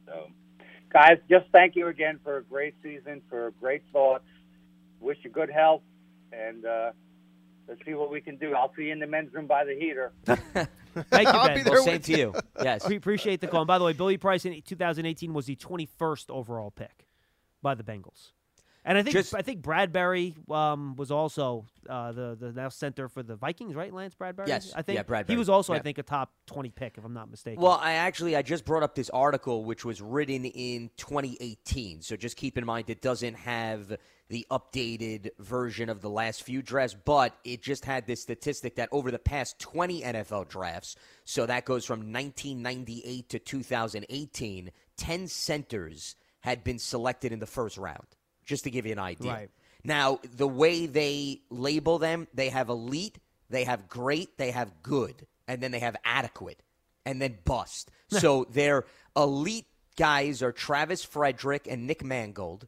So, 0.06 0.28
guys, 0.92 1.18
just 1.28 1.46
thank 1.52 1.76
you 1.76 1.88
again 1.88 2.18
for 2.24 2.38
a 2.38 2.42
great 2.42 2.74
season, 2.82 3.22
for 3.28 3.52
great 3.60 3.82
thoughts. 3.92 4.24
Wish 4.98 5.18
you 5.22 5.30
good 5.30 5.50
health, 5.50 5.82
and 6.32 6.64
uh, 6.64 6.90
let's 7.68 7.80
see 7.86 7.94
what 7.94 8.10
we 8.10 8.20
can 8.20 8.36
do. 8.36 8.54
I'll 8.54 8.72
see 8.76 8.84
you 8.84 8.92
in 8.92 8.98
the 8.98 9.06
men's 9.06 9.32
room 9.32 9.46
by 9.46 9.64
the 9.64 9.74
heater. 9.74 10.12
Thank 10.94 11.28
you, 11.28 11.34
I'll 11.34 11.46
Ben. 11.46 11.64
Well, 11.66 11.84
same 11.84 11.94
with 11.94 12.04
to 12.06 12.18
you. 12.18 12.34
Yes. 12.62 12.86
We 12.88 12.96
appreciate 12.96 13.40
the 13.40 13.46
call. 13.46 13.60
And 13.62 13.68
by 13.68 13.78
the 13.78 13.84
way, 13.84 13.92
Billy 13.92 14.16
Price 14.16 14.44
in 14.44 14.60
2018 14.60 15.32
was 15.32 15.46
the 15.46 15.56
21st 15.56 16.30
overall 16.30 16.70
pick 16.70 17.06
by 17.62 17.74
the 17.74 17.82
Bengals. 17.84 18.32
And 18.90 18.98
I 18.98 19.04
think 19.04 19.12
Just- 19.12 19.36
I 19.36 19.42
think 19.42 19.62
Bradbury 19.62 20.34
um, 20.50 20.96
was 20.96 21.12
also 21.12 21.64
uh, 21.88 22.10
the 22.10 22.34
the 22.34 22.50
now 22.50 22.70
center 22.70 23.08
for 23.08 23.22
the 23.22 23.36
Vikings, 23.36 23.76
right? 23.76 23.94
Lance 23.94 24.16
Bradbury. 24.16 24.48
Yes. 24.48 24.72
I 24.74 24.82
think 24.82 24.96
Yeah, 24.96 25.04
Bradbury. 25.04 25.36
he 25.36 25.38
was 25.38 25.48
also 25.48 25.72
I 25.72 25.78
think 25.78 25.98
a 25.98 26.02
top 26.02 26.32
20 26.46 26.70
pick, 26.70 26.98
if 26.98 27.04
I'm 27.04 27.14
not 27.14 27.30
mistaken. 27.30 27.62
Well, 27.62 27.78
I 27.80 27.92
actually 27.92 28.34
I 28.34 28.42
just 28.42 28.64
brought 28.64 28.82
up 28.82 28.96
this 28.96 29.08
article 29.10 29.64
which 29.64 29.84
was 29.84 30.02
written 30.02 30.44
in 30.44 30.90
2018. 30.96 32.02
So 32.02 32.16
just 32.16 32.36
keep 32.36 32.58
in 32.58 32.66
mind 32.66 32.90
it 32.90 33.00
doesn't 33.00 33.34
have 33.34 33.96
the 34.28 34.44
updated 34.50 35.30
version 35.38 35.88
of 35.88 36.00
the 36.00 36.10
last 36.10 36.42
few 36.42 36.60
drafts, 36.60 36.96
but 37.04 37.38
it 37.44 37.62
just 37.62 37.84
had 37.84 38.08
this 38.08 38.20
statistic 38.20 38.74
that 38.74 38.88
over 38.90 39.12
the 39.12 39.20
past 39.20 39.60
20 39.60 40.02
NFL 40.02 40.48
drafts, 40.48 40.96
so 41.24 41.46
that 41.46 41.64
goes 41.64 41.84
from 41.84 42.12
1998 42.12 43.28
to 43.28 43.38
2018, 43.38 44.72
10 44.96 45.28
centers 45.28 46.16
had 46.40 46.64
been 46.64 46.80
selected 46.80 47.30
in 47.30 47.38
the 47.38 47.46
first 47.46 47.78
round. 47.78 48.16
Just 48.50 48.64
to 48.64 48.70
give 48.70 48.84
you 48.84 48.92
an 48.92 48.98
idea. 48.98 49.30
Right. 49.32 49.50
Now, 49.84 50.18
the 50.36 50.48
way 50.48 50.86
they 50.86 51.40
label 51.50 51.98
them, 51.98 52.26
they 52.34 52.48
have 52.50 52.68
elite, 52.68 53.18
they 53.48 53.62
have 53.64 53.88
great, 53.88 54.36
they 54.38 54.50
have 54.50 54.82
good, 54.82 55.26
and 55.48 55.62
then 55.62 55.70
they 55.70 55.78
have 55.78 55.94
adequate, 56.04 56.62
and 57.06 57.22
then 57.22 57.38
bust. 57.44 57.90
so 58.08 58.44
their 58.50 58.84
elite 59.16 59.66
guys 59.96 60.42
are 60.42 60.50
Travis 60.52 61.04
Frederick 61.04 61.68
and 61.70 61.86
Nick 61.86 62.04
Mangold. 62.04 62.66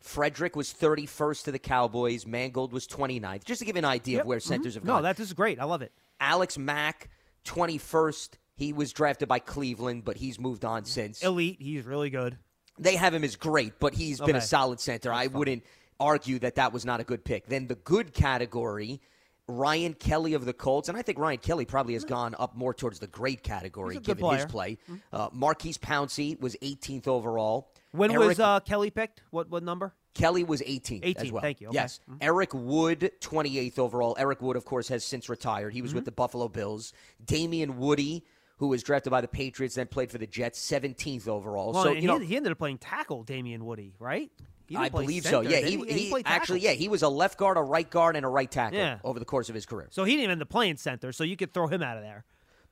Frederick 0.00 0.56
was 0.56 0.72
31st 0.74 1.44
to 1.44 1.52
the 1.52 1.58
Cowboys. 1.60 2.26
Mangold 2.26 2.72
was 2.72 2.88
29th. 2.88 3.44
Just 3.44 3.60
to 3.60 3.64
give 3.64 3.76
you 3.76 3.80
an 3.80 3.84
idea 3.84 4.16
Yep. 4.16 4.22
of 4.22 4.26
where 4.26 4.40
centers 4.40 4.72
Mhm. 4.72 4.78
have 4.78 4.84
No, 4.84 4.92
gone. 4.94 5.02
that 5.04 5.20
is 5.20 5.32
great. 5.32 5.60
I 5.60 5.64
love 5.64 5.82
it. 5.82 5.92
Alex 6.18 6.58
Mack, 6.58 7.08
21st. 7.44 8.38
He 8.56 8.72
was 8.72 8.92
drafted 8.92 9.28
by 9.28 9.38
Cleveland, 9.38 10.04
but 10.04 10.16
he's 10.16 10.38
moved 10.40 10.64
on 10.64 10.84
since. 10.84 11.22
Elite. 11.22 11.58
He's 11.60 11.84
really 11.84 12.10
good. 12.10 12.38
They 12.78 12.96
have 12.96 13.14
him 13.14 13.24
as 13.24 13.36
great, 13.36 13.78
but 13.78 13.94
he's 13.94 14.20
been 14.20 14.36
a 14.36 14.40
solid 14.40 14.80
center. 14.80 15.12
I 15.12 15.26
wouldn't 15.26 15.64
argue 16.00 16.38
that 16.40 16.56
that 16.56 16.72
was 16.72 16.84
not 16.84 17.00
a 17.00 17.04
good 17.04 17.24
pick. 17.24 17.46
Then 17.46 17.66
the 17.68 17.74
good 17.76 18.12
category, 18.14 19.00
Ryan 19.46 19.94
Kelly 19.94 20.34
of 20.34 20.44
the 20.44 20.52
Colts, 20.52 20.88
and 20.88 20.96
I 20.96 21.02
think 21.02 21.18
Ryan 21.18 21.38
Kelly 21.38 21.64
probably 21.64 21.94
has 21.94 22.04
gone 22.04 22.34
up 22.38 22.56
more 22.56 22.72
towards 22.74 22.98
the 22.98 23.06
great 23.06 23.42
category 23.42 23.94
He's 23.94 23.98
a 23.98 24.04
good 24.04 24.16
given 24.18 24.34
his 24.36 24.46
play. 24.46 24.78
Uh, 25.12 25.28
Maurkice 25.32 25.78
Pouncey 25.78 26.40
was 26.40 26.56
18th 26.62 27.06
overall. 27.08 27.70
When 27.92 28.10
Eric- 28.10 28.26
was 28.28 28.40
uh, 28.40 28.60
Kelly 28.60 28.90
picked? 28.90 29.22
What 29.30 29.50
what 29.50 29.62
number? 29.62 29.94
Kelly 30.14 30.44
was 30.44 30.60
18th, 30.62 31.16
as 31.16 31.32
well. 31.32 31.40
thank 31.42 31.60
you. 31.60 31.68
Okay. 31.68 31.74
Yes. 31.74 32.00
Mhm. 32.10 32.18
Eric 32.20 32.50
Wood, 32.52 33.12
28th 33.20 33.78
overall. 33.78 34.14
Eric 34.18 34.42
Wood, 34.42 34.56
of 34.56 34.64
course, 34.64 34.88
has 34.88 35.04
since 35.04 35.28
retired. 35.28 35.72
He 35.72 35.80
was 35.82 35.90
Mm-hmm. 35.90 35.96
with 35.96 36.04
the 36.04 36.12
Buffalo 36.12 36.48
Bills. 36.48 36.92
Damien 37.24 37.78
Woody, 37.78 38.24
who 38.62 38.68
was 38.68 38.84
drafted 38.84 39.10
by 39.10 39.20
the 39.20 39.26
Patriots, 39.26 39.74
then 39.74 39.88
played 39.88 40.08
for 40.08 40.18
the 40.18 40.26
Jets, 40.26 40.56
17th 40.70 41.26
overall. 41.26 41.72
Well, 41.72 41.82
so, 41.82 41.90
you 41.90 42.06
know, 42.06 42.20
he, 42.20 42.26
he 42.26 42.36
ended 42.36 42.52
up 42.52 42.58
playing 42.58 42.78
tackle, 42.78 43.24
Damien 43.24 43.64
Woody, 43.64 43.92
right? 43.98 44.30
I 44.76 44.88
believe 44.88 45.24
center, 45.24 45.42
so. 45.42 45.50
Yeah, 45.50 45.66
he, 45.66 45.78
he, 45.78 46.04
he, 46.04 46.10
played 46.10 46.26
actually, 46.28 46.60
yeah, 46.60 46.70
he 46.70 46.86
was 46.86 47.02
a 47.02 47.08
left 47.08 47.38
guard, 47.38 47.56
a 47.56 47.60
right 47.60 47.90
guard, 47.90 48.14
and 48.14 48.24
a 48.24 48.28
right 48.28 48.48
tackle 48.48 48.78
Yeah. 48.78 48.98
over 49.02 49.18
the 49.18 49.24
course 49.24 49.48
of 49.48 49.56
his 49.56 49.66
career. 49.66 49.88
So 49.90 50.04
he 50.04 50.12
didn't 50.12 50.22
even 50.22 50.32
end 50.34 50.42
up 50.42 50.48
playing 50.48 50.76
center, 50.76 51.10
so 51.10 51.24
you 51.24 51.36
could 51.36 51.52
throw 51.52 51.66
him 51.66 51.82
out 51.82 51.96
of 51.96 52.04
there. 52.04 52.24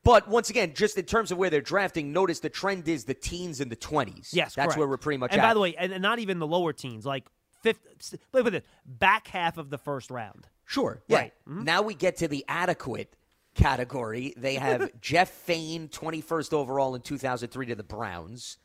But 0.05 0.29
once 0.29 0.49
again, 0.49 0.75
just 0.77 0.97
in 0.97 1.07
terms 1.07 1.33
of 1.33 1.39
where 1.39 1.51
they're 1.51 1.61
drafting, 1.61 2.13
notice 2.13 2.39
the 2.39 2.51
trend 2.51 2.87
is 2.87 3.03
the 3.03 3.13
teens 3.13 3.61
and 3.61 3.69
the 3.69 3.77
20s. 3.77 4.29
Yes, 4.33 4.55
That's 4.55 4.55
correct. 4.55 4.79
where 4.79 4.87
we're 4.87 4.97
pretty 4.97 5.19
much 5.19 5.33
And 5.33 5.41
at. 5.41 5.45
by 5.45 5.55
the 5.55 5.61
way, 5.61 5.75
and 5.75 5.93
and 5.93 6.03
not 6.03 6.21
even 6.21 6.39
the 6.39 6.47
lower 6.47 6.73
teens, 6.73 7.05
like 7.05 7.27
fifth, 7.63 7.81
look 8.33 8.47
at 8.47 8.53
this, 8.53 8.63
back 8.87 9.27
half 9.27 9.59
of 9.59 9.71
the 9.71 9.77
first 9.79 10.13
round. 10.13 10.47
Sure. 10.67 11.03
Yeah. 11.09 11.17
Right. 11.19 11.33
Mm-hmm. 11.49 11.65
Now 11.65 11.83
we 11.83 11.95
get 11.95 12.19
to 12.19 12.29
the 12.29 12.45
adequate 12.47 13.17
category. 13.55 14.35
They 14.37 14.55
have 14.57 14.91
Jeff 15.01 15.31
Faine, 15.31 15.89
21st 15.89 16.53
overall 16.53 16.95
in 16.95 17.03
2003 17.03 17.67
to 17.67 17.75
the 17.75 17.83
Browns. 17.83 18.59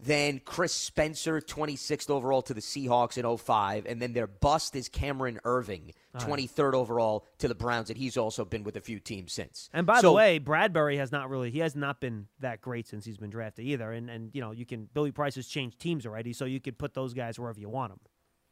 Then 0.00 0.40
Chris 0.44 0.72
Spencer, 0.72 1.40
26th 1.40 2.08
overall 2.08 2.40
to 2.42 2.54
the 2.54 2.60
Seahawks 2.60 3.18
in 3.18 3.36
05. 3.36 3.84
And 3.84 4.00
then 4.00 4.12
their 4.12 4.28
bust 4.28 4.76
is 4.76 4.88
Cameron 4.88 5.40
Erving, 5.44 5.90
Ah. 6.14 6.18
23rd 6.20 6.74
overall 6.74 7.26
to 7.38 7.48
the 7.48 7.54
Browns. 7.56 7.90
And 7.90 7.98
he's 7.98 8.16
also 8.16 8.44
been 8.44 8.62
with 8.62 8.76
a 8.76 8.80
few 8.80 9.00
teams 9.00 9.32
since. 9.32 9.68
And 9.72 9.88
by 9.88 9.96
the 9.96 10.02
So- 10.02 10.14
way, 10.14 10.38
Bradbury 10.38 10.98
has 10.98 11.10
not 11.10 11.28
really 11.28 11.50
he 11.50 11.58
has 11.58 11.74
not 11.74 12.00
been 12.00 12.28
that 12.38 12.60
great 12.60 12.86
since 12.86 13.04
he's 13.04 13.16
been 13.18 13.30
drafted 13.30 13.64
either. 13.66 13.90
And 13.90 14.08
and 14.08 14.30
you 14.32 14.40
know 14.40 14.52
you 14.52 14.64
can 14.64 14.88
Billy 14.94 15.10
Price 15.10 15.34
has 15.34 15.48
changed 15.48 15.80
teams 15.80 16.06
already, 16.06 16.32
so 16.32 16.44
you 16.44 16.60
could 16.60 16.78
put 16.78 16.94
those 16.94 17.12
guys 17.12 17.36
wherever 17.36 17.58
you 17.58 17.68
want 17.68 17.90
them. 17.90 18.00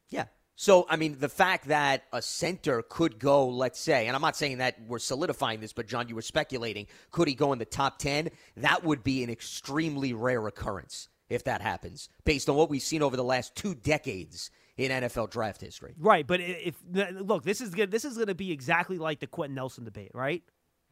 Yeah. 0.08 0.24
So, 0.58 0.86
I 0.88 0.96
mean, 0.96 1.18
the 1.20 1.28
fact 1.28 1.68
that 1.68 2.04
a 2.14 2.22
center 2.22 2.82
could 2.82 3.18
go, 3.18 3.46
let's 3.46 3.78
say, 3.78 4.06
and 4.06 4.16
I'm 4.16 4.22
not 4.22 4.36
saying 4.36 4.58
that 4.58 4.76
we're 4.88 4.98
solidifying 4.98 5.60
this, 5.60 5.74
but 5.74 5.86
John, 5.86 6.08
you 6.08 6.14
were 6.14 6.22
speculating, 6.22 6.86
could 7.10 7.28
he 7.28 7.34
go 7.34 7.52
in 7.52 7.58
the 7.58 7.66
top 7.66 7.98
10? 7.98 8.30
That 8.56 8.82
would 8.82 9.04
be 9.04 9.22
an 9.22 9.28
extremely 9.28 10.14
rare 10.14 10.46
occurrence 10.46 11.10
if 11.28 11.44
that 11.44 11.60
happens, 11.60 12.08
based 12.24 12.48
on 12.48 12.56
what 12.56 12.70
we've 12.70 12.82
seen 12.82 13.02
over 13.02 13.16
the 13.16 13.24
last 13.24 13.54
two 13.54 13.74
decades 13.74 14.50
in 14.78 14.90
NFL 14.90 15.30
draft 15.30 15.60
history. 15.60 15.94
Right, 15.98 16.26
but 16.26 16.40
if 16.40 16.74
look, 16.90 17.42
this 17.44 17.60
is 17.60 17.74
good. 17.74 17.90
This 17.90 18.04
is 18.04 18.14
going 18.14 18.28
to 18.28 18.34
be 18.34 18.52
exactly 18.52 18.96
like 18.96 19.20
the 19.20 19.26
Quenton 19.26 19.54
Nelson 19.54 19.84
debate, 19.84 20.12
right? 20.14 20.42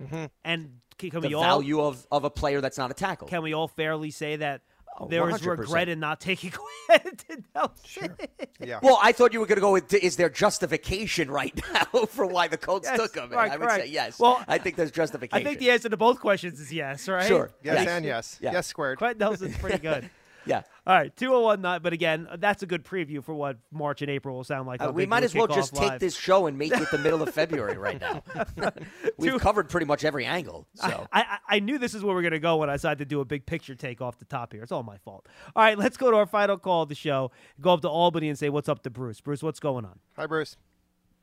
Mm-hmm. 0.03 0.25
And 0.45 0.81
can, 0.99 1.11
can 1.11 1.21
the 1.21 1.29
we 1.29 1.35
all 1.35 1.43
value 1.43 1.81
of, 1.81 2.07
of 2.11 2.25
a 2.25 2.31
player 2.31 2.61
that's 2.61 2.79
not 2.79 2.91
a 2.91 2.95
tackle. 2.95 3.29
can 3.29 3.43
we 3.43 3.55
all 3.55 3.69
fairly 3.69 4.11
say 4.11 4.37
that 4.37 4.63
there 5.09 5.29
is 5.29 5.41
100%. 5.41 5.59
regret 5.59 5.89
in 5.89 6.01
not 6.01 6.21
taking 6.21 6.53
Quenton 6.89 7.45
Nelson? 7.55 8.17
Yeah. 8.61 8.79
Well, 8.83 8.99
I 9.03 9.13
thought 9.13 9.33
you 9.33 9.41
were 9.41 9.47
going 9.47 9.57
to 9.57 9.61
go 9.63 9.73
with 9.73 9.93
is 9.95 10.17
there 10.17 10.29
justification 10.31 11.31
right 11.31 11.53
now 11.73 12.05
for 12.07 12.27
why 12.27 12.49
the 12.49 12.57
Colts 12.57 12.89
Yes, 12.91 12.99
took 12.99 13.15
him? 13.17 13.25
And 13.25 13.33
right, 13.33 13.51
I 13.53 13.57
would 13.57 13.65
correct. 13.69 13.85
say 13.85 13.91
yes. 13.91 14.19
Well, 14.19 14.43
I 14.49 14.59
think 14.59 14.77
there's 14.77 14.91
justification. 14.91 15.45
I 15.47 15.49
think 15.49 15.61
the 15.61 15.71
answer 15.71 15.89
to 15.89 15.97
both 15.97 16.21
questions 16.21 16.61
is 16.61 16.73
yes, 16.73 17.09
right? 17.09 17.27
Sure. 17.27 17.51
Yes, 17.63 17.77
Yes. 17.79 17.89
and 17.89 18.05
yes. 18.05 18.39
Yeah. 18.41 18.53
Yes 18.53 18.67
squared. 18.67 18.99
Quenton 18.99 19.19
Nelson's 19.19 19.57
pretty 19.59 19.79
good. 19.79 20.09
yeah. 20.47 20.63
All 20.87 20.95
right, 20.95 21.15
two 21.17 21.31
hundred 21.31 21.43
one 21.43 21.61
nine. 21.63 21.81
But 21.83 21.93
again, 21.95 22.29
that's 22.39 22.63
a 22.63 22.67
good 22.67 22.85
preview 22.85 23.25
for 23.25 23.35
what 23.35 23.57
March 23.73 24.03
and 24.03 24.11
April 24.11 24.37
will 24.37 24.45
sound 24.45 24.67
like. 24.67 24.83
Uh, 24.83 24.93
we 24.95 25.07
might 25.07 25.23
as 25.25 25.35
well 25.35 25.49
Kickoff 25.49 25.55
just 25.55 25.75
take 25.75 25.99
this 25.99 26.15
show 26.15 26.47
and 26.47 26.59
make 26.59 26.73
it 26.73 26.91
the 26.91 26.99
middle 26.99 27.23
of 27.23 27.31
February 27.35 27.79
right 27.79 28.01
now. 28.01 28.23
We've 29.17 29.33
Two- 29.33 29.39
covered 29.39 29.69
pretty 29.71 29.87
much 29.87 30.05
every 30.05 30.25
angle. 30.27 30.67
So 30.77 31.07
I, 31.13 31.21
I, 31.23 31.39
I 31.57 31.59
knew 31.61 31.79
this 31.79 31.95
is 31.95 32.05
where 32.05 32.15
we 32.15 32.19
are 32.21 32.23
going 32.23 32.33
to 32.33 32.39
go 32.39 32.57
when 32.59 32.69
I 32.69 32.75
decided 32.75 32.99
to 32.99 33.05
do 33.07 33.21
a 33.21 33.25
big 33.25 33.47
picture 33.47 33.75
take 33.75 34.03
off 34.03 34.19
the 34.19 34.27
top 34.27 34.53
here. 34.53 34.63
It's 34.63 34.73
all 34.73 34.83
my 34.83 34.99
fault. 34.99 35.27
All 35.57 35.63
right, 35.65 35.79
let's 35.79 35.97
go 35.97 36.11
to 36.11 36.17
our 36.19 36.27
final 36.27 36.59
call 36.59 36.83
of 36.83 36.89
the 36.91 36.95
show. 36.95 37.31
Go 37.61 37.73
up 37.73 37.81
to 37.83 37.89
Albany 37.89 38.29
and 38.29 38.39
say 38.39 38.51
what's 38.51 38.69
up 38.69 38.83
to 38.83 38.91
Bruce. 38.91 39.21
Bruce, 39.23 39.43
what's 39.43 39.61
going 39.61 39.85
on? 39.87 39.99
Hi, 40.17 40.27
Bruce. 40.27 40.57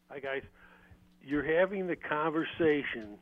Hi, 0.09 0.19
guys. 0.19 0.41
You're 1.21 1.43
having 1.59 1.85
the 1.85 1.95
conversation 1.95 3.17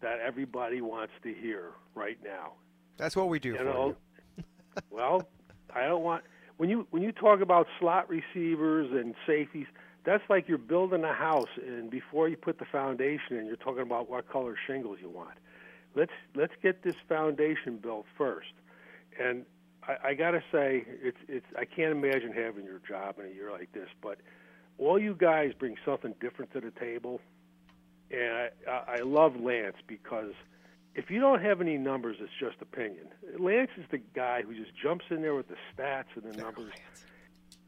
that 0.00 0.18
everybody 0.20 0.80
wants 0.80 1.12
to 1.22 1.34
hear 1.34 1.72
right 1.94 2.16
now. 2.24 2.54
That's 2.96 3.14
what 3.14 3.28
we 3.28 3.38
do 3.38 3.50
You 3.50 3.56
for 3.58 3.64
know, 3.64 3.96
you. 4.38 4.44
well, 4.90 5.28
I 5.74 5.86
don't 5.86 6.02
want 6.02 6.24
when 6.56 6.68
you 6.70 6.86
when 6.90 7.02
you 7.02 7.12
talk 7.12 7.40
about 7.40 7.66
slot 7.78 8.08
receivers 8.08 8.90
and 8.92 9.14
safeties. 9.26 9.66
That's 10.04 10.22
like 10.28 10.48
you're 10.48 10.58
building 10.58 11.04
a 11.04 11.14
house, 11.14 11.48
and 11.64 11.88
before 11.88 12.28
you 12.28 12.36
put 12.36 12.58
the 12.58 12.64
foundation 12.64 13.36
in, 13.36 13.46
you're 13.46 13.54
talking 13.54 13.82
about 13.82 14.10
what 14.10 14.28
color 14.28 14.56
shingles 14.66 14.98
you 15.00 15.08
want. 15.08 15.38
Let's 15.94 16.12
let's 16.34 16.54
get 16.62 16.82
this 16.82 16.96
foundation 17.08 17.76
built 17.76 18.06
first. 18.18 18.52
And 19.20 19.44
I, 19.86 20.08
I 20.08 20.14
got 20.14 20.32
to 20.32 20.42
say, 20.50 20.84
it's 20.86 21.18
it's 21.28 21.46
I 21.56 21.64
can't 21.64 21.92
imagine 21.92 22.32
having 22.32 22.64
your 22.64 22.80
job 22.86 23.18
in 23.18 23.26
a 23.26 23.34
year 23.34 23.52
like 23.52 23.72
this. 23.72 23.88
But 24.00 24.18
all 24.78 24.98
you 24.98 25.14
guys 25.14 25.52
bring 25.58 25.76
something 25.84 26.14
different 26.20 26.52
to 26.52 26.60
the 26.60 26.72
table, 26.72 27.20
and 28.10 28.50
I 28.68 28.72
I 28.88 29.00
love 29.02 29.36
Lance 29.36 29.76
because 29.86 30.32
if 30.94 31.10
you 31.10 31.20
don't 31.20 31.42
have 31.42 31.60
any 31.60 31.78
numbers, 31.78 32.16
it's 32.20 32.32
just 32.38 32.60
opinion. 32.60 33.06
Lance 33.38 33.70
is 33.76 33.84
the 33.90 33.98
guy 33.98 34.42
who 34.42 34.54
just 34.54 34.76
jumps 34.76 35.06
in 35.10 35.22
there 35.22 35.34
with 35.34 35.48
the 35.48 35.56
stats 35.74 36.04
and 36.14 36.32
the 36.32 36.36
numbers, 36.36 36.72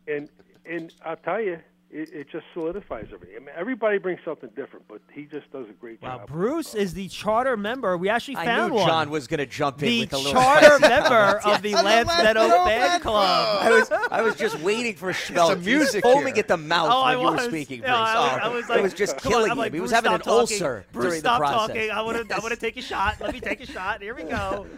and 0.06 0.28
and 0.66 0.92
I'll 1.04 1.16
tell 1.16 1.40
you, 1.40 1.60
it, 1.94 2.12
it 2.12 2.28
just 2.28 2.44
solidifies 2.52 3.06
everything. 3.14 3.36
I 3.36 3.38
mean, 3.38 3.54
everybody 3.56 3.98
brings 3.98 4.18
something 4.24 4.50
different, 4.56 4.88
but 4.88 5.00
he 5.12 5.26
just 5.26 5.48
does 5.52 5.68
a 5.68 5.72
great 5.72 6.02
Wow, 6.02 6.18
job. 6.18 6.26
Bruce 6.28 6.74
is 6.74 6.92
the 6.92 7.06
charter 7.08 7.56
member. 7.56 7.96
We 7.96 8.08
actually 8.08 8.36
I 8.36 8.46
found 8.46 8.72
knew 8.72 8.78
one. 8.80 8.88
John 8.88 9.10
was 9.10 9.28
going 9.28 9.38
to 9.38 9.46
jump 9.46 9.80
in 9.80 9.88
the 9.88 10.00
with 10.00 10.12
a 10.12 10.16
little 10.18 10.32
charter 10.32 10.66
spicy 10.76 10.88
member 10.88 11.40
of 11.44 11.62
the 11.62 11.68
Yes. 11.70 11.84
Lance 11.84 12.08
Medow 12.10 12.64
fan 12.66 13.00
club. 13.00 13.58
I 13.62 13.70
was 13.70 13.90
I 14.10 14.22
was 14.22 14.34
just 14.34 14.58
waiting 14.58 14.96
for 14.96 15.12
Schmeelk. 15.12 15.46
Some 15.54 15.64
music 15.64 16.02
foaming 16.02 16.36
at 16.36 16.48
the 16.48 16.56
mouth 16.56 16.88
Oh, 16.92 17.00
I 17.02 17.14
when 17.14 17.24
you 17.26 17.30
were 17.30 17.36
was. 17.36 17.44
speaking, 17.46 17.78
Bruce. 17.80 17.88
Yeah, 17.90 17.96
I 17.96 18.18
was, 18.18 18.42
Oh, 18.42 18.46
I 18.46 18.48
was 18.48 18.68
like, 18.68 18.78
it 18.78 18.82
was 18.82 18.94
just 18.94 19.16
come 19.18 19.32
on. 19.32 19.38
killing 19.38 19.50
I'm 19.52 19.58
him. 19.66 19.72
he 19.74 19.80
was 19.80 19.90
having 19.92 20.12
an 20.12 20.18
talking. 20.18 20.32
ulcer 20.32 20.84
Bruce, 20.92 21.04
during 21.06 21.20
stop 21.20 21.38
the 21.40 21.46
process. 21.46 21.68
talking. 21.76 21.90
I 21.92 22.02
want 22.02 22.28
to. 22.28 22.34
I 22.34 22.38
want 22.40 22.52
to 22.54 22.60
take 22.60 22.76
a 22.76 22.82
shot. 22.92 23.20
Let 23.20 23.32
me 23.32 23.38
take 23.40 23.60
a 23.60 23.66
shot. 23.66 24.02
Here 24.02 24.14
we 24.16 24.24
go. 24.24 24.66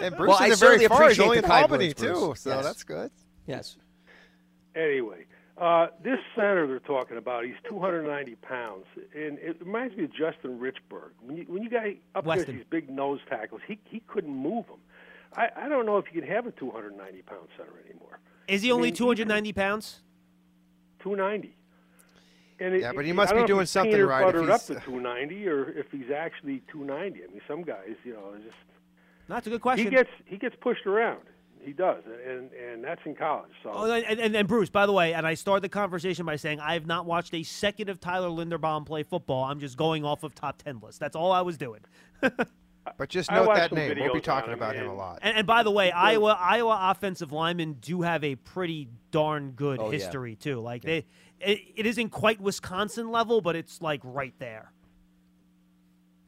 And 0.00 0.16
Bruce 0.16 0.28
Well, 0.30 0.38
I 0.40 0.46
isn't 0.48 0.66
very 0.66 0.86
far. 0.88 1.08
He's 1.10 1.18
appreciate 1.18 1.24
only 1.26 1.40
the 1.40 1.44
in 1.46 1.50
Albany, 1.52 1.92
too, 1.92 2.34
so 2.36 2.62
that's 2.62 2.82
good. 2.82 3.10
Yes. 3.46 3.76
Anyway, 4.74 5.26
uh, 5.60 5.88
this 6.02 6.18
center 6.34 6.66
they're 6.66 6.78
talking 6.78 7.18
about, 7.18 7.44
he's 7.44 7.54
290 7.68 8.34
pounds, 8.36 8.86
and 9.14 9.38
it 9.38 9.60
reminds 9.60 9.94
me 9.94 10.04
of 10.04 10.10
Justin 10.10 10.58
Richburg. 10.58 11.10
When 11.20 11.36
you 11.36 11.44
when 11.48 11.62
you 11.62 11.68
got 11.68 11.84
up 12.14 12.24
Weston. 12.24 12.54
against 12.54 12.70
these 12.70 12.70
big 12.70 12.90
nose 12.90 13.20
tackles, 13.28 13.60
he 13.68 13.78
he 13.84 14.00
couldn't 14.08 14.34
move 14.34 14.66
them. 14.66 14.78
I, 15.36 15.48
I 15.56 15.68
don't 15.68 15.84
know 15.84 15.98
if 15.98 16.06
you 16.12 16.20
can 16.20 16.28
have 16.28 16.46
a 16.46 16.50
290 16.52 17.22
pound 17.22 17.48
center 17.56 17.72
anymore. 17.88 18.18
Is 18.48 18.62
he 18.62 18.70
I 18.70 18.74
only 18.74 18.88
mean, 18.88 18.96
290 18.96 19.52
pounds? 19.52 20.00
290. 21.02 21.54
And 22.58 22.74
it, 22.74 22.80
Yeah, 22.80 22.92
but 22.92 23.04
he 23.04 23.12
must 23.12 23.34
be 23.34 23.44
doing 23.44 23.66
something 23.66 24.00
right 24.02 24.26
if 24.26 24.34
Buttered 24.34 24.50
up 24.50 24.62
to 24.66 24.74
290, 24.84 25.46
or 25.46 25.70
if 25.70 25.86
he's 25.92 26.10
actually 26.10 26.62
290. 26.72 27.22
I 27.22 27.26
mean, 27.28 27.40
some 27.46 27.62
guys, 27.62 27.94
you 28.02 28.14
know, 28.14 28.34
just 28.42 28.56
That's 29.28 29.46
a 29.46 29.50
good 29.50 29.60
question. 29.60 29.84
he 29.84 29.90
gets 29.90 30.10
he 30.24 30.36
gets 30.36 30.56
pushed 30.60 30.86
around. 30.86 31.20
He 31.62 31.72
does, 31.72 32.02
and 32.26 32.50
and 32.52 32.82
that's 32.82 33.00
in 33.04 33.14
college. 33.14 33.50
So 33.62 33.70
Oh, 33.74 33.92
and, 33.92 34.18
and, 34.20 34.34
and 34.34 34.48
Bruce, 34.48 34.70
by 34.70 34.86
the 34.86 34.92
way, 34.92 35.12
and 35.14 35.26
I 35.26 35.34
started 35.34 35.62
the 35.62 35.68
conversation 35.68 36.24
by 36.24 36.36
saying 36.36 36.58
I 36.60 36.72
have 36.74 36.86
not 36.86 37.06
watched 37.06 37.34
a 37.34 37.42
second 37.42 37.88
of 37.90 38.00
Tyler 38.00 38.28
Linderbaum 38.28 38.86
play 38.86 39.02
football. 39.02 39.44
I'm 39.44 39.60
just 39.60 39.76
going 39.76 40.04
off 40.04 40.22
of 40.22 40.34
top 40.34 40.62
ten 40.62 40.80
lists. 40.80 40.98
That's 40.98 41.16
all 41.16 41.32
I 41.32 41.42
was 41.42 41.56
doing. 41.58 41.80
But 42.96 43.10
just 43.10 43.30
note 43.30 43.54
that 43.54 43.72
name. 43.72 43.94
We'll 44.00 44.14
be 44.14 44.20
talking 44.20 44.48
on 44.48 44.54
him, 44.54 44.58
about 44.58 44.74
him 44.74 44.88
a 44.88 44.94
lot. 44.94 45.18
And, 45.22 45.36
and 45.36 45.46
by 45.46 45.62
the 45.62 45.70
way, 45.70 45.90
Iowa 45.92 46.36
Iowa 46.40 46.78
offensive 46.90 47.30
linemen 47.30 47.74
do 47.74 48.00
have 48.02 48.24
a 48.24 48.36
pretty 48.36 48.88
darn 49.10 49.50
good 49.52 49.78
Oh, 49.80 49.86
yeah. 49.90 49.98
history 49.98 50.34
too. 50.34 50.60
Like 50.60 50.82
they, 50.82 51.04
it, 51.40 51.60
it 51.76 51.86
isn't 51.86 52.08
quite 52.08 52.40
Wisconsin 52.40 53.10
level, 53.12 53.42
but 53.42 53.54
it's 53.54 53.82
like 53.82 54.00
right 54.02 54.34
there. 54.38 54.72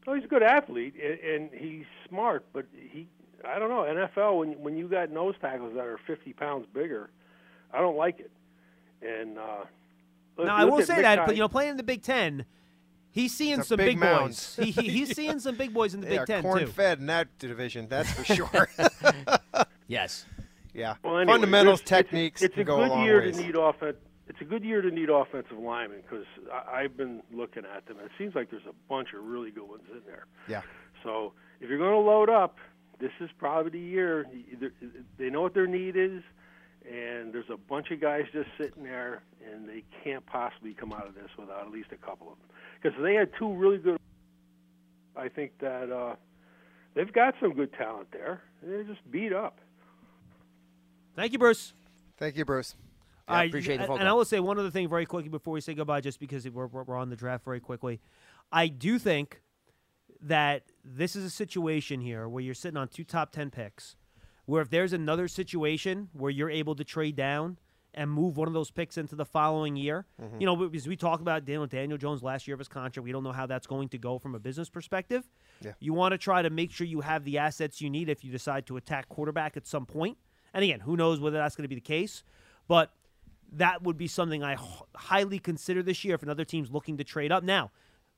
Oh, 0.06 0.14
he's 0.14 0.24
a 0.24 0.28
good 0.28 0.42
athlete, 0.42 0.94
and, 1.02 1.18
and 1.20 1.50
he's 1.54 1.84
smart, 2.08 2.44
but 2.52 2.66
he, 2.76 3.08
I 3.46 3.58
don't 3.58 3.68
know, 3.68 3.82
NFL, 3.82 4.38
when, 4.38 4.52
when 4.62 4.76
you 4.76 4.88
got 4.88 5.10
nose 5.10 5.34
tackles 5.40 5.74
that 5.74 5.84
are 5.84 5.98
50 6.06 6.32
pounds 6.34 6.66
bigger, 6.72 7.10
I 7.72 7.78
don't 7.80 7.96
like 7.96 8.20
it. 8.20 8.30
And 9.02 9.38
uh, 9.38 9.64
Look- 10.36 10.46
Now 10.46 10.56
I 10.56 10.64
will 10.64 10.80
at 10.80 10.86
say 10.86 11.02
that, 11.02 11.18
Mckay. 11.20 11.26
but 11.26 11.34
you 11.36 11.40
know, 11.42 11.48
playing 11.48 11.72
in 11.72 11.76
the 11.76 11.82
Big 11.82 12.02
Ten, 12.02 12.44
he's 13.10 13.34
seeing 13.34 13.56
Some 13.56 13.64
some 13.64 13.76
big 13.78 13.86
big, 13.88 13.98
mounds. 13.98 14.56
boys. 14.56 14.64
He, 14.66 14.70
he- 14.72 14.88
he's 14.90 15.14
seeing 15.16 15.38
some 15.40 15.56
big 15.56 15.72
boys 15.74 15.94
in 15.94 16.00
the 16.00 16.06
They 16.08 16.12
Big 16.12 16.20
are 16.20 16.26
Ten 16.26 16.42
corn 16.42 16.60
too. 16.60 16.66
fed 16.68 17.00
in 17.00 17.06
that 17.06 17.36
division, 17.38 17.88
that's 17.88 18.10
for 18.12 18.24
sure. 18.24 18.68
Yes. 19.88 20.24
yeah. 20.72 20.94
Well, 21.02 21.18
anyway, 21.18 21.34
Fundamentals, 21.34 21.82
there's- 21.82 22.04
techniques 22.04 22.42
It's, 22.42 22.54
can 22.54 22.62
it's 22.62 22.68
a 22.68 22.72
go 22.72 22.80
a 22.80 22.84
good 22.84 22.90
long 22.92 23.04
year 23.04 23.20
ways. 23.20 23.36
to 23.36 23.42
need 23.42 23.56
offense. 23.56 23.96
It's 24.28 24.40
a 24.40 24.44
good 24.44 24.64
year 24.64 24.80
to 24.80 24.90
need 24.90 25.10
offensive 25.10 25.58
linemen 25.58 26.00
because 26.00 26.24
I've 26.72 26.96
been 26.96 27.22
looking 27.32 27.64
at 27.66 27.84
them. 27.86 27.98
and 27.98 28.06
It 28.06 28.12
seems 28.16 28.34
like 28.34 28.50
there's 28.50 28.64
a 28.66 28.72
bunch 28.88 29.08
of 29.12 29.22
really 29.24 29.50
good 29.50 29.68
ones 29.68 29.82
in 29.90 30.00
there. 30.06 30.24
Yeah. 30.48 30.62
So 31.02 31.32
if 31.60 31.68
you're 31.68 31.78
going 31.78 31.90
to 31.90 31.98
load 31.98 32.30
up, 32.30 32.56
this 33.02 33.10
is 33.20 33.28
probably 33.36 33.72
the 33.72 33.84
year. 33.84 34.24
They 35.18 35.28
know 35.28 35.42
what 35.42 35.54
their 35.54 35.66
need 35.66 35.96
is, 35.96 36.22
and 36.88 37.34
there's 37.34 37.50
a 37.52 37.56
bunch 37.56 37.90
of 37.90 38.00
guys 38.00 38.26
just 38.32 38.48
sitting 38.56 38.84
there, 38.84 39.22
and 39.44 39.68
they 39.68 39.82
can't 40.04 40.24
possibly 40.24 40.72
come 40.72 40.92
out 40.92 41.08
of 41.08 41.14
this 41.14 41.28
without 41.36 41.66
at 41.66 41.72
least 41.72 41.88
a 41.90 41.96
couple 41.96 42.28
of 42.30 42.38
them. 42.38 42.48
Because 42.80 42.96
they 43.02 43.14
had 43.14 43.30
two 43.36 43.52
really 43.52 43.78
good. 43.78 43.98
I 45.16 45.28
think 45.28 45.58
that 45.58 45.90
uh, 45.90 46.14
they've 46.94 47.12
got 47.12 47.34
some 47.40 47.54
good 47.54 47.72
talent 47.74 48.06
there. 48.12 48.42
They're 48.62 48.84
just 48.84 49.00
beat 49.10 49.32
up. 49.32 49.58
Thank 51.16 51.32
you, 51.32 51.40
Bruce. 51.40 51.74
Thank 52.18 52.36
you, 52.36 52.44
Bruce. 52.44 52.76
Yeah, 53.28 53.34
I 53.34 53.44
appreciate 53.44 53.78
the 53.78 53.86
phone 53.86 53.98
And 53.98 54.08
I 54.08 54.12
will 54.12 54.24
say 54.24 54.38
one 54.38 54.60
other 54.60 54.70
thing 54.70 54.88
very 54.88 55.06
quickly 55.06 55.28
before 55.28 55.54
we 55.54 55.60
say 55.60 55.74
goodbye, 55.74 56.00
just 56.00 56.20
because 56.20 56.48
we're, 56.48 56.66
we're 56.66 56.84
we're 56.84 56.96
on 56.96 57.10
the 57.10 57.16
draft 57.16 57.44
very 57.44 57.60
quickly. 57.60 58.00
I 58.52 58.68
do 58.68 58.98
think 59.00 59.42
that 60.22 60.62
this 60.84 61.16
is 61.16 61.24
a 61.24 61.30
situation 61.30 62.00
here 62.00 62.28
where 62.28 62.42
you're 62.42 62.54
sitting 62.54 62.76
on 62.76 62.88
two 62.88 63.04
top 63.04 63.32
10 63.32 63.50
picks, 63.50 63.96
where 64.46 64.62
if 64.62 64.70
there's 64.70 64.92
another 64.92 65.28
situation 65.28 66.08
where 66.12 66.30
you're 66.30 66.50
able 66.50 66.74
to 66.76 66.84
trade 66.84 67.16
down 67.16 67.58
and 67.94 68.10
move 68.10 68.36
one 68.38 68.48
of 68.48 68.54
those 68.54 68.70
picks 68.70 68.96
into 68.96 69.14
the 69.14 69.24
following 69.24 69.76
year, 69.76 70.06
Mm-hmm. 70.20 70.40
you 70.40 70.46
know, 70.46 70.56
because 70.56 70.86
we 70.86 70.96
talked 70.96 71.20
about 71.20 71.44
Daniel, 71.44 71.66
Daniel 71.66 71.98
Jones 71.98 72.22
last 72.22 72.46
year 72.48 72.54
of 72.54 72.58
his 72.58 72.68
contract, 72.68 73.04
we 73.04 73.12
don't 73.12 73.22
know 73.24 73.32
how 73.32 73.46
that's 73.46 73.66
going 73.66 73.88
to 73.90 73.98
go 73.98 74.18
from 74.18 74.34
a 74.34 74.38
business 74.38 74.70
perspective. 74.70 75.28
Yeah. 75.60 75.72
You 75.80 75.92
want 75.92 76.12
to 76.12 76.18
try 76.18 76.40
to 76.42 76.50
make 76.50 76.70
sure 76.72 76.86
you 76.86 77.00
have 77.02 77.24
the 77.24 77.38
assets 77.38 77.80
you 77.80 77.90
need 77.90 78.08
if 78.08 78.24
you 78.24 78.30
decide 78.32 78.66
to 78.66 78.76
attack 78.76 79.08
quarterback 79.08 79.56
at 79.56 79.66
some 79.66 79.84
point. 79.86 80.16
And 80.54 80.64
again, 80.64 80.80
who 80.80 80.96
knows 80.96 81.20
whether 81.20 81.36
that's 81.38 81.54
going 81.56 81.64
to 81.64 81.68
be 81.68 81.74
the 81.74 81.80
case, 81.80 82.22
but 82.68 82.92
that 83.54 83.82
would 83.82 83.98
be 83.98 84.06
something 84.06 84.42
I 84.42 84.54
h- 84.54 84.58
highly 84.94 85.38
consider 85.38 85.82
this 85.82 86.02
year 86.04 86.14
if 86.14 86.22
another 86.22 86.44
team's 86.46 86.70
looking 86.70 86.96
to 86.96 87.04
trade 87.04 87.30
up. 87.32 87.42
Now, 87.44 87.70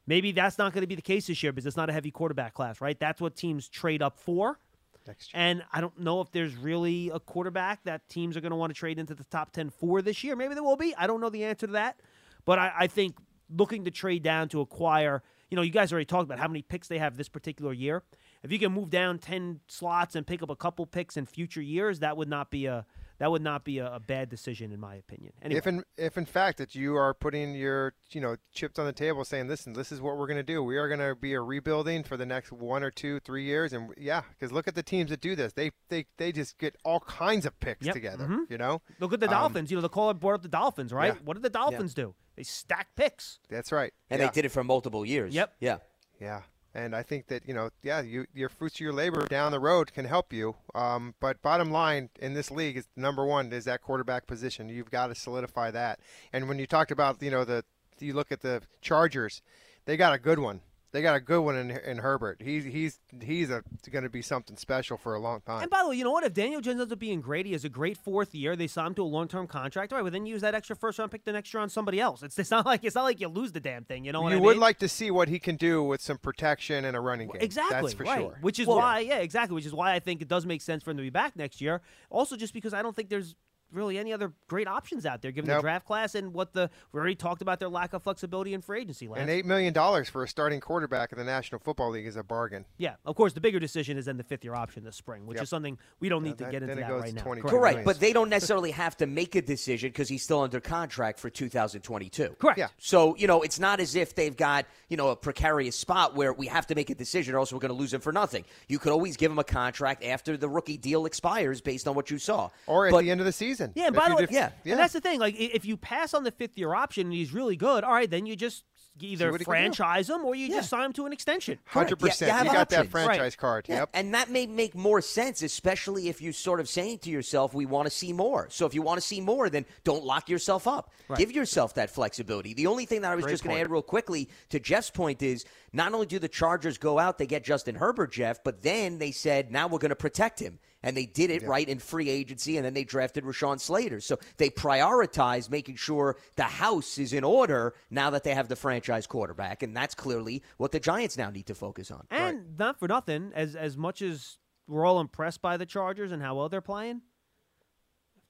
maybe 0.07 0.33
that's 0.33 0.59
not 0.59 0.73
going 0.73 0.83
to 0.83 0.87
be 0.87 0.95
the 0.95 1.03
case 1.03 1.27
this 1.27 1.43
year 1.43 1.53
because 1.53 1.67
it's 1.67 1.77
not 1.77 1.91
a 1.91 1.93
heavy 1.93 2.11
quarterback 2.11 2.55
class, 2.55 2.81
right? 2.81 2.99
That's 2.99 3.21
what 3.21 3.37
teams 3.37 3.69
trade 3.69 4.03
up 4.03 4.19
for. 4.19 4.59
Next 5.07 5.35
year. 5.35 5.43
And 5.43 5.63
I 5.73 5.81
don't 5.81 5.99
know 6.01 6.21
if 6.21 6.33
there's 6.33 6.57
really 6.57 7.11
a 7.13 7.21
quarterback 7.21 7.85
that 7.85 8.09
teams 8.09 8.37
are 8.37 8.41
going 8.41 8.51
to 8.51 8.57
want 8.57 8.71
to 8.71 8.79
trade 8.79 8.99
into 8.99 9.15
the 9.15 9.25
top 9.25 9.53
10 9.53 9.71
for 9.71 10.01
this 10.01 10.25
year. 10.25 10.35
Maybe 10.35 10.55
there 10.55 10.63
will 10.63 10.77
be. 10.77 10.95
I 10.97 11.07
don't 11.07 11.21
know 11.21 11.29
the 11.29 11.45
answer 11.45 11.67
to 11.67 11.75
that. 11.75 12.01
But 12.45 12.59
I, 12.59 12.73
I 12.81 12.87
think 12.87 13.17
looking 13.55 13.85
to 13.85 13.91
trade 13.91 14.23
down 14.23 14.49
to 14.51 14.61
acquire, 14.61 15.23
you 15.51 15.57
know, 15.57 15.63
you 15.63 15.71
guys 15.71 15.93
already 15.93 16.07
talked 16.07 16.25
about 16.25 16.39
how 16.39 16.49
many 16.49 16.63
picks 16.63 16.89
they 16.89 16.99
have 16.99 17.17
this 17.17 17.29
particular 17.29 17.73
year. 17.73 18.03
If 18.43 18.53
you 18.53 18.59
can 18.59 18.73
move 18.73 18.91
down 18.91 19.19
10 19.19 19.61
slots 19.69 20.17
and 20.17 20.27
pick 20.27 20.43
up 20.43 20.51
a 20.51 20.57
couple 20.57 20.87
picks 20.87 21.17
in 21.17 21.27
future 21.27 21.63
years, 21.63 22.01
that 22.01 22.17
would 22.17 22.29
not 22.29 22.51
be 22.51 22.67
a 22.67 22.87
that 23.19 23.31
would 23.31 23.43
not 23.43 23.65
be 23.65 23.79
a, 23.79 23.95
a 23.95 24.01
bad 24.01 24.29
decision 24.29 24.73
in 24.73 24.81
my 24.81 24.97
opinion. 24.97 25.33
Anyway, 25.43 25.59
If 25.59 25.67
in 25.67 25.85
if 25.97 26.19
in 26.19 26.27
fact 26.27 26.59
that 26.59 26.75
you 26.75 26.97
are 26.97 27.15
putting 27.15 27.55
your 27.55 27.95
you 28.11 28.21
know 28.21 28.37
chips 28.53 28.79
on 28.79 28.87
the 28.87 28.93
table, 28.93 29.25
saying, 29.25 29.49
"Listen, 29.49 29.73
this 29.73 29.93
is 29.93 30.01
what 30.01 30.17
we're 30.17 30.27
going 30.27 30.39
to 30.39 30.43
do. 30.43 30.63
We 30.63 30.77
are 30.77 30.89
going 30.89 31.01
to 31.01 31.15
be 31.15 31.33
a 31.35 31.41
rebuilding 31.41 32.03
for 32.05 32.17
the 32.17 32.27
next 32.27 32.53
one 32.53 32.83
or 32.83 32.91
two, 32.91 33.21
three 33.21 33.45
years." 33.45 33.73
And 33.73 33.93
yeah, 33.97 34.23
because 34.31 34.53
look 34.53 34.67
at 34.69 34.75
the 34.75 34.83
teams 34.83 35.11
that 35.11 35.21
do 35.21 35.37
this. 35.37 35.53
They 35.53 35.71
they 35.89 36.07
they 36.19 36.33
just 36.33 36.59
get 36.59 36.77
all 36.85 37.01
kinds 37.01 37.47
of 37.47 37.59
picks 37.61 37.87
Yep, 37.87 37.95
together. 37.95 38.27
mhm. 38.27 38.51
You 38.51 38.59
know, 38.59 38.83
Look 39.01 39.13
at 39.13 39.21
the 39.21 39.27
Um, 39.27 39.33
Dolphins. 39.33 39.71
You 39.71 39.77
know, 39.77 39.83
the 39.83 39.89
caller 39.89 40.15
brought 40.15 40.35
up 40.35 40.43
the 40.43 40.49
Dolphins, 40.49 40.93
right? 40.93 41.15
Yeah. 41.15 41.21
What 41.25 41.35
did 41.35 41.43
the 41.43 41.51
Dolphins 41.51 41.95
do? 41.95 42.15
They 42.37 42.43
stack 42.43 42.89
picks. 42.97 43.39
That's 43.49 43.71
right. 43.71 43.93
And 44.11 44.21
yeah. 44.21 44.27
they 44.27 44.33
did 44.33 44.45
it 44.45 44.49
for 44.51 44.65
multiple 44.65 45.05
years. 45.07 45.33
Yep. 45.35 45.55
Yeah. 45.61 45.77
Yeah, 46.21 46.43
and 46.75 46.95
I 46.95 47.03
think 47.03 47.29
that 47.29 47.47
you 47.47 47.55
know, 47.55 47.71
yeah, 47.83 48.03
you 48.03 48.27
your 48.35 48.49
fruits 48.49 48.77
of 48.77 48.81
your 48.81 48.93
labor 48.93 49.27
down 49.27 49.53
the 49.53 49.61
road 49.61 49.93
can 49.93 50.05
help 50.05 50.33
you. 50.33 50.57
Um, 50.75 51.15
but 51.21 51.41
bottom 51.41 51.71
line 51.71 52.11
in 52.21 52.35
this 52.35 52.51
league 52.51 52.77
is 52.77 52.89
number 52.97 53.25
one 53.25 53.53
is 53.53 53.65
that 53.65 53.83
quarterback 53.83 54.27
position. 54.27 54.69
You've 54.69 54.91
got 54.91 55.09
to 55.09 55.15
solidify 55.15 55.71
that. 55.73 56.01
And 56.33 56.49
when 56.49 56.59
you 56.59 56.67
talked 56.67 56.91
about 56.91 57.23
you 57.23 57.31
know 57.31 57.45
the 57.45 57.65
you 58.01 58.13
look 58.13 58.33
at 58.33 58.41
the 58.41 58.63
Chargers, 58.83 59.41
they 59.85 59.97
got 59.97 60.15
a 60.15 60.19
good 60.19 60.39
one. 60.39 60.61
They 60.95 61.03
got 61.03 61.17
a 61.17 61.21
good 61.21 61.41
one 61.41 61.57
in, 61.57 61.73
in 61.73 61.99
Herbert. 61.99 62.41
He's 62.41 62.63
he's 62.63 63.01
he's 63.21 63.51
a, 63.51 63.65
going 63.91 64.05
to 64.05 64.09
be 64.09 64.23
something 64.23 64.57
special 64.57 64.97
for 64.97 65.17
a 65.17 65.19
long 65.19 65.41
time. 65.41 65.63
And 65.63 65.69
by 65.69 65.83
the 65.83 65.89
way, 65.89 65.97
you 65.97 66.05
know 66.05 66.13
what? 66.13 66.23
If 66.23 66.35
Daniel 66.35 66.61
Jones 66.61 66.81
ends 66.81 66.93
up 66.93 67.01
being 67.01 67.21
great, 67.21 67.47
he 67.47 67.53
has 67.53 67.65
a 67.65 67.69
great 67.69 67.97
fourth 67.97 68.33
year. 68.33 68.55
They 68.55 68.69
sign 68.69 68.87
him 68.87 68.95
to 68.95 69.03
a 69.03 69.05
long-term 69.05 69.49
contract. 69.49 69.93
All 69.93 69.97
right, 69.97 70.05
well 70.05 70.13
then 70.13 70.25
use 70.25 70.43
that 70.43 70.55
extra 70.55 70.77
first-round 70.77 71.11
pick 71.11 71.25
the 71.25 71.33
next 71.33 71.53
year 71.53 71.61
on 71.61 71.69
somebody 71.69 71.99
else. 71.99 72.23
It's, 72.23 72.39
it's 72.39 72.53
not 72.53 72.65
like 72.65 72.85
it's 72.85 72.95
not 72.95 73.03
like 73.03 73.21
you 73.21 73.27
lose 73.27 73.51
the 73.51 73.59
damn 73.59 73.83
thing. 73.83 74.05
You 74.05 74.13
know 74.13 74.23
what 74.23 74.31
you 74.31 74.39
I 74.39 74.41
would 74.41 74.57
like 74.57 74.79
to 74.79 74.89
see 74.89 75.11
what 75.11 75.27
he 75.27 75.41
can 75.41 75.57
do 75.57 75.83
with 75.83 76.01
some 76.01 76.17
protection 76.17 76.85
and 76.85 76.97
a 76.97 77.01
running 77.01 77.27
game. 77.27 77.43
Exactly. 77.43 77.75
That's 77.75 77.95
for 77.95 78.05
right. 78.05 78.21
sure. 78.21 78.39
Which 78.41 78.61
is 78.61 78.69
Well- 78.69 78.77
why, 78.77 79.01
yeah, 79.01 79.19
exactly. 79.19 79.57
Which 79.57 79.67
is 79.67 79.75
why 79.75 79.95
I 79.95 79.99
think 79.99 80.23
it 80.23 80.29
does 80.29 80.47
make 80.47 80.63
sense 80.63 80.85
for 80.85 80.93
him 80.93 80.99
to 80.99 81.03
be 81.03 81.11
back 81.11 81.35
next 81.35 81.61
year. 81.61 81.81
Also, 82.09 82.37
just 82.37 82.55
because 82.55 82.73
I 82.73 82.83
don't 82.83 82.95
think 82.95 83.09
there's 83.09 83.35
really 83.73 83.99
any 83.99 84.13
other 84.13 84.33
great 84.47 84.69
options 84.69 85.05
out 85.05 85.21
there 85.23 85.33
given 85.33 85.51
the 85.53 85.61
draft 85.61 85.85
class 85.87 86.15
and 86.15 86.33
what 86.33 86.53
the 86.53 86.71
we 86.93 86.99
already 87.01 87.15
talked 87.17 87.43
about 87.43 87.59
their 87.59 87.69
lack 87.69 87.93
of 87.93 88.03
flexibility 88.03 88.55
in 88.55 88.61
free 88.61 88.81
agency. 88.83 89.09
Lance. 89.09 89.21
And 89.23 89.31
eight 89.31 89.45
million 89.45 89.73
dollars 89.73 90.09
for 90.09 90.23
a 90.23 90.29
starting 90.29 90.61
quarterback 90.61 91.11
in 91.13 91.19
the 91.19 91.25
National 91.25 91.59
Football 91.59 91.91
League 91.91 92.07
is 92.07 92.17
a 92.17 92.23
bargain. 92.23 92.65
Yeah, 92.79 92.95
of 93.05 93.17
course, 93.17 93.33
the 93.33 93.41
bigger 93.41 93.59
decision 93.59 93.99
is 93.99 94.05
then 94.07 94.17
the 94.17 94.23
fifth 94.23 94.45
year 94.45 94.55
option 94.55 94.85
this 94.85 94.97
spring, 94.97 95.27
which 95.27 95.37
Yep. 95.37 95.43
is 95.45 95.49
something 95.51 95.79
we 96.01 96.09
don't 96.09 96.23
need 96.23 96.31
Yeah, 96.31 96.35
to 96.37 96.45
that- 96.45 96.51
get 96.53 96.63
into 96.63 96.75
that 96.77 96.93
right 96.93 97.15
now. 97.15 97.23
22 97.23 97.49
Correct. 97.49 97.61
Correct, 97.61 97.75
million. 97.79 97.85
but 97.85 98.01
they 98.01 98.13
don't 98.13 98.29
necessarily 98.31 98.71
have 98.71 98.97
to 98.99 99.07
make 99.07 99.35
a 99.35 99.43
decision 99.43 99.89
because 99.91 100.09
he's 100.09 100.23
still 100.23 100.41
under 100.43 100.61
contract 100.61 101.19
for 101.19 101.29
2022. 101.31 102.37
Correct. 102.39 102.59
Yeah. 102.59 102.69
So, 102.79 103.17
you 103.17 103.27
know, 103.27 103.43
it's 103.43 103.59
not 103.59 103.81
as 103.81 103.95
if 103.97 104.15
they've 104.15 104.37
got, 104.37 104.67
you 104.89 104.97
know, 104.97 105.09
a 105.09 105.17
precarious 105.17 105.77
spot 105.77 106.15
where 106.15 106.33
we 106.33 106.47
have 106.47 106.67
to 106.69 106.75
make 106.75 106.91
a 106.91 106.95
decision 106.95 107.35
or 107.35 107.39
else 107.39 107.53
we're 107.53 107.59
going 107.59 107.71
to 107.71 107.77
lose 107.77 107.93
him 107.93 108.01
for 108.01 108.13
nothing. 108.13 108.45
You 108.69 108.79
could 108.79 108.93
always 108.93 109.17
give 109.17 109.33
him 109.33 109.39
a 109.39 109.45
contract 109.45 110.05
after 110.05 110.37
the 110.37 110.49
rookie 110.49 110.77
deal 110.77 111.07
expires 111.07 111.61
based 111.61 111.89
on 111.89 111.95
what 111.95 112.11
you 112.11 112.19
saw. 112.19 112.51
Or 112.67 112.87
at 112.87 112.93
But- 112.93 113.03
the 113.03 113.11
end 113.11 113.21
of 113.21 113.27
the 113.27 113.33
season. 113.33 113.64
Yeah, 113.75 113.87
and 113.87 113.97
by 113.97 114.09
the 114.09 114.15
way, 114.17 114.23
def- 114.23 114.31
yeah, 114.33 114.51
and 114.65 114.79
that's 114.79 114.93
the 114.93 115.01
thing. 115.01 115.19
Like, 115.21 115.35
if 115.39 115.65
you 115.65 115.77
pass 115.77 116.15
on 116.15 116.25
the 116.25 116.31
fifth 116.33 116.57
year 116.59 116.75
option 116.75 117.07
and 117.09 117.13
he's 117.13 117.33
really 117.33 117.57
good, 117.57 117.85
all 117.85 117.93
right, 117.93 118.11
then 118.11 118.27
you 118.27 118.37
just 118.37 118.65
either 119.01 119.33
what 119.33 119.41
he 119.41 119.45
can 119.45 119.53
do. 119.53 119.57
franchise 119.57 120.09
him 120.09 120.25
or 120.25 120.37
you 120.37 120.47
Yeah. 120.47 120.59
just 120.59 120.69
sign 120.71 120.85
him 120.85 120.93
to 120.93 121.05
an 121.05 121.13
extension. 121.13 121.59
Hundred 121.67 121.97
percent. 121.99 122.31
You- 122.31 122.37
you 122.39 122.43
You, 122.45 122.49
have 122.51 122.57
got 122.57 122.69
that 122.69 122.89
franchise 122.93 123.19
Right. 123.19 123.37
card. 123.37 123.67
Yeah, 123.69 123.79
Yep. 123.81 123.91
and 123.93 124.15
that 124.15 124.31
may 124.31 124.47
make 124.47 124.77
more 124.77 125.01
sense, 125.01 125.43
especially 125.43 126.09
if 126.09 126.23
you're 126.23 126.33
sort 126.33 126.61
of 126.61 126.69
saying 126.69 126.99
to 127.01 127.11
yourself, 127.11 127.55
"We 127.55 127.67
want 127.67 127.87
to 127.87 127.91
see 127.91 128.13
more." 128.13 128.47
So 128.51 128.67
if 128.67 128.75
you 128.75 128.83
want 128.83 129.01
to 129.01 129.07
see 129.07 129.21
more, 129.21 129.51
then 129.51 129.67
don't 129.83 130.05
lock 130.05 130.29
yourself 130.29 130.69
up. 130.69 130.93
Give 131.17 131.33
yourself 131.33 131.75
that 131.75 131.91
flexibility. 131.91 132.55
The 132.55 132.69
only 132.69 132.87
thing 132.87 133.01
that 133.01 133.11
I 133.11 133.17
was 133.17 133.25
Great 133.25 133.33
just 133.33 133.43
going 133.43 133.57
to 133.57 133.63
add 133.63 133.71
real 133.71 133.83
quickly 133.83 134.29
to 134.51 134.61
Jeff's 134.61 134.91
point 134.91 135.23
is 135.23 135.45
not 135.73 135.93
only 135.93 136.07
do 136.07 136.21
the 136.21 136.29
Chargers 136.29 136.79
go 136.79 137.01
out, 137.01 137.19
they 137.19 137.27
get 137.27 137.43
Justin 137.43 137.75
Herbert, 137.75 138.13
Jeff, 138.13 138.45
but 138.45 138.63
then 138.63 138.99
they 138.99 139.11
said, 139.11 139.51
"Now 139.51 139.67
we're 139.67 139.79
going 139.81 139.89
to 139.91 139.97
protect 139.97 140.39
him." 140.39 140.61
And 140.85 140.97
they 140.97 141.07
did 141.07 141.31
it 141.31 141.43
right 141.43 141.69
in 141.69 141.79
free 141.81 142.09
agency, 142.09 142.57
and 142.57 142.65
then 142.65 142.75
they 142.75 142.85
drafted 142.85 143.25
Rashawn 143.25 143.59
Slater. 143.59 144.01
So 144.01 144.19
they 144.37 144.51
prioritize 144.51 145.51
making 145.51 145.77
sure 145.77 146.17
the 146.37 146.45
house 146.45 146.99
is 146.99 147.13
in 147.13 147.25
order 147.25 147.75
now 147.91 148.11
that 148.11 148.23
they 148.23 148.35
have 148.35 148.49
the 148.49 148.57
franchise 148.57 149.07
quarterback, 149.07 149.63
and 149.63 149.77
that's 149.77 149.95
clearly 149.95 150.43
what 150.59 150.71
the 150.73 150.81
Giants 150.81 151.17
now 151.19 151.31
need 151.31 151.47
to 151.47 151.55
focus 151.55 151.91
on. 151.91 152.07
And 152.11 152.59
not 152.59 152.79
for 152.79 152.87
nothing, 152.87 153.33
as 153.35 153.57
as 153.57 153.77
much 153.77 154.03
as 154.03 154.39
we're 154.69 154.87
all 154.87 155.01
impressed 155.01 155.43
by 155.43 155.57
the 155.57 155.67
Chargers 155.67 156.13
and 156.13 156.23
how 156.23 156.35
well 156.37 156.49
they're 156.49 156.61
playing, 156.61 157.03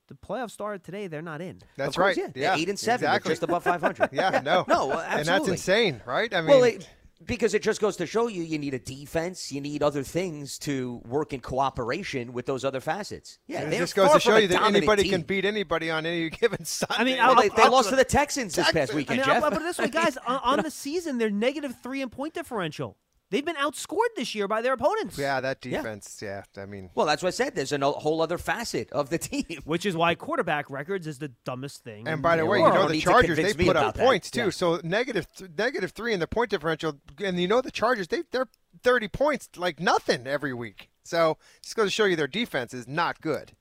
the 0.09 0.15
playoffs 0.15 0.51
started 0.51 0.85
today. 0.85 1.07
They're 1.07 1.23
not 1.23 1.41
in. 1.41 1.61
That's 1.77 1.97
Of 1.97 2.03
course, 2.03 2.17
right. 2.17 2.33
yeah. 2.37 2.51
They're 2.51 2.59
eight 2.59 2.69
and 2.69 2.79
seven. 2.79 3.07
Exactly. 3.07 3.31
just 3.33 3.43
above 3.43 3.65
500. 3.65 4.11
yeah. 4.13 4.41
No. 4.45 4.65
No, 4.69 4.91
uh, 4.93 5.07
And 5.09 5.27
that's 5.27 5.49
insane, 5.49 6.01
right? 6.05 6.33
I 6.33 6.41
mean, 6.41 6.51
well, 6.51 6.65
it, 6.65 6.89
because 7.25 7.55
it 7.55 7.63
just 7.63 7.81
goes 7.81 7.97
to 7.99 8.07
show 8.07 8.27
you 8.29 8.43
you 8.43 8.59
need 8.59 8.75
a 8.75 8.79
defense, 8.79 9.53
you 9.53 9.61
need 9.61 9.83
other 9.83 10.03
things 10.03 10.59
to 10.61 11.03
work 11.07 11.33
in 11.33 11.41
cooperation 11.41 12.33
with 12.33 12.47
those 12.47 12.65
other 12.65 12.81
facets. 12.81 13.39
Yeah, 13.47 13.63
it 13.63 13.71
they're 13.71 13.81
just 13.81 13.95
goes 13.95 14.13
to 14.13 14.21
show 14.21 14.37
you 14.37 14.49
that 14.49 14.63
anybody 14.63 15.03
team. 15.05 15.13
can 15.13 15.23
beat 15.23 15.45
anybody 15.45 15.91
on 15.91 16.07
any 16.07 16.31
given 16.41 16.65
Sunday. 16.65 16.95
I 16.99 17.05
mean, 17.05 17.17
Well, 17.19 17.31
I'll- 17.31 17.37
they, 17.43 17.49
they 17.51 17.63
I'll- 17.63 17.73
lost 17.73 17.91
to 17.91 17.97
the 17.97 18.05
Texans 18.05 18.55
this 18.55 18.67
past 18.73 18.93
Texans. 18.93 19.07
I 19.09 19.15
mean, 19.15 19.25
Jeff. 19.25 19.37
I'll, 19.37 19.45
I'll 19.45 19.51
put 19.51 19.61
it 19.63 19.65
this 19.65 19.79
way, 19.79 19.89
guys. 19.89 20.17
on, 20.27 20.41
on 20.43 20.63
the 20.63 20.71
season, 20.71 21.19
they're 21.19 21.31
negative 21.31 21.75
three 21.83 22.03
in 22.03 22.11
point 22.11 22.35
differential. 22.35 22.97
They've 23.35 23.45
been 23.45 23.57
outscored 23.57 24.15
this 24.15 24.33
year 24.35 24.47
by 24.47 24.63
their 24.63 24.75
opponents. 24.75 25.19
yeah, 25.19 25.41
that 25.41 25.61
defense. 25.61 26.21
Yeah. 26.23 26.45
I 26.57 26.67
mean, 26.67 26.91
well, 26.95 27.05
that's 27.05 27.21
what 27.21 27.29
I 27.29 27.33
said. 27.33 27.57
There's 27.57 27.73
a 27.73 27.79
whole 27.91 28.23
other 28.23 28.39
facet 28.39 28.93
of 28.93 29.11
the 29.11 29.19
team. 29.31 29.61
Which 29.65 29.85
is 29.85 29.97
why 29.97 30.15
quarterback 30.15 30.71
records 30.71 31.09
is 31.09 31.19
the 31.19 31.33
dumbest 31.45 31.83
thing. 31.83 32.07
and 32.07 32.23
by 32.23 32.37
the 32.37 32.43
the 32.43 32.47
way, 32.47 32.59
you 32.59 32.65
know 32.69 32.87
the 32.89 33.01
Chargers 33.01 33.37
they 33.37 33.53
put 33.53 33.71
up 33.71 33.83
about 33.83 33.95
that. 33.97 34.05
points 34.05 34.31
too. 34.31 34.45
Yeah. 34.45 34.51
So 34.51 34.81
negative 34.85 35.27
th- 35.35 35.51
negative 35.59 35.91
three 35.91 36.15
in 36.15 36.21
the 36.21 36.29
point 36.29 36.51
differential, 36.51 37.01
and 37.23 37.41
you 37.41 37.49
know 37.49 37.61
the 37.61 37.73
Chargers 37.73 38.07
they 38.07 38.23
they're 38.31 38.47
thirty 38.85 39.09
points 39.09 39.49
like 39.57 39.81
nothing 39.81 40.27
every 40.29 40.55
week. 40.55 40.91
So 41.03 41.37
just 41.61 41.75
goes 41.75 41.87
to 41.89 41.91
show 41.91 42.05
you 42.05 42.15
their 42.15 42.29
defense 42.29 42.73
is 42.73 42.87
not 42.87 43.21
good. 43.21 43.53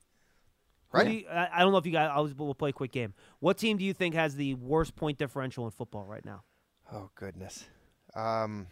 Right. 0.91 1.07
do 1.07 1.11
you- 1.13 1.27
I, 1.27 1.49
I 1.55 1.59
don't 1.61 1.71
know 1.71 1.79
if 1.79 1.85
you 1.87 1.91
guys. 1.91 2.11
I'll, 2.13 2.31
we'll 2.37 2.53
play 2.53 2.69
a 2.69 2.73
quick 2.73 2.91
game. 2.91 3.15
What 3.39 3.57
team 3.57 3.77
do 3.77 3.83
you 3.83 3.93
think 3.93 4.13
has 4.13 4.35
the 4.35 4.53
worst 4.53 4.95
point 4.95 5.17
differential 5.17 5.65
in 5.65 5.71
football 5.71 6.05
right 6.05 6.23
now? 6.23 6.43
Oh 6.91 7.09
goodness. 7.15 7.65
Um, 8.15 8.67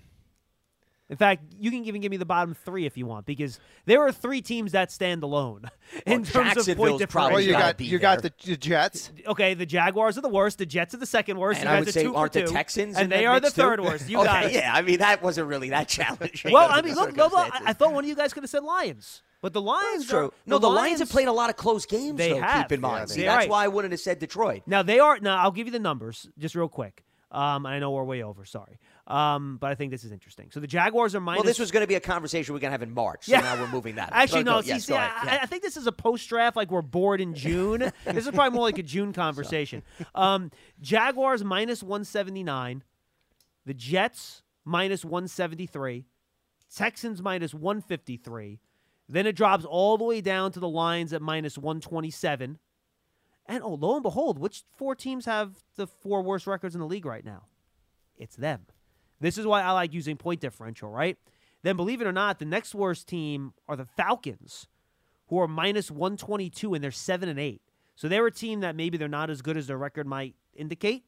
In 1.12 1.18
fact, 1.18 1.44
you 1.60 1.70
can 1.70 1.84
even 1.84 2.00
give 2.00 2.10
me 2.10 2.16
the 2.16 2.26
bottom 2.26 2.56
three 2.56 2.86
if 2.86 2.96
you 2.96 3.06
want, 3.06 3.26
because 3.26 3.60
there 3.86 4.02
are 4.02 4.14
three 4.14 4.42
teams 4.42 4.72
that 4.72 4.94
stand 4.94 5.24
alone 5.24 5.70
in 6.06 6.22
Well, 6.22 6.32
terms 6.32 6.32
of 6.32 6.34
point 6.34 6.46
Jacksonville's 6.56 7.00
differential. 7.02 7.32
Well, 7.34 7.42
you 7.42 7.52
gotta 7.52 7.74
got 7.74 7.82
you 7.82 8.00
got 8.00 8.22
the, 8.22 8.34
the 8.46 8.56
Jets. 8.56 9.12
Okay, 9.28 9.54
the 9.54 9.66
Jaguars 9.66 10.18
are 10.18 10.22
the 10.22 10.30
worst. 10.30 10.58
The 10.58 10.66
Jets 10.66 10.94
are 10.94 10.98
the 10.98 11.06
second 11.06 11.38
worst. 11.38 11.60
And 11.60 11.70
you 11.70 11.76
I 11.76 11.80
would 11.80 11.88
the 11.90 11.92
say, 11.92 12.04
two 12.04 12.16
aren't 12.16 12.32
the 12.32 12.44
two, 12.44 12.54
Texans 12.54 12.96
and 12.96 13.12
they 13.12 13.26
are 13.26 13.42
the 13.42 13.48
mix, 13.48 13.56
too? 13.56 13.62
third 13.62 13.82
worst. 13.82 14.10
You 14.10 14.20
okay, 14.22 14.26
got 14.26 14.54
yeah. 14.54 14.74
I 14.74 14.82
mean, 14.84 15.00
that 15.00 15.22
wasn't 15.22 15.50
really 15.50 15.72
that 15.72 15.88
challenging. 15.90 16.54
Well, 16.54 16.70
I 16.72 16.82
mean, 16.82 16.96
look, 16.96 17.14
no, 17.14 17.28
no, 17.28 17.36
I. 17.36 17.60
I 17.66 17.74
thought 17.74 17.92
one 17.94 18.06
of 18.06 18.08
you 18.08 18.16
guys 18.16 18.32
could 18.34 18.44
have 18.44 18.50
said 18.50 18.64
Lions, 18.64 19.22
but 19.42 19.52
the 19.52 19.62
Lions 19.62 20.04
That's 20.04 20.12
true. 20.12 20.28
Are, 20.28 20.34
no, 20.46 20.60
the 20.60 20.70
Lions, 20.70 21.00
have 21.00 21.10
played 21.10 21.28
a 21.28 21.34
lot 21.34 21.50
of 21.50 21.58
close 21.58 21.86
games. 21.86 22.18
They 22.18 22.30
though, 22.30 22.40
have. 22.40 22.70
Keep 22.70 22.72
in 22.72 22.82
mind. 22.82 23.10
Yeah, 23.10 23.14
See, 23.16 23.22
that's 23.24 23.36
right. 23.36 23.50
why 23.50 23.66
I 23.66 23.68
wouldn't 23.68 23.92
have 23.92 24.00
said 24.00 24.20
Detroit. 24.20 24.62
Now 24.66 24.82
they 24.82 25.00
are. 25.00 25.20
Now 25.20 25.40
I'll 25.44 25.52
give 25.52 25.68
you 25.68 25.74
the 25.74 25.80
numbers 25.80 26.30
just 26.40 26.56
real 26.56 26.70
quick. 26.70 27.04
Um, 27.32 27.66
I 27.66 27.80
know 27.80 27.92
we're 27.92 28.04
way 28.04 28.24
over. 28.24 28.44
Sorry, 28.46 28.78
um, 29.08 29.58
but 29.60 29.72
I 29.72 29.76
think 29.76 29.92
this 29.92 30.04
is 30.04 30.12
interesting. 30.12 30.50
So 30.52 30.60
the 30.60 30.68
Jaguars 30.68 31.16
are 31.16 31.20
minus. 31.20 31.40
Well, 31.40 31.46
this 31.48 31.60
was 31.60 31.72
going 31.72 31.82
to 31.84 31.88
be 31.88 31.96
a 31.96 32.00
conversation 32.00 32.54
we're 32.54 32.60
going 32.60 32.70
to 32.70 32.74
have 32.74 32.82
in 32.84 32.94
March. 32.94 33.26
So 33.26 33.32
Yeah. 33.32 33.42
now 33.42 33.60
we're 33.62 33.68
moving 33.70 33.96
that. 33.96 34.10
Actually, 34.14 34.44
Go- 34.44 34.52
no. 34.52 34.58
go- 34.58 34.62
See, 34.62 34.68
yes, 34.70 34.86
see 34.86 34.94
I. 34.94 35.06
I- 35.08 35.26
Yeah. 35.26 35.40
I 35.42 35.46
think 35.48 35.64
this 35.64 35.76
is 35.78 35.88
a 35.88 35.92
post 35.92 36.28
draft, 36.30 36.56
like 36.56 36.70
we're 36.72 36.82
bored 36.82 37.20
in 37.22 37.34
June. 37.34 37.80
this 38.06 38.26
is 38.26 38.32
probably 38.32 38.56
more 38.56 38.64
like 38.64 38.78
a 38.78 38.84
June 38.84 39.14
conversation. 39.14 39.84
Um, 40.16 40.52
Jaguars 40.82 41.44
minus 41.44 41.82
one 41.84 42.04
seventy 42.06 42.44
nine, 42.44 42.84
the 43.66 43.74
Jets 43.74 44.42
minus 44.66 45.04
one 45.06 45.28
seventy 45.28 45.66
three, 45.66 46.06
Texans 46.76 47.22
minus 47.22 47.54
one 47.54 47.82
fifty 47.82 48.18
three. 48.18 48.60
Then 49.10 49.26
it 49.26 49.36
drops 49.36 49.66
all 49.66 49.98
the 49.98 50.04
way 50.06 50.22
down 50.22 50.52
to 50.54 50.60
the 50.60 50.70
Lions 50.70 51.12
at 51.14 51.22
minus 51.22 51.58
one 51.58 51.82
twenty 51.82 52.12
seven. 52.12 52.60
And 53.48 53.64
oh, 53.64 53.74
lo 53.74 53.96
and 53.96 54.04
behold, 54.04 54.38
which 54.40 54.64
four 54.78 54.96
teams 54.96 55.26
have 55.26 55.56
the 55.76 55.88
four 55.88 56.22
worst 56.22 56.48
records 56.48 56.76
in 56.76 56.80
the 56.82 56.88
league 56.88 57.06
right 57.06 57.26
now? 57.26 57.44
It's 58.18 58.36
them. 58.36 58.68
This 59.22 59.38
is 59.38 59.46
why 59.46 59.62
I 59.62 59.72
like 59.72 59.94
using 59.94 60.18
point 60.18 60.42
differential, 60.42 60.90
right? 60.90 61.18
Then, 61.64 61.78
believe 61.78 62.02
it 62.02 62.08
or 62.08 62.12
not, 62.12 62.40
the 62.40 62.46
next 62.46 62.74
worst 62.74 63.08
team 63.08 63.54
are 63.68 63.76
the 63.76 63.86
Falcons, 63.86 64.68
who 65.28 65.40
are 65.40 65.48
minus 65.48 65.92
122 65.92 66.74
and 66.74 66.84
they're 66.84 66.92
7 66.92 67.30
and 67.30 67.40
8. 67.40 67.62
So 67.96 68.08
they're 68.08 68.26
a 68.26 68.32
team 68.32 68.62
that 68.62 68.76
maybe 68.76 68.98
they're 68.98 69.08
not 69.08 69.30
as 69.30 69.42
good 69.42 69.58
as 69.58 69.68
their 69.68 69.78
record 69.78 70.08
might 70.08 70.36
indicate. 70.56 71.04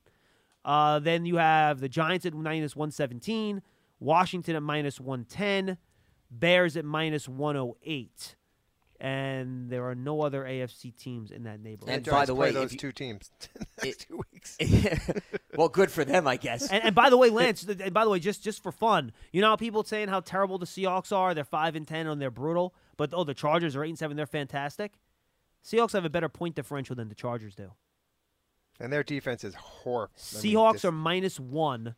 Uh, 0.64 1.00
then 1.00 1.26
you 1.26 1.38
have 1.38 1.80
the 1.80 1.90
Giants 1.90 2.26
at 2.26 2.34
minus 2.34 2.76
117, 2.76 3.62
Washington 4.00 4.56
at 4.56 4.64
minus 4.64 5.00
110, 5.00 5.78
Bears 6.30 6.78
at 6.78 6.86
minus 6.86 7.28
108. 7.28 8.36
And 9.06 9.70
there 9.70 9.84
are 9.90 9.96
no 9.96 10.22
other 10.22 10.46
AFC 10.46 10.96
teams 10.96 11.30
in 11.30 11.44
that 11.44 11.60
neighborhood. 11.60 11.94
And 11.94 12.06
The 12.06 12.12
by 12.12 12.16
Giants 12.16 12.28
the 12.30 12.36
way, 12.36 12.52
those 12.52 12.72
you- 12.72 12.80
two 12.80 12.92
teams 12.94 13.30
next 13.84 14.08
two 14.08 14.22
weeks. 14.32 14.58
well, 15.58 15.68
good 15.68 15.92
for 15.92 16.06
them, 16.06 16.26
I 16.26 16.38
guess. 16.38 16.70
and, 16.72 16.82
and 16.86 16.96
by 16.96 17.10
the 17.10 17.18
way, 17.18 17.30
Lance. 17.30 17.64
and 17.64 17.94
by 17.94 18.06
the 18.06 18.10
way, 18.10 18.20
just 18.20 18.42
just 18.46 18.64
for 18.64 18.72
fun, 18.72 19.12
you 19.34 19.42
know 19.42 19.50
how 19.50 19.56
people 19.58 19.84
saying 19.84 20.08
how 20.08 20.22
terrible 20.22 20.58
the 20.58 20.66
Seahawks 20.66 21.12
are? 21.16 21.34
They're 21.34 21.44
five 21.44 21.76
and 21.76 21.86
ten 21.86 22.08
and 22.08 22.22
they're 22.22 22.32
brutal. 22.32 22.74
But 22.96 23.10
oh, 23.14 23.26
the 23.26 23.34
Chargers 23.34 23.76
are 23.76 23.84
eight 23.84 23.90
and 23.90 24.00
seven. 24.00 24.16
They're 24.16 24.26
fantastic. 24.26 24.94
Seahawks 25.66 25.92
have 25.92 26.06
a 26.06 26.10
better 26.10 26.30
point 26.30 26.56
differential 26.56 26.96
than 26.96 27.10
the 27.10 27.16
Chargers 27.16 27.56
do. 27.56 27.72
And 28.80 28.92
their 28.92 29.04
defense 29.04 29.44
is 29.44 29.54
horrible. 29.56 30.14
Seahawks 30.18 30.86
are 30.86 30.92
minus 30.94 31.40
one 31.42 31.96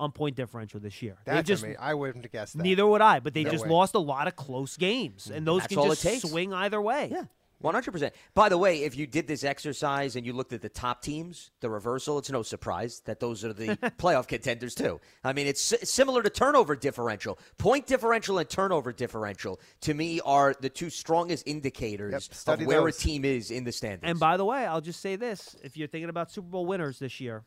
on 0.00 0.10
point 0.12 0.34
differential 0.34 0.80
this 0.80 1.00
year. 1.02 1.16
They 1.24 1.32
That's 1.32 1.46
just 1.46 1.62
amazing. 1.62 1.80
I 1.80 1.94
wouldn't 1.94 2.24
have 2.24 2.32
guessed 2.32 2.56
that. 2.56 2.62
neither 2.64 2.86
would 2.86 3.00
I, 3.02 3.20
but 3.20 3.34
they 3.34 3.44
No 3.44 3.50
just 3.50 3.64
way. 3.64 3.70
lost 3.70 3.94
a 3.94 3.98
lot 4.00 4.26
of 4.26 4.34
close 4.34 4.76
games, 4.76 5.30
and 5.30 5.46
those 5.46 5.60
That's 5.62 5.68
can 5.74 5.78
all 5.78 5.86
it 5.86 5.88
just 5.90 6.02
takes. 6.02 6.22
swing 6.22 6.52
either 6.52 6.80
way. 6.80 7.08
Yeah. 7.12 7.24
100%. 7.62 8.12
By 8.32 8.48
the 8.48 8.56
way, 8.56 8.84
if 8.84 8.96
you 8.96 9.06
did 9.06 9.28
this 9.28 9.44
exercise 9.44 10.16
and 10.16 10.24
you 10.24 10.32
looked 10.32 10.54
at 10.54 10.62
the 10.62 10.70
top 10.70 11.02
teams, 11.02 11.50
the 11.60 11.68
reversal, 11.68 12.16
it's 12.18 12.30
no 12.30 12.42
surprise 12.42 13.02
that 13.04 13.20
those 13.20 13.44
are 13.44 13.52
the 13.52 13.76
playoff 13.98 14.26
contenders, 14.28 14.74
too. 14.74 14.98
I 15.22 15.34
mean, 15.34 15.46
it's 15.46 15.60
similar 15.86 16.22
to 16.22 16.30
turnover 16.30 16.74
differential. 16.74 17.38
Point 17.58 17.86
differential 17.86 18.38
and 18.38 18.48
turnover 18.48 18.94
differential, 18.94 19.60
to 19.82 19.92
me, 19.92 20.22
are 20.24 20.54
the 20.58 20.70
two 20.70 20.88
strongest 20.88 21.46
indicators 21.46 22.30
Yep, 22.46 22.60
of 22.60 22.66
where 22.66 22.80
those. 22.80 22.96
a 22.98 22.98
team 22.98 23.26
is 23.26 23.50
in 23.50 23.64
the 23.64 23.72
standings. 23.72 24.04
And 24.10 24.18
by 24.18 24.38
the 24.38 24.44
way, 24.46 24.64
I'll 24.64 24.80
just 24.80 25.00
say 25.00 25.16
this: 25.16 25.54
if 25.62 25.76
you're 25.76 25.88
thinking 25.88 26.08
about 26.08 26.30
Super 26.32 26.48
Bowl 26.48 26.64
winners 26.64 26.98
this 26.98 27.20
year, 27.20 27.44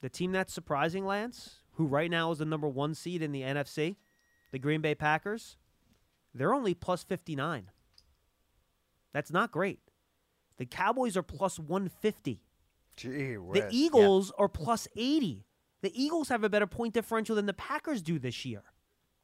the 0.00 0.08
team 0.10 0.32
that's 0.32 0.52
surprising, 0.52 1.06
Lance, 1.06 1.61
who 1.72 1.86
right 1.86 2.10
now 2.10 2.30
is 2.30 2.38
the 2.38 2.44
number 2.44 2.68
one 2.68 2.94
seed 2.94 3.22
in 3.22 3.32
the 3.32 3.42
NFC, 3.42 3.96
the 4.50 4.58
Green 4.58 4.80
Bay 4.80 4.94
Packers, 4.94 5.56
they're 6.34 6.54
only 6.54 6.74
plus 6.74 7.02
fifty 7.02 7.36
nine. 7.36 7.70
That's 9.12 9.30
not 9.30 9.52
great. 9.52 9.80
The 10.58 10.66
Cowboys 10.66 11.16
are 11.16 11.22
plus 11.22 11.58
one 11.58 11.88
fifty. 11.88 12.40
Gee 12.96 13.34
The 13.34 13.36
whiz. 13.38 13.64
Eagles 13.70 14.32
are 14.38 14.48
plus 14.48 14.86
80. 14.96 15.44
The 15.80 15.92
Eagles 16.00 16.28
have 16.28 16.44
a 16.44 16.48
better 16.48 16.66
point 16.66 16.94
differential 16.94 17.34
than 17.34 17.46
the 17.46 17.52
Packers 17.52 18.02
do 18.02 18.18
this 18.18 18.44
year. 18.44 18.62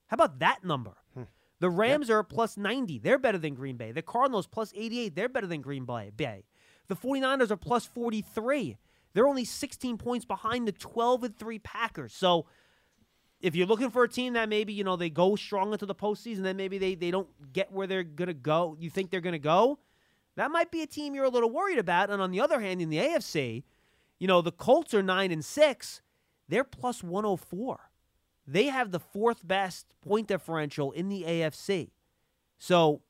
How 0.09 0.15
about 0.15 0.39
that 0.41 0.65
number? 0.65 0.95
Hmm. 1.15 1.25
The 1.61 1.71
Rams 1.71 2.09
are 2.09 2.23
plus 2.23 2.57
90. 2.57 2.99
They're 2.99 3.19
better 3.19 3.39
than 3.39 3.55
Green 3.55 3.77
Bay. 3.77 3.93
The 3.93 4.03
Cardinals 4.03 4.47
plus 4.47 4.73
88. 4.75 5.15
They're 5.15 5.29
better 5.29 5.47
than 5.47 5.61
Green 5.61 5.85
Bay. 5.85 6.11
Bay. 6.17 6.45
The 6.89 6.97
49ers 6.97 7.51
are 7.51 7.57
plus 7.57 7.85
43. 7.85 8.79
They're 9.19 9.27
only 9.27 9.45
16 9.45 9.99
points 9.99 10.25
behind 10.25 10.69
the 10.69 10.71
12 10.71 11.25
and 11.25 11.37
3 11.37 11.59
Packers. 11.59 12.15
So 12.15 12.47
if 13.41 13.57
you're 13.57 13.67
looking 13.67 13.91
for 13.91 14.05
a 14.05 14.09
team 14.09 14.35
that 14.35 14.49
maybe, 14.49 14.73
you 14.73 14.85
know, 14.85 14.95
they 14.95 15.11
go 15.11 15.35
strong 15.35 15.73
into 15.73 15.87
the 15.87 15.95
postseason, 15.97 16.43
then 16.43 16.57
maybe 16.57 16.79
they, 16.79 16.95
they 16.95 17.11
don't 17.11 17.27
get 17.53 17.73
where 17.73 17.89
they're 17.89 18.05
going 18.05 18.29
to 18.29 18.33
go, 18.33 18.77
you 18.79 18.91
think 18.91 19.11
they're 19.11 19.21
going 19.21 19.33
to 19.33 19.41
go, 19.41 19.81
that 20.37 20.53
might 20.53 20.71
be 20.71 20.83
a 20.83 20.87
team 20.87 21.17
you're 21.17 21.25
a 21.25 21.31
little 21.31 21.51
worried 21.51 21.81
about. 21.81 22.11
And 22.11 22.23
on 22.23 22.31
the 22.31 22.41
other 22.41 22.61
hand, 22.61 22.81
in 22.81 22.91
the 22.91 22.99
AFC, 22.99 23.65
you 24.21 24.29
know, 24.29 24.41
the 24.41 24.53
Colts 24.53 24.95
are 24.95 25.03
9 25.03 25.33
and 25.33 25.45
6. 25.45 26.03
They're 26.49 26.63
plus 26.63 27.03
104. 27.03 27.91
They 28.47 28.67
have 28.67 28.93
the 28.93 29.01
fourth 29.01 29.45
best 29.45 29.97
point 30.01 30.29
differential 30.29 30.93
in 30.93 31.09
the 31.09 31.25
AFC. 31.25 31.91
So, 32.57 33.01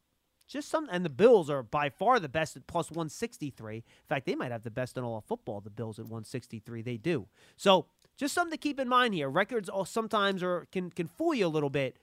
just 0.48 0.68
some 0.68 0.88
and 0.90 1.04
the 1.04 1.10
Bills 1.10 1.50
are 1.50 1.62
by 1.62 1.90
far 1.90 2.18
the 2.18 2.28
best 2.28 2.56
at 2.56 2.66
plus 2.66 2.90
163. 2.90 3.76
In 3.76 3.82
fact, 4.08 4.26
they 4.26 4.34
might 4.34 4.50
have 4.50 4.62
the 4.62 4.70
best 4.70 4.96
in 4.96 5.04
all 5.04 5.18
of 5.18 5.24
football, 5.24 5.60
the 5.60 5.70
Bills 5.70 5.98
at 5.98 6.06
163. 6.06 6.82
They 6.82 6.96
do. 6.96 7.26
So, 7.56 7.86
just 8.16 8.34
something 8.34 8.52
to 8.52 8.58
keep 8.58 8.80
in 8.80 8.88
mind 8.88 9.14
here. 9.14 9.28
Records 9.28 9.68
all 9.68 9.84
sometimes 9.84 10.42
are 10.42 10.66
can 10.72 10.90
can 10.90 11.06
fool 11.06 11.34
you 11.34 11.46
a 11.46 11.48
little 11.48 11.70
bit 11.70 11.96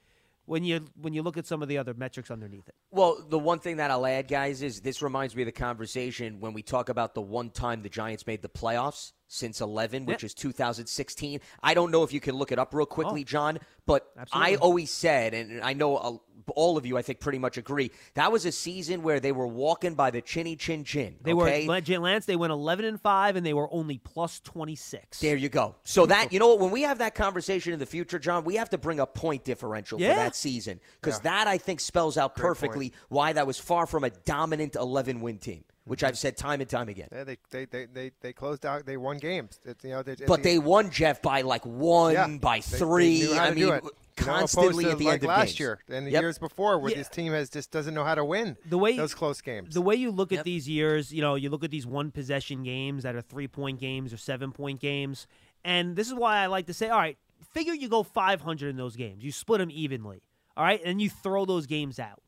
when 0.45 0.63
you 0.63 0.85
when 1.01 1.13
you 1.13 1.21
look 1.21 1.37
at 1.37 1.45
some 1.45 1.61
of 1.61 1.67
the 1.67 1.77
other 1.77 1.93
metrics 1.93 2.31
underneath 2.31 2.67
it. 2.67 2.75
Well, 2.91 3.17
the 3.27 3.39
one 3.39 3.59
thing 3.59 3.77
that 3.77 3.91
I'll 3.91 4.05
add, 4.05 4.27
guys, 4.27 4.61
is 4.61 4.81
this 4.81 5.01
reminds 5.01 5.35
me 5.35 5.41
of 5.41 5.47
the 5.47 5.51
conversation 5.51 6.39
when 6.39 6.53
we 6.53 6.61
talk 6.61 6.89
about 6.89 7.15
the 7.15 7.21
one 7.21 7.49
time 7.49 7.81
the 7.81 7.89
Giants 7.89 8.25
made 8.25 8.41
the 8.41 8.49
playoffs 8.49 9.11
since 9.27 9.61
11, 9.61 10.05
which 10.05 10.23
Yeah. 10.23 10.27
is 10.27 10.33
2016. 10.33 11.39
I 11.63 11.73
don't 11.73 11.91
know 11.91 12.03
if 12.03 12.13
you 12.13 12.19
can 12.19 12.35
look 12.35 12.51
it 12.51 12.59
up 12.59 12.73
real 12.73 12.83
oh. 12.83 12.85
quickly, 12.85 13.21
Oh. 13.21 13.25
John, 13.25 13.59
but 13.85 14.11
Absolutely. 14.17 14.53
I 14.53 14.57
always 14.57 14.91
said, 14.91 15.33
and 15.33 15.61
I 15.61 15.73
know 15.73 16.21
all 16.55 16.77
of 16.77 16.85
you, 16.85 16.97
I 16.97 17.01
think, 17.01 17.19
pretty 17.19 17.39
much 17.39 17.57
agree, 17.57 17.91
that 18.13 18.31
was 18.31 18.45
a 18.45 18.51
season 18.51 19.01
where 19.01 19.19
they 19.19 19.31
were 19.31 19.47
walking 19.47 19.95
by 19.95 20.11
the 20.11 20.21
chinny 20.21 20.55
chin 20.55 20.83
chin. 20.83 21.15
They 21.21 21.33
okay? 21.33 21.67
were 21.67 21.81
Jay 21.81 21.97
Lance. 21.97 22.25
They 22.25 22.35
went 22.35 22.51
11 22.53 22.85
and 22.85 23.01
five, 23.01 23.35
and 23.35 23.45
they 23.45 23.53
were 23.53 23.71
only 23.73 23.97
plus 23.97 24.39
26. 24.41 25.19
There 25.19 25.35
you 25.35 25.49
go. 25.49 25.75
So 25.83 26.05
that 26.05 26.31
you 26.31 26.39
know 26.39 26.49
what, 26.49 26.59
when 26.59 26.71
we 26.71 26.83
have 26.83 26.99
that 26.99 27.15
conversation 27.15 27.73
in 27.73 27.79
the 27.79 27.85
future, 27.85 28.19
John, 28.19 28.43
we 28.43 28.55
have 28.55 28.69
to 28.69 28.77
bring 28.77 28.99
a 28.99 29.05
point 29.07 29.43
differential 29.43 29.99
Yeah. 29.99 30.09
for 30.13 30.15
that 30.19 30.35
season 30.35 30.79
because 31.01 31.19
that 31.21 31.47
I 31.47 31.57
think 31.57 31.79
spells 31.79 32.17
out 32.17 32.35
Great 32.35 32.43
perfectly 32.47 32.93
why 33.09 33.33
that 33.33 33.47
was 33.47 33.59
far 33.59 33.85
from 33.87 34.03
a 34.03 34.09
dominant 34.09 34.75
11 34.75 35.21
win 35.21 35.37
team, 35.39 35.63
which 35.85 36.03
I've 36.03 36.17
said 36.17 36.35
time 36.37 36.61
and 36.61 36.69
time 36.69 36.89
again. 36.89 37.07
Yeah, 37.11 37.23
they, 37.23 37.37
they, 37.51 37.65
they, 37.65 37.85
they, 37.85 38.11
they 38.21 38.33
closed 38.33 38.65
out. 38.65 38.85
They 38.85 38.97
won 38.97 39.17
games. 39.17 39.59
It's, 39.63 39.83
you 39.83 39.91
know, 39.91 40.03
they, 40.03 40.15
But 40.27 40.43
they 40.43 40.57
won 40.59 40.89
Jeff 40.91 41.21
by 41.21 41.41
like 41.41 41.65
one, 41.65 42.13
yeah, 42.13 42.27
by 42.27 42.59
they- 42.59 42.71
they 42.71 42.77
three. 42.77 43.19
knew 43.19 43.35
how 43.35 43.43
I 43.45 43.49
mean, 43.51 43.57
do 43.59 43.71
it. 43.73 43.83
You 43.83 44.25
know, 44.27 44.31
constantly 44.31 44.85
at 44.85 44.97
the 44.97 45.05
like 45.05 45.13
end 45.15 45.23
of 45.23 45.27
last 45.27 45.45
games. 45.47 45.59
year 45.59 45.79
and 45.89 46.07
the 46.07 46.11
Yep. 46.11 46.21
years 46.21 46.37
before, 46.39 46.79
where 46.79 46.89
Yeah. 46.91 46.97
this 46.99 47.09
team 47.09 47.33
has 47.33 47.49
just 47.49 47.69
doesn't 47.69 47.93
know 47.93 48.05
how 48.05 48.15
to 48.15 48.23
win 48.23 48.55
the 48.65 48.77
way 48.77 48.95
those 48.95 49.13
close 49.13 49.41
games. 49.41 49.73
The 49.73 49.81
way 49.81 49.95
you 49.95 50.09
look 50.09 50.31
at 50.31 50.37
Yep. 50.37 50.45
these 50.45 50.69
years, 50.69 51.13
you 51.13 51.21
know, 51.21 51.35
you 51.35 51.49
look 51.49 51.65
at 51.65 51.69
these 51.71 51.85
one 51.85 52.11
possession 52.11 52.63
games 52.63 53.03
that 53.03 53.13
are 53.15 53.21
three 53.21 53.47
point 53.49 53.79
games 53.79 54.13
or 54.13 54.17
seven 54.17 54.53
point 54.53 54.79
games, 54.79 55.27
and 55.65 55.97
this 55.97 56.07
is 56.07 56.13
why 56.13 56.37
I 56.37 56.45
like 56.47 56.65
to 56.67 56.73
say, 56.73 56.87
all 56.89 56.97
right, 56.97 57.17
figure 57.53 57.73
you 57.73 57.89
go 57.89 58.03
500 58.03 58.69
in 58.69 58.77
those 58.77 58.95
games, 58.95 59.21
you 59.21 59.33
split 59.33 59.59
them 59.59 59.69
evenly, 59.69 60.23
all 60.55 60.63
right, 60.63 60.81
and 60.85 61.01
you 61.01 61.09
throw 61.09 61.43
those 61.45 61.65
games 61.65 61.99
out. 61.99 62.21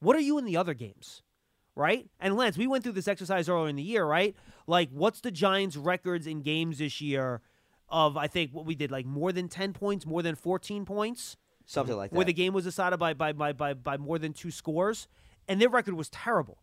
What 0.00 0.14
are 0.16 0.20
you 0.20 0.36
in 0.36 0.44
the 0.44 0.58
other 0.58 0.74
games? 0.74 1.22
Right? 1.74 2.06
And 2.20 2.36
Lance, 2.36 2.58
we 2.58 2.66
went 2.66 2.84
through 2.84 2.92
this 2.92 3.08
exercise 3.08 3.48
earlier 3.48 3.68
in 3.68 3.76
the 3.76 3.82
year, 3.82 4.04
right? 4.04 4.36
Like, 4.66 4.90
what's 4.90 5.20
the 5.20 5.30
Giants' 5.30 5.76
records 5.76 6.26
in 6.26 6.42
games 6.42 6.78
this 6.78 7.00
year 7.00 7.40
of, 7.88 8.16
I 8.16 8.26
think, 8.26 8.52
what 8.52 8.66
we 8.66 8.74
did, 8.74 8.90
like 8.90 9.06
more 9.06 9.32
than 9.32 9.48
10 9.48 9.72
points, 9.72 10.04
more 10.04 10.22
than 10.22 10.34
14 10.34 10.84
points? 10.84 11.36
Something 11.64 11.96
like 11.96 12.10
that. 12.10 12.16
where 12.16 12.24
the 12.24 12.32
game 12.32 12.52
was 12.52 12.64
decided 12.64 12.98
by 12.98 13.14
by, 13.14 13.32
by, 13.32 13.52
by, 13.52 13.72
by 13.74 13.96
more 13.96 14.18
than 14.18 14.32
two 14.32 14.50
scores, 14.50 15.08
and 15.48 15.60
their 15.60 15.68
record 15.68 15.94
was 15.94 16.10
terrible. 16.10 16.58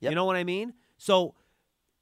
Yep. 0.00 0.10
You 0.10 0.16
know 0.16 0.24
what 0.24 0.36
I 0.36 0.44
mean? 0.44 0.74
So, 0.96 1.34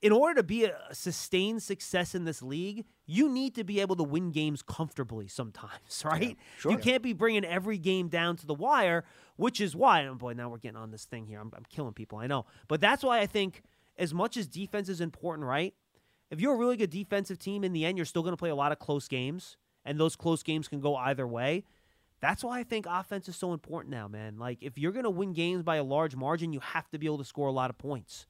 in 0.02 0.12
order 0.12 0.34
to 0.34 0.42
be 0.42 0.64
a 0.64 0.76
sustained 0.92 1.62
success 1.62 2.14
in 2.14 2.24
this 2.24 2.42
league, 2.42 2.84
you 3.06 3.28
need 3.28 3.54
to 3.54 3.64
be 3.64 3.80
able 3.80 3.96
to 3.96 4.02
win 4.02 4.30
games 4.30 4.62
comfortably 4.62 5.26
sometimes, 5.26 6.02
right? 6.04 6.36
sure. 6.58 6.72
You 6.72 6.78
can't 6.78 7.02
be 7.02 7.12
bringing 7.12 7.44
every 7.44 7.78
game 7.78 8.08
down 8.08 8.36
to 8.36 8.46
the 8.46 8.54
wire, 8.54 9.04
which 9.36 9.60
is 9.60 9.74
why, 9.74 10.00
and 10.00 10.18
boy, 10.18 10.34
now 10.34 10.48
we're 10.48 10.58
getting 10.58 10.76
on 10.76 10.90
this 10.90 11.04
thing 11.04 11.26
here. 11.26 11.40
I'm, 11.40 11.50
I'm 11.56 11.64
killing 11.68 11.94
people, 11.94 12.18
I 12.18 12.26
know. 12.26 12.46
But 12.68 12.80
that's 12.80 13.02
why 13.02 13.20
I 13.20 13.26
think, 13.26 13.62
as 13.98 14.12
much 14.12 14.36
as 14.36 14.46
defense 14.46 14.88
is 14.90 15.00
important, 15.00 15.46
right? 15.46 15.74
If 16.30 16.40
you're 16.40 16.54
a 16.54 16.58
really 16.58 16.76
good 16.76 16.90
defensive 16.90 17.38
team, 17.38 17.64
in 17.64 17.72
the 17.72 17.84
end, 17.86 17.96
you're 17.96 18.04
still 18.04 18.22
going 18.22 18.32
to 18.32 18.38
play 18.38 18.50
a 18.50 18.54
lot 18.54 18.72
of 18.72 18.78
close 18.78 19.08
games, 19.08 19.56
and 19.84 19.98
those 19.98 20.16
close 20.16 20.42
games 20.42 20.68
can 20.68 20.80
go 20.80 20.96
either 20.96 21.26
way. 21.26 21.64
That's 22.20 22.42
why 22.42 22.58
I 22.58 22.64
think 22.64 22.86
offense 22.88 23.28
is 23.28 23.36
so 23.36 23.52
important 23.52 23.92
now, 23.92 24.08
man. 24.08 24.38
Like 24.38 24.58
if 24.62 24.78
you're 24.78 24.92
going 24.92 25.04
to 25.04 25.10
win 25.10 25.32
games 25.32 25.62
by 25.62 25.76
a 25.76 25.84
large 25.84 26.16
margin, 26.16 26.52
you 26.52 26.60
have 26.60 26.88
to 26.90 26.98
be 26.98 27.06
able 27.06 27.18
to 27.18 27.24
score 27.24 27.46
a 27.46 27.52
lot 27.52 27.70
of 27.70 27.78
points. 27.78 28.26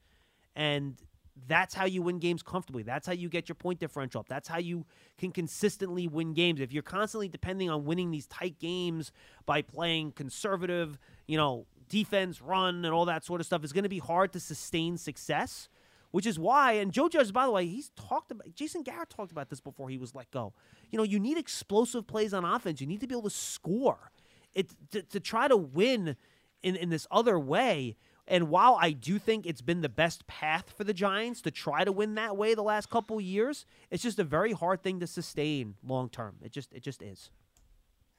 And 0.55 0.97
that's 1.47 1.73
how 1.73 1.85
you 1.85 2.01
win 2.01 2.19
games 2.19 2.41
comfortably. 2.41 2.83
That's 2.83 3.05
how 3.05 3.13
you 3.13 3.29
get 3.29 3.47
your 3.47 3.55
point 3.55 3.79
differential 3.79 4.19
up. 4.19 4.27
That's 4.27 4.47
how 4.47 4.57
you 4.57 4.85
can 5.17 5.31
consistently 5.31 6.07
win 6.07 6.33
games. 6.33 6.59
If 6.59 6.71
you're 6.71 6.83
constantly 6.83 7.27
depending 7.27 7.69
on 7.69 7.85
winning 7.85 8.11
these 8.11 8.27
tight 8.27 8.59
games 8.59 9.11
by 9.45 9.61
playing 9.61 10.13
conservative, 10.13 10.97
you 11.27 11.37
know, 11.37 11.65
defense, 11.89 12.41
run, 12.41 12.85
and 12.85 12.93
all 12.93 13.05
that 13.05 13.23
sort 13.23 13.39
of 13.41 13.45
stuff, 13.45 13.63
it's 13.63 13.73
going 13.73 13.83
to 13.83 13.89
be 13.89 13.99
hard 13.99 14.33
to 14.33 14.39
sustain 14.39 14.97
success. 14.97 15.69
Which 16.11 16.25
is 16.25 16.39
why, 16.39 16.73
and 16.73 16.93
Joe 16.93 17.09
Judge, 17.09 17.33
by 17.33 17.45
the 17.45 17.51
way, 17.51 17.65
he's 17.65 17.89
talked 17.89 18.31
about. 18.31 18.55
Jason 18.55 18.81
Garrett 18.81 19.09
talked 19.09 19.33
about 19.33 19.49
this 19.49 19.59
before 19.59 19.89
he 19.89 19.97
was 19.97 20.15
let 20.15 20.31
go. 20.31 20.53
You 20.89 20.97
know, 20.97 21.03
you 21.03 21.19
need 21.19 21.37
explosive 21.37 22.07
plays 22.07 22.33
on 22.33 22.45
offense. 22.45 22.79
You 22.79 22.87
need 22.87 23.01
to 23.01 23.07
be 23.07 23.13
able 23.13 23.23
to 23.23 23.29
score. 23.29 24.11
It 24.55 24.69
to, 24.91 25.01
to 25.01 25.19
try 25.19 25.49
to 25.49 25.57
win 25.57 26.15
in 26.63 26.77
in 26.77 26.89
this 26.89 27.07
other 27.11 27.37
way 27.37 27.97
and 28.27 28.49
while 28.49 28.77
I 28.79 28.91
do 28.91 29.19
think 29.19 29.45
it's 29.45 29.61
been 29.61 29.81
the 29.81 29.89
best 29.89 30.27
path 30.27 30.73
for 30.75 30.83
the 30.83 30.93
Giants 30.93 31.41
to 31.43 31.51
try 31.51 31.83
to 31.83 31.91
win 31.91 32.15
that 32.15 32.35
way 32.35 32.53
the 32.53 32.63
last 32.63 32.89
couple 32.89 33.21
years, 33.21 33.65
it's 33.89 34.03
just 34.03 34.19
a 34.19 34.23
very 34.23 34.51
hard 34.51 34.83
thing 34.83 34.99
to 34.99 35.07
sustain 35.07 35.75
long 35.85 36.09
term. 36.09 36.35
It 36.43 36.51
just 36.51 36.73
it 36.73 36.83
just 36.83 37.01
is. 37.01 37.29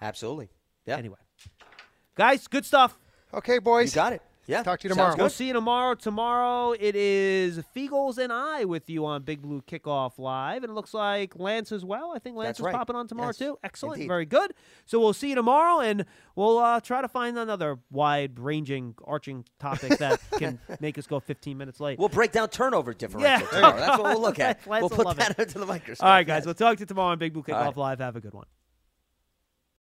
Absolutely. 0.01 0.49
Yeah. 0.87 0.97
Anyway, 0.97 1.19
guys, 2.15 2.47
good 2.47 2.65
stuff. 2.65 2.99
Okay, 3.35 3.59
boys. 3.59 3.93
You 3.93 3.97
got 3.97 4.13
it. 4.15 4.23
Yeah. 4.49 4.63
Talk 4.63 4.81
to 4.81 4.89
you 4.89 4.95
tomorrow. 4.95 5.15
We'll 5.17 5.29
see 5.29 5.47
you 5.49 5.53
tomorrow. 5.53 5.95
Tomorrow 5.95 6.73
it 6.73 6.97
is 6.97 7.61
Feagles 7.77 8.17
and 8.17 8.33
I 8.33 8.65
with 8.65 8.89
you 8.89 9.05
on 9.05 9.23
Big 9.23 9.43
Blue 9.43 9.61
Kickoff 9.61 10.19
Live. 10.19 10.63
And 10.65 10.71
it 10.71 10.75
looks 10.75 10.95
like 10.95 11.39
Lance 11.39 11.71
as 11.71 11.85
well. 11.85 12.13
I 12.17 12.19
think 12.19 12.35
Lance 12.37 12.49
That's 12.49 12.61
is 12.61 12.65
right. 12.65 12.75
popping 12.75 12.97
on 12.97 13.07
tomorrow 13.07 13.29
Yes, 13.29 13.37
too. 13.37 13.59
Excellent. 13.63 13.97
indeed. 13.97 14.09
Very 14.09 14.25
good. 14.25 14.55
So 14.87 14.99
we'll 15.01 15.13
see 15.13 15.29
you 15.29 15.35
tomorrow 15.35 15.81
and 15.81 16.07
we'll 16.35 16.59
uh, 16.59 16.81
try 16.81 17.03
to 17.03 17.09
find 17.09 17.37
another 17.39 17.79
wide 17.91 18.39
ranging, 18.39 18.95
arching 19.05 19.45
topic 19.61 19.99
that 19.99 20.19
can 20.39 20.59
make 20.81 20.97
us 20.97 21.07
go 21.07 21.21
15 21.21 21.59
minutes 21.59 21.79
late. 21.79 21.99
We'll 21.99 22.09
break 22.09 22.33
down 22.33 22.49
turnover 22.49 22.95
differential. 22.95 23.31
Yeah. 23.31 23.47
tomorrow. 23.55 23.77
That's 23.79 23.99
what 23.99 24.15
we'll 24.15 24.23
look 24.23 24.39
at. 24.39 24.67
Lance 24.67 24.81
we'll 24.81 25.05
put 25.05 25.17
that 25.19 25.33
it. 25.33 25.39
into 25.49 25.59
the 25.59 25.67
microscope. 25.67 26.07
All 26.07 26.11
right, 26.13 26.27
guys. 26.27 26.39
Yes. 26.41 26.47
We'll 26.47 26.55
talk 26.55 26.77
to 26.79 26.81
you 26.81 26.87
tomorrow 26.87 27.11
on 27.13 27.19
Big 27.19 27.35
Blue 27.35 27.45
All 27.47 27.55
Kickoff 27.55 27.65
right. 27.67 27.77
Live. 27.77 27.99
Have 28.01 28.17
a 28.17 28.21
good 28.21 28.33
one. 28.33 28.47